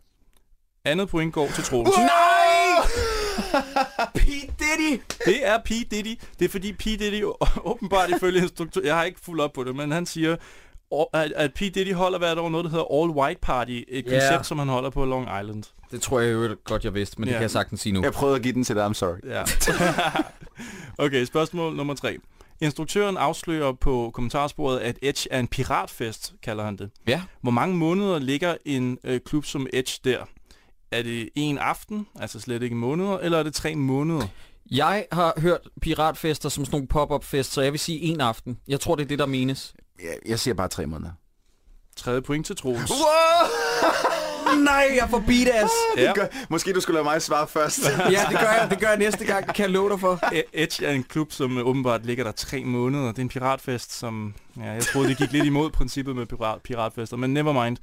Andet 0.86 1.10
point 1.10 1.34
går 1.34 1.48
til 1.48 1.64
Troels. 1.64 1.90
Nej! 1.98 2.10
P. 4.16 4.20
Diddy! 4.60 5.02
Det 5.26 5.48
er 5.48 5.58
P. 5.66 5.70
Diddy. 5.70 6.20
Det 6.40 6.46
er 6.46 6.50
fordi 6.50 6.74
P. 6.74 6.84
Diddy 6.84 7.24
åbenbart 7.72 8.10
ifølge 8.10 8.42
instruktør... 8.42 8.82
Jeg 8.84 8.96
har 8.96 9.04
ikke 9.04 9.20
fuldt 9.24 9.42
op 9.42 9.54
på 9.54 9.64
det, 9.64 9.76
men 9.76 9.92
han 9.92 10.06
siger, 10.06 10.36
at, 11.14 11.54
P. 11.54 11.60
Diddy 11.60 11.94
holder 11.94 12.18
hvert 12.18 12.38
år 12.38 12.50
noget, 12.50 12.64
der 12.64 12.70
hedder 12.72 13.02
All 13.02 13.12
White 13.12 13.40
Party. 13.42 13.82
Et 13.88 14.06
Ja. 14.06 14.12
koncept, 14.12 14.46
som 14.46 14.60
han 14.60 14.68
holder 14.68 14.90
på 14.90 15.06
Long 15.06 15.24
Island. 15.42 15.64
Det 15.92 16.02
tror 16.02 16.20
jeg 16.20 16.34
jo 16.34 16.56
godt, 16.64 16.84
jeg 16.84 16.94
vidste, 16.94 17.16
men 17.20 17.28
det 17.28 17.32
Ja. 17.32 17.38
kan 17.38 17.42
jeg 17.42 17.52
sagtens 17.52 17.82
sige 17.82 17.94
nu. 17.94 18.04
Jeg 18.04 18.14
prøvede 18.14 18.36
at 18.36 18.42
give 18.42 18.54
den 18.54 18.64
til 18.64 18.76
dig, 18.76 18.86
I'm 18.88 18.94
sorry. 18.94 19.18
Ja. 19.24 19.44
okay, 21.06 21.26
spørgsmål 21.26 21.76
nummer 21.76 21.94
tre. 21.94 22.18
Instruktøren 22.62 23.18
afslører 23.18 23.72
på 23.74 24.12
kommentarsporet, 24.14 24.80
at 24.80 24.98
Edge 25.02 25.28
er 25.32 25.40
en 25.40 25.48
piratfest, 25.48 26.34
kalder 26.44 26.64
han 26.66 26.78
det. 26.78 26.90
Ja. 27.08 27.22
Hvor 27.42 27.52
mange 27.52 27.76
måneder 27.76 28.20
ligger 28.20 28.56
en 28.66 28.98
øh, 29.04 29.20
klub 29.26 29.46
som 29.46 29.68
Edge 29.74 30.00
der? 30.04 30.26
Er 30.92 31.02
det 31.04 31.30
en 31.36 31.58
aften, 31.58 32.08
altså 32.20 32.40
slet 32.40 32.64
ikke 32.64 32.76
måneder, 32.76 33.18
eller 33.18 33.38
er 33.40 33.44
det 33.44 33.54
tre 33.54 33.76
måneder? 33.76 34.28
Jeg 34.72 35.06
har 35.12 35.34
hørt 35.38 35.60
piratfester 35.82 36.50
som 36.50 36.66
sådan 36.66 36.76
nogle 36.76 36.88
pop-up 36.88 37.24
fest, 37.24 37.52
så 37.54 37.62
jeg 37.62 37.72
vil 37.72 37.80
sige 37.80 38.00
en 38.02 38.22
aften. 38.22 38.58
Jeg 38.68 38.80
tror, 38.80 38.96
det 38.96 39.04
er 39.04 39.08
det, 39.08 39.20
der 39.20 39.26
menes. 39.26 39.74
Jeg, 40.04 40.18
jeg 40.26 40.40
siger 40.40 40.54
bare 40.56 40.68
tre 40.68 40.86
måneder. 40.86 41.12
Tredje 41.96 42.22
point 42.22 42.46
til 42.46 42.56
Troels. 42.56 42.92
Nej, 44.64 44.88
jeg 44.96 45.08
får 45.10 45.24
beat 45.28 45.48
ass. 45.48 45.74
Ja. 45.98 46.14
Gør, 46.14 46.26
måske 46.50 46.74
du 46.74 46.82
skulle 46.82 46.94
lade 46.96 47.04
mig 47.04 47.22
svare 47.22 47.48
først. 47.48 47.80
Ja, 48.00 48.22
det 48.30 48.40
gør 48.40 48.52
jeg, 48.52 48.68
det 48.70 48.80
gør 48.80 48.88
jeg 48.88 48.98
næste 48.98 49.26
gang, 49.26 49.46
kan 49.48 49.64
jeg 49.64 49.70
love 49.70 49.90
dig 49.90 50.00
for. 50.00 50.20
Edge 50.54 50.86
er 50.86 50.92
en 50.92 51.04
klub, 51.04 51.32
som 51.32 51.58
øh, 51.58 51.66
åbenbart 51.68 52.06
ligger 52.06 52.24
der 52.24 52.32
tre 52.32 52.64
måneder. 52.64 53.08
Det 53.08 53.18
er 53.18 53.22
en 53.22 53.30
piratfest, 53.30 53.94
som... 54.00 54.34
Ja, 54.58 54.72
jeg 54.72 54.84
troede, 54.84 55.10
det 55.10 55.18
gik 55.18 55.32
lidt 55.32 55.46
imod 55.46 55.70
princippet 55.72 56.16
med 56.16 56.26
pirat, 56.26 56.62
piratfester, 56.62 57.18
men 57.18 57.34
never 57.34 57.64
mind. 57.64 57.78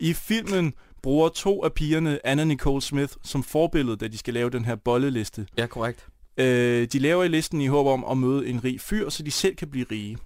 I 0.00 0.12
filmen 0.12 0.74
bruger 1.02 1.28
to 1.28 1.64
af 1.64 1.72
pigerne 1.72 2.26
Anna 2.26 2.44
Nicole 2.44 2.82
Smith 2.82 3.12
som 3.24 3.42
forbillede, 3.42 3.96
da 3.96 4.08
de 4.08 4.18
skal 4.18 4.34
lave 4.34 4.50
den 4.50 4.64
her 4.64 4.74
bolleliste. 4.76 5.46
Ja, 5.58 5.66
korrekt. 5.66 6.06
Øh, 6.36 6.88
de 6.92 6.98
laver 6.98 7.24
i 7.24 7.28
listen 7.28 7.60
i 7.60 7.66
håb 7.66 7.86
om 7.86 8.04
at 8.10 8.18
møde 8.18 8.46
en 8.48 8.64
rig 8.64 8.80
fyr, 8.80 9.08
så 9.08 9.22
de 9.22 9.30
selv 9.30 9.56
kan 9.56 9.70
blive 9.70 9.86
rige. 9.90 10.18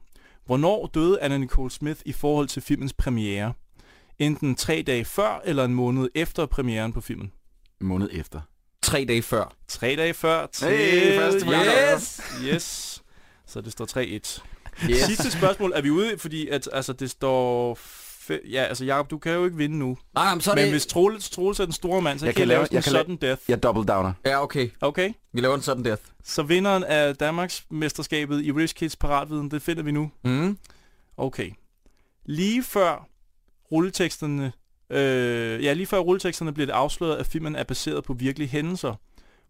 Hvornår 0.50 0.90
døde 0.94 1.20
Anna 1.20 1.38
Nicole 1.38 1.70
Smith 1.70 2.00
i 2.04 2.12
forhold 2.12 2.48
til 2.48 2.62
filmens 2.62 2.92
premiere? 2.92 3.52
Enten 4.18 4.54
tre 4.54 4.84
dage 4.86 5.04
før 5.04 5.40
eller 5.44 5.64
en 5.64 5.74
måned 5.74 6.08
efter 6.14 6.46
premieren 6.46 6.92
på 6.92 7.00
filmen. 7.00 7.32
En 7.80 7.86
måned 7.86 8.08
efter. 8.12 8.40
Tre 8.82 9.04
dage 9.08 9.22
før. 9.22 9.56
Tre 9.68 9.96
dage 9.96 10.14
før 10.14 10.46
til... 10.46 10.68
Hey, 10.68 11.18
første 11.18 11.46
yes! 11.46 12.20
yes! 12.44 13.02
Så 13.46 13.60
det 13.60 13.72
står 13.72 13.84
3-1. 13.84 14.00
Yes. 14.90 14.98
Sidste 15.02 15.30
spørgsmål 15.30 15.72
er 15.74 15.80
vi 15.80 15.90
ude, 15.90 16.18
fordi 16.18 16.48
at, 16.48 16.68
altså, 16.72 16.92
det 16.92 17.10
står... 17.10 17.78
Fe- 18.20 18.50
ja, 18.50 18.62
altså 18.62 18.84
Jacob, 18.84 19.10
du 19.10 19.18
kan 19.18 19.32
jo 19.32 19.44
ikke 19.44 19.56
vinde 19.56 19.78
nu. 19.78 19.98
Nej, 20.14 20.34
men 20.34 20.40
så 20.40 20.50
er 20.50 20.54
Men 20.54 20.62
det... 20.64 20.72
hvis 20.72 20.86
Troels, 20.86 21.30
Troels 21.30 21.60
er 21.60 21.64
den 21.64 21.72
store 21.72 22.02
mand, 22.02 22.18
så 22.18 22.26
Jeg 22.26 22.34
kan 22.34 22.40
kan 22.40 22.40
jeg 22.40 22.48
lave 22.48 22.66
jeg 22.70 22.76
en 22.78 22.82
kan 22.82 22.92
lave- 22.92 23.04
sudden 23.04 23.16
death. 23.16 23.42
Jeg 23.48 23.62
double 23.62 23.84
downer. 23.84 24.12
Ja, 24.26 24.42
okay. 24.42 24.70
Okay? 24.80 25.12
Vi 25.32 25.40
laver 25.40 25.54
en 25.54 25.62
sådan 25.62 25.84
death. 25.84 26.02
Så 26.24 26.42
vinderen 26.42 26.84
af 26.84 27.16
Danmarks 27.16 27.64
mesterskabet 27.70 28.44
i 28.44 28.52
Rich 28.52 28.74
Kids 28.74 28.96
Paratviden, 28.96 29.50
det 29.50 29.62
finder 29.62 29.82
vi 29.82 29.92
nu. 29.92 30.10
Mm. 30.24 30.58
Okay. 31.16 31.50
Lige 32.24 32.62
før 32.62 33.08
rulleteksterne, 33.72 34.52
øh, 34.90 35.64
ja, 35.64 35.72
lige 35.72 35.86
før 35.86 35.98
rulleteksterne 35.98 36.52
bliver 36.52 36.66
det 36.66 36.72
afsløret, 36.72 37.16
at 37.16 37.26
filmen 37.26 37.56
er 37.56 37.64
baseret 37.64 38.04
på 38.04 38.12
virkelige 38.12 38.48
hændelser. 38.48 38.94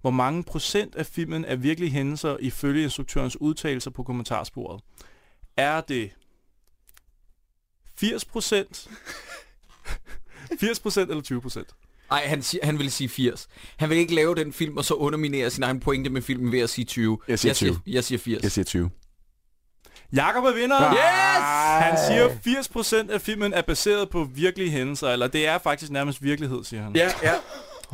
Hvor 0.01 0.11
mange 0.11 0.43
procent 0.45 0.95
af 0.95 1.07
filmen 1.07 1.45
er 1.45 1.57
virkelige 1.57 1.91
hændelser 1.91 2.37
ifølge 2.41 2.83
instruktørens 2.83 3.41
udtalelser 3.41 3.91
på 3.91 4.03
kommentarsporet? 4.03 4.81
Er 5.57 5.81
det 5.81 6.11
80 8.01 8.25
procent? 8.25 8.89
80 10.61 10.81
procent 10.81 11.11
eller 11.11 11.23
20 11.23 11.41
procent? 11.41 11.69
Ej, 12.11 12.27
han, 12.27 12.43
siger, 12.43 12.67
han 12.67 12.79
vil 12.79 12.93
sige 12.93 13.09
80. 13.09 13.49
Han 13.77 13.91
vil 13.91 13.99
ikke 13.99 14.15
lave 14.15 14.35
den 14.35 14.53
film 14.53 14.77
og 14.77 14.85
så 14.85 14.95
underminere 14.95 15.51
sin 15.51 15.63
egen 15.63 15.81
pointe 15.81 16.11
med 16.11 16.23
filmen 16.23 16.53
ved 16.53 16.61
at 16.61 16.71
sige 16.71 16.85
20. 16.85 17.19
Jeg 17.29 17.39
siger 17.39 17.51
jeg 17.51 17.57
siger, 17.57 17.73
20. 17.73 17.83
jeg 17.87 18.05
siger 18.05 18.19
80. 18.19 18.43
Jeg 18.43 18.53
siger 18.53 18.65
20. 18.65 18.91
Jakob 20.13 20.45
er 20.45 20.53
vinder! 20.53 20.93
Yes! 20.93 21.01
Han 21.87 21.99
siger, 22.07 23.07
80% 23.09 23.13
af 23.13 23.21
filmen 23.21 23.55
er 23.55 23.63
baseret 23.63 24.11
på 24.11 24.29
virkelige 24.35 24.71
hændelser, 24.71 25.09
eller 25.09 25.27
det 25.27 25.47
er 25.47 25.59
faktisk 25.59 25.93
nærmest 25.93 26.23
virkelighed, 26.23 26.65
siger 26.65 26.83
han. 26.83 26.97
Ja, 26.97 27.11
ja. 27.23 27.35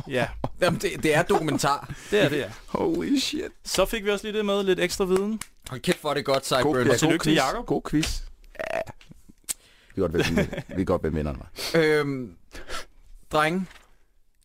ja. 0.07 0.27
Jamen, 0.61 0.79
det, 0.81 1.03
det 1.03 1.15
er 1.15 1.23
dokumentar. 1.23 1.93
Det 2.11 2.23
er 2.23 2.29
det, 2.29 2.37
ja. 2.37 2.49
Holy 2.67 3.19
shit. 3.19 3.51
Så 3.65 3.85
fik 3.85 4.05
vi 4.05 4.09
også 4.09 4.25
lige 4.27 4.37
det 4.37 4.45
med, 4.45 4.63
lidt 4.63 4.79
ekstra 4.79 5.05
viden. 5.05 5.39
Hold 5.69 5.81
kæft, 5.81 6.01
hvor 6.01 6.09
er 6.09 6.13
det 6.13 6.25
godt, 6.25 6.49
God, 6.49 6.59
Cyburn. 6.59 6.87
ja, 6.87 6.97
tillykke 6.97 7.17
god 7.25 7.51
quiz. 7.51 7.65
God 7.65 7.81
quiz. 7.89 8.19
Ja. 8.73 8.79
Vi 9.97 10.01
godt 10.01 10.13
være, 10.13 10.47
vi 10.69 10.75
kan 10.75 10.85
godt 10.85 11.03
være 11.03 11.13
vinderne, 11.13 11.39
var. 11.39 11.81
Øhm, 11.81 12.31
drenge, 13.31 13.65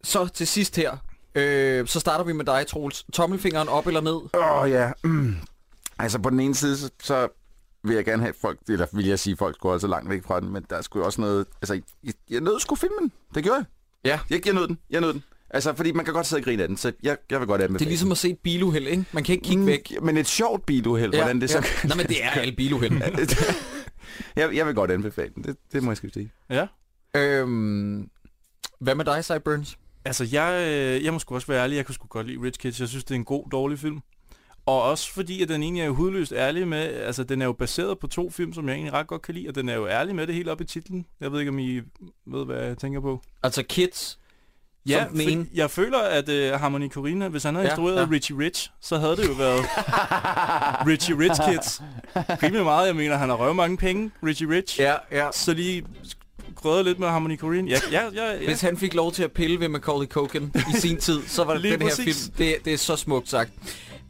så 0.05 0.26
til 0.28 0.46
sidst 0.46 0.76
her. 0.76 0.96
Øh, 1.34 1.86
så 1.86 2.00
starter 2.00 2.24
vi 2.24 2.32
med 2.32 2.44
dig, 2.44 2.66
Troels. 2.66 3.05
Tommelfingeren 3.12 3.68
op 3.68 3.86
eller 3.86 4.00
ned? 4.00 4.20
Åh, 4.34 4.62
oh, 4.62 4.70
ja. 4.70 4.90
Mm. 5.05 5.34
Altså, 5.98 6.18
på 6.18 6.30
den 6.30 6.40
ene 6.40 6.55
side, 6.55 6.76
så, 6.78 6.90
så 7.03 7.28
vil 7.84 7.94
jeg 7.96 8.05
gerne 8.05 8.22
have 8.22 8.34
folk, 8.40 8.59
eller 8.68 8.86
vil 8.92 9.07
jeg 9.07 9.18
sige, 9.18 9.36
folk 9.36 9.55
skulle 9.57 9.72
altså 9.72 9.86
langt 9.86 10.11
væk 10.11 10.24
fra 10.24 10.40
den, 10.40 10.53
men 10.53 10.64
der 10.70 10.76
er 10.76 10.82
sgu 10.82 11.03
også 11.03 11.20
noget, 11.20 11.46
altså, 11.62 11.80
jeg, 12.05 12.12
jeg 12.30 12.40
nød 12.40 12.61
sgu 12.61 12.74
filmen. 12.74 13.12
Det 13.34 13.42
gjorde 13.44 13.57
jeg. 13.57 13.64
Ja. 14.05 14.20
Jeg, 14.36 14.46
jeg 14.46 14.55
nød 14.55 14.68
den. 14.68 14.78
Jeg 14.90 15.00
nød 15.00 15.12
den. 15.12 15.22
Altså, 15.50 15.74
fordi 15.74 15.92
man 15.92 16.05
kan 16.05 16.14
godt 16.14 16.26
sidde 16.26 16.40
og 16.40 16.44
grine 16.44 16.62
af 16.62 16.68
den, 16.68 16.76
så 16.76 16.92
jeg, 17.03 17.16
jeg 17.30 17.40
vil 17.40 17.48
godt 17.48 17.62
anbefale 17.62 17.78
Det 17.78 17.84
er 17.84 17.88
ligesom 17.88 18.12
at 18.12 18.18
se 18.18 18.30
et 18.30 18.38
biluheld, 18.38 18.86
ikke? 18.86 19.05
Man 19.12 19.24
kan 19.24 19.32
ikke 19.32 19.44
kigge 19.44 19.61
Mm, 19.61 19.66
væk. 19.66 19.92
Men 20.03 20.16
et 20.16 20.26
sjovt 20.26 20.66
biluheld, 20.66 21.14
hvordan 21.14 21.40
det 21.40 21.50
så... 21.50 21.59
Ja. 21.59 21.88
Nå, 21.88 21.94
men 21.94 22.07
det 22.07 22.24
er 22.24 22.30
alle 22.30 22.53
biluheld. 22.57 23.03
jeg, 24.36 24.54
jeg 24.56 24.66
vil 24.66 24.74
godt 24.74 24.90
anbefale 24.90 25.32
den. 25.34 25.44
Det, 25.44 25.56
det 25.72 25.82
må 25.82 25.90
jeg 25.90 25.96
skulle 25.96 26.14
sige. 26.14 26.32
Ja. 26.50 26.66
øhm, 27.16 28.10
hvad 28.78 28.94
med 28.94 29.04
dig, 29.04 29.24
Cyburns? 29.24 29.78
Altså, 30.04 30.28
jeg, 30.32 30.68
øh, 30.68 31.04
jeg 31.04 31.12
må 31.12 31.18
sgu 31.18 31.34
også 31.34 31.46
være 31.46 31.62
ærlig, 31.62 31.76
jeg 31.76 31.86
kunne 31.86 31.94
sgu 31.94 32.06
godt 32.06 32.26
lide 32.26 32.42
Rich 32.42 32.60
Kids. 32.60 32.80
Jeg 32.80 32.88
synes, 32.88 33.04
det 33.04 33.10
er 33.10 33.18
en 33.18 33.24
god, 33.24 33.50
dårlig 33.50 33.78
film. 33.78 34.00
Og 34.66 34.82
også 34.82 35.12
fordi, 35.12 35.42
at 35.42 35.48
den 35.48 35.62
egentlig 35.62 35.80
er 35.82 35.86
jo 35.86 35.94
hudløst 35.94 36.32
ærlig 36.32 36.68
med, 36.68 36.78
altså 36.78 37.24
den 37.24 37.42
er 37.42 37.46
jo 37.46 37.52
baseret 37.52 37.98
på 37.98 38.06
to 38.06 38.30
film, 38.30 38.52
som 38.52 38.68
jeg 38.68 38.74
egentlig 38.74 38.92
ret 38.92 39.06
godt 39.06 39.22
kan 39.22 39.34
lide, 39.34 39.48
og 39.48 39.54
den 39.54 39.68
er 39.68 39.74
jo 39.74 39.86
ærlig 39.86 40.14
med 40.14 40.26
det 40.26 40.34
helt 40.34 40.48
op 40.48 40.60
i 40.60 40.64
titlen. 40.64 41.06
Jeg 41.20 41.32
ved 41.32 41.38
ikke, 41.40 41.50
om 41.50 41.58
I 41.58 41.80
ved, 42.26 42.44
hvad 42.44 42.64
jeg 42.64 42.78
tænker 42.78 43.00
på. 43.00 43.22
Altså 43.42 43.62
Kids. 43.62 44.18
Ja, 44.86 45.04
Som 45.08 45.16
for 45.16 45.44
jeg 45.54 45.70
føler, 45.70 45.98
at 45.98 46.28
uh, 46.28 46.60
Harmony 46.60 46.90
Corina, 46.90 47.28
hvis 47.28 47.42
han 47.42 47.54
havde 47.54 47.66
Ja, 47.66 47.72
instrueret 47.72 47.96
ja. 47.96 48.06
Richie 48.10 48.38
Rich, 48.38 48.70
så 48.80 48.98
havde 48.98 49.16
det 49.16 49.28
jo 49.28 49.32
været 49.32 49.60
Richie 50.92 51.18
Rich 51.18 51.40
Kids. 51.50 51.82
Rimelig 52.42 52.64
meget, 52.64 52.86
jeg 52.86 52.96
mener, 52.96 53.16
han 53.16 53.28
har 53.28 53.36
røvet 53.36 53.56
mange 53.56 53.76
penge, 53.76 54.10
Richie 54.26 54.48
Rich. 54.48 54.80
Ja, 54.80 54.94
ja. 55.12 55.26
Så 55.32 55.54
lige 55.54 55.84
krødret 56.56 56.84
lidt 56.84 56.98
med 56.98 57.08
Harmony 57.08 57.36
Korine. 57.36 57.70
Ja, 57.70 57.78
ja, 57.92 58.02
ja, 58.14 58.32
ja. 58.32 58.44
Hvis 58.46 58.60
han 58.60 58.76
fik 58.76 58.94
lov 58.94 59.12
til 59.12 59.22
at 59.22 59.32
pille 59.32 59.60
ved 59.60 59.68
Macaulay 59.68 60.06
Culkin 60.06 60.52
i 60.74 60.80
sin 60.80 60.96
tid, 61.00 61.20
så 61.26 61.44
var 61.44 61.54
det 61.54 61.62
den 61.62 61.82
her 61.82 61.88
præcis. 61.88 62.04
film. 62.24 62.34
Det, 62.38 62.56
det 62.64 62.72
er 62.72 62.78
så 62.78 62.96
smukt 62.96 63.28
sagt. 63.28 63.50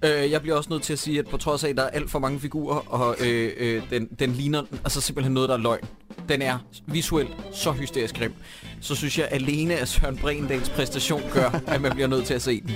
Øh, 0.05 0.30
jeg 0.30 0.42
bliver 0.42 0.57
også 0.57 0.70
nødt 0.70 0.82
til 0.82 0.92
at 0.92 0.98
sige, 0.98 1.18
at 1.18 1.26
på 1.28 1.36
trods 1.36 1.64
af, 1.64 1.68
at 1.68 1.76
der 1.76 1.82
er 1.82 1.88
alt 1.88 2.11
for 2.11 2.18
mange 2.18 2.40
figurer, 2.40 2.92
og 2.92 3.16
øh, 3.26 3.53
øh, 3.57 3.82
den, 3.90 4.09
den 4.18 4.30
ligner 4.32 4.62
altså 4.84 5.00
simpelthen 5.00 5.34
noget, 5.34 5.48
der 5.48 5.55
er 5.55 5.59
løgn. 5.59 5.84
Den 6.28 6.42
er 6.42 6.59
visuelt 6.86 7.30
så 7.53 7.72
hysterisk 7.72 8.18
grim. 8.18 8.32
Så 8.80 8.94
synes 8.94 9.18
jeg 9.18 9.28
alene, 9.30 9.74
at 9.74 9.88
Søren 9.88 10.16
Brendals 10.16 10.68
præstation 10.68 11.22
gør, 11.32 11.61
at 11.66 11.80
man 11.80 11.92
bliver 11.92 12.09
nødt 12.09 12.24
til 12.24 12.34
at 12.34 12.42
se 12.42 12.61
den. 12.61 12.70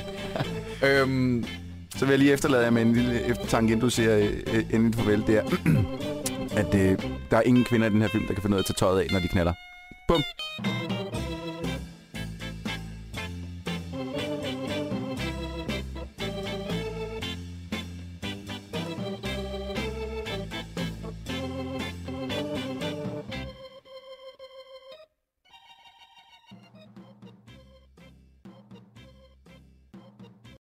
øhm, 0.88 1.44
Så 1.96 2.04
vil 2.04 2.10
jeg 2.12 2.18
lige 2.18 2.32
efterlade 2.32 2.62
jer 2.62 2.70
med 2.70 2.82
en 2.82 2.92
lille 2.92 3.22
eftertanke, 3.22 3.72
inden 3.72 3.80
du 3.80 3.90
siger 3.90 4.18
øh, 4.18 4.32
øh, 4.54 4.64
endeligt 4.72 4.96
farvel. 4.96 5.24
Det 5.26 5.36
er, 5.36 5.42
at 6.60 6.74
øh, 6.74 6.98
der 7.30 7.36
er 7.36 7.42
ingen 7.42 7.64
kvinder 7.64 7.86
i 7.86 7.90
den 7.90 8.02
her 8.02 8.08
film, 8.08 8.26
der 8.26 8.34
kan 8.34 8.42
finde 8.42 8.54
ud 8.54 8.58
af 8.58 8.62
at 8.62 8.66
tage 8.66 8.86
tøjet 8.86 9.00
af, 9.00 9.06
når 9.12 9.20
de 9.20 9.28
knaller. 9.28 9.52
Bum. 10.08 10.22